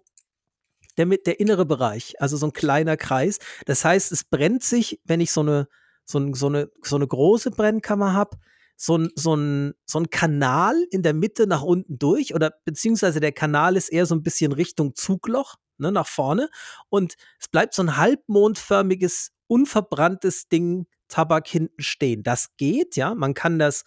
der, 0.97 1.05
der 1.05 1.39
innere 1.39 1.65
Bereich, 1.65 2.19
also 2.19 2.37
so 2.37 2.47
ein 2.47 2.53
kleiner 2.53 2.97
Kreis. 2.97 3.39
Das 3.65 3.85
heißt, 3.85 4.11
es 4.11 4.23
brennt 4.23 4.63
sich, 4.63 4.99
wenn 5.05 5.21
ich 5.21 5.31
so 5.31 5.41
eine, 5.41 5.67
so, 6.11 6.33
so 6.33 6.47
eine, 6.47 6.69
so 6.83 6.95
eine 6.95 7.07
große 7.07 7.51
Brennkammer 7.51 8.13
habe, 8.13 8.37
so 8.75 8.97
ein, 8.97 9.09
so, 9.15 9.35
ein, 9.35 9.73
so 9.85 9.99
ein 9.99 10.09
Kanal 10.09 10.75
in 10.91 11.03
der 11.03 11.13
Mitte 11.13 11.47
nach 11.47 11.61
unten 11.61 11.99
durch 11.99 12.33
oder 12.33 12.51
beziehungsweise 12.65 13.19
der 13.19 13.31
Kanal 13.31 13.77
ist 13.77 13.89
eher 13.89 14.05
so 14.05 14.15
ein 14.15 14.23
bisschen 14.23 14.51
Richtung 14.51 14.95
Zugloch, 14.95 15.55
ne, 15.77 15.91
nach 15.91 16.07
vorne 16.07 16.49
und 16.89 17.15
es 17.39 17.47
bleibt 17.47 17.73
so 17.73 17.83
ein 17.83 17.97
halbmondförmiges, 17.97 19.31
unverbranntes 19.47 20.47
Ding 20.47 20.87
Tabak 21.07 21.47
hinten 21.47 21.81
stehen. 21.83 22.23
Das 22.23 22.55
geht, 22.57 22.95
ja, 22.95 23.13
man 23.13 23.33
kann 23.33 23.59
das, 23.59 23.83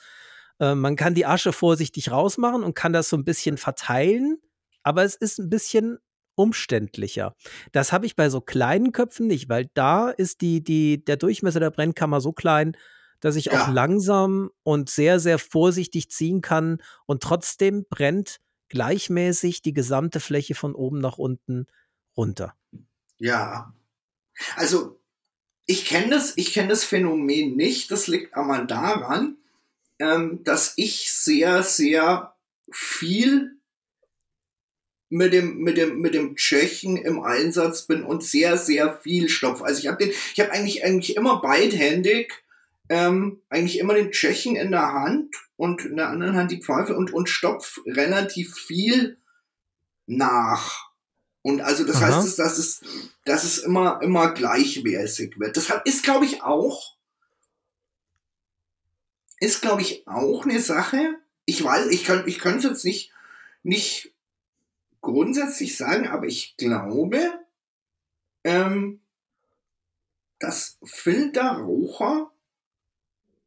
äh, 0.61 0.75
man 0.75 0.95
kann 0.95 1.15
die 1.15 1.27
Asche 1.27 1.53
vorsichtig 1.53 2.11
rausmachen 2.11 2.63
und 2.63 2.75
kann 2.75 2.93
das 2.93 3.09
so 3.09 3.17
ein 3.17 3.25
bisschen 3.25 3.57
verteilen, 3.57 4.39
aber 4.83 5.05
es 5.05 5.17
ist 5.17 5.39
ein 5.39 5.49
bisschen 5.49 5.99
umständlicher. 6.37 7.35
Das 7.73 7.93
habe 7.93 8.07
ich 8.07 8.17
bei 8.17 8.29
so 8.31 8.41
kleinen 8.41 8.93
Köpfen 8.93 9.27
nicht, 9.27 9.49
weil 9.49 9.69
da 9.75 10.11
ist 10.11 10.41
die, 10.41 10.63
die, 10.63 11.05
der 11.05 11.17
Durchmesser 11.17 11.61
der 11.61 11.71
Brennkammer 11.71 12.21
so 12.21 12.33
klein, 12.33 12.77
dass 13.21 13.37
ich 13.37 13.51
Ja. 13.51 13.53
auch 13.53 13.67
langsam 13.67 14.51
und 14.63 14.91
sehr, 14.91 15.21
sehr 15.21 15.39
vorsichtig 15.39 16.11
ziehen 16.11 16.41
kann 16.41 16.83
und 17.07 17.23
trotzdem 17.23 17.87
brennt 17.89 18.41
gleichmäßig 18.69 19.63
die 19.63 19.73
gesamte 19.73 20.21
Fläche 20.21 20.55
von 20.55 20.75
oben 20.75 20.99
nach 21.01 21.19
unten 21.19 21.67
runter. 22.17 22.55
Ja. 23.19 23.73
Also, 24.57 25.01
ich 25.67 25.87
kenne 25.87 26.11
das, 26.11 26.37
ich 26.37 26.53
kenne 26.55 26.69
das 26.69 26.85
Phänomen 26.85 27.57
nicht. 27.57 27.91
Das 27.91 28.09
liegt 28.09 28.35
aber 28.35 28.65
daran, 28.65 29.39
ähm, 30.01 30.45
dass 30.45 30.75
ich 30.77 31.13
sehr, 31.13 31.63
sehr 31.63 32.37
viel 32.73 33.54
mit 35.15 35.33
dem, 35.33 35.59
mit 35.59 35.77
dem, 35.77 36.01
mit 36.01 36.13
dem 36.13 36.35
Tschechen 36.35 36.97
im 36.97 37.23
Einsatz 37.23 37.83
bin 37.83 38.03
und 38.03 38.25
sehr, 38.25 38.59
sehr 38.59 38.99
viel 39.01 39.29
stopfe. 39.29 39.65
Also 39.65 39.79
ich 39.79 39.87
habe 39.87 40.05
den, 40.05 40.11
ich 40.11 40.41
habe 40.41 40.51
eigentlich, 40.51 40.85
eigentlich 40.85 41.17
immer 41.17 41.41
beidhändig, 41.41 42.43
ähm, 42.89 43.41
eigentlich 43.49 43.79
immer 43.79 43.95
den 43.95 44.11
Tschechen 44.11 44.57
in 44.57 44.73
der 44.73 44.93
Hand 44.93 45.37
und 45.57 45.85
in 45.85 45.97
der 45.97 46.09
anderen 46.09 46.35
Hand 46.35 46.51
die 46.51 46.61
Pfeife 46.61 46.97
und, 46.97 47.13
und 47.13 47.29
stopf 47.29 47.79
relativ 47.87 48.57
viel 48.57 49.19
nach. 50.07 50.91
Und 51.43 51.61
also 51.61 51.85
das 51.85 52.03
Aha. 52.03 52.17
heißt, 52.17 52.37
dass, 52.41 52.59
es, 52.59 52.81
dass 53.25 53.45
es 53.45 53.59
immer, 53.59 54.03
immer 54.03 54.33
gleichmäßig 54.33 55.39
wird. 55.39 55.57
Das 55.57 55.73
ist, 55.85 56.03
glaube 56.03 56.25
ich, 56.25 56.43
auch, 56.43 56.97
ist, 59.39 59.63
glaube 59.63 59.83
ich, 59.83 60.09
auch 60.09 60.45
eine 60.45 60.59
Sache. 60.59 60.99
Ich 61.45 61.63
weiß, 61.63 61.87
ich 61.91 62.05
könnte 62.05 62.29
ich 62.29 62.41
könnte 62.41 62.67
jetzt 62.67 62.85
nicht, 62.85 63.13
nicht 63.63 64.14
grundsätzlich 65.05 65.77
sagen, 65.77 66.09
aber 66.09 66.27
ich 66.27 66.57
glaube, 66.57 67.21
ähm, 68.43 69.01
dass 70.39 70.79
Filterraucher 70.85 72.31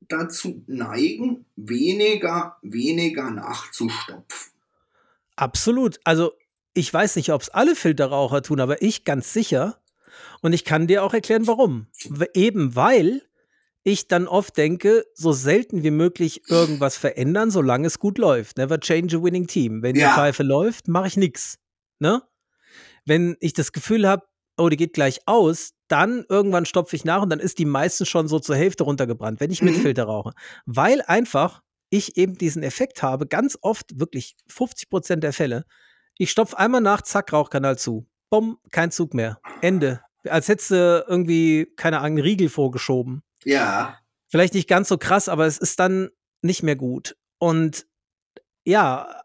dazu 0.07 0.63
neigen, 0.67 1.45
weniger, 1.55 2.57
weniger 2.61 3.29
nachzustopfen. 3.29 4.53
Absolut. 5.35 5.99
Also, 6.03 6.33
ich 6.73 6.93
weiß 6.93 7.15
nicht, 7.17 7.31
ob 7.31 7.41
es 7.41 7.49
alle 7.49 7.75
Filterraucher 7.75 8.41
tun, 8.41 8.59
aber 8.59 8.81
ich 8.81 9.03
ganz 9.03 9.33
sicher. 9.33 9.81
Und 10.41 10.53
ich 10.53 10.63
kann 10.63 10.87
dir 10.87 11.03
auch 11.03 11.13
erklären, 11.13 11.47
warum. 11.47 11.87
Eben 12.33 12.75
weil 12.75 13.26
ich 13.87 14.09
dann 14.09 14.27
oft 14.27 14.57
denke, 14.57 15.05
so 15.13 15.31
selten 15.31 15.81
wie 15.81 15.91
möglich 15.91 16.41
irgendwas 16.49 16.97
verändern, 16.97 17.49
solange 17.51 17.87
es 17.87 17.99
gut 17.99 18.17
läuft. 18.17 18.57
Never 18.57 18.79
change 18.81 19.15
a 19.15 19.23
winning 19.23 19.47
team. 19.47 19.81
Wenn 19.81 19.93
die 19.95 20.01
Ja. 20.01 20.13
Pfeife 20.13 20.43
läuft, 20.43 20.89
mache 20.89 21.07
ich 21.07 21.15
nichts. 21.15 21.57
Ne? 21.99 22.21
Wenn 23.05 23.37
ich 23.39 23.53
das 23.53 23.71
Gefühl 23.71 24.05
habe, 24.05 24.23
oh, 24.57 24.67
die 24.67 24.75
geht 24.75 24.91
gleich 24.93 25.21
aus, 25.25 25.71
dann 25.87 26.25
irgendwann 26.27 26.65
stopfe 26.65 26.97
ich 26.97 27.05
nach 27.05 27.21
und 27.21 27.29
dann 27.29 27.39
ist 27.39 27.59
die 27.59 27.65
meistens 27.65 28.09
schon 28.09 28.27
so 28.27 28.39
zur 28.39 28.57
Hälfte 28.57 28.83
runtergebrannt, 28.83 29.39
wenn 29.39 29.51
ich 29.51 29.61
mit 29.61 29.77
Mhm. 29.77 29.81
Filter 29.81 30.03
rauche. 30.03 30.31
Weil 30.65 31.01
einfach 31.03 31.61
ich 31.89 32.17
eben 32.17 32.37
diesen 32.37 32.63
Effekt 32.63 33.01
habe, 33.01 33.25
ganz 33.25 33.57
oft, 33.61 33.97
wirklich 33.97 34.35
50 34.47 34.89
Prozent 34.89 35.23
der 35.23 35.31
Fälle, 35.31 35.63
ich 36.17 36.29
stopfe 36.31 36.57
einmal 36.59 36.81
nach, 36.81 37.03
zack, 37.03 37.31
Rauchkanal 37.31 37.77
zu. 37.77 38.05
Bumm, 38.29 38.57
kein 38.71 38.91
Zug 38.91 39.13
mehr. 39.13 39.39
Ende. 39.61 40.01
Als 40.27 40.49
hättest 40.49 40.71
du 40.71 41.05
irgendwie, 41.07 41.71
keine 41.77 41.99
Ahnung, 41.99 42.17
einen 42.17 42.25
Riegel 42.25 42.49
vorgeschoben. 42.49 43.21
Ja, 43.43 43.97
Vielleicht 44.29 44.53
nicht 44.53 44.67
ganz 44.67 44.89
so 44.89 44.97
krass, 44.97 45.29
aber 45.29 45.45
es 45.45 45.57
ist 45.57 45.79
dann 45.79 46.09
nicht 46.41 46.61
mehr 46.63 46.75
gut. 46.75 47.15
Und 47.39 47.87
ja, 48.65 49.23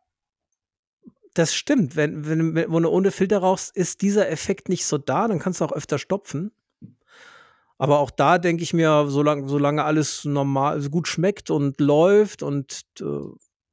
das 1.35 1.55
stimmt. 1.55 1.97
Wenn, 1.97 2.27
wenn, 2.27 2.55
wenn 2.55 2.83
du 2.83 2.89
ohne 2.89 3.11
Filter 3.11 3.39
rauchst, 3.39 3.75
ist 3.77 4.03
dieser 4.03 4.31
Effekt 4.31 4.69
nicht 4.69 4.87
so 4.87 4.99
da, 4.99 5.27
dann 5.27 5.39
kannst 5.39 5.61
du 5.61 5.65
auch 5.65 5.73
öfter 5.73 5.99
stopfen. 5.99 6.53
Aber 7.79 7.99
auch 7.99 8.13
da 8.13 8.39
denke 8.39 8.63
ich 8.63 8.75
mir, 8.75 9.07
solange, 9.09 9.49
solange 9.49 9.83
alles 9.83 10.25
normal, 10.25 10.75
also 10.75 10.89
gut 10.89 11.09
schmeckt 11.09 11.51
und 11.51 11.81
läuft 11.81 12.45
und 12.45 12.83
äh, 13.01 13.05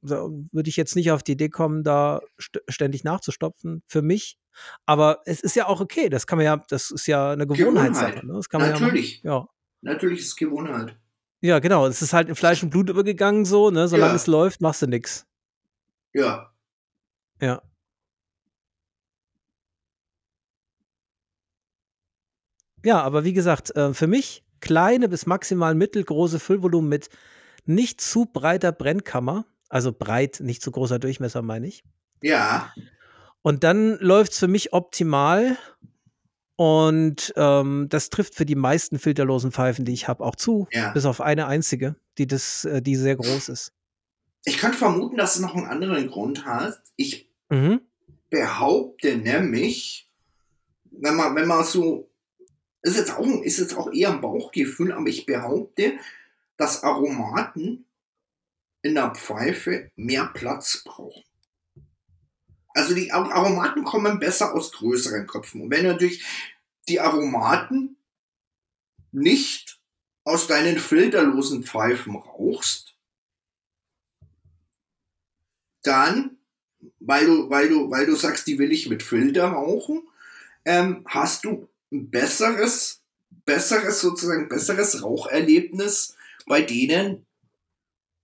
würde 0.02 0.68
ich 0.68 0.76
jetzt 0.76 0.96
nicht 0.96 1.12
auf 1.12 1.22
die 1.22 1.32
Idee 1.32 1.50
kommen, 1.50 1.84
da 1.84 2.20
st 2.40 2.58
ständig 2.68 3.04
nachzustopfen, 3.04 3.84
für 3.86 4.02
mich. 4.02 4.36
Aber 4.84 5.20
es 5.26 5.40
ist 5.40 5.54
ja 5.54 5.68
auch 5.68 5.80
okay. 5.80 6.08
Das 6.08 6.26
kann 6.26 6.38
man 6.38 6.46
ja, 6.46 6.56
das 6.68 6.90
ist 6.90 7.06
ja 7.06 7.30
eine 7.30 7.46
Gewohnheitssache. 7.46 8.14
Gewohnheit. 8.14 8.24
Ne? 8.24 8.32
Das 8.34 8.48
kann 8.48 8.62
man 8.62 8.70
natürlich. 8.70 9.22
ja 9.22 9.34
machen. 9.34 9.48
Natürlich 9.82 10.20
ist 10.20 10.26
es 10.28 10.36
Gewohnheit. 10.36 10.96
Ja. 11.40 11.58
genau. 11.58 11.86
Es 11.86 12.02
ist 12.02 12.12
halt 12.12 12.28
in 12.28 12.34
Fleisch 12.34 12.62
und 12.62 12.70
Blut 12.70 12.90
übergegangen, 12.90 13.44
so, 13.44 13.70
ne? 13.70 13.88
Solange 13.88 14.12
Ja. 14.12 14.16
es 14.16 14.26
läuft, 14.26 14.60
machst 14.60 14.82
du 14.82 14.86
nix. 14.86 15.26
Ja. 16.12 16.52
Ja. 17.40 17.62
Ja, 22.84 23.02
aber 23.02 23.24
wie 23.24 23.32
gesagt, 23.32 23.74
äh, 23.76 23.92
für 23.92 24.06
mich 24.06 24.42
kleine 24.60 25.08
bis 25.08 25.26
maximal 25.26 25.74
mittelgroße 25.74 26.38
Füllvolumen 26.40 26.88
mit 26.88 27.08
nicht 27.66 28.00
zu 28.00 28.26
breiter 28.26 28.72
Brennkammer, 28.72 29.44
also 29.68 29.92
breit, 29.92 30.40
nicht 30.40 30.62
zu 30.62 30.70
großer 30.70 30.98
Durchmesser, 30.98 31.42
meine 31.42 31.66
ich. 31.66 31.84
Ja. 32.22 32.72
Und 33.42 33.64
dann 33.64 33.98
läuft 33.98 34.32
es 34.32 34.38
für 34.38 34.48
mich 34.48 34.72
optimal. 34.72 35.56
Und 36.62 37.32
ähm, 37.36 37.86
das 37.88 38.10
trifft 38.10 38.34
für 38.34 38.44
die 38.44 38.54
meisten 38.54 38.98
filterlosen 38.98 39.50
Pfeifen, 39.50 39.86
die 39.86 39.94
ich 39.94 40.08
habe, 40.08 40.22
auch 40.22 40.36
zu. 40.36 40.68
Ja. 40.72 40.90
Bis 40.92 41.06
auf 41.06 41.22
eine 41.22 41.46
einzige, 41.46 41.96
die 42.18 42.26
das, 42.26 42.66
äh, 42.66 42.82
die 42.82 42.96
sehr 42.96 43.16
groß 43.16 43.48
ist. 43.48 43.72
ich 44.44 44.58
könnte 44.58 44.76
vermuten, 44.76 45.16
dass 45.16 45.36
es 45.36 45.40
noch 45.40 45.54
einen 45.54 45.64
anderen 45.68 46.06
Grund 46.08 46.44
hat. 46.44 46.78
Ich 46.96 47.30
Mhm. 47.48 47.80
behaupte 48.28 49.16
nämlich, 49.16 50.10
wenn 50.90 51.14
man, 51.16 51.34
wenn 51.34 51.48
man 51.48 51.64
so, 51.64 52.10
ist 52.82 52.98
jetzt 52.98 53.16
auch, 53.16 53.26
ist 53.42 53.58
jetzt 53.58 53.74
auch 53.74 53.90
eher 53.90 54.10
ein 54.12 54.20
Bauchgefühl, 54.20 54.92
aber 54.92 55.06
ich 55.06 55.24
behaupte, 55.24 55.94
dass 56.58 56.82
Aromaten 56.82 57.86
in 58.82 58.94
der 58.96 59.14
Pfeife 59.14 59.90
mehr 59.96 60.26
Platz 60.34 60.82
brauchen. 60.84 61.22
Also 62.80 62.94
die 62.94 63.12
Ar- 63.12 63.30
Aromaten 63.30 63.84
kommen 63.84 64.18
besser 64.18 64.54
aus 64.54 64.72
größeren 64.72 65.26
Köpfen. 65.26 65.60
Und 65.60 65.70
wenn 65.70 65.84
du 65.84 65.92
natürlich 65.92 66.24
die 66.88 66.98
Aromaten 66.98 67.96
nicht 69.12 69.78
aus 70.24 70.46
deinen 70.46 70.78
filterlosen 70.78 71.62
Pfeifen 71.62 72.16
rauchst, 72.16 72.94
dann, 75.82 76.38
weil 77.00 77.26
du, 77.26 77.50
weil 77.50 77.68
du, 77.68 77.90
weil 77.90 78.06
du 78.06 78.16
sagst, 78.16 78.46
die 78.46 78.58
will 78.58 78.72
ich 78.72 78.88
mit 78.88 79.02
Filter 79.02 79.48
rauchen, 79.48 80.08
ähm, 80.64 81.04
hast 81.06 81.44
du 81.44 81.68
ein 81.92 82.10
besseres, 82.10 83.02
besseres 83.44 84.00
sozusagen, 84.00 84.48
besseres 84.48 85.02
Raucherlebnis 85.02 86.16
bei 86.46 86.62
denen, 86.62 87.26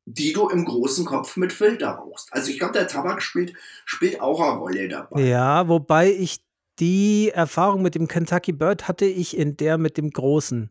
die 0.07 0.33
du 0.33 0.49
im 0.49 0.65
großen 0.65 1.05
Kopf 1.05 1.37
mit 1.37 1.53
Filter 1.53 1.91
rauchst. 1.91 2.33
Also 2.33 2.51
ich 2.51 2.59
glaube, 2.59 2.73
der 2.74 2.87
Tabak 2.87 3.20
spielt, 3.20 3.55
spielt 3.85 4.20
auch 4.20 4.41
eine 4.41 4.59
Rolle 4.59 4.89
dabei. 4.89 5.20
Ja, 5.20 5.69
wobei 5.69 6.12
ich 6.12 6.41
die 6.78 7.31
Erfahrung 7.35 7.83
mit 7.83 7.97
dem 7.97 8.07
Kentucky 8.07 8.53
Bird 8.53 8.87
hatte 8.87 9.05
ich 9.05 9.37
in 9.37 9.57
der 9.57 9.78
mit 9.78 9.97
dem 9.97 10.11
großen 10.11 10.70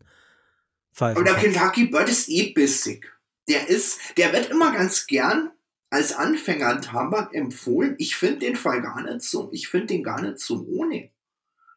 Aber 0.99 1.23
der 1.23 1.33
Pfeifen. 1.33 1.53
Kentucky 1.53 1.85
Bird 1.87 2.09
ist 2.09 2.29
eh 2.29 2.53
bissig. 2.53 3.11
Der 3.49 3.67
ist, 3.67 3.99
der 4.17 4.31
wird 4.31 4.49
immer 4.49 4.71
ganz 4.71 5.05
gern 5.05 5.51
als 5.89 6.13
Anfänger 6.13 6.79
Tabak 6.81 7.33
empfohlen. 7.33 7.95
Ich 7.97 8.15
finde 8.15 8.39
den 8.39 8.55
Fall 8.55 8.81
gar 8.81 9.01
nicht 9.01 9.21
so, 9.21 9.49
ich 9.51 9.67
finde 9.67 9.87
den 9.87 10.03
gar 10.03 10.21
nicht 10.21 10.39
so 10.39 10.65
ohne. 10.65 11.11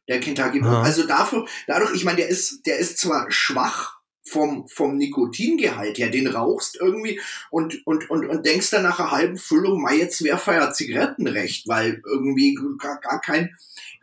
Der 0.07 0.21
Kentucky 0.21 0.61
Bird. 0.61 0.75
Aha. 0.75 0.83
Also 0.83 1.05
dafür, 1.05 1.45
dadurch, 1.67 1.93
ich 1.93 2.05
meine, 2.05 2.17
der 2.17 2.29
ist, 2.29 2.65
der 2.65 2.77
ist 2.77 2.99
zwar 2.99 3.29
schwach 3.29 3.98
vom, 4.23 4.67
vom 4.67 4.97
Nikotingehalt 4.97 5.97
her, 5.97 6.09
den 6.09 6.27
rauchst 6.27 6.75
irgendwie 6.75 7.19
und, 7.49 7.85
und, 7.85 8.09
und, 8.09 8.25
und 8.25 8.45
denkst 8.45 8.69
dann 8.69 8.83
nach 8.83 8.99
einer 8.99 9.11
halben 9.11 9.37
Füllung, 9.37 9.81
mal 9.81 9.95
jetzt 9.95 10.23
wäre 10.23 10.39
ja 10.47 10.71
Zigarettenrecht, 10.71 11.67
weil 11.67 12.01
irgendwie 12.05 12.57
gar, 12.77 12.99
gar 12.99 13.21
kein, 13.21 13.55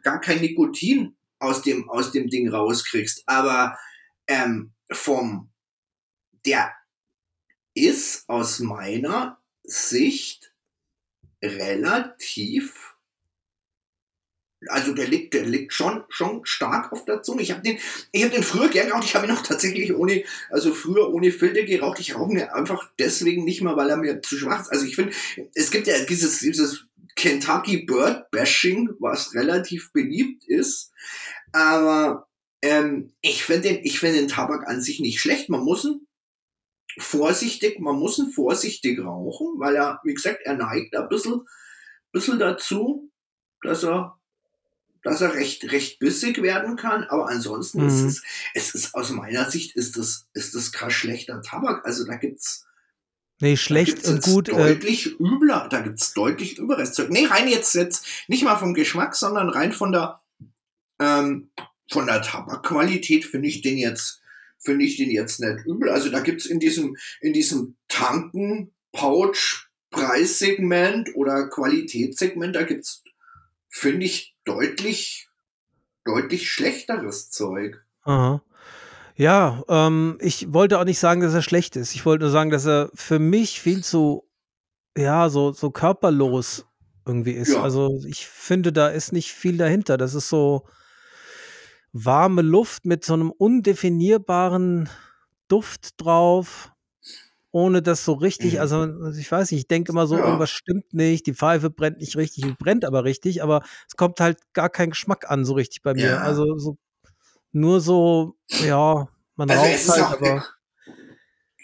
gar 0.03 0.21
kein 0.21 0.41
Nikotin 0.41 1.17
aus 1.39 1.63
dem, 1.63 1.89
aus 1.89 2.13
dem 2.13 2.29
Ding 2.29 2.49
rauskriegst. 2.49 3.23
Aber 3.27 3.79
ähm, 4.27 4.73
vom, 4.91 5.51
der 6.45 6.73
ist 7.75 8.29
aus 8.29 8.61
meiner 8.61 9.41
Sicht 9.63 10.53
relativ, 11.43 12.86
also 14.69 14.93
der 14.93 15.07
liegt, 15.07 15.35
der 15.35 15.45
liegt 15.45 15.73
schon, 15.73 16.05
schon 16.09 16.45
stark 16.45 16.93
auf 16.93 17.05
der 17.05 17.23
Zunge. 17.23 17.43
Ich 17.43 17.51
habe 17.51 17.62
den, 17.62 17.78
ich 18.12 18.23
habe 18.23 18.35
den 18.35 18.43
früher 18.43 18.69
gern 18.69 18.89
geraucht. 18.89 19.05
Ich 19.05 19.15
habe 19.15 19.27
ihn 19.27 19.33
noch 19.33 19.43
tatsächlich 19.43 19.95
ohne, 19.95 20.24
also 20.51 20.73
früher 20.73 21.12
ohne 21.12 21.31
Filter 21.31 21.62
geraucht. 21.62 22.01
Ich 22.01 22.15
rauche 22.15 22.33
ihn 22.33 22.41
einfach 22.41 22.91
deswegen 22.99 23.45
nicht 23.45 23.62
mehr, 23.62 23.77
weil 23.77 23.91
er 23.91 23.97
mir 23.97 24.23
zu 24.23 24.37
schwach 24.37 24.62
ist. 24.62 24.73
Also 24.73 24.87
ich 24.87 24.97
finde, 24.97 25.12
es 25.55 25.70
gibt 25.70 25.87
ja 25.87 26.05
dieses, 26.05 26.39
dieses 26.39 26.87
Kentucky 27.16 27.85
Bird 27.85 28.31
Bashing, 28.31 28.91
was 28.99 29.35
relativ 29.35 29.93
beliebt 29.93 30.45
ist. 30.47 30.93
Aber 31.53 32.28
ähm, 32.62 33.12
ich 33.20 33.45
finde 33.45 33.69
den, 33.69 33.85
ich 33.85 34.01
finde 34.01 34.20
den 34.20 34.28
Tabak 34.28 34.66
an 34.69 34.81
sich 34.81 35.01
nicht 35.01 35.20
schlecht. 35.20 35.49
Man 35.49 35.65
muss 35.65 35.85
ihn 35.85 36.07
vorsichtig, 36.99 37.78
man 37.81 37.97
muss 37.97 38.19
ihn 38.19 38.31
vorsichtig 38.31 39.01
rauchen, 39.01 39.59
weil 39.59 39.77
er, 39.77 40.01
wie 40.05 40.15
gesagt, 40.15 40.41
er 40.45 40.55
neigt 40.55 40.97
ein 40.97 41.09
bisschen, 41.09 41.43
bisschen 42.12 42.39
dazu, 42.39 43.11
dass 43.62 43.85
er, 43.85 44.19
dass 45.07 45.20
er 45.20 45.35
recht, 45.35 45.70
recht 45.73 45.99
bissig 46.01 46.43
werden 46.43 46.77
kann. 46.77 47.05
Aber 47.05 47.28
ansonsten 47.28 47.83
Mhm. 47.83 47.89
ist 47.89 48.03
es, 48.03 48.23
es 48.55 48.74
ist 48.74 48.95
aus 48.95 49.11
meiner 49.11 49.49
Sicht 49.51 49.77
ist 49.77 49.97
das, 49.97 50.27
ist 50.35 50.55
das 50.55 50.73
kein 50.73 50.91
schlechter 50.91 51.41
Tabak. 51.43 51.87
Also 51.87 52.05
da 52.05 52.16
gibt's 52.16 52.65
Nee, 53.41 53.57
schlecht 53.57 54.07
und 54.07 54.23
gut. 54.23 54.49
Äh, 54.49 54.53
Deutlich 54.53 55.20
übler, 55.20 55.69
da 55.70 55.83
gibt's 55.83 56.15
deutlich 56.15 56.59
überes 56.59 56.93
Zeug. 56.95 57.11
Nee, 57.11 57.27
rein 57.27 57.49
jetzt, 57.49 57.74
jetzt 57.74 58.07
nicht 58.28 58.43
mal 58.45 58.57
vom 58.57 58.73
Geschmack, 58.74 59.15
sondern 59.15 59.51
rein 59.51 59.73
von 59.73 59.93
der, 59.93 60.23
ähm, 60.99 61.51
von 61.91 62.07
der 62.07 62.23
Tabakqualität 62.23 63.27
finde 63.27 63.49
ich 63.49 63.61
den 63.61 63.77
jetzt, 63.77 64.23
finde 64.59 64.87
ich 64.87 64.97
den 64.97 65.11
jetzt 65.11 65.39
nicht 65.41 65.66
übel. 65.66 65.91
Also 65.91 66.09
da 66.09 66.20
gibt's 66.20 66.47
in 66.47 66.59
diesem, 66.61 66.97
in 67.20 67.33
diesem 67.35 67.77
Tanken, 67.89 68.73
Pouch, 68.93 69.69
Preissegment 69.91 71.15
oder 71.15 71.49
Qualitätssegment, 71.49 72.57
da 72.57 72.62
gibt's, 72.62 73.05
finde 73.77 74.07
ich, 74.07 74.36
deutlich, 74.44 75.28
deutlich 76.05 76.51
schlechteres 76.51 77.31
Zeug. 77.31 77.85
aha. 78.03 78.43
Ja, 79.19 79.62
ähm, 79.69 80.19
ich 80.20 80.53
wollte 80.53 80.78
auch 80.78 80.85
nicht 80.85 80.98
sagen, 80.98 81.23
dass 81.23 81.32
er 81.32 81.40
schlecht 81.40 81.74
ist. 81.77 81.94
Ich 81.94 82.05
wollte 82.05 82.24
nur 82.24 82.31
sagen, 82.31 82.51
dass 82.51 82.66
er 82.66 82.90
für 82.93 83.19
mich 83.19 83.62
viel 83.62 83.82
zu, 83.82 84.28
ja, 84.94 85.31
so, 85.31 85.53
so 85.53 85.70
körperlos 85.70 86.66
irgendwie 87.07 87.32
ist. 87.32 87.55
Ja. 87.55 87.62
Also 87.62 87.98
ich 88.07 88.27
finde, 88.27 88.74
da 88.74 88.89
ist 88.89 89.12
nicht 89.12 89.32
viel 89.32 89.57
dahinter. 89.57 89.97
Das 89.97 90.15
ist 90.15 90.28
so 90.28 90.69
warme 91.93 92.43
Luft 92.43 92.85
mit 92.85 93.07
so 93.07 93.15
einem 93.15 93.31
undefinierbaren 93.31 94.90
Duft 95.48 95.94
drauf, 95.97 96.73
ohne 97.57 97.81
das 97.81 98.05
so 98.05 98.12
richtig, 98.12 98.55
Mhm. 98.55 98.61
also 98.61 98.77
also 98.81 99.19
ich 99.19 99.33
weiß 99.33 99.51
nicht, 99.51 99.61
ich 99.61 99.66
denke 99.66 99.91
immer 99.93 100.07
so, 100.07 100.16
Ja. 100.19 100.27
irgendwas 100.27 100.51
stimmt 100.51 100.93
nicht, 100.93 101.27
die 101.27 101.33
Pfeife 101.33 101.70
brennt 101.70 101.99
nicht 102.01 102.15
richtig, 102.16 102.45
die 102.45 102.53
brennt 102.53 102.85
aber 102.85 103.05
richtig, 103.05 103.43
aber 103.43 103.62
es 103.89 103.97
kommt 103.97 104.20
halt 104.20 104.39
gar 104.53 104.69
kein 104.69 104.91
Geschmack 104.91 105.31
an 105.31 105.47
so 105.47 105.55
richtig 105.55 105.81
bei 105.83 105.95
mir. 105.95 106.05
Ja. 106.05 106.19
Also 106.19 106.59
so 106.59 106.77
nur 107.53 107.81
so, 107.81 108.37
ja, 108.62 109.09
man 109.37 109.51
Also 109.51 109.62
raucht 109.62 109.89
halt, 109.89 110.03
auch, 110.05 110.11
aber 110.12 110.45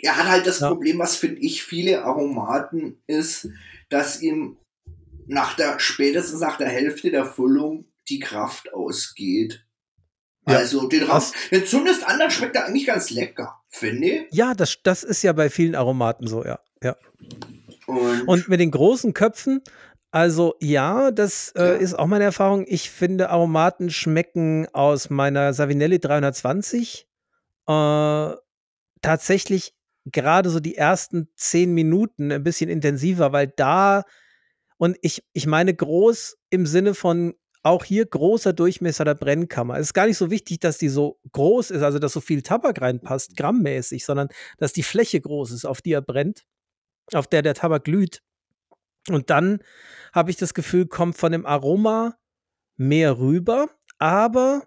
er 0.03 0.17
hat 0.17 0.29
halt 0.29 0.47
das 0.47 0.61
Ja. 0.61 0.71
Problem, 0.71 0.99
was 0.99 1.17
finde 1.17 1.41
ich 1.43 1.63
viele 1.63 2.05
Aromaten 2.05 3.03
ist, 3.07 3.49
dass 3.91 4.23
ihm 4.23 4.57
nach 5.27 5.55
der, 5.57 5.79
spätestens 5.79 6.41
nach 6.41 6.57
der 6.57 6.69
Hälfte 6.69 7.11
der 7.11 7.27
Füllung 7.27 7.85
die 8.09 8.19
Kraft 8.19 8.73
ausgeht. 8.73 9.67
Ja. 10.47 10.57
Also 10.59 10.89
den 10.89 11.05
Raum, 11.05 11.23
den 11.51 11.67
zumindest 11.67 12.05
anders 12.07 12.35
schmeckt 12.35 12.57
er 12.57 12.67
eigentlich 12.67 12.87
ganz 12.87 13.11
lecker, 13.11 13.61
finde 13.69 14.07
ich. 14.09 14.23
ja, 14.33 14.55
das, 14.55 14.79
das 14.83 15.05
ist 15.05 15.23
ja 15.23 15.33
bei 15.33 15.51
vielen 15.51 15.75
Aromaten 15.75 16.27
so, 16.27 16.45
ja. 16.45 16.59
ja. 16.83 16.97
Und, 17.87 18.23
Und 18.29 18.49
mit 18.49 18.59
den 18.61 18.71
großen 18.71 19.13
Köpfen, 19.15 19.63
also 20.11 20.55
ja, 20.61 21.11
das 21.11 21.53
äh, 21.57 21.63
Ja. 21.65 21.73
ist 21.75 21.95
auch 21.99 22.07
meine 22.07 22.25
Erfahrung. 22.25 22.65
Ich 22.67 22.91
finde, 22.91 23.31
Aromaten 23.31 23.91
schmecken 23.91 24.67
aus 24.73 25.11
meiner 25.11 25.53
Savinelli 25.55 25.99
320 26.01 27.07
äh, 27.69 28.31
tatsächlich 29.01 29.75
gerade 30.07 30.51
so 30.51 30.59
die 30.61 30.77
ersten 30.77 31.29
zehn 31.37 31.73
Minuten 31.73 32.33
ein 32.33 32.43
bisschen 32.43 32.69
intensiver, 32.69 33.33
weil 33.33 33.47
da, 33.47 34.03
und 34.77 34.97
ich, 35.03 35.23
ich 35.33 35.47
meine 35.47 35.73
groß 35.75 36.37
im 36.51 36.67
Sinne 36.67 36.95
von 36.95 37.35
auch 37.63 37.85
hier 37.85 38.07
großer 38.07 38.53
Durchmesser 38.53 39.05
der 39.05 39.15
Brennkammer. 39.15 39.77
Es 39.77 39.89
ist 39.89 39.95
gar 39.95 40.07
nicht 40.07 40.17
so 40.17 40.31
wichtig, 40.31 40.61
dass 40.61 40.79
die 40.79 40.89
so 40.89 41.21
groß 41.33 41.71
ist, 41.71 41.83
also 41.83 41.99
dass 41.99 42.13
so 42.13 42.21
viel 42.21 42.43
Tabak 42.43 42.81
reinpasst, 42.81 43.37
grammmäßig, 43.37 44.05
sondern 44.05 44.29
dass 44.59 44.73
die 44.73 44.83
Fläche 44.83 45.21
groß 45.21 45.53
ist, 45.53 45.65
auf 45.65 45.81
die 45.81 45.93
er 45.93 46.03
brennt, 46.03 46.45
auf 47.13 47.27
der 47.29 47.43
der 47.43 47.55
Tabak 47.55 47.85
glüht. 47.85 48.23
Und 49.09 49.31
dann 49.31 49.61
habe 50.13 50.31
ich 50.31 50.37
das 50.37 50.55
Gefühl, 50.55 50.87
kommt 50.87 51.17
von 51.17 51.33
dem 51.33 51.47
Aroma 51.47 52.17
mehr 52.77 53.19
rüber, 53.19 53.69
aber 53.99 54.67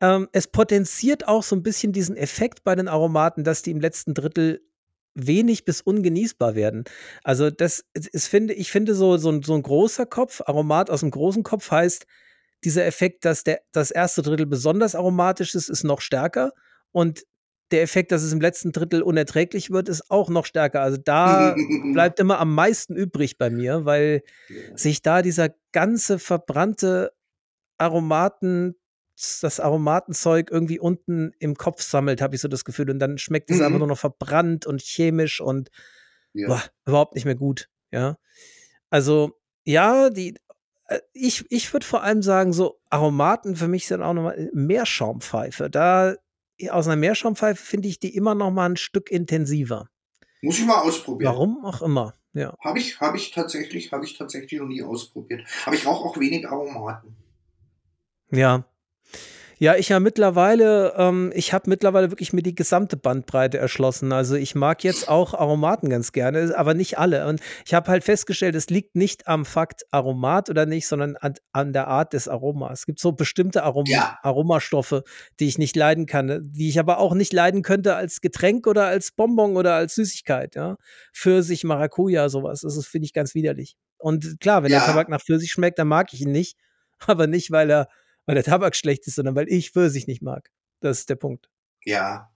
ähm, 0.00 0.28
es 0.32 0.48
potenziert 0.48 1.28
auch 1.28 1.42
so 1.42 1.56
ein 1.56 1.62
bisschen 1.62 1.92
diesen 1.92 2.16
Effekt 2.16 2.64
bei 2.64 2.74
den 2.74 2.88
Aromaten, 2.88 3.44
dass 3.44 3.62
die 3.62 3.70
im 3.70 3.80
letzten 3.80 4.14
Drittel 4.14 4.60
wenig 5.14 5.64
bis 5.64 5.80
ungenießbar 5.80 6.54
werden. 6.54 6.84
Also 7.22 7.50
das 7.50 7.84
ist, 7.92 8.26
finde 8.26 8.54
ich 8.54 8.70
finde 8.70 8.94
so, 8.94 9.16
so, 9.16 9.30
ein, 9.30 9.42
so 9.42 9.54
ein 9.54 9.62
großer 9.62 10.06
Kopf, 10.06 10.42
Aromat 10.44 10.90
aus 10.90 11.00
dem 11.00 11.10
großen 11.10 11.42
Kopf 11.42 11.70
heißt, 11.70 12.06
dieser 12.64 12.86
Effekt, 12.86 13.24
dass 13.24 13.44
der, 13.44 13.60
das 13.72 13.90
erste 13.90 14.22
Drittel 14.22 14.46
besonders 14.46 14.94
aromatisch 14.94 15.54
ist, 15.54 15.68
ist 15.68 15.84
noch 15.84 16.00
stärker 16.00 16.52
und 16.92 17.24
der 17.70 17.82
Effekt, 17.82 18.12
dass 18.12 18.22
es 18.22 18.32
im 18.32 18.40
letzten 18.40 18.72
Drittel 18.72 19.02
unerträglich 19.02 19.70
wird, 19.70 19.88
ist 19.88 20.10
auch 20.10 20.28
noch 20.28 20.46
stärker. 20.46 20.82
Also 20.82 20.98
da 21.02 21.54
bleibt 21.92 22.20
immer 22.20 22.38
am 22.38 22.54
meisten 22.54 22.94
übrig 22.94 23.38
bei 23.38 23.50
mir, 23.50 23.84
weil 23.84 24.22
sich 24.74 25.02
da 25.02 25.22
dieser 25.22 25.50
ganze 25.72 26.18
verbrannte 26.18 27.12
Aromaten, 27.78 28.76
das 29.16 29.60
Aromatenzeug 29.60 30.50
irgendwie 30.50 30.78
unten 30.78 31.32
im 31.38 31.54
Kopf 31.56 31.82
sammelt, 31.82 32.20
habe 32.20 32.34
ich 32.34 32.40
so 32.40 32.48
das 32.48 32.64
Gefühl. 32.64 32.90
Und 32.90 32.98
dann 32.98 33.18
schmeckt 33.18 33.50
es 33.50 33.58
Mhm. 33.58 33.64
einfach 33.64 33.78
nur 33.78 33.88
noch 33.88 33.98
verbrannt 33.98 34.66
und 34.66 34.80
chemisch 34.82 35.40
und 35.40 35.70
ja. 36.32 36.48
boah, 36.48 36.62
überhaupt 36.86 37.14
nicht 37.14 37.24
mehr 37.24 37.36
gut. 37.36 37.68
Ja. 37.92 38.18
Also, 38.90 39.38
ja, 39.64 40.10
die, 40.10 40.36
äh, 40.88 41.00
ich, 41.12 41.44
ich 41.50 41.72
würde 41.72 41.86
vor 41.86 42.02
allem 42.02 42.22
sagen, 42.22 42.52
so 42.52 42.80
Aromaten 42.90 43.56
für 43.56 43.68
mich 43.68 43.86
sind 43.86 44.02
auch 44.02 44.14
nochmal 44.14 44.50
Meerschaumpfeife. 44.52 45.70
Da 45.70 46.16
aus 46.70 46.86
einer 46.86 46.96
Meerschaumpfeife 46.96 47.64
finde 47.64 47.88
ich 47.88 47.98
die 47.98 48.14
immer 48.14 48.34
noch 48.34 48.50
mal 48.50 48.68
ein 48.68 48.76
Stück 48.76 49.10
intensiver. 49.10 49.88
Muss 50.42 50.58
ich 50.58 50.66
mal 50.66 50.80
ausprobieren. 50.82 51.32
Warum 51.32 51.64
auch 51.64 51.82
immer. 51.82 52.14
Ja. 52.32 52.54
Habe 52.60 52.78
ich, 52.80 53.00
habe 53.00 53.16
ich 53.16 53.30
tatsächlich, 53.30 53.92
habe 53.92 54.04
ich 54.04 54.18
tatsächlich 54.18 54.60
noch 54.60 54.66
nie 54.66 54.82
ausprobiert. 54.82 55.46
Aber 55.66 55.74
ich 55.74 55.86
rauche 55.86 56.04
auch 56.04 56.18
wenig 56.18 56.48
Aromaten. 56.48 57.16
Ja. 58.30 58.64
Ja, 59.58 59.76
ich 59.76 59.88
ja 59.88 60.00
mittlerweile, 60.00 60.94
ähm, 60.96 61.32
ich 61.34 61.52
habe 61.52 61.70
mittlerweile 61.70 62.10
wirklich 62.10 62.32
mir 62.32 62.42
die 62.42 62.54
gesamte 62.54 62.96
Bandbreite 62.96 63.58
erschlossen. 63.58 64.12
Also 64.12 64.34
ich 64.34 64.54
mag 64.54 64.82
jetzt 64.84 65.08
auch 65.08 65.34
Aromaten 65.34 65.88
ganz 65.88 66.12
gerne, 66.12 66.52
aber 66.56 66.74
nicht 66.74 66.98
alle. 66.98 67.26
Und 67.26 67.40
ich 67.64 67.74
habe 67.74 67.90
halt 67.90 68.04
festgestellt, 68.04 68.54
es 68.54 68.68
liegt 68.70 68.96
nicht 68.96 69.26
am 69.28 69.44
Fakt 69.44 69.84
Aromat 69.90 70.50
oder 70.50 70.66
nicht, 70.66 70.86
sondern 70.86 71.16
an, 71.16 71.34
an 71.52 71.72
der 71.72 71.86
Art 71.88 72.12
des 72.12 72.28
Aromas. 72.28 72.80
Es 72.80 72.86
gibt 72.86 72.98
so 73.00 73.12
bestimmte 73.12 73.62
Arom 73.62 73.84
Ja. 73.86 74.18
Aromastoffe, 74.22 75.02
die 75.40 75.46
ich 75.46 75.58
nicht 75.58 75.76
leiden 75.76 76.06
kann, 76.06 76.40
die 76.52 76.68
ich 76.68 76.78
aber 76.78 76.98
auch 76.98 77.14
nicht 77.14 77.32
leiden 77.32 77.62
könnte 77.62 77.94
als 77.96 78.20
Getränk 78.20 78.66
oder 78.66 78.86
als 78.86 79.12
Bonbon 79.12 79.56
oder 79.56 79.74
als 79.74 79.94
Süßigkeit. 79.94 80.54
Ja, 80.56 80.76
Pfirsich, 81.14 81.64
Maracuja, 81.64 82.28
sowas. 82.28 82.60
Das 82.62 82.86
finde 82.86 83.06
ich 83.06 83.12
ganz 83.12 83.34
widerlich. 83.34 83.76
Und 83.98 84.40
klar, 84.40 84.62
wenn 84.62 84.70
der 84.70 84.80
Ja. 84.80 84.86
Tabak 84.86 85.08
nach 85.08 85.22
Pfirsich 85.22 85.52
schmeckt, 85.52 85.78
dann 85.78 85.88
mag 85.88 86.12
ich 86.12 86.20
ihn 86.22 86.32
nicht, 86.32 86.56
aber 87.06 87.26
nicht 87.26 87.50
weil 87.50 87.70
er 87.70 87.88
weil 88.26 88.34
der 88.34 88.44
Tabak 88.44 88.74
schlecht 88.76 89.06
ist, 89.06 89.16
sondern 89.16 89.34
weil 89.36 89.48
ich 89.48 89.70
Pfirsich 89.70 90.06
nicht 90.06 90.22
mag. 90.22 90.50
Das 90.80 91.00
ist 91.00 91.08
der 91.10 91.16
Punkt. 91.16 91.48
Ja. 91.84 92.30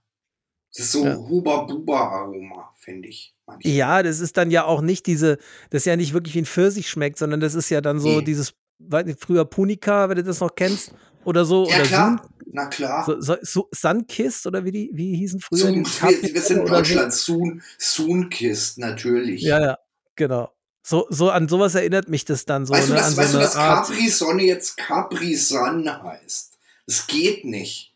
Das 0.71 0.85
ist 0.85 0.91
so 0.91 1.05
Ja. 1.05 1.15
Huba-Buba-Aroma, 1.17 2.73
finde 2.77 3.07
ich. 3.09 3.33
manchmal. 3.47 3.73
Ja, 3.73 4.03
das 4.03 4.19
ist 4.19 4.37
dann 4.37 4.51
ja 4.51 4.65
auch 4.65 4.81
nicht 4.81 5.07
diese, 5.07 5.37
das 5.71 5.81
ist 5.81 5.85
ja 5.85 5.95
nicht 5.95 6.13
wirklich 6.13 6.35
wie 6.35 6.39
ein 6.41 6.45
Pfirsich 6.45 6.89
schmeckt, 6.89 7.17
sondern 7.17 7.39
das 7.39 7.55
ist 7.55 7.69
ja 7.69 7.81
dann 7.81 7.99
so 7.99 8.19
Nee. 8.19 8.21
dieses, 8.23 8.53
weiß 8.79 9.05
nicht, 9.05 9.19
früher 9.19 9.45
Punika, 9.45 10.07
wenn 10.09 10.17
du 10.17 10.23
das 10.23 10.39
noch 10.39 10.53
kennst, 10.55 10.93
oder 11.25 11.43
so, 11.45 11.67
Ja, 11.67 11.75
oder 11.77 11.83
klar. 11.85 12.29
Na 12.51 12.65
klar. 12.67 13.05
Sun, 13.05 13.21
so, 13.21 13.35
so, 13.41 13.69
Sunkist 13.71 14.47
oder 14.47 14.63
wie 14.65 14.71
die, 14.71 14.89
wie 14.93 15.15
hießen 15.17 15.39
früher 15.39 15.59
Sun, 15.59 15.83
die 15.83 15.85
wir, 15.85 16.33
wir 16.33 16.41
sind 16.41 16.59
in 16.61 16.67
so. 16.67 16.73
Deutschland. 16.73 17.13
Sun, 17.13 17.61
Sunkist, 17.77 18.77
natürlich. 18.77 19.41
Ja, 19.41 19.59
ja, 19.61 19.77
genau. 20.15 20.51
So, 20.81 21.05
so 21.09 21.29
an 21.29 21.47
sowas 21.47 21.75
erinnert 21.75 22.07
mich 22.09 22.25
das 22.25 22.45
dann 22.45 22.65
so, 22.65 22.73
weißt 22.73 22.89
du, 22.89 22.93
ne? 22.93 22.99
dass, 22.99 23.07
an 23.07 23.13
so 23.13 23.21
weißt 23.21 23.33
du, 23.33 23.37
dass. 23.39 23.53
Capri-Sonne 23.55 24.43
jetzt 24.43 24.77
Capri-Sun 24.77 26.03
heißt? 26.03 26.57
Das 26.87 27.07
geht 27.07 27.45
nicht. 27.45 27.95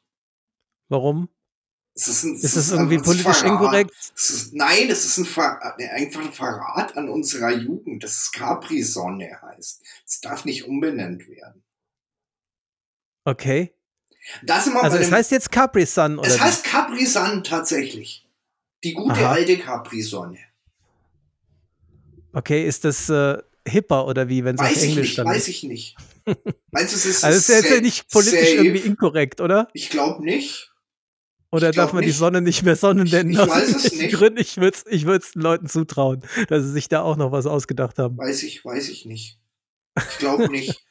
Warum? 0.89 1.29
Es 1.95 2.07
ist, 2.07 2.23
ein, 2.23 2.35
es 2.35 2.43
Ist 2.43 2.57
das 2.57 2.71
irgendwie 2.71 2.97
politisch 2.97 3.23
Verrat. 3.23 3.43
inkorrekt? 3.45 3.91
Es 4.15 4.29
ist, 4.29 4.53
nein, 4.53 4.89
es 4.89 5.05
ist 5.05 5.17
ein 5.17 5.25
Ver, 5.25 5.75
äh, 5.77 5.89
einfach 5.89 6.21
ein 6.21 6.33
Verrat 6.33 6.97
an 6.97 7.07
unserer 7.07 7.51
Jugend, 7.51 8.03
dass 8.03 8.11
es 8.23 8.31
Capri-Sonne 8.31 9.39
heißt. 9.41 9.81
Es 10.05 10.19
darf 10.21 10.43
nicht 10.45 10.65
umbenannt 10.67 11.27
werden. 11.27 11.63
Okay. 13.25 13.73
Da 14.43 14.59
sind 14.59 14.73
wir 14.73 14.83
Also 14.83 14.97
es 14.97 15.07
dem, 15.07 15.15
heißt 15.15 15.31
jetzt 15.31 15.51
Capri 15.51 15.85
Sun 15.85 16.17
oder 16.19 16.27
es 16.27 16.39
heißt 16.39 16.63
Capri-Sun 16.63 17.43
tatsächlich. 17.43 18.27
Die 18.83 18.93
gute 18.93 19.21
Aha. 19.25 19.31
alte 19.33 19.57
Capri-Sonne. 19.57 20.39
Okay, 22.33 22.65
ist 22.67 22.83
das 22.83 23.09
äh, 23.09 23.37
hipper 23.67 24.07
oder 24.07 24.27
wie, 24.27 24.43
wenn 24.43 24.55
es 24.55 24.61
auf 24.61 24.67
Weiß 24.67 24.83
ich 24.83 24.89
Englisch 24.89 25.07
nicht, 25.09 25.17
dann 25.19 25.27
weiß 25.27 25.47
ich 25.47 25.63
nicht. 25.63 25.95
Meinst 26.71 26.93
du, 26.93 26.97
es 26.97 27.05
ist 27.05 27.23
Also 27.23 27.37
das 27.37 27.49
ist 27.49 27.63
jetzt 27.63 27.71
ja 27.75 27.81
nicht 27.81 28.09
politisch 28.11 28.39
safe? 28.39 28.55
irgendwie 28.55 28.79
inkorrekt, 28.87 29.39
oder? 29.41 29.67
Ich 29.73 29.89
glaube 29.89 30.23
nicht. 30.23 30.71
Oder 31.51 31.69
Ich 31.69 31.75
darf 31.75 31.93
man 31.93 32.01
die 32.01 32.07
nicht. 32.07 32.17
Sonne 32.17 32.41
nicht 32.41 32.63
mehr 32.63 32.75
Sonne 32.75 33.03
nennen? 33.05 33.29
ich 33.31 33.39
aus 33.39 33.49
weiß 33.49 33.75
es 33.75 33.93
nicht. 33.93 34.15
Gründen? 34.15 34.39
Ich 34.39 34.57
würde 34.57 34.75
es 34.75 34.91
ich 34.91 35.05
würd's 35.05 35.33
den 35.33 35.43
Leuten 35.43 35.67
zutrauen, 35.67 36.23
dass 36.49 36.63
sie 36.63 36.71
sich 36.71 36.89
da 36.89 37.01
auch 37.03 37.15
noch 37.15 37.31
was 37.31 37.45
ausgedacht 37.45 37.99
haben. 37.99 38.17
Weiß 38.17 38.41
ich, 38.43 38.65
weiß 38.65 38.89
ich 38.89 39.05
nicht. 39.05 39.37
Ich 39.95 40.17
glaube 40.17 40.49
nicht. 40.51 40.83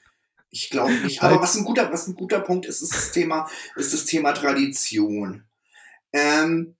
Ich 0.50 0.70
glaube 0.70 0.92
nicht. 0.92 1.20
Aber 1.22 1.32
Halt. 1.32 1.42
was 1.42 1.56
ein 1.56 1.64
guter, 1.64 1.90
was 1.92 2.06
ein 2.06 2.14
guter 2.14 2.38
Punkt 2.40 2.66
ist, 2.66 2.80
ist 2.82 2.94
das 2.94 3.10
Thema, 3.10 3.48
ist 3.74 3.92
das 3.92 4.04
Thema 4.04 4.32
Tradition. 4.32 5.44
Ähm, 6.12 6.76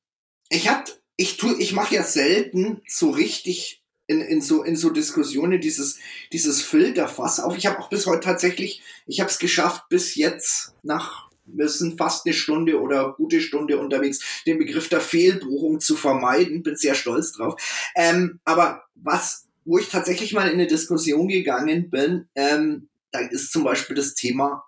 ich 0.51 0.69
hab, 0.69 0.89
ich 1.17 1.39
tu, 1.39 1.57
ich 1.59 1.73
mache 1.73 1.95
ja 1.97 2.05
selten 2.05 2.83
so 2.87 3.11
richtig 3.11 3.82
in, 4.07 4.21
in 4.21 4.41
so 4.41 4.63
in 4.63 4.77
so 4.77 4.91
Diskussionen 4.91 5.61
dieses 5.61 5.99
dieses 6.33 6.63
Filterfass 6.63 7.41
auf. 7.41 7.57
Ich 7.57 7.67
habe 7.67 7.79
auch 7.79 7.89
bis 7.89 8.07
heute 8.07 8.21
tatsächlich, 8.21 8.83
ich 9.07 9.21
habe 9.21 9.31
es 9.31 9.39
geschafft, 9.39 9.89
bis 9.89 10.15
jetzt 10.15 10.75
nach 10.83 11.31
wir 11.45 11.69
sind 11.69 11.99
fast 11.99 12.25
eine 12.25 12.35
Stunde 12.35 12.81
oder 12.81 13.15
gute 13.15 13.41
Stunde 13.41 13.79
unterwegs, 13.79 14.43
den 14.47 14.59
Begriff 14.59 14.89
der 14.89 15.01
Fehlbuchung 15.01 15.81
zu 15.81 15.97
vermeiden. 15.97 16.63
Bin 16.63 16.77
sehr 16.77 16.95
stolz 16.95 17.33
drauf. 17.33 17.61
Ähm, 17.97 18.39
aber 18.45 18.85
was, 18.95 19.49
wo 19.65 19.79
ich 19.79 19.89
tatsächlich 19.89 20.33
mal 20.33 20.47
in 20.47 20.55
eine 20.55 20.69
Diskussion 20.69 21.27
gegangen 21.27 21.91
bin, 21.91 22.29
ähm, 22.37 22.89
da 23.11 23.19
ist 23.21 23.53
zum 23.53 23.65
Beispiel 23.65 23.97
das 23.97 24.15
Thema 24.15 24.65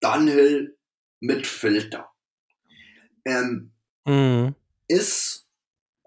Dunhill 0.00 0.76
mit 1.20 1.46
Filter. 1.46 2.10
Ähm, 3.24 3.72
Mhm. 4.06 4.54
ist 4.88 5.46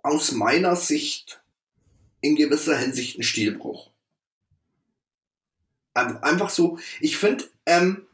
aus 0.02 0.32
meiner 0.32 0.76
Sicht 0.76 1.43
in 2.24 2.36
gewisser 2.36 2.78
Hinsicht 2.78 3.20
ein 3.20 3.24
Stilbruch. 3.24 3.92
Ein- 5.94 6.18
Einfach 6.24 6.50
so, 6.50 6.80
ich 7.02 7.18
finde, 7.18 7.44
ähm, 7.66 8.08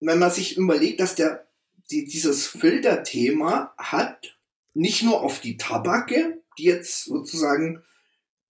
wenn 0.00 0.18
man 0.18 0.30
sich 0.30 0.56
überlegt, 0.56 0.98
dass 1.00 1.14
der 1.14 1.46
die, 1.90 2.06
dieses 2.06 2.46
Filterthema 2.46 3.74
hat 3.76 4.38
nicht 4.74 5.02
nur 5.02 5.20
auf 5.20 5.40
die 5.40 5.58
Tabake, 5.58 6.40
die 6.58 6.64
jetzt 6.64 7.04
sozusagen 7.04 7.84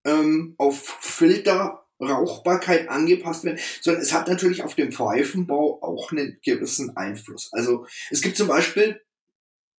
ähm, 0.05 0.55
auf 0.59 0.81
Filterrauchbarkeit 1.01 2.89
angepasst 2.89 3.43
werden, 3.45 3.59
sondern 3.81 4.03
es 4.03 4.13
hat 4.13 4.29
natürlich 4.29 4.63
auf 4.63 4.77
den 4.77 4.93
Pfeifenbau 4.93 5.83
auch 5.83 6.13
einen 6.13 6.39
gewissen 6.45 6.97
Einfluss. 6.97 7.53
Also 7.53 7.87
es 8.11 8.23
gibt 8.23 8.37
zum 8.37 8.47
Beispiel 8.47 9.01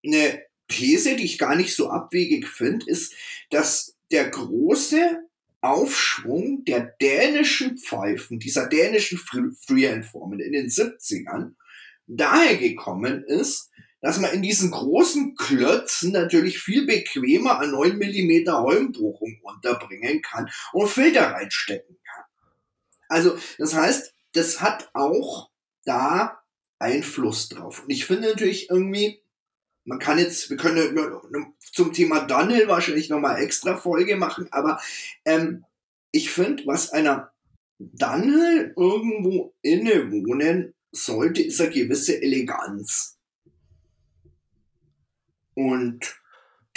eine 0.05 0.41
These, 0.67 1.15
die 1.15 1.25
ich 1.25 1.37
gar 1.37 1.55
nicht 1.55 1.75
so 1.75 1.89
abwegig 1.89 2.47
finde, 2.47 2.85
ist, 2.89 3.13
dass 3.49 3.95
der 4.11 4.29
große 4.29 5.23
Aufschwung 5.61 6.65
der 6.65 6.81
dänischen 7.01 7.77
Pfeifen, 7.77 8.39
dieser 8.39 8.67
dänischen 8.67 9.17
Fre- 9.17 9.55
Freehand-Formen 9.65 10.39
in 10.39 10.51
den 10.51 10.67
70ern, 10.67 11.53
daher 12.05 12.57
gekommen 12.57 13.23
ist, 13.23 13.69
dass 14.01 14.19
man 14.19 14.33
in 14.33 14.41
diesen 14.41 14.71
großen 14.71 15.35
Klötzen 15.35 16.11
natürlich 16.11 16.59
viel 16.59 16.85
bequemer 16.85 17.59
an 17.59 17.71
9 17.71 17.97
mm 17.97 18.51
Holmbohrung 18.51 19.39
unterbringen 19.41 20.21
kann 20.21 20.49
und 20.73 20.89
Filter 20.89 21.31
reinstecken 21.31 21.97
kann. 22.03 22.25
Also, 23.07 23.37
das 23.57 23.73
heißt, 23.73 24.13
das 24.33 24.59
hat 24.59 24.89
auch 24.93 25.49
da 25.85 26.43
Einfluss 26.79 27.47
drauf. 27.47 27.83
Und 27.83 27.91
ich 27.91 28.05
finde 28.05 28.27
natürlich 28.27 28.69
irgendwie, 28.69 29.22
man 29.85 29.99
kann 29.99 30.17
jetzt, 30.17 30.49
wir 30.49 30.57
können 30.57 30.95
zum 31.59 31.93
Thema 31.93 32.21
Dunhill 32.25 32.67
wahrscheinlich 32.67 33.09
nochmal 33.09 33.41
extra 33.41 33.75
Folge 33.75 34.15
machen, 34.15 34.47
aber 34.51 34.79
ähm, 35.25 35.65
ich 36.11 36.31
finde, 36.31 36.65
was 36.65 36.91
einer 36.91 37.31
Dunhill 37.79 38.73
irgendwo 38.77 39.53
innewohnen 39.61 40.73
sollte, 40.91 41.41
ist 41.41 41.59
eine 41.59 41.71
gewisse 41.71 42.21
Eleganz. 42.21 43.17
Und 45.55 46.15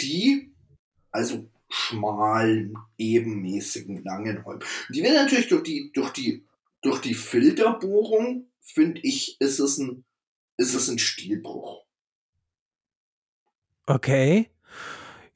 die, 0.01 0.51
also 1.11 1.49
schmalen, 1.69 2.77
ebenmäßigen, 2.97 4.03
langen 4.03 4.45
Holm, 4.45 4.59
die 4.89 5.03
werden 5.03 5.15
natürlich 5.15 5.47
durch 5.47 5.63
die, 5.63 5.91
durch 5.93 6.11
die, 6.11 6.45
durch 6.81 7.01
die 7.01 7.15
Filterbohrung, 7.15 8.49
finde 8.61 9.01
ich, 9.03 9.39
ist 9.39 9.59
es 9.59 9.77
ein, 9.77 10.03
ist 10.57 10.73
es 10.73 10.89
ein 10.89 10.99
Stilbruch. 10.99 11.86
Okay. 13.87 14.49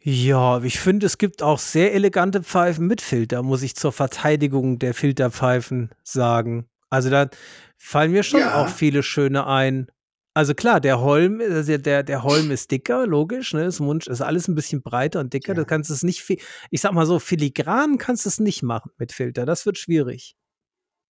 Ja, 0.03 0.61
ich 0.64 0.80
finde, 0.80 1.06
es 1.06 1.18
gibt 1.18 1.44
auch 1.44 1.60
sehr 1.60 1.94
elegante 1.94 2.41
Pfeifen 2.44 2.88
mit 2.88 3.02
Filter, 3.02 3.44
muss 3.44 3.61
ich 3.61 3.76
zur 3.76 3.91
Verteidigung 3.91 4.80
der 4.80 4.94
Filterpfeifen 4.94 5.90
sagen. 6.03 6.65
Also 6.90 7.10
da 7.10 7.30
fallen 7.78 8.11
mir 8.11 8.23
schon 8.23 8.40
Ja. 8.40 8.61
auch 8.61 8.68
viele 8.69 9.03
schöne 9.03 9.45
ein. 9.48 9.88
Also 10.34 10.53
klar, 10.56 10.80
der 10.80 11.02
Holm, 11.02 11.40
also 11.41 11.78
der, 11.78 12.03
der 12.03 12.23
Holm 12.23 12.52
ist 12.52 12.72
dicker, 12.72 13.06
logisch, 13.06 13.53
ne? 13.53 13.65
Das 13.65 13.80
Mund 13.80 14.07
ist 14.07 14.22
alles 14.22 14.48
ein 14.48 14.56
bisschen 14.56 14.82
breiter 14.82 15.19
und 15.19 15.34
dicker. 15.34 15.49
Ja. 15.49 15.56
Du 15.56 15.65
kannst 15.65 15.90
es 15.91 16.03
nicht, 16.03 16.26
ich 16.69 16.82
sag 16.82 16.94
mal 16.94 17.06
so, 17.06 17.19
filigran 17.19 17.98
kannst 17.98 18.26
du 18.26 18.30
es 18.30 18.40
nicht 18.40 18.64
machen 18.64 18.91
mit 18.98 19.11
Filter. 19.11 19.45
Das 19.45 19.65
wird 19.65 19.78
schwierig. 19.78 20.36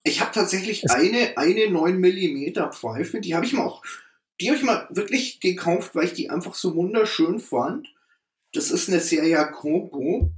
Ich 0.04 0.20
habe 0.22 0.32
tatsächlich 0.34 0.84
Es- 0.84 0.92
eine, 0.92 1.38
eine 1.38 1.70
9 1.70 1.98
mm 2.00 2.72
Pfeife, 2.72 3.22
die 3.22 3.36
habe 3.36 3.46
ich 3.46 3.54
mal 3.54 3.66
auch, 3.68 3.84
die 4.42 4.50
habe 4.50 4.58
ich 4.58 4.64
mal 4.64 4.88
wirklich 4.90 5.40
gekauft, 5.40 5.94
weil 5.94 6.06
ich 6.06 6.14
die 6.14 6.30
einfach 6.30 6.56
so 6.56 6.76
wunderschön 6.76 7.40
fand. 7.40 7.88
Das 8.54 8.72
ist 8.72 8.90
eine 8.90 9.00
Serie 9.00 9.50
Coco. 9.52 10.32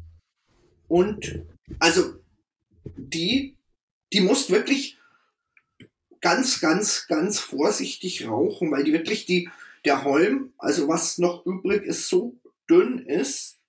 Und 0.90 1.46
also 1.80 2.16
die, 2.98 3.56
die 4.12 4.20
musst 4.20 4.52
wirklich 4.52 5.00
ganz, 6.20 6.60
ganz, 6.60 7.08
ganz 7.08 7.40
vorsichtig 7.40 8.28
rauchen, 8.28 8.72
weil 8.72 8.84
die 8.84 8.94
wirklich 8.94 9.26
die, 9.26 9.50
der 9.86 10.04
Holm, 10.04 10.54
also 10.58 10.88
was 10.88 11.18
noch 11.18 11.46
übrig 11.46 11.84
ist, 11.84 12.10
so 12.10 12.36
dünn 12.70 13.00
ist, 13.00 13.60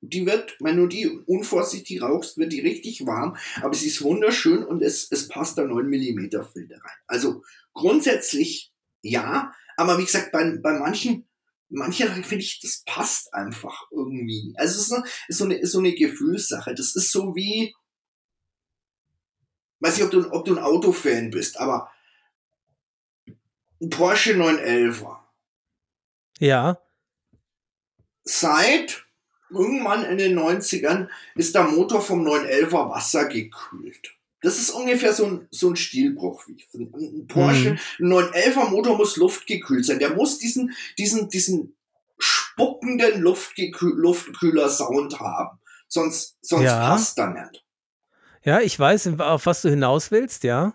die 0.00 0.26
wird, 0.26 0.56
wenn 0.60 0.76
du 0.76 0.86
die 0.86 1.08
unvorsichtig 1.08 2.02
rauchst, 2.02 2.38
wird 2.38 2.52
die 2.52 2.60
richtig 2.60 3.06
warm, 3.06 3.36
aber 3.62 3.74
sie 3.74 3.88
ist 3.88 4.02
wunderschön 4.02 4.64
und 4.64 4.82
es, 4.82 5.10
es 5.10 5.28
passt 5.28 5.58
da 5.58 5.64
9 5.64 5.86
mm 5.86 6.42
Filter 6.52 6.76
rein. 6.76 6.98
Also 7.06 7.42
grundsätzlich 7.72 8.72
ja, 9.02 9.52
aber 9.76 9.98
wie 9.98 10.04
gesagt, 10.04 10.32
bei, 10.32 10.56
bei 10.62 10.78
manchen 10.78 11.26
manche 11.68 12.06
finde 12.08 12.44
ich, 12.44 12.60
das 12.60 12.82
passt 12.84 13.32
einfach 13.34 13.86
irgendwie. 13.90 14.54
Also 14.56 14.78
es 14.78 14.86
ist, 14.86 14.92
eine, 14.92 15.04
ist, 15.28 15.38
so 15.38 15.44
eine, 15.44 15.54
ist 15.54 15.72
so 15.72 15.78
eine 15.78 15.94
Gefühlssache. 15.94 16.74
Das 16.74 16.94
ist 16.94 17.10
so 17.10 17.34
wie, 17.34 17.74
weiß 19.80 19.96
nicht, 19.96 20.04
ob 20.04 20.10
du, 20.10 20.32
ob 20.32 20.44
du 20.44 20.56
ein 20.56 20.62
Autofan 20.62 21.30
bist, 21.30 21.58
aber 21.58 21.90
ein 23.80 23.90
Porsche 23.90 24.34
911er. 24.34 25.18
Ja. 26.38 26.80
Seit 28.24 29.06
irgendwann 29.50 30.04
in 30.04 30.18
den 30.18 30.38
90ern 30.38 31.08
ist 31.34 31.54
der 31.54 31.64
Motor 31.64 32.00
vom 32.00 32.26
911er 32.26 32.90
wassergekühlt. 32.90 34.15
Das 34.46 34.58
ist 34.58 34.70
ungefähr 34.70 35.12
so 35.12 35.26
ein, 35.26 35.48
so 35.50 35.68
ein 35.70 35.74
Stilbruch. 35.76 36.44
Ein 36.74 37.26
Porsche, 37.26 37.72
Mhm. 37.72 37.78
ein 37.98 38.08
911er 38.30 38.70
Motor 38.70 38.96
muss 38.96 39.16
luftgekühlt 39.16 39.84
sein. 39.84 39.98
Der 39.98 40.14
muss 40.14 40.38
diesen, 40.38 40.72
diesen, 40.98 41.28
diesen 41.28 41.76
spuckenden 42.18 43.20
Luftkühler-Sound 43.20 45.18
haben. 45.20 45.58
Sonst, 45.88 46.36
sonst 46.42 46.64
Ja. 46.64 46.88
passt 46.88 47.18
er 47.18 47.28
nicht. 47.28 47.64
Ja, 48.44 48.60
ich 48.60 48.78
weiß, 48.78 49.08
auf 49.18 49.46
was 49.46 49.62
du 49.62 49.68
hinaus 49.70 50.10
willst, 50.10 50.44
ja. 50.44 50.74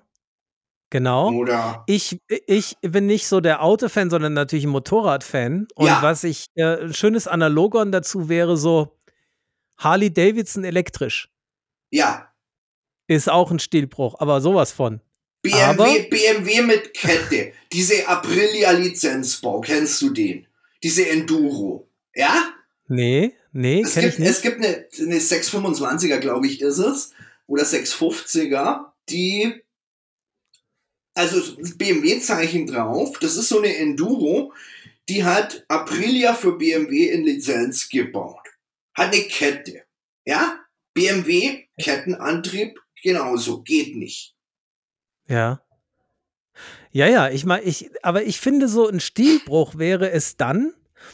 Genau. 0.89 1.31
Oder 1.31 1.84
Ich, 1.88 2.19
ich 2.27 2.76
bin 2.81 3.06
nicht 3.06 3.27
so 3.27 3.39
der 3.39 3.64
Autofan, 3.64 4.10
sondern 4.10 4.34
natürlich 4.34 4.65
ein 4.65 4.72
Motorradfan. 4.72 5.68
Und 5.76 5.88
Ja. 5.88 6.02
was 6.02 6.26
ich, 6.26 6.48
äh, 6.56 6.84
ein 6.84 6.93
schönes 6.93 7.27
Analogon 7.27 7.93
dazu 7.93 8.27
wäre 8.27 8.57
so 8.57 8.99
Harley 9.77 10.14
Davidson 10.14 10.64
elektrisch. 10.65 11.30
ja, 11.93 12.27
Ist 13.11 13.29
auch 13.29 13.51
ein 13.51 13.59
Stilbruch, 13.59 14.15
aber 14.19 14.39
sowas 14.39 14.71
von. 14.71 15.01
BMW, 15.41 15.59
Aber- 15.59 15.99
BMW 16.09 16.61
mit 16.61 16.93
Kette. 16.93 17.51
Diese 17.73 18.07
Aprilia-Lizenzbau, 18.07 19.59
kennst 19.61 20.01
du 20.01 20.11
den? 20.11 20.47
Diese 20.81 21.09
Enduro. 21.09 21.89
Ja? 22.15 22.53
Nee, 22.88 23.33
nee, 23.51 23.81
Es 23.81 23.95
kenn 23.95 24.07
ich 24.09 24.15
gibt, 24.15 24.29
es 24.29 24.43
nicht. 24.43 24.43
gibt 24.43 24.65
eine, 24.65 24.88
eine 24.99 25.19
625er, 25.19 26.19
glaube 26.19 26.47
ich, 26.47 26.61
ist 26.61 26.77
es. 26.77 27.11
Oder 27.47 27.63
650er, 27.63 28.85
die. 29.09 29.61
Also 31.13 31.41
BMW-Zeichen 31.75 32.67
drauf. 32.67 33.19
Das 33.19 33.35
ist 33.35 33.49
so 33.49 33.57
eine 33.59 33.75
Enduro, 33.75 34.53
die 35.09 35.25
hat 35.25 35.65
Aprilia 35.67 36.33
für 36.33 36.53
BMW 36.57 37.09
in 37.09 37.25
Lizenz 37.25 37.89
gebaut. 37.89 38.47
Hat 38.93 39.13
eine 39.13 39.23
Kette. 39.23 39.83
Ja? 40.25 40.59
BMW, 40.93 41.65
Kettenantrieb, 41.77 42.79
genauso. 43.02 43.61
Geht 43.61 43.95
nicht. 43.95 44.36
Ja. 45.28 45.61
Ja, 46.91 47.07
ja, 47.07 47.30
ich 47.30 47.45
meine, 47.45 47.64
ich, 47.64 47.90
aber 48.03 48.23
ich 48.23 48.40
finde, 48.40 48.68
so 48.68 48.88
ein 48.88 48.99
Stilbruch 48.99 49.78
wäre 49.78 50.11
es 50.11 50.36
dann, 50.36 50.73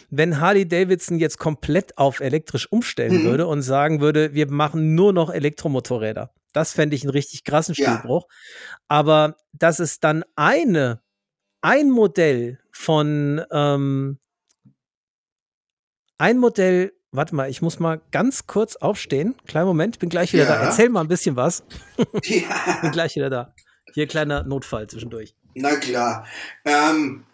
wenn 0.10 0.42
Harley 0.42 0.68
Davidson 0.68 1.20
jetzt 1.20 1.38
komplett 1.38 1.98
auf 1.98 2.20
elektrisch 2.20 2.72
umstellen 2.72 3.20
Mhm. 3.22 3.24
würde 3.24 3.48
und 3.48 3.62
sagen 3.62 4.02
würde, 4.02 4.34
wir 4.34 4.50
machen 4.52 4.96
nur 4.96 5.14
noch 5.14 5.30
Elektromotorräder. 5.30 6.34
Das 6.54 6.74
fände 6.74 6.96
ich 6.96 7.04
einen 7.04 7.12
richtig 7.12 7.44
krassen 7.44 7.76
Ja. 7.78 7.84
Stilbruch. 8.00 8.28
Aber 8.88 9.38
dass 9.54 9.80
es 9.80 10.00
dann 10.00 10.24
eine, 10.36 11.02
ein 11.62 11.92
Modell 11.92 12.60
von, 12.72 13.44
ähm, 13.52 14.20
ein 16.18 16.40
Modell, 16.40 16.94
warte 17.18 17.36
mal, 17.36 17.50
ich 17.50 17.62
muss 17.62 17.80
mal 17.80 18.00
ganz 18.12 18.48
kurz 18.48 18.78
aufstehen. 18.78 19.36
Kleinen 19.46 19.68
Moment, 19.68 20.00
bin 20.00 20.10
gleich 20.10 20.32
wieder 20.34 20.46
Ja. 20.46 20.56
da. 20.56 20.62
Erzähl 20.64 20.88
mal 20.90 21.02
ein 21.02 21.08
bisschen 21.10 21.36
was. 21.36 21.64
Ja. 22.24 22.78
Bin 22.82 22.92
gleich 22.92 23.16
wieder 23.16 23.30
da. 23.30 23.54
Hier 23.94 24.08
kleiner 24.08 24.44
Notfall 24.44 24.88
zwischendurch. 24.88 25.36
Na 25.56 25.76
klar. 25.76 26.26
Ähm, 26.66 27.26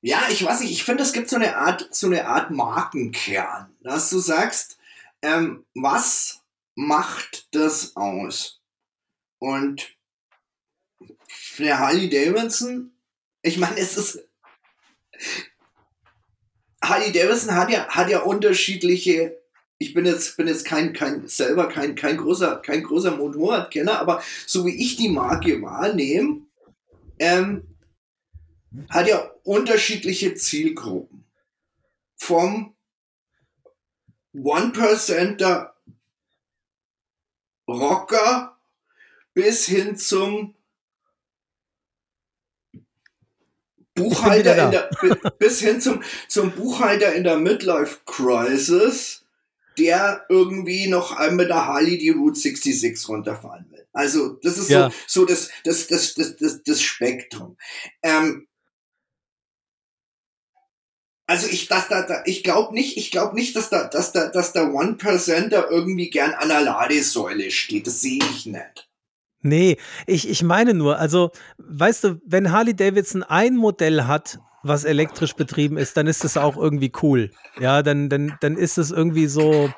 ja, 0.00 0.22
ich 0.30 0.44
weiß 0.44 0.60
nicht, 0.60 0.72
ich 0.72 0.82
finde, 0.84 1.02
es 1.04 1.12
gibt 1.12 1.28
so 1.28 1.36
eine 1.36 1.56
Art, 1.56 1.88
so 1.94 2.06
eine 2.08 2.26
Art 2.26 2.50
Markenkern, 2.50 3.72
dass 3.82 4.10
du 4.10 4.18
sagst, 4.18 4.78
ähm, 5.20 5.64
was 5.74 6.40
macht 6.74 7.54
das 7.54 7.94
aus? 7.96 8.60
Und 9.38 9.96
für 11.28 11.78
Harley 11.78 12.08
Davidson, 12.08 12.92
ich 13.42 13.58
meine, 13.58 13.76
es 13.78 13.96
ist. 13.96 14.26
Harley 16.82 17.12
Davidson 17.12 17.54
hat 17.54 17.70
ja, 17.70 17.86
hat 17.88 18.10
ja 18.10 18.20
unterschiedliche. 18.20 19.38
Ich 19.78 19.94
bin 19.94 20.04
jetzt, 20.04 20.36
bin 20.36 20.46
jetzt 20.46 20.64
kein, 20.64 20.92
kein, 20.92 21.26
selber 21.26 21.68
kein, 21.68 21.94
kein 21.94 22.16
großer, 22.16 22.56
kein 22.56 22.82
großer 22.82 23.16
Motorradkenner, 23.16 23.98
aber 23.98 24.22
so 24.46 24.64
wie 24.64 24.80
ich 24.80 24.96
die 24.96 25.08
Marke 25.08 25.60
wahrnehme, 25.60 26.42
ähm, 27.18 27.76
hat 28.88 29.08
ja 29.08 29.30
unterschiedliche 29.42 30.34
Zielgruppen. 30.34 31.24
Vom 32.16 32.74
One-Percenter 34.32 35.74
Rocker 37.68 38.58
bis 39.34 39.66
hin 39.66 39.96
zum 39.96 40.54
Buchhalter 43.94 44.64
in 44.64 44.70
der, 44.70 44.90
bi- 45.00 45.30
bis 45.38 45.60
hin 45.60 45.80
zum, 45.80 46.02
zum 46.28 46.52
Buchhalter 46.52 47.12
in 47.14 47.24
der 47.24 47.36
Midlife 47.36 47.98
Crisis, 48.06 49.24
der 49.78 50.24
irgendwie 50.28 50.86
noch 50.88 51.12
einmal 51.12 51.36
mit 51.36 51.48
der 51.50 51.66
Harley 51.66 51.98
die 51.98 52.10
Route 52.10 52.38
66 52.38 53.08
runterfahren 53.08 53.66
will. 53.70 53.86
Also, 53.92 54.34
das 54.42 54.56
ist 54.58 54.70
Ja. 54.70 54.90
so, 55.06 55.20
so 55.20 55.26
das, 55.26 55.50
das, 55.64 55.86
das, 55.88 56.14
das, 56.14 56.36
das, 56.36 56.62
das 56.62 56.80
Spektrum. 56.82 57.56
Ähm, 58.02 58.46
also 61.26 61.46
ich, 61.46 61.68
dass 61.68 61.88
da, 61.88 62.02
da, 62.02 62.22
ich 62.26 62.42
glaube 62.42 62.74
nicht, 62.74 62.96
ich 62.96 63.10
glaube 63.10 63.34
nicht, 63.34 63.54
dass 63.56 63.70
da, 63.70 63.84
dass 63.84 64.12
da, 64.12 64.28
dass 64.28 64.52
der 64.52 64.74
One 64.74 64.94
Percenter 64.94 65.70
irgendwie 65.70 66.10
gern 66.10 66.34
an 66.34 66.48
der 66.48 66.60
Ladesäule 66.62 67.50
steht. 67.50 67.86
Das 67.86 68.00
sehe 68.00 68.18
ich 68.32 68.46
nicht. 68.46 68.88
Nee, 69.42 69.76
ich, 70.06 70.28
ich 70.28 70.42
meine 70.42 70.72
nur, 70.74 70.98
also, 70.98 71.30
weißt 71.58 72.04
du, 72.04 72.20
wenn 72.24 72.52
Harley 72.52 72.74
Davidson 72.74 73.22
ein 73.22 73.56
Modell 73.56 74.04
hat, 74.04 74.38
was 74.62 74.84
elektrisch 74.84 75.34
betrieben 75.34 75.76
ist, 75.76 75.96
dann 75.96 76.06
ist 76.06 76.24
es 76.24 76.36
auch 76.36 76.56
irgendwie 76.56 76.92
cool. 77.02 77.30
Ja, 77.58 77.82
dann, 77.82 78.08
dann, 78.08 78.36
dann 78.40 78.56
ist 78.56 78.78
es 78.78 78.92
irgendwie 78.92 79.26
so, 79.26 79.70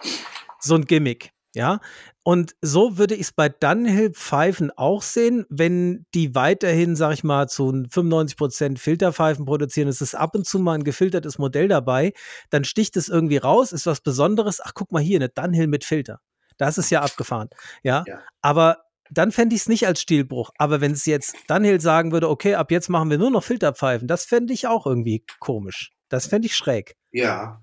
so 0.61 0.75
ein 0.75 0.85
Gimmick. 0.85 1.33
Ja. 1.55 1.81
Und 2.25 2.55
so 2.63 2.97
würde 2.99 3.15
ich 3.15 3.23
es 3.23 3.33
bei 3.33 3.49
Dunhill 3.49 4.13
Pfeifen 4.13 4.71
auch 4.77 5.03
sehen, 5.03 5.45
wenn 5.51 6.07
die 6.15 6.35
weiterhin, 6.35 6.97
sag 6.97 7.13
ich 7.13 7.23
mal, 7.23 7.49
zu 7.49 7.69
95% 7.69 8.79
Filterpfeifen 8.79 9.45
produzieren. 9.45 9.89
Es 9.89 10.01
ist 10.01 10.15
ab 10.15 10.35
und 10.35 10.47
zu 10.47 10.59
mal 10.59 10.73
ein 10.73 10.85
gefiltertes 10.85 11.39
Modell 11.39 11.69
dabei, 11.69 12.13
dann 12.51 12.65
sticht 12.65 12.97
es 12.97 13.09
irgendwie 13.09 13.37
raus, 13.37 13.73
ist 13.73 13.87
was 13.87 14.01
Besonderes. 14.01 14.61
Ach, 14.63 14.73
guck 14.75 14.91
mal 14.91 15.03
hier, 15.03 15.19
eine 15.19 15.29
Dunhill 15.29 15.67
mit 15.67 15.85
Filter. 15.85 16.21
Das 16.57 16.79
ist 16.79 16.91
ja 16.91 17.03
abgefahren. 17.03 17.49
Ja. 17.83 18.05
Ja. 18.07 18.21
Aber 18.41 18.84
dann 19.11 19.33
fände 19.33 19.55
ich 19.55 19.63
es 19.63 19.69
nicht 19.69 19.87
als 19.87 20.01
Stilbruch. 20.01 20.51
Aber 20.59 20.81
wenn 20.81 20.93
es 20.93 21.05
jetzt 21.07 21.37
Dunhill 21.49 21.81
sagen 21.81 22.13
würde, 22.13 22.29
okay, 22.29 22.55
ab 22.55 22.71
jetzt 22.71 22.89
machen 22.89 23.11
wir 23.11 23.19
nur 23.19 23.31
noch 23.31 23.45
Filterpfeifen, 23.45 24.09
das 24.09 24.25
fände 24.25 24.53
ich 24.53 24.67
auch 24.67 24.87
irgendwie 24.87 25.25
komisch. 25.41 25.93
Das 26.09 26.27
fände 26.27 26.47
ich 26.47 26.57
schräg. 26.57 26.97
Ja. 27.13 27.63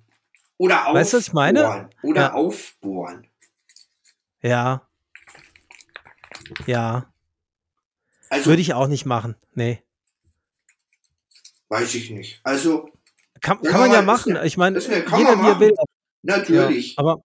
Oder 0.58 0.80
aufbohren. 0.82 0.96
Weißt 0.96 1.14
du, 1.14 1.18
was 1.18 1.28
ich 1.28 1.34
meine? 1.34 1.90
Oder 2.04 2.22
Ja. 2.22 2.34
aufbohren. 2.34 3.28
Ja. 4.42 4.88
Ja. 6.66 7.12
Also, 8.30 8.50
Würde 8.50 8.62
ich 8.62 8.74
auch 8.74 8.88
nicht 8.88 9.06
machen. 9.06 9.36
Nee. 9.54 9.82
weiß 11.70 11.96
ich 11.96 12.10
nicht. 12.12 12.40
Also, 12.44 12.90
Kann, 13.42 13.62
kann 13.62 13.80
man 13.82 13.92
ja 13.92 14.02
machen. 14.02 14.38
Ich 14.44 14.58
meine, 14.58 14.80
jeder 14.80 15.36
man 15.36 15.46
wie 15.46 15.50
er 15.50 15.60
will. 15.60 15.74
natürlich. 16.22 16.96
Ja, 16.96 17.00
aber, 17.00 17.24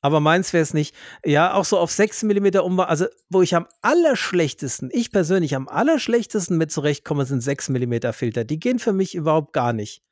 aber 0.00 0.20
meins 0.20 0.52
wäre 0.52 0.62
es 0.62 0.74
nicht. 0.74 0.94
Ja, 1.24 1.54
auch 1.54 1.64
so 1.64 1.78
auf 1.78 1.90
6 1.90 2.22
mm 2.24 2.46
Umbau, 2.62 2.84
also 2.84 3.06
wo 3.30 3.42
ich 3.42 3.54
am 3.54 3.66
allerschlechtesten, 3.82 4.90
ich 4.92 5.10
persönlich 5.12 5.54
am 5.54 5.68
allerschlechtesten 5.68 6.56
mit 6.56 6.70
zurechtkomme, 6.72 7.24
sind 7.26 7.40
6 7.40 7.70
mm 7.70 8.12
Filter. 8.12 8.44
Die 8.44 8.58
gehen 8.60 8.78
für 8.78 8.92
mich 8.92 9.14
überhaupt 9.14 9.52
gar 9.52 9.72
nicht. 9.72 10.02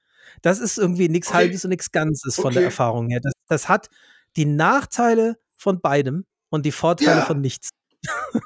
Das 0.43 0.59
ist 0.59 0.79
irgendwie 0.79 1.09
nichts 1.09 1.29
Okay. 1.29 1.37
Halbes 1.39 1.65
und 1.65 1.71
nichts 1.71 1.93
Ganzes 1.93 2.35
von 2.37 2.53
der. 2.53 2.65
Erfahrung 2.65 3.09
her. 3.09 3.21
Das, 3.23 3.33
das 3.49 3.69
hat 3.69 3.89
die 4.37 4.45
Nachteile 4.47 5.39
von 5.57 5.81
beidem 5.81 6.27
und 6.51 6.67
die 6.67 6.73
Vorteile 6.73 7.19
Ja. 7.21 7.25
von 7.25 7.41
nichts. 7.41 7.71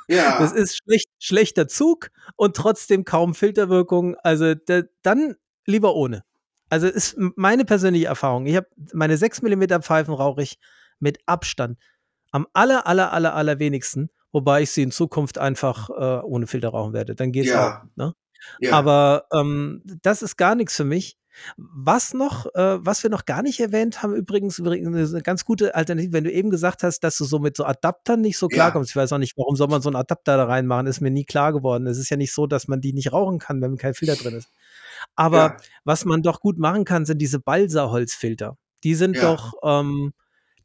ja. 0.09 0.39
Das 0.41 0.53
ist 0.53 0.77
schlecht, 0.79 1.09
schlechter 1.19 1.69
Zug 1.69 2.11
und 2.37 2.57
trotzdem 2.57 3.05
kaum 3.05 3.35
Filterwirkung. 3.35 4.17
Also 4.23 4.55
da, 4.55 4.83
dann 5.03 5.37
lieber 5.67 5.95
ohne. 5.97 6.23
Also 6.69 6.87
ist 6.87 7.17
meine 7.37 7.65
persönliche 7.65 8.07
Erfahrung. 8.07 8.47
Ich 8.47 8.57
habe 8.57 8.69
meine 8.93 9.17
6 9.17 9.43
mm 9.43 9.81
Pfeifen 9.83 10.15
rauche 10.15 10.43
ich 10.43 10.57
mit 11.01 11.19
Abstand 11.27 11.79
am 12.33 12.47
aller, 12.53 12.87
aller, 12.87 13.13
aller, 13.13 13.35
aller 13.35 13.59
wenigsten, 13.59 14.11
wobei 14.33 14.63
ich 14.63 14.71
sie 14.71 14.83
in 14.83 14.93
Zukunft 14.93 15.39
einfach 15.39 15.91
äh, 15.91 16.21
ohne 16.25 16.47
Filter 16.47 16.69
rauchen 16.69 16.93
werde. 16.93 17.15
Dann 17.15 17.33
geht's 17.33 17.51
Ja. 17.51 17.81
auch. 17.81 17.83
Ne? 17.97 18.15
ja. 18.61 18.73
Aber 18.73 19.25
ähm, 19.33 19.83
das 20.03 20.23
ist 20.23 20.37
gar 20.37 20.55
nichts 20.55 20.77
für 20.77 20.85
mich. 20.85 21.17
Was 21.57 22.13
noch, 22.13 22.47
äh, 22.55 22.85
was 22.85 23.03
wir 23.03 23.11
noch 23.11 23.25
gar 23.25 23.43
nicht 23.43 23.61
erwähnt 23.61 24.03
haben, 24.03 24.15
übrigens, 24.15 24.59
übrigens 24.59 25.13
eine 25.13 25.23
ganz 25.23 25.45
gute 25.45 25.75
Alternative, 25.75 26.13
wenn 26.13 26.25
du 26.25 26.33
eben 26.33 26.51
gesagt 26.51 26.83
hast, 26.83 27.01
dass 27.01 27.17
du 27.19 27.25
so 27.25 27.39
mit 27.39 27.57
so 27.57 27.65
Adaptern 27.65 28.21
nicht 28.21 28.37
so 28.37 28.47
Ja. 28.49 28.55
klarkommst. 28.55 28.91
Ich 28.91 28.97
weiß 28.97 29.13
auch 29.13 29.19
nicht, 29.19 29.37
warum 29.39 29.57
soll 29.57 29.69
man 29.69 29.81
so 29.81 29.89
einen 29.89 29.97
Adapter 29.97 30.37
da 30.37 30.45
reinmachen, 30.45 30.87
ist 30.87 31.01
mir 31.01 31.11
nie 31.11 31.25
klar 31.25 31.53
geworden. 31.53 31.87
Es 31.87 31.99
ist 31.99 32.11
ja 32.11 32.17
nicht 32.17 32.33
so, 32.35 32.47
dass 32.47 32.69
man 32.69 32.81
die 32.81 32.93
nicht 32.93 33.13
rauchen 33.13 33.39
kann, 33.39 33.61
wenn 33.63 33.77
kein 33.77 33.95
Filter 33.95 34.17
drin 34.17 34.35
ist. 34.35 34.49
Aber 35.17 35.37
Ja. 35.39 35.57
was 35.85 36.05
man 36.05 36.23
doch 36.23 36.41
gut 36.41 36.59
machen 36.59 36.85
kann, 36.85 37.07
sind 37.07 37.19
diese 37.19 37.39
Balsa-Holzfilter. 37.41 38.57
Die 38.85 38.95
sind 38.95 39.17
Ja. 39.17 39.23
doch, 39.23 39.55
ähm, 39.63 40.13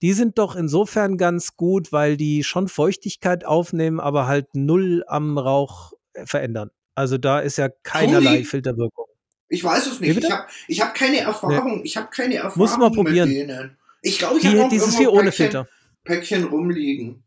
die 0.06 0.14
sind 0.14 0.38
doch 0.38 0.56
insofern 0.56 1.18
ganz 1.18 1.56
gut, 1.58 1.92
weil 1.92 2.16
die 2.16 2.44
schon 2.44 2.68
Feuchtigkeit 2.68 3.44
aufnehmen, 3.44 4.00
aber 4.00 4.28
halt 4.28 4.54
null 4.54 5.04
am 5.08 5.40
Rauch 5.40 5.94
äh, 6.14 6.28
verändern. 6.28 6.70
Also 6.94 7.18
da 7.18 7.40
ist 7.40 7.58
ja 7.58 7.70
keinerlei 7.82 8.38
die? 8.38 8.46
Filterwirkung. 8.46 9.08
Ich 9.50 9.64
weiß 9.64 9.88
es 9.88 10.00
nicht. 10.00 10.16
Ich 10.24 10.32
habe 10.32 10.46
ich 10.68 10.80
hab 10.82 10.94
keine 10.94 11.22
Erfahrung. 11.22 11.82
Ich 11.84 11.98
habe 11.98 12.10
keine 12.12 12.36
Erfahrung 12.36 12.60
Muss 12.60 12.78
mal 12.78 12.92
probieren. 12.92 13.30
mit 13.30 13.50
denen. 13.50 13.78
Ich 14.04 14.20
glaube, 14.20 14.36
ich 14.38 14.42
Die, 14.44 14.60
habe 14.60 14.70
die 14.70 14.76
ist 14.76 15.00
wie 15.00 15.08
ohne 15.08 15.32
Filter. 15.32 15.68
Päckchen 16.04 16.44
rumliegen. 16.44 17.24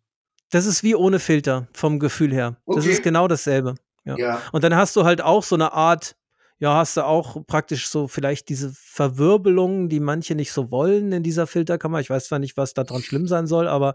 Das 0.51 0.65
ist 0.65 0.85
wie 0.85 0.95
ohne 0.95 1.19
Filter 1.19 1.67
vom 1.73 1.99
Gefühl 1.99 2.33
her. 2.33 2.59
Das 2.65 2.77
Okay. 2.85 2.91
ist 2.93 3.03
genau 3.03 3.27
dasselbe. 3.27 3.75
Ja. 4.05 4.17
Ja. 4.17 4.43
Und 4.53 4.63
dann 4.63 4.77
hast 4.77 4.95
du 4.95 5.05
halt 5.05 5.21
auch 5.21 5.43
so 5.43 5.57
eine 5.57 5.73
Art, 5.73 6.15
ja, 6.61 6.75
hast 6.75 6.97
du 6.97 7.05
auch 7.05 7.47
praktisch 7.47 7.89
so 7.89 8.09
vielleicht 8.09 8.49
diese 8.49 8.73
Verwirbelungen, 8.75 9.89
die 9.89 10.01
manche 10.01 10.35
nicht 10.35 10.53
so 10.53 10.71
wollen 10.73 11.13
in 11.13 11.23
dieser 11.23 11.47
Filterkammer. 11.47 12.01
Ich 12.01 12.11
weiß 12.11 12.27
zwar 12.27 12.41
nicht, 12.41 12.57
was 12.57 12.75
da 12.75 12.83
dran 12.85 13.03
schlimm 13.03 13.29
sein 13.29 13.47
soll, 13.47 13.69
aber 13.69 13.95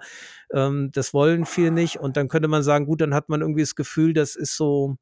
ähm, 0.53 0.89
das 0.93 1.13
wollen 1.13 1.45
viele 1.45 1.71
nicht. 1.71 1.97
Und 1.99 2.15
dann 2.15 2.29
könnte 2.29 2.47
man 2.47 2.63
sagen, 2.63 2.85
gut, 2.85 3.01
dann 3.01 3.13
hat 3.13 3.27
man 3.27 3.41
irgendwie 3.41 3.61
das 3.63 3.75
Gefühl, 3.75 4.13
das 4.13 4.37
ist 4.37 4.55
so, 4.55 4.95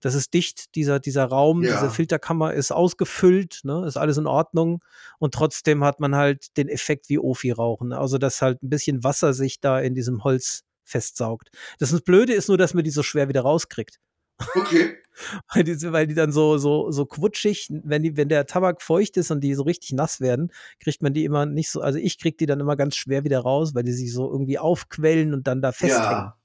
das 0.00 0.14
ist 0.14 0.34
dicht, 0.34 0.74
dieser, 0.74 1.00
dieser 1.00 1.24
Raum, 1.24 1.62
Ja. 1.62 1.72
diese 1.72 1.90
Filterkammer 1.90 2.52
ist 2.52 2.70
ausgefüllt, 2.72 3.60
ne, 3.64 3.86
ist 3.86 3.96
alles 3.96 4.18
in 4.18 4.26
Ordnung. 4.26 4.84
Und 5.18 5.32
trotzdem 5.32 5.82
hat 5.82 5.98
man 6.00 6.14
halt 6.14 6.56
den 6.58 6.68
Effekt 6.68 7.08
wie 7.08 7.18
Ofi-Rauchen. 7.18 7.94
Also, 7.94 8.18
dass 8.18 8.42
halt 8.42 8.62
ein 8.62 8.68
bisschen 8.68 9.02
Wasser 9.02 9.32
sich 9.32 9.60
da 9.60 9.80
in 9.80 9.94
diesem 9.94 10.24
Holz 10.24 10.62
festsaugt. 10.84 11.48
Das 11.78 11.98
Blöde 12.02 12.34
ist 12.34 12.48
nur, 12.48 12.58
dass 12.58 12.74
man 12.74 12.84
die 12.84 12.90
so 12.90 13.02
schwer 13.02 13.28
wieder 13.28 13.40
rauskriegt. 13.40 13.98
Okay. 14.54 14.96
Weil 15.54 15.64
die, 15.64 15.92
weil 15.92 16.06
die 16.06 16.14
dann 16.14 16.32
so, 16.32 16.58
so, 16.58 16.90
so 16.90 17.06
quutschig, 17.06 17.68
wenn, 17.70 18.02
die, 18.02 18.16
wenn 18.16 18.28
der 18.28 18.46
Tabak 18.46 18.82
feucht 18.82 19.16
ist 19.16 19.30
und 19.30 19.40
die 19.42 19.54
so 19.54 19.62
richtig 19.62 19.92
nass 19.92 20.20
werden, 20.20 20.52
kriegt 20.80 21.02
man 21.02 21.14
die 21.14 21.24
immer 21.24 21.46
nicht 21.46 21.70
so, 21.70 21.80
also 21.80 21.98
ich 21.98 22.18
krieg 22.18 22.36
die 22.38 22.46
dann 22.46 22.60
immer 22.60 22.76
ganz 22.76 22.96
schwer 22.96 23.24
wieder 23.24 23.40
raus, 23.40 23.74
weil 23.74 23.82
die 23.84 23.92
sich 23.92 24.12
so 24.12 24.30
irgendwie 24.30 24.58
aufquellen 24.58 25.32
und 25.32 25.46
dann 25.46 25.62
da 25.62 25.72
festhängen. 25.72 26.10
Ja. 26.10 26.38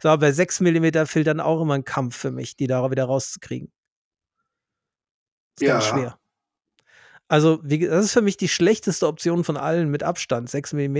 So, 0.00 0.08
aber 0.08 0.20
bei 0.20 0.32
6 0.32 0.60
mm 0.60 1.04
Filtern 1.06 1.40
auch 1.40 1.60
immer 1.60 1.74
ein 1.74 1.84
Kampf 1.84 2.16
für 2.16 2.30
mich, 2.30 2.56
die 2.56 2.66
da 2.66 2.90
wieder 2.90 3.04
rauszukriegen. 3.04 3.72
Ist 5.58 5.66
ganz 5.66 5.84
Ja. 5.84 5.90
schwer. 5.90 6.18
Also, 7.34 7.58
wie, 7.64 7.80
das 7.80 8.04
ist 8.04 8.12
für 8.12 8.22
mich 8.22 8.36
die 8.36 8.46
schlechteste 8.46 9.08
Option 9.08 9.42
von 9.42 9.56
allen 9.56 9.90
mit 9.90 10.04
Abstand, 10.04 10.48
6 10.48 10.72
mm. 10.74 10.98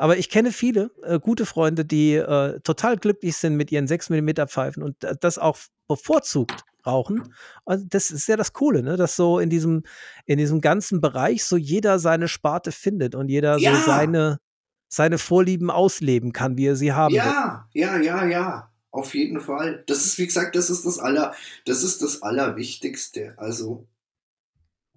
Aber 0.00 0.16
ich 0.16 0.28
kenne 0.28 0.50
viele 0.50 0.90
äh, 1.04 1.20
gute 1.20 1.46
Freunde, 1.46 1.84
die 1.84 2.14
äh, 2.14 2.58
total 2.64 2.96
glücklich 2.96 3.36
sind 3.36 3.54
mit 3.54 3.70
ihren 3.70 3.86
6 3.86 4.10
mm 4.10 4.30
Pfeifen 4.48 4.82
und 4.82 5.04
äh, 5.04 5.14
das 5.20 5.38
auch 5.38 5.56
bevorzugt 5.86 6.64
rauchen. 6.84 7.32
Und 7.64 7.94
das 7.94 8.10
ist 8.10 8.26
ja 8.26 8.36
das 8.36 8.52
Coole, 8.54 8.82
ne? 8.82 8.96
dass 8.96 9.14
so 9.14 9.38
in 9.38 9.50
diesem, 9.50 9.84
in 10.26 10.38
diesem 10.38 10.60
ganzen 10.60 11.00
Bereich 11.00 11.44
so 11.44 11.56
jeder 11.56 12.00
seine 12.00 12.26
Sparte 12.26 12.72
findet 12.72 13.14
und 13.14 13.28
jeder 13.28 13.56
Ja. 13.58 13.76
so 13.76 13.86
seine, 13.86 14.40
seine 14.88 15.18
Vorlieben 15.18 15.70
ausleben 15.70 16.32
kann, 16.32 16.56
wie 16.56 16.66
er 16.66 16.74
sie 16.74 16.92
haben 16.92 17.12
will. 17.12 17.18
Ja, 17.20 17.68
ja, 17.72 17.98
ja, 17.98 18.26
ja. 18.26 18.72
Auf 18.90 19.14
jeden 19.14 19.38
Fall. 19.38 19.84
Das 19.86 20.04
ist, 20.04 20.18
wie 20.18 20.26
gesagt, 20.26 20.56
das 20.56 20.70
ist 20.70 20.84
das 20.84 20.98
aller, 20.98 21.36
das 21.66 21.84
ist 21.84 22.02
das 22.02 22.22
Allerwichtigste. 22.22 23.34
Also, 23.36 23.86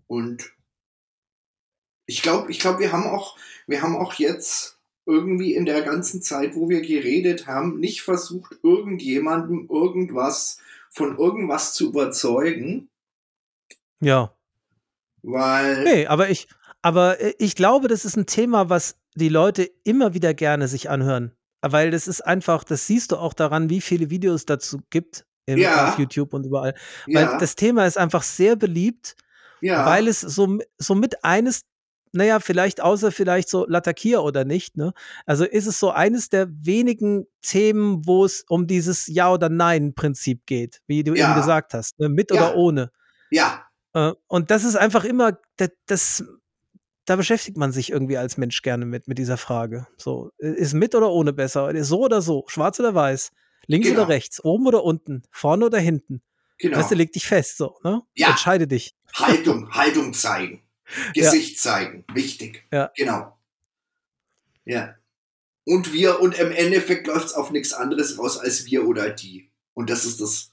und 0.07 0.51
ich 2.05 2.21
glaube, 2.21 2.51
ich 2.51 2.59
glaube, 2.59 2.79
wir 2.79 2.91
haben 2.91 3.07
auch, 3.07 3.37
wir 3.67 3.81
haben 3.81 3.95
auch 3.95 4.13
jetzt 4.15 4.77
irgendwie 5.05 5.53
in 5.55 5.65
der 5.65 5.81
ganzen 5.81 6.21
Zeit, 6.21 6.55
wo 6.55 6.69
wir 6.69 6.81
geredet 6.81 7.47
haben, 7.47 7.79
nicht 7.79 8.01
versucht, 8.01 8.57
irgendjemandem 8.63 9.67
irgendwas 9.69 10.59
von 10.89 11.17
irgendwas 11.17 11.73
zu 11.73 11.89
überzeugen, 11.89 12.89
Ja. 13.99 14.35
weil 15.23 15.83
Nee, 15.83 16.07
aber 16.07 16.29
ich, 16.29 16.47
aber 16.81 17.19
äh, 17.21 17.33
ich 17.39 17.55
glaube, 17.55 17.87
das 17.87 18.05
ist 18.05 18.15
ein 18.17 18.25
Thema, 18.25 18.69
was 18.69 18.95
die 19.15 19.29
Leute 19.29 19.69
immer 19.83 20.13
wieder 20.13 20.33
gerne 20.33 20.67
sich 20.67 20.89
anhören. 20.89 21.31
Weil 21.61 21.91
das 21.91 22.07
ist 22.07 22.21
einfach, 22.21 22.63
das 22.63 22.87
siehst 22.87 23.11
du 23.11 23.17
auch 23.17 23.33
daran, 23.33 23.69
wie 23.69 23.81
viele 23.81 24.09
Videos 24.09 24.45
dazu 24.45 24.79
gibt 24.89 25.25
im, 25.45 25.59
Ja. 25.59 25.89
auf 25.89 25.99
YouTube 25.99 26.33
und 26.33 26.45
überall. 26.45 26.73
Weil 27.05 27.25
ja, 27.25 27.37
das 27.37 27.55
Thema 27.55 27.85
ist 27.85 27.97
einfach 27.97 28.23
sehr 28.23 28.55
beliebt, 28.55 29.15
ja, 29.61 29.85
weil 29.85 30.07
es 30.07 30.21
so, 30.21 30.57
so 30.79 30.95
mit 30.95 31.23
eines, 31.23 31.61
naja, 32.13 32.39
vielleicht 32.39 32.81
außer 32.81 33.11
vielleicht 33.11 33.49
so 33.49 33.65
Latakia 33.67 34.19
oder 34.19 34.43
nicht, 34.45 34.77
ne? 34.77 34.93
Also 35.25 35.45
ist 35.45 35.65
es 35.67 35.79
so 35.79 35.91
eines 35.91 36.29
der 36.29 36.47
wenigen 36.49 37.25
Themen, 37.41 38.05
wo 38.05 38.25
es 38.25 38.43
um 38.49 38.67
dieses 38.67 39.07
Ja- 39.07 39.31
oder 39.31 39.49
Nein-Prinzip 39.49 40.45
geht, 40.45 40.81
wie 40.87 41.03
du 41.03 41.13
Ja. 41.15 41.29
eben 41.31 41.39
gesagt 41.39 41.73
hast, 41.73 41.99
ne? 41.99 42.09
mit 42.09 42.31
Ja. 42.31 42.37
oder 42.49 42.55
ohne. 42.57 42.91
ja, 43.29 43.65
Äh, 43.93 44.13
und 44.27 44.51
das 44.51 44.63
ist 44.63 44.75
einfach 44.77 45.03
immer, 45.03 45.37
das, 45.57 45.69
das, 45.85 46.23
da 47.05 47.15
beschäftigt 47.17 47.57
man 47.57 47.71
sich 47.73 47.91
irgendwie 47.91 48.17
als 48.17 48.37
Mensch 48.37 48.61
gerne 48.61 48.85
mit, 48.85 49.07
mit 49.09 49.17
dieser 49.17 49.35
Frage. 49.37 49.87
So, 49.97 50.31
ist 50.37 50.73
mit 50.73 50.95
oder 50.95 51.09
ohne 51.11 51.33
besser? 51.33 51.69
Ist 51.71 51.87
so 51.89 51.99
oder 52.05 52.21
so? 52.21 52.45
Schwarz 52.47 52.79
oder 52.79 52.93
weiß? 52.95 53.31
Links 53.67 53.87
Genau. 53.89 54.01
oder 54.01 54.09
rechts? 54.09 54.41
Oben 54.43 54.65
oder 54.67 54.83
unten? 54.83 55.23
Vorne 55.31 55.65
oder 55.65 55.79
hinten? 55.79 56.21
genau. 56.57 56.77
Weißt 56.77 56.91
du, 56.91 56.95
leg 56.95 57.11
dich 57.11 57.25
fest, 57.25 57.57
so, 57.57 57.77
ne? 57.83 58.01
Ja. 58.15 58.29
Entscheide 58.29 58.67
dich. 58.67 58.95
Haltung, 59.13 59.69
Haltung 59.73 60.13
zeigen. 60.13 60.61
Gesicht 61.13 61.59
zeigen. 61.59 62.05
Wichtig. 62.13 62.65
Ja. 62.71 62.91
Genau. 62.95 63.37
Ja. 64.65 64.95
Und 65.65 65.93
wir, 65.93 66.19
und 66.19 66.37
im 66.39 66.51
Endeffekt 66.51 67.07
läuft 67.07 67.27
es 67.27 67.33
auf 67.33 67.51
nichts 67.51 67.73
anderes 67.73 68.17
raus 68.17 68.37
als 68.37 68.65
wir 68.65 68.87
oder 68.87 69.09
die. 69.09 69.49
Und 69.73 69.89
das 69.89 70.05
ist 70.05 70.21
das. 70.21 70.51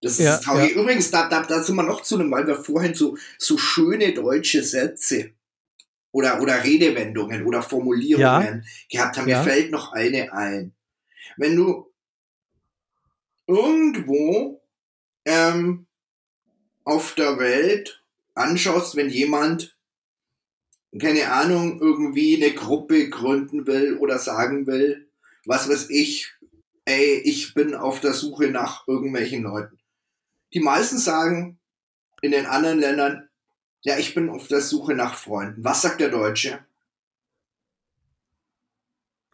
Das 0.00 0.12
ist 0.12 0.18
Ja, 0.20 0.32
das 0.32 0.42
Traurige. 0.42 0.80
Übrigens, 0.80 1.10
da, 1.10 1.28
da, 1.28 1.42
da 1.42 1.62
sind 1.62 1.76
wir 1.76 1.82
noch 1.82 2.02
zu 2.02 2.16
einem, 2.16 2.30
weil 2.30 2.46
wir 2.46 2.56
vorhin 2.56 2.94
so, 2.94 3.16
so 3.38 3.56
schöne 3.56 4.12
deutsche 4.12 4.62
Sätze 4.62 5.30
oder, 6.12 6.40
oder 6.42 6.62
Redewendungen 6.62 7.44
oder 7.46 7.62
Formulierungen 7.62 8.64
gehabt 8.90 9.16
haben. 9.16 9.28
Ja. 9.28 9.38
Mir 9.38 9.44
fällt 9.44 9.70
noch 9.70 9.92
eine 9.92 10.32
ein. 10.32 10.74
Wenn 11.36 11.56
du 11.56 11.90
irgendwo 13.46 14.62
ähm, 15.24 15.86
auf 16.84 17.14
der 17.14 17.38
Welt 17.38 18.02
anschaust, 18.34 18.96
wenn 18.96 19.08
jemand, 19.08 19.73
keine 20.98 21.32
Ahnung, 21.32 21.80
irgendwie 21.80 22.42
eine 22.42 22.54
Gruppe 22.54 23.08
gründen 23.08 23.66
will 23.66 23.96
oder 23.98 24.18
sagen 24.18 24.66
will, 24.66 25.08
was 25.44 25.68
weiß 25.68 25.90
ich, 25.90 26.32
ey, 26.84 27.20
ich 27.24 27.54
bin 27.54 27.74
auf 27.74 28.00
der 28.00 28.12
Suche 28.12 28.48
nach 28.48 28.86
irgendwelchen 28.86 29.42
Leuten. 29.42 29.78
Die 30.52 30.60
meisten 30.60 30.98
sagen 30.98 31.58
in 32.22 32.30
den 32.30 32.46
anderen 32.46 32.78
Ländern, 32.78 33.28
ja, 33.82 33.98
ich 33.98 34.14
bin 34.14 34.30
auf 34.30 34.48
der 34.48 34.60
Suche 34.60 34.94
nach 34.94 35.14
Freunden. 35.14 35.62
Was 35.64 35.82
sagt 35.82 36.00
der 36.00 36.08
Deutsche? 36.08 36.64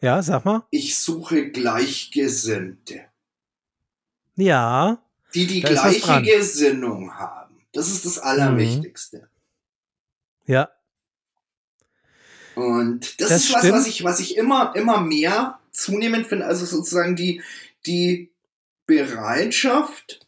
Ja, 0.01 0.21
sag 0.21 0.43
mal. 0.45 0.65
Ich 0.71 0.97
suche 0.97 1.51
Gleichgesinnte. 1.51 3.05
Ja. 4.35 5.01
Die 5.33 5.45
die 5.45 5.61
gleiche 5.61 6.21
Gesinnung 6.23 7.13
haben. 7.13 7.63
Das 7.71 7.89
ist 7.89 8.05
das 8.05 8.17
Allerwichtigste. 8.17 9.29
Ja. 10.47 10.69
Und 12.55 13.21
das, 13.21 13.29
Das 13.29 13.43
ist 13.43 13.53
was, 13.53 13.59
stimmt. 13.59 13.73
was 13.73 13.87
ich, 13.87 14.03
was 14.03 14.19
ich 14.19 14.37
immer, 14.37 14.73
immer 14.75 15.01
mehr 15.01 15.59
zunehmend 15.71 16.27
finde. 16.27 16.45
Also 16.45 16.65
sozusagen 16.65 17.15
die, 17.15 17.41
die 17.85 18.31
Bereitschaft, 18.85 20.27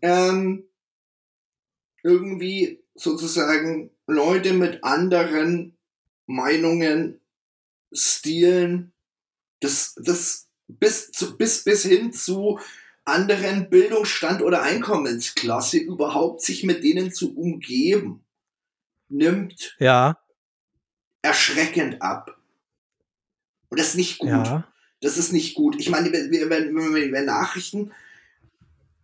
ähm, 0.00 0.64
irgendwie 2.02 2.80
sozusagen 2.94 3.90
Leute 4.06 4.52
mit 4.52 4.84
anderen 4.84 5.76
Meinungen, 6.26 7.20
Stilen, 7.92 8.92
das, 9.60 9.94
das 10.02 10.48
bis, 10.66 11.12
zu, 11.12 11.36
bis, 11.36 11.64
bis 11.64 11.82
hin 11.82 12.12
zu 12.12 12.58
anderen 13.04 13.68
Bildungsstand 13.68 14.42
oder 14.42 14.62
Einkommensklasse 14.62 15.78
überhaupt 15.78 16.42
sich 16.42 16.64
mit 16.64 16.84
denen 16.84 17.12
zu 17.12 17.36
umgeben, 17.36 18.24
nimmt 19.08 19.76
Ja. 19.78 20.18
Erschreckend 21.22 22.02
ab. 22.02 22.38
Und 23.68 23.80
das 23.80 23.88
ist 23.88 23.96
nicht 23.96 24.18
gut. 24.18 24.28
Ja. 24.28 24.68
Das 25.00 25.16
ist 25.16 25.32
nicht 25.32 25.54
gut. 25.54 25.76
Ich 25.78 25.90
meine, 25.90 26.12
wenn, 26.12 26.30
wenn, 26.50 27.12
wir 27.12 27.22
Nachrichten 27.22 27.92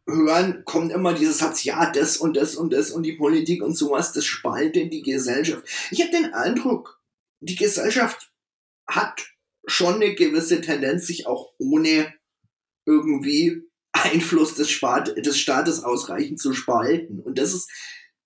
hören, 0.06 0.64
kommt 0.64 0.92
immer 0.92 1.12
dieses 1.12 1.38
Satz, 1.38 1.64
ja, 1.64 1.90
das 1.90 2.16
und 2.16 2.36
das 2.36 2.54
und 2.54 2.72
das 2.72 2.90
und 2.90 3.02
die 3.02 3.14
Politik 3.14 3.62
und 3.62 3.76
sowas, 3.76 4.12
das 4.12 4.24
spaltet 4.24 4.92
die 4.92 5.02
Gesellschaft. 5.02 5.64
Ich 5.90 6.00
habe 6.00 6.10
den 6.10 6.32
Eindruck, 6.34 7.00
die 7.40 7.56
Gesellschaft 7.56 8.30
hat 8.86 9.26
schon 9.66 9.94
eine 9.94 10.14
gewisse 10.14 10.60
Tendenz, 10.60 11.06
sich 11.06 11.26
auch 11.26 11.52
ohne 11.58 12.14
irgendwie 12.86 13.62
Einfluss 13.92 14.54
des, 14.54 14.70
Staat, 14.70 15.16
des 15.16 15.38
Staates 15.38 15.82
ausreichend 15.82 16.40
zu 16.40 16.52
spalten. 16.52 17.20
Und 17.20 17.38
das 17.38 17.52
ist, 17.52 17.70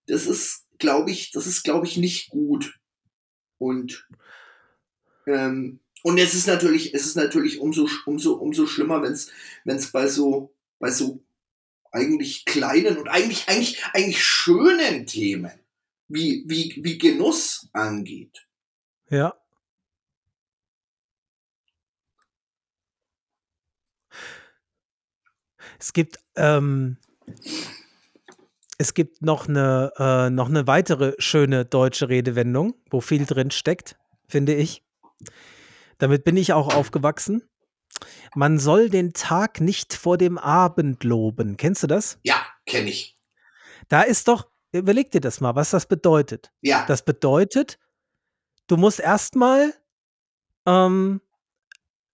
das 0.07 0.27
ist, 0.27 0.67
glaube 0.79 1.11
ich, 1.11 1.33
das 1.33 1.47
ist, 1.47 1.63
glaube 1.63 1.87
ich, 1.87 1.97
nicht 1.97 2.31
gut. 2.31 2.79
Und 3.63 4.09
ähm, 5.27 5.79
und 6.03 6.19
es 6.19 6.35
ist 6.35 6.49
natürlich, 6.49 6.95
es 6.95 7.07
ist 7.07 7.15
natürlich 7.17 7.61
umso, 7.61 7.89
umso, 8.07 8.35
umso 8.35 8.67
schlimmer, 8.67 9.03
wenn 9.03 9.13
es, 9.13 9.93
bei 9.93 10.09
so, 10.09 10.53
bei 10.81 10.91
so 10.91 11.23
eigentlich 11.93 12.45
kleinen 12.45 12.97
und 12.99 13.09
eigentlich, 13.09 13.49
eigentlich, 13.49 13.85
eigentlich 13.93 14.25
schönen 14.25 15.07
Themen, 15.07 15.53
wie, 16.09 16.43
wie, 16.47 16.81
wie 16.83 16.99
Genuss 16.99 17.69
angeht. 17.73 18.49
Ja. 19.11 19.37
Es 25.79 25.93
gibt, 25.93 26.19
ähm, 26.35 26.97
es 28.83 28.95
gibt 28.95 29.23
noch 29.23 29.49
eine, 29.49 29.93
äh, 29.97 30.29
noch 30.31 30.49
eine 30.49 30.67
weitere 30.67 31.15
schöne 31.19 31.65
deutsche 31.65 32.09
Redewendung, 32.09 32.75
wo 32.91 33.01
viel 33.01 33.25
drin 33.27 33.53
steckt, 33.53 33.97
finde 34.27 34.55
ich. 34.55 34.83
Damit 35.99 36.25
bin 36.25 36.37
ich 36.37 36.53
auch 36.53 36.75
aufgewachsen. 36.75 37.49
Man 38.35 38.59
soll 38.59 38.91
den 38.91 39.13
Tag 39.13 39.61
nicht 39.61 39.95
vor 39.95 40.19
dem 40.19 40.37
Abend 40.37 41.05
loben. 41.05 41.57
Kennst 41.57 41.85
du 41.85 41.87
das? 41.87 42.19
Ja, 42.25 42.45
kenne 42.67 42.91
ich. 42.91 43.17
Da 43.89 44.03
ist 44.03 44.27
doch, 44.27 44.49
überleg 44.73 45.13
dir 45.13 45.21
das 45.21 45.41
mal, 45.41 45.55
was 45.55 45.71
das 45.71 45.87
bedeutet. 45.87 46.51
Ja, 46.61 46.85
Das 46.87 47.05
bedeutet, 47.05 47.79
du 48.67 48.77
musst 48.77 48.99
erstmal 48.99 49.75
ähm, 50.67 51.21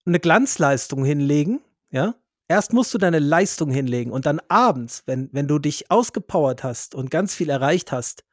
eine 0.05 0.21
Glanzleistung 0.21 1.03
hinlegen, 1.03 1.61
ja. 1.91 2.15
Erst 2.49 2.73
musst 2.73 2.93
du 2.95 2.99
deine 2.99 3.19
Leistung 3.19 3.71
hinlegen 3.71 4.11
und 4.11 4.25
dann 4.27 4.41
abends, 4.49 5.03
wenn, 5.07 5.29
wenn 5.33 5.47
du 5.49 5.59
dich 5.59 5.91
ausgepowert 5.91 6.65
hast 6.65 6.95
und 6.95 7.11
ganz 7.11 7.35
viel 7.35 7.51
erreicht 7.51 7.93
hast, 7.93 8.25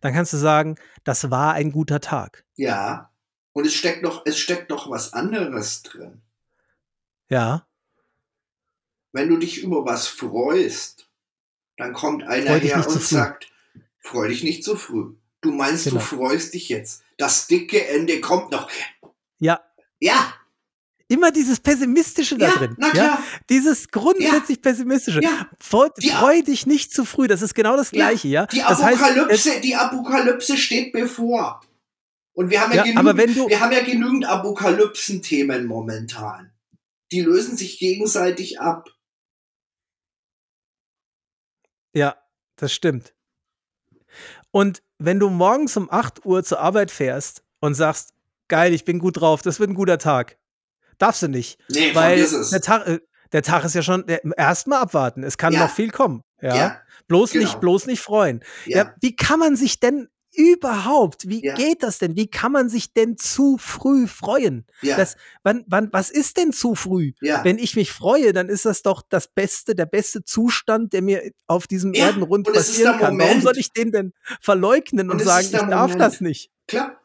dann 0.00 0.12
kannst 0.14 0.32
du 0.32 0.36
sagen, 0.36 0.76
das 1.02 1.30
war 1.30 1.54
ein 1.54 1.72
guter 1.72 2.00
Tag. 2.00 2.44
ja. 2.56 3.10
Und 3.56 3.66
es 3.68 3.74
steckt 3.74 4.02
noch, 4.02 4.22
es 4.26 4.36
steckt 4.36 4.68
noch 4.70 4.90
was 4.90 5.12
anderes 5.12 5.84
drin. 5.84 6.22
Ja, 7.30 7.68
Wenn 9.12 9.28
du 9.28 9.36
dich 9.36 9.62
über 9.62 9.84
was 9.84 10.08
freust, 10.08 11.08
dann 11.76 11.92
kommt 11.92 12.24
einer 12.24 12.50
Freu 12.50 12.58
her 12.58 12.84
und 12.88 13.00
sagt, 13.00 13.52
freu 14.00 14.26
dich 14.26 14.42
nicht 14.42 14.64
zu 14.64 14.74
früh. 14.76 15.14
Du 15.40 15.52
meinst, 15.52 15.84
Genau. 15.84 15.98
du 15.98 16.04
freust 16.04 16.54
dich 16.54 16.68
jetzt. 16.68 17.04
Das 17.16 17.46
dicke 17.46 17.86
Ende 17.86 18.20
kommt 18.20 18.50
noch. 18.50 18.68
ja. 19.38 19.60
Ja, 20.00 20.34
Immer 21.14 21.30
dieses 21.30 21.60
Pessimistische 21.60 22.36
da 22.38 22.48
ja, 22.48 22.54
drin. 22.56 22.74
na 22.78 22.86
Ja? 22.88 22.92
klar. 22.92 23.22
Dieses 23.48 23.88
grundsätzlich 23.88 24.60
Pessimistische. 24.60 25.20
Ja, 25.22 25.48
Freu, 25.60 25.88
freu 26.18 26.42
dich 26.42 26.66
nicht 26.66 26.92
zu 26.92 27.04
früh. 27.04 27.28
Das 27.28 27.40
ist 27.42 27.54
genau 27.54 27.76
das 27.76 27.90
Ja, 27.92 28.08
Gleiche, 28.08 28.28
ja. 28.28 28.46
die 28.46 28.58
das 28.60 28.82
heißt, 28.82 29.02
Apokalypse, 29.02 29.60
die 29.60 29.76
Apokalypse 29.76 30.56
steht 30.56 30.92
bevor. 30.92 31.60
Und 32.32 32.50
wir 32.50 32.60
haben 32.60 32.72
ja, 32.72 32.84
Ja, 32.84 33.00
genügend, 33.02 33.36
du- 33.36 33.48
wir 33.48 33.60
haben 33.60 33.70
ja 33.72 33.82
genügend 33.84 34.24
Apokalypsen-Themen 34.24 35.66
momentan. 35.66 36.52
Die 37.12 37.20
lösen 37.20 37.56
sich 37.56 37.78
gegenseitig 37.78 38.60
ab. 38.60 38.88
Ja, 41.94 42.16
das 42.56 42.72
stimmt. 42.72 43.14
Und 44.50 44.82
wenn 44.98 45.18
du 45.20 45.30
morgens 45.30 45.76
um 45.76 45.90
8 45.90 46.24
Uhr 46.24 46.42
zur 46.44 46.60
Arbeit 46.60 46.90
fährst 46.90 47.44
und 47.60 47.74
sagst, 47.74 48.14
geil, 48.48 48.72
ich 48.74 48.84
bin 48.84 48.98
gut 48.98 49.20
drauf, 49.20 49.42
das 49.42 49.60
wird 49.60 49.70
ein 49.70 49.74
guter 49.74 49.98
Tag, 49.98 50.36
darfst 50.98 51.22
du 51.22 51.28
nicht. 51.28 51.58
Nee, 51.68 51.94
Weil 51.94 52.18
es. 52.20 52.50
der 52.50 52.60
Tag, 52.60 52.86
äh, 52.86 53.00
der 53.32 53.42
Tag 53.42 53.64
ist 53.64 53.74
ja 53.74 53.82
schon, 53.82 54.04
erstmal 54.36 54.80
abwarten. 54.80 55.22
Es 55.24 55.36
kann 55.38 55.52
Ja. 55.52 55.60
noch 55.60 55.70
viel 55.74 55.90
kommen. 55.90 56.22
Ja. 56.40 56.56
Ja, 56.56 56.80
bloß 57.08 57.32
genau. 57.32 57.44
nicht, 57.44 57.60
bloß 57.60 57.86
nicht 57.86 58.00
freuen. 58.00 58.40
Ja. 58.66 58.76
ja. 58.84 58.94
wie 59.00 59.16
kann 59.16 59.38
man 59.38 59.56
sich 59.56 59.80
denn 59.80 60.08
überhaupt, 60.36 61.28
wie 61.28 61.44
Ja. 61.44 61.54
geht 61.54 61.82
das 61.82 61.98
denn? 61.98 62.16
Wie 62.16 62.26
kann 62.28 62.52
man 62.52 62.68
sich 62.68 62.92
denn 62.92 63.16
zu 63.16 63.56
früh 63.58 64.06
freuen? 64.06 64.66
ja, 64.82 64.96
Das, 64.96 65.16
wann, 65.42 65.64
wann, 65.68 65.88
was 65.92 66.10
ist 66.10 66.36
denn 66.36 66.52
zu 66.52 66.74
früh? 66.74 67.12
ja. 67.22 67.44
Wenn 67.44 67.58
ich 67.58 67.76
mich 67.76 67.92
freue, 67.92 68.32
dann 68.32 68.48
ist 68.48 68.64
das 68.64 68.82
doch 68.82 69.02
das 69.08 69.28
Beste, 69.28 69.74
der 69.74 69.86
beste 69.86 70.24
Zustand, 70.24 70.92
der 70.92 71.02
mir 71.02 71.22
auf 71.46 71.66
diesem 71.66 71.94
Erdenrund 71.94 72.52
passieren 72.52 72.98
kann. 72.98 73.16
Warum 73.18 73.18
Moment. 73.18 73.42
soll 73.42 73.58
ich 73.58 73.72
den 73.72 73.92
denn 73.92 74.12
verleugnen 74.40 75.08
und, 75.10 75.20
Und 75.20 75.24
sagen, 75.24 75.46
ich 75.46 75.52
darf 75.52 75.70
Moment. 75.92 76.00
das 76.00 76.20
nicht? 76.20 76.50
Klar. 76.66 76.98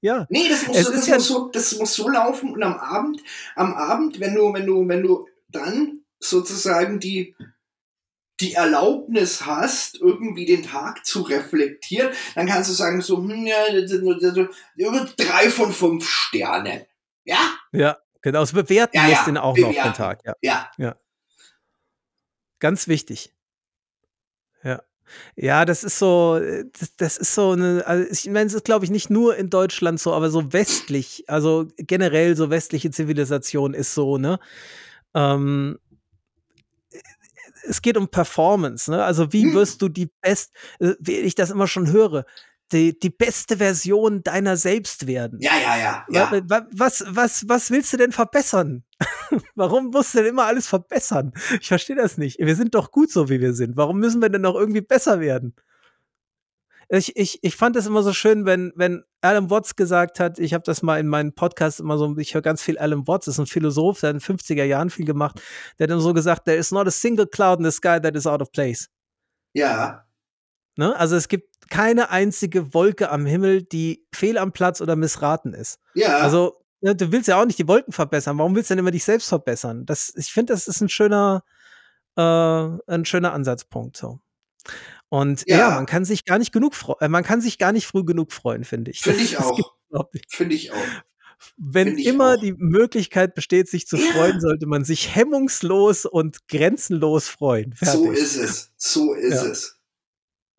Ja, 0.00 0.26
Nee, 0.30 0.48
das 0.48 0.66
muss, 0.66 0.76
Es 0.76 0.90
das, 0.90 1.06
ja- 1.08 1.14
muss 1.16 1.26
so, 1.26 1.48
das 1.48 1.76
muss 1.78 1.94
so 1.94 2.08
laufen 2.08 2.52
und 2.52 2.62
am 2.62 2.74
Abend, 2.78 3.20
am 3.56 3.74
Abend, 3.74 4.20
wenn 4.20 4.34
du, 4.34 4.52
wenn 4.52 4.64
du, 4.66 4.86
wenn 4.88 5.02
du 5.02 5.26
dann 5.48 6.02
sozusagen 6.20 7.00
die, 7.00 7.34
die 8.40 8.52
Erlaubnis 8.54 9.44
hast, 9.46 9.96
irgendwie 10.00 10.46
den 10.46 10.62
Tag 10.62 11.04
zu 11.04 11.22
reflektieren, 11.22 12.12
dann 12.36 12.46
kannst 12.46 12.70
du 12.70 12.74
sagen, 12.74 13.00
so, 13.00 13.16
hm, 13.16 13.46
ja, 13.46 13.56
drei 15.16 15.50
von 15.50 15.72
fünf 15.72 16.08
Sternen. 16.08 16.82
Ja? 17.24 17.38
ja, 17.72 17.98
genau. 18.22 18.40
Das 18.40 18.52
Bewerten 18.52 18.96
Ja, 18.96 19.08
ja, 19.08 19.24
den 19.24 19.36
auch 19.36 19.56
noch 19.56 19.68
den 19.68 19.68
bewerten. 19.70 19.94
Tag. 19.94 20.20
Ja, 20.40 20.70
Ja. 20.78 20.96
ganz 22.60 22.86
wichtig. 22.86 23.34
Ja. 24.62 24.82
Ja, 25.36 25.64
das 25.64 25.84
ist 25.84 25.98
so, 25.98 26.36
äh, 26.42 26.64
das, 26.78 26.96
das 26.96 27.16
ist 27.16 27.34
so 27.34 27.52
eine, 27.52 27.84
also 27.86 28.06
ich 28.10 28.26
meine, 28.26 28.46
es 28.46 28.54
ist, 28.54 28.64
glaube 28.64 28.84
ich, 28.84 28.90
nicht 28.90 29.10
nur 29.10 29.36
in 29.36 29.50
Deutschland 29.50 30.00
so, 30.00 30.12
aber 30.12 30.30
so 30.30 30.52
westlich, 30.52 31.24
also 31.28 31.66
generell 31.76 32.36
so 32.36 32.50
westliche 32.50 32.90
Zivilisation 32.90 33.74
ist 33.74 33.94
so, 33.94 34.18
ne? 34.18 34.38
Ähm, 35.14 35.78
es 37.64 37.82
geht 37.82 37.96
um 37.96 38.08
Performance, 38.08 38.90
ne? 38.90 39.04
Also 39.04 39.32
wie 39.32 39.44
Hm. 39.44 39.54
wirst 39.54 39.82
du 39.82 39.88
die 39.88 40.10
best, 40.22 40.52
äh, 40.80 40.94
wie 41.00 41.16
ich 41.16 41.34
das 41.34 41.50
immer 41.50 41.66
schon 41.66 41.90
höre, 41.92 42.24
die, 42.72 42.98
die 42.98 43.10
beste 43.10 43.56
Version 43.56 44.22
deiner 44.22 44.56
selbst 44.56 45.06
werden. 45.06 45.38
Ja, 45.40 45.52
ja, 45.58 45.76
ja. 45.78 46.06
Ja. 46.10 46.30
wa- 46.48 46.66
Was, 46.72 47.04
was, 47.08 47.48
was 47.48 47.70
willst 47.70 47.92
du 47.92 47.96
denn 47.96 48.12
verbessern? 48.12 48.84
Warum 49.54 49.86
musst 49.90 50.14
du 50.14 50.18
denn 50.18 50.28
immer 50.28 50.44
alles 50.46 50.66
verbessern? 50.68 51.32
Ich 51.60 51.68
verstehe 51.68 51.96
das 51.96 52.18
nicht. 52.18 52.38
Wir 52.38 52.56
sind 52.56 52.74
doch 52.74 52.90
gut 52.90 53.10
so, 53.10 53.28
wie 53.28 53.40
wir 53.40 53.54
sind. 53.54 53.76
Warum 53.76 53.98
müssen 53.98 54.20
wir 54.22 54.28
denn 54.28 54.42
noch 54.42 54.54
irgendwie 54.54 54.80
besser 54.82 55.20
werden? 55.20 55.54
Ich, 56.90 57.16
ich, 57.16 57.38
ich 57.42 57.54
fand 57.54 57.76
es 57.76 57.84
immer 57.86 58.02
so 58.02 58.14
schön, 58.14 58.46
wenn, 58.46 58.72
wenn 58.74 59.04
Alan 59.20 59.50
Watts 59.50 59.76
gesagt 59.76 60.20
hat, 60.20 60.38
ich 60.38 60.54
habe 60.54 60.64
das 60.64 60.80
mal 60.82 60.98
in 60.98 61.06
meinen 61.06 61.34
Podcasts 61.34 61.80
immer 61.80 61.98
so, 61.98 62.16
ich 62.16 62.32
höre 62.32 62.40
ganz 62.40 62.62
viel 62.62 62.78
Alan 62.78 63.06
Watts, 63.06 63.28
ist 63.28 63.38
ein 63.38 63.46
Philosoph, 63.46 64.00
der 64.00 64.08
hat 64.10 64.14
in 64.14 64.20
den 64.20 64.38
50er 64.38 64.64
Jahren 64.64 64.88
viel 64.88 65.04
gemacht, 65.04 65.38
der 65.78 65.84
hat 65.84 65.90
dann 65.90 66.00
so 66.00 66.14
gesagt, 66.14 66.46
there 66.46 66.56
is 66.56 66.70
not 66.70 66.86
a 66.86 66.90
single 66.90 67.26
cloud 67.26 67.58
in 67.58 67.64
the 67.66 67.70
sky 67.70 68.00
that 68.00 68.14
is 68.16 68.26
out 68.26 68.40
of 68.40 68.50
place. 68.52 68.88
Ja, 69.54 70.04
Ne? 70.78 70.96
Also 70.96 71.16
es 71.16 71.26
gibt 71.26 71.47
keine 71.70 72.10
einzige 72.10 72.74
Wolke 72.74 73.10
am 73.10 73.26
Himmel, 73.26 73.62
die 73.62 74.06
fehl 74.14 74.38
am 74.38 74.52
Platz 74.52 74.80
oder 74.80 74.96
missraten 74.96 75.54
ist. 75.54 75.78
ja. 75.94 76.18
Also, 76.18 76.56
ne, 76.80 76.94
du 76.96 77.10
willst 77.12 77.28
ja 77.28 77.40
auch 77.40 77.44
nicht 77.46 77.58
die 77.58 77.68
Wolken 77.68 77.92
verbessern. 77.92 78.38
Warum 78.38 78.54
willst 78.54 78.70
du 78.70 78.74
denn 78.74 78.80
immer 78.80 78.90
dich 78.90 79.04
selbst 79.04 79.28
verbessern? 79.28 79.84
Das, 79.86 80.12
ich 80.16 80.32
finde, 80.32 80.52
das 80.52 80.68
ist 80.68 80.80
ein 80.80 80.88
schöner, 80.88 81.42
äh, 82.16 82.22
ein 82.22 83.04
schöner 83.04 83.32
Ansatzpunkt. 83.32 83.96
So. 83.96 84.20
Und 85.08 85.44
ja. 85.46 85.58
Ja. 85.58 85.70
man 85.70 85.86
kann 85.86 86.04
sich 86.04 86.24
gar 86.24 86.38
nicht 86.38 86.52
genug 86.52 86.74
freuen, 86.74 86.98
äh, 87.00 87.08
man 87.08 87.24
kann 87.24 87.40
sich 87.40 87.58
gar 87.58 87.72
nicht 87.72 87.86
früh 87.86 88.04
genug 88.04 88.32
freuen, 88.32 88.64
finde 88.64 88.90
ich. 88.90 89.00
Finde 89.00 89.20
ich 89.22 89.38
auch. 89.38 89.56
gibt's 89.56 89.70
überhaupt 89.88 90.14
nicht. 90.14 90.32
Finde 90.34 90.54
ich 90.54 90.72
auch. 90.72 90.76
Wenn 91.56 91.96
ich 91.98 92.06
immer 92.06 92.34
auch. 92.34 92.40
die 92.40 92.52
Möglichkeit 92.52 93.34
besteht, 93.34 93.68
sich 93.68 93.86
zu 93.86 93.96
Ja. 93.96 94.10
freuen, 94.12 94.40
sollte 94.40 94.66
man 94.66 94.84
sich 94.84 95.14
hemmungslos 95.14 96.04
und 96.04 96.48
grenzenlos 96.48 97.28
freuen. 97.28 97.72
Fertig. 97.74 97.94
So 98.00 98.10
ist 98.10 98.36
es. 98.36 98.72
So 98.76 99.14
ist 99.14 99.34
Ja. 99.44 99.50
es. 99.50 99.77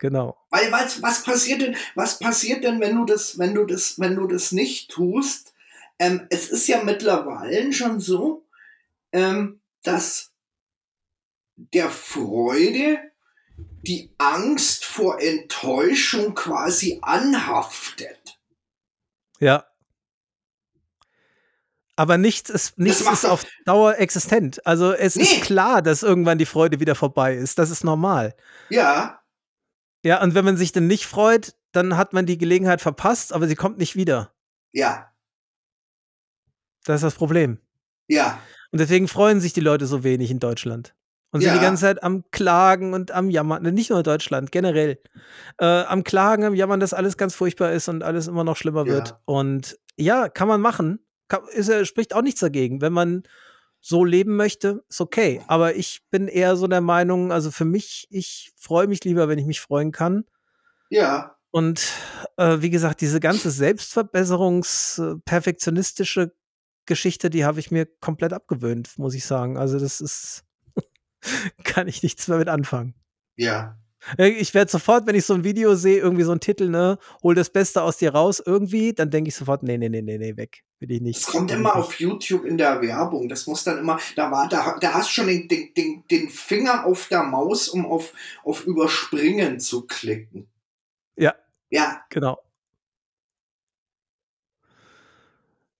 Genau. 0.00 0.36
Weil 0.48 0.72
was, 0.72 1.02
was 1.02 1.22
passiert 1.22 1.60
denn, 1.60 1.76
was 1.94 2.18
passiert 2.18 2.64
denn, 2.64 2.80
wenn 2.80 2.96
du 2.96 3.04
das, 3.04 3.38
wenn 3.38 3.54
du 3.54 3.64
das, 3.66 4.00
wenn 4.00 4.16
du 4.16 4.26
das 4.26 4.50
nicht 4.50 4.90
tust? 4.90 5.52
Ähm, 5.98 6.26
es 6.30 6.48
ist 6.48 6.66
ja 6.66 6.82
mittlerweile 6.82 7.70
schon 7.74 8.00
so, 8.00 8.46
ähm, 9.12 9.60
dass 9.82 10.32
der 11.56 11.90
Freude 11.90 12.98
die 13.82 14.10
Angst 14.16 14.86
vor 14.86 15.20
Enttäuschung 15.20 16.34
quasi 16.34 16.98
anhaftet. 17.02 18.38
Ja. 19.38 19.66
Aber 21.96 22.16
nichts 22.16 22.48
ist, 22.48 22.78
nichts 22.78 23.02
ist 23.02 23.26
auf 23.26 23.44
Dauer 23.66 23.98
existent. 23.98 24.66
Also 24.66 24.92
es 24.92 25.16
Nee. 25.16 25.24
ist 25.24 25.42
klar, 25.42 25.82
dass 25.82 26.02
irgendwann 26.02 26.38
die 26.38 26.46
Freude 26.46 26.80
wieder 26.80 26.94
vorbei 26.94 27.34
ist. 27.34 27.58
Das 27.58 27.68
ist 27.68 27.84
normal. 27.84 28.34
Ja, 28.70 29.19
Ja, 30.04 30.22
und 30.22 30.34
wenn 30.34 30.44
man 30.44 30.56
sich 30.56 30.72
dann 30.72 30.86
nicht 30.86 31.06
freut, 31.06 31.54
dann 31.72 31.96
hat 31.96 32.12
man 32.12 32.26
die 32.26 32.38
Gelegenheit 32.38 32.80
verpasst, 32.80 33.32
aber 33.32 33.46
sie 33.46 33.54
kommt 33.56 33.78
nicht 33.78 33.96
wieder. 33.96 34.32
ja, 34.72 35.06
Das 36.84 36.96
ist 36.96 37.02
das 37.02 37.14
Problem. 37.14 37.58
ja, 38.08 38.40
Und 38.72 38.80
deswegen 38.80 39.08
freuen 39.08 39.40
sich 39.40 39.52
die 39.52 39.60
Leute 39.60 39.86
so 39.86 40.04
wenig 40.04 40.30
in 40.30 40.38
Deutschland. 40.38 40.94
Und 41.32 41.40
sind 41.42 41.50
Ja. 41.50 41.58
die 41.58 41.64
ganze 41.64 41.82
Zeit 41.82 42.02
am 42.02 42.24
Klagen 42.32 42.92
und 42.94 43.10
am 43.12 43.30
Jammern. 43.30 43.62
Nicht 43.62 43.90
nur 43.90 43.98
in 44.00 44.04
Deutschland, 44.04 44.50
generell. 44.50 44.98
Äh, 45.58 45.64
am 45.84 46.02
Klagen, 46.02 46.44
am 46.44 46.54
Jammern, 46.54 46.80
dass 46.80 46.92
alles 46.94 47.16
ganz 47.16 47.34
furchtbar 47.36 47.70
ist 47.72 47.88
und 47.88 48.02
alles 48.02 48.26
immer 48.26 48.42
noch 48.42 48.56
schlimmer 48.56 48.84
Ja. 48.86 48.92
wird. 48.94 49.18
Und 49.26 49.78
ja, 49.96 50.28
kann 50.28 50.48
man 50.48 50.60
machen. 50.60 51.04
Kann, 51.28 51.42
ist, 51.52 51.70
spricht 51.86 52.14
auch 52.14 52.22
nichts 52.22 52.40
dagegen. 52.40 52.80
Wenn 52.80 52.92
man 52.92 53.22
so 53.80 54.04
leben 54.04 54.36
möchte, 54.36 54.84
ist 54.88 55.00
okay. 55.00 55.42
Aber 55.46 55.74
ich 55.74 56.02
bin 56.10 56.28
eher 56.28 56.56
so 56.56 56.66
der 56.66 56.80
Meinung, 56.80 57.32
also 57.32 57.50
für 57.50 57.64
mich, 57.64 58.06
ich 58.10 58.52
freue 58.56 58.86
mich 58.86 59.04
lieber, 59.04 59.28
wenn 59.28 59.38
ich 59.38 59.46
mich 59.46 59.60
freuen 59.60 59.92
kann. 59.92 60.24
ja, 60.90 61.36
Und 61.50 61.88
äh, 62.36 62.58
wie 62.60 62.70
gesagt, 62.70 63.00
diese 63.00 63.20
ganze 63.20 63.50
Selbstverbesserungs-, 63.50 65.02
äh, 65.02 65.18
perfektionistische 65.24 66.32
Geschichte, 66.86 67.30
die 67.30 67.44
habe 67.44 67.60
ich 67.60 67.70
mir 67.70 67.86
komplett 68.00 68.32
abgewöhnt, 68.32 68.98
muss 68.98 69.14
ich 69.14 69.24
sagen. 69.24 69.56
Also 69.56 69.78
das 69.78 70.00
ist, 70.00 70.44
kann 71.64 71.88
ich 71.88 72.02
nichts 72.02 72.28
mehr 72.28 72.38
mit 72.38 72.48
anfangen. 72.48 72.94
Ja. 73.36 73.78
Äh, 74.18 74.28
Ich 74.28 74.54
werde 74.54 74.70
sofort, 74.70 75.06
wenn 75.06 75.14
ich 75.14 75.24
so 75.24 75.34
ein 75.34 75.44
Video 75.44 75.74
sehe, 75.74 75.98
irgendwie 75.98 76.22
so 76.22 76.30
einen 76.30 76.40
Titel, 76.40 76.68
ne, 76.68 76.98
hol 77.22 77.34
das 77.34 77.50
Beste 77.50 77.82
aus 77.82 77.98
dir 77.98 78.12
raus, 78.14 78.42
irgendwie, 78.44 78.92
dann 78.92 79.10
denke 79.10 79.28
ich 79.28 79.34
sofort, 79.34 79.62
nee, 79.62 79.78
nee, 79.78 79.88
nee, 79.88 80.02
nee, 80.02 80.18
nee, 80.18 80.36
weg. 80.36 80.62
Will 80.80 80.92
ich 80.92 81.00
nicht. 81.02 81.18
Es 81.18 81.26
kommt 81.26 81.50
immer 81.50 81.76
auf 81.76 82.00
YouTube 82.00 82.46
in 82.46 82.56
der 82.56 82.80
Werbung. 82.80 83.28
Das 83.28 83.46
muss 83.46 83.64
dann 83.64 83.78
immer, 83.78 83.98
da 84.16 84.30
war, 84.30 84.48
da, 84.48 84.78
da 84.80 84.94
hast 84.94 85.10
du 85.10 85.12
schon 85.14 85.26
den, 85.26 85.46
den, 85.46 85.74
den, 85.74 86.04
den 86.10 86.30
Finger 86.30 86.86
auf 86.86 87.08
der 87.08 87.22
Maus, 87.22 87.68
um 87.68 87.84
auf, 87.84 88.14
auf 88.44 88.66
Überspringen 88.66 89.60
zu 89.60 89.86
klicken. 89.86 90.48
Ja. 91.16 91.34
Ja, 91.68 92.02
Genau. 92.08 92.38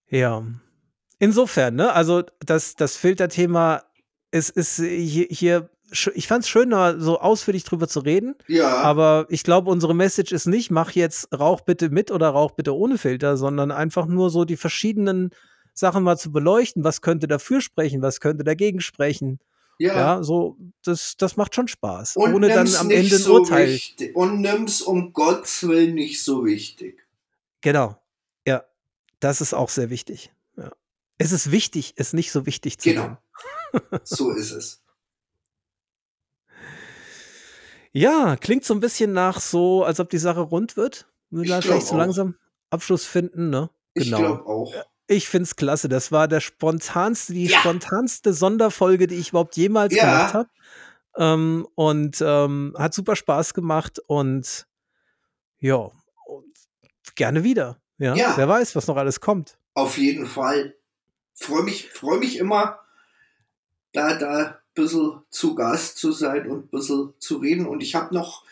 Ja. 0.09 0.45
Insofern, 1.19 1.77
ne, 1.77 1.93
also 1.93 2.23
das, 2.45 2.75
das 2.75 2.97
Filterthema 2.97 3.85
ist, 4.33 4.51
ist 4.51 4.77
hier, 4.77 5.27
hier 5.31 5.71
ich 6.15 6.27
fand 6.29 6.45
es 6.45 6.49
schön, 6.49 6.71
da 6.71 6.99
so 6.99 7.19
ausführlich 7.21 7.65
drüber 7.65 7.89
zu 7.89 8.01
reden, 8.01 8.35
ja. 8.47 8.69
aber 8.79 9.27
ich 9.29 9.43
glaube, 9.43 9.71
unsere 9.71 9.95
Message 9.95 10.33
ist 10.33 10.47
nicht, 10.47 10.71
mach 10.71 10.93
jetzt 10.93 11.29
Rauch 11.37 11.63
bitte 11.63 11.91
mit 11.91 12.11
oder 12.11 12.29
Rauch 12.29 12.53
bitte 12.53 12.75
ohne 12.77 12.99
Filter, 12.99 13.37
sondern 13.37 13.71
einfach 13.71 14.07
nur 14.07 14.31
so 14.31 14.45
die 14.45 14.57
verschiedenen 14.57 15.31
Sachen 15.75 16.03
mal 16.03 16.17
zu 16.19 16.31
beleuchten. 16.33 16.85
Was 16.85 17.01
könnte 17.01 17.27
dafür 17.29 17.61
sprechen, 17.61 18.03
was 18.03 18.21
könnte 18.21 18.45
dagegen 18.45 18.81
sprechen? 18.81 19.41
ja. 19.79 19.95
Ja, 19.97 20.23
so, 20.23 20.59
das, 20.85 21.17
das 21.17 21.37
macht 21.39 21.55
schon 21.55 21.67
Spaß. 21.67 22.17
Und 22.17 22.35
ohne 22.35 22.49
dann 22.49 22.65
nimm's 22.65 22.77
am 22.77 22.91
Ende 22.91 23.17
ein 23.17 23.23
so 23.23 23.35
Urteil. 23.37 23.69
wichtig. 23.69 24.15
Und 24.15 24.43
nimm's 24.43 24.83
um 24.83 25.13
Gottes 25.15 25.67
Willen 25.67 25.95
nicht 25.95 26.23
so 26.23 26.45
wichtig. 26.45 27.07
Genau. 27.63 27.97
Ja, 28.47 28.65
das 29.21 29.41
ist 29.41 29.55
auch 29.55 29.71
sehr 29.71 29.89
wichtig. 29.89 30.33
Ja. 30.59 30.71
Es 31.17 31.33
ist 31.33 31.51
wichtig, 31.51 31.95
es 31.97 32.13
nicht 32.13 32.31
so 32.31 32.45
wichtig 32.45 32.79
zu 32.79 32.91
Genau. 32.91 33.03
nehmen. 33.03 33.19
So 34.05 34.31
ist 34.37 34.51
es. 34.51 34.83
Ja, 37.93 38.37
klingt 38.37 38.65
so 38.65 38.75
ein 38.75 38.81
bisschen 38.81 39.13
nach 39.13 39.41
so, 39.41 39.85
als 39.85 39.99
ob 40.01 40.11
die 40.11 40.19
Sache 40.19 40.41
rund 40.41 40.77
wird. 40.77 41.09
Wir 41.31 41.43
Ich 41.43 41.49
da 41.49 41.61
vielleicht 41.61 41.87
so 41.87 41.97
langsam 41.97 42.37
Abschluss 42.71 43.05
finden, 43.05 43.51
ne? 43.51 43.71
Ich 43.95 44.05
Genau. 44.05 44.19
glaube 44.19 44.47
auch. 44.47 44.73
Ich 45.09 45.29
find's 45.29 45.57
klasse. 45.57 45.89
Das 45.89 46.13
war 46.13 46.29
der 46.29 46.41
spontanste, 46.41 47.33
die 47.33 47.47
Ja. 47.49 47.59
spontanste 47.59 48.33
Sonderfolge, 48.33 49.09
die 49.09 49.17
ich 49.17 49.31
überhaupt 49.31 49.57
jemals 49.57 49.95
Ja. 49.95 50.03
gemacht 50.05 50.35
habe. 50.35 50.49
Ähm, 51.17 51.67
und 51.75 52.23
ähm, 52.25 52.75
hat 52.79 52.95
super 52.95 53.17
Spaß 53.17 53.55
gemacht 53.55 53.99
und 54.07 54.69
ja, 55.59 55.91
und 56.27 56.55
gerne 57.17 57.43
wieder. 57.43 57.81
Ja? 57.99 58.15
Ja. 58.15 58.37
Wer 58.37 58.49
weiß, 58.49 58.77
was 58.77 58.87
noch 58.87 58.97
alles 58.97 59.21
kommt. 59.21 59.59
Auf 59.75 59.99
jeden 59.99 60.27
Fall. 60.27 60.77
Freue 61.35 61.65
mich, 61.65 61.91
freu 61.91 62.19
mich 62.19 62.39
immer, 62.39 62.79
da, 63.93 64.15
da 64.17 64.60
bisschen 64.75 65.23
zu 65.31 65.55
Gast 65.55 65.99
zu 65.99 66.13
sein 66.13 66.49
und 66.49 66.67
ein 66.67 66.69
bisschen 66.69 67.13
zu 67.19 67.39
reden. 67.39 67.67
Und 67.67 67.83
ich 67.83 67.95
habe 67.95 68.15
noch 68.15 68.45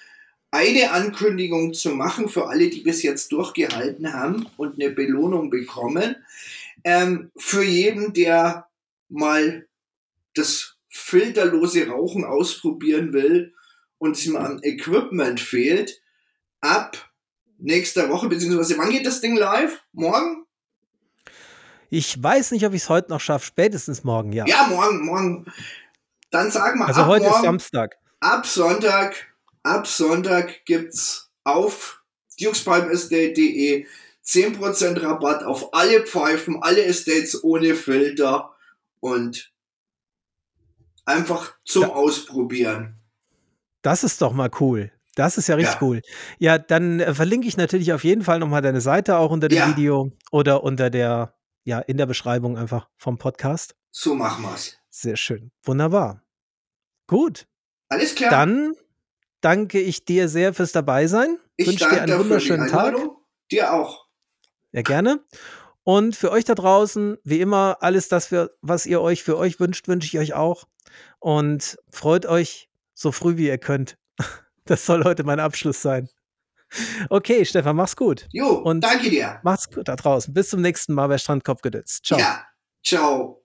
eine 0.51 0.91
Ankündigung 0.93 1.75
zu 1.75 1.91
machen 1.91 2.29
für 2.29 2.49
alle, 2.49 2.69
die 2.69 2.81
bis 2.81 3.03
jetzt 3.03 3.33
durchgehalten 3.33 4.13
haben 4.13 4.47
und 4.57 4.75
eine 4.75 4.91
Belohnung 4.91 5.51
bekommen. 5.51 6.17
Ähm, 6.85 7.31
für 7.37 7.65
jeden, 7.65 8.13
der 8.13 8.67
mal 9.09 9.67
das 10.35 10.77
filterlose 10.89 11.89
Rauchen 11.89 12.25
ausprobieren 12.25 13.13
will 13.13 13.55
und 13.99 14.17
es 14.17 14.27
ihm 14.27 14.37
an 14.37 14.61
Equipment 14.63 15.41
fehlt, 15.41 16.01
ab 16.61 17.11
nächster 17.59 18.09
Woche, 18.09 18.29
beziehungsweise 18.29 18.79
wann 18.79 18.91
geht 18.91 19.07
das 19.07 19.21
Ding 19.21 19.37
live? 19.37 19.81
Morgen? 19.93 20.45
Ich 21.91 22.23
weiß 22.23 22.53
nicht, 22.53 22.67
ob 22.67 22.75
ich 22.75 22.83
es 22.83 22.89
heute 22.89 23.11
noch 23.11 23.21
schaffe, 23.21 23.47
spätestens 23.47 24.05
morgen, 24.05 24.33
ja. 24.33 24.47
Ja, 24.47 24.67
morgen, 24.69 25.05
morgen. 25.05 25.47
Dann 26.31 26.51
sag 26.51 26.77
mal, 26.77 26.87
also 26.87 27.03
ab, 27.03 27.07
heute 27.09 27.25
ist 27.25 27.31
morgen, 27.31 27.45
Samstag. 27.45 27.97
ab 28.21 28.47
Sonntag, 28.47 29.15
ab 29.63 29.87
Sonntag 29.87 30.65
gibt's 30.67 31.31
auf 31.45 32.03
dukespalmestate.de 32.41 33.87
10% 34.25 35.03
Rabatt 35.03 35.43
auf 35.43 35.73
alle 35.73 36.03
Pfeifen, 36.05 36.59
alle 36.63 36.85
Estates 36.85 37.43
ohne 37.43 37.75
Filter 37.75 38.51
und 39.01 39.51
einfach 41.07 41.55
zum 41.65 41.83
Ja. 41.83 41.89
Ausprobieren. 41.95 43.01
Das 43.83 44.05
ist 44.05 44.21
doch 44.21 44.33
mal 44.35 44.51
cool. 44.61 44.93
Das 45.15 45.39
ist 45.39 45.49
ja 45.49 45.55
richtig 45.57 45.75
Ja. 45.77 45.83
cool. 45.87 46.03
Ja, 46.39 46.59
dann 46.59 47.01
äh, 47.01 47.15
verlinke 47.15 47.49
ich 47.49 47.57
natürlich 47.57 47.93
auf 47.93 48.05
jeden 48.05 48.23
Fall 48.23 48.39
nochmal 48.39 48.61
deine 48.63 48.81
Seite 48.83 49.17
auch 49.17 49.31
unter 49.31 49.49
dem 49.49 49.57
Ja. 49.59 49.69
Video 49.69 50.13
oder 50.31 50.63
unter 50.63 50.91
der, 50.91 51.35
ja, 51.65 51.79
in 51.81 51.97
der 51.97 52.07
Beschreibung 52.07 52.59
einfach 52.59 52.89
vom 52.99 53.17
Podcast. 53.19 53.75
So 53.91 54.15
machen 54.15 54.45
wir's. 54.45 54.78
Sehr 55.01 55.17
schön. 55.17 55.53
Wunderbar. 55.63 56.25
Gut. 57.07 57.47
Alles 57.89 58.17
klar. 58.17 58.31
Dann 58.31 58.75
danke 59.41 59.79
ich 59.81 60.05
dir 60.05 60.29
sehr 60.29 60.53
fürs 60.55 60.73
Dabeisein. 60.73 61.39
ich 61.57 61.69
Wünsche 61.69 61.89
dir 61.89 62.03
einen 62.03 62.19
wunderschönen 62.19 62.69
Tag. 62.69 62.97
Dir 63.53 63.73
auch. 63.75 64.09
Ja, 64.73 64.83
gerne. 64.83 65.25
Und 65.85 66.17
für 66.17 66.33
euch 66.33 66.45
da 66.45 66.57
draußen, 66.57 67.17
wie 67.23 67.41
immer, 67.41 67.77
alles 67.81 68.09
das, 68.09 68.27
für, 68.27 68.57
was 68.61 68.87
ihr 68.87 69.01
euch 69.01 69.23
für 69.23 69.39
euch 69.39 69.61
wünscht, 69.61 69.87
wünsche 69.87 70.09
ich 70.09 70.19
euch 70.19 70.35
auch. 70.35 70.65
Und 71.21 71.79
freut 71.93 72.27
euch 72.27 72.69
so 72.93 73.13
früh 73.13 73.37
wie 73.37 73.47
ihr 73.47 73.59
könnt. 73.59 73.97
Das 74.65 74.85
soll 74.85 75.05
heute 75.05 75.23
mein 75.25 75.41
Abschluss 75.41 75.81
sein. 75.81 76.11
Okay, 77.09 77.47
Stefan, 77.47 77.77
mach's 77.77 77.97
gut. 77.97 78.27
Jo, 78.33 78.49
Und- 78.59 78.83
danke 78.83 79.09
dir. 79.09 79.41
Macht's 79.45 79.71
gut 79.71 79.87
da 79.89 79.97
draußen. 79.97 80.35
Bis 80.35 80.51
zum 80.51 80.61
nächsten 80.61 80.93
Mal 80.93 81.07
bei 81.07 81.17
Strandkopfgedötz. 81.17 82.03
Ciao. 82.03 82.19
Ja, 82.19 82.45
ciao. 82.85 83.38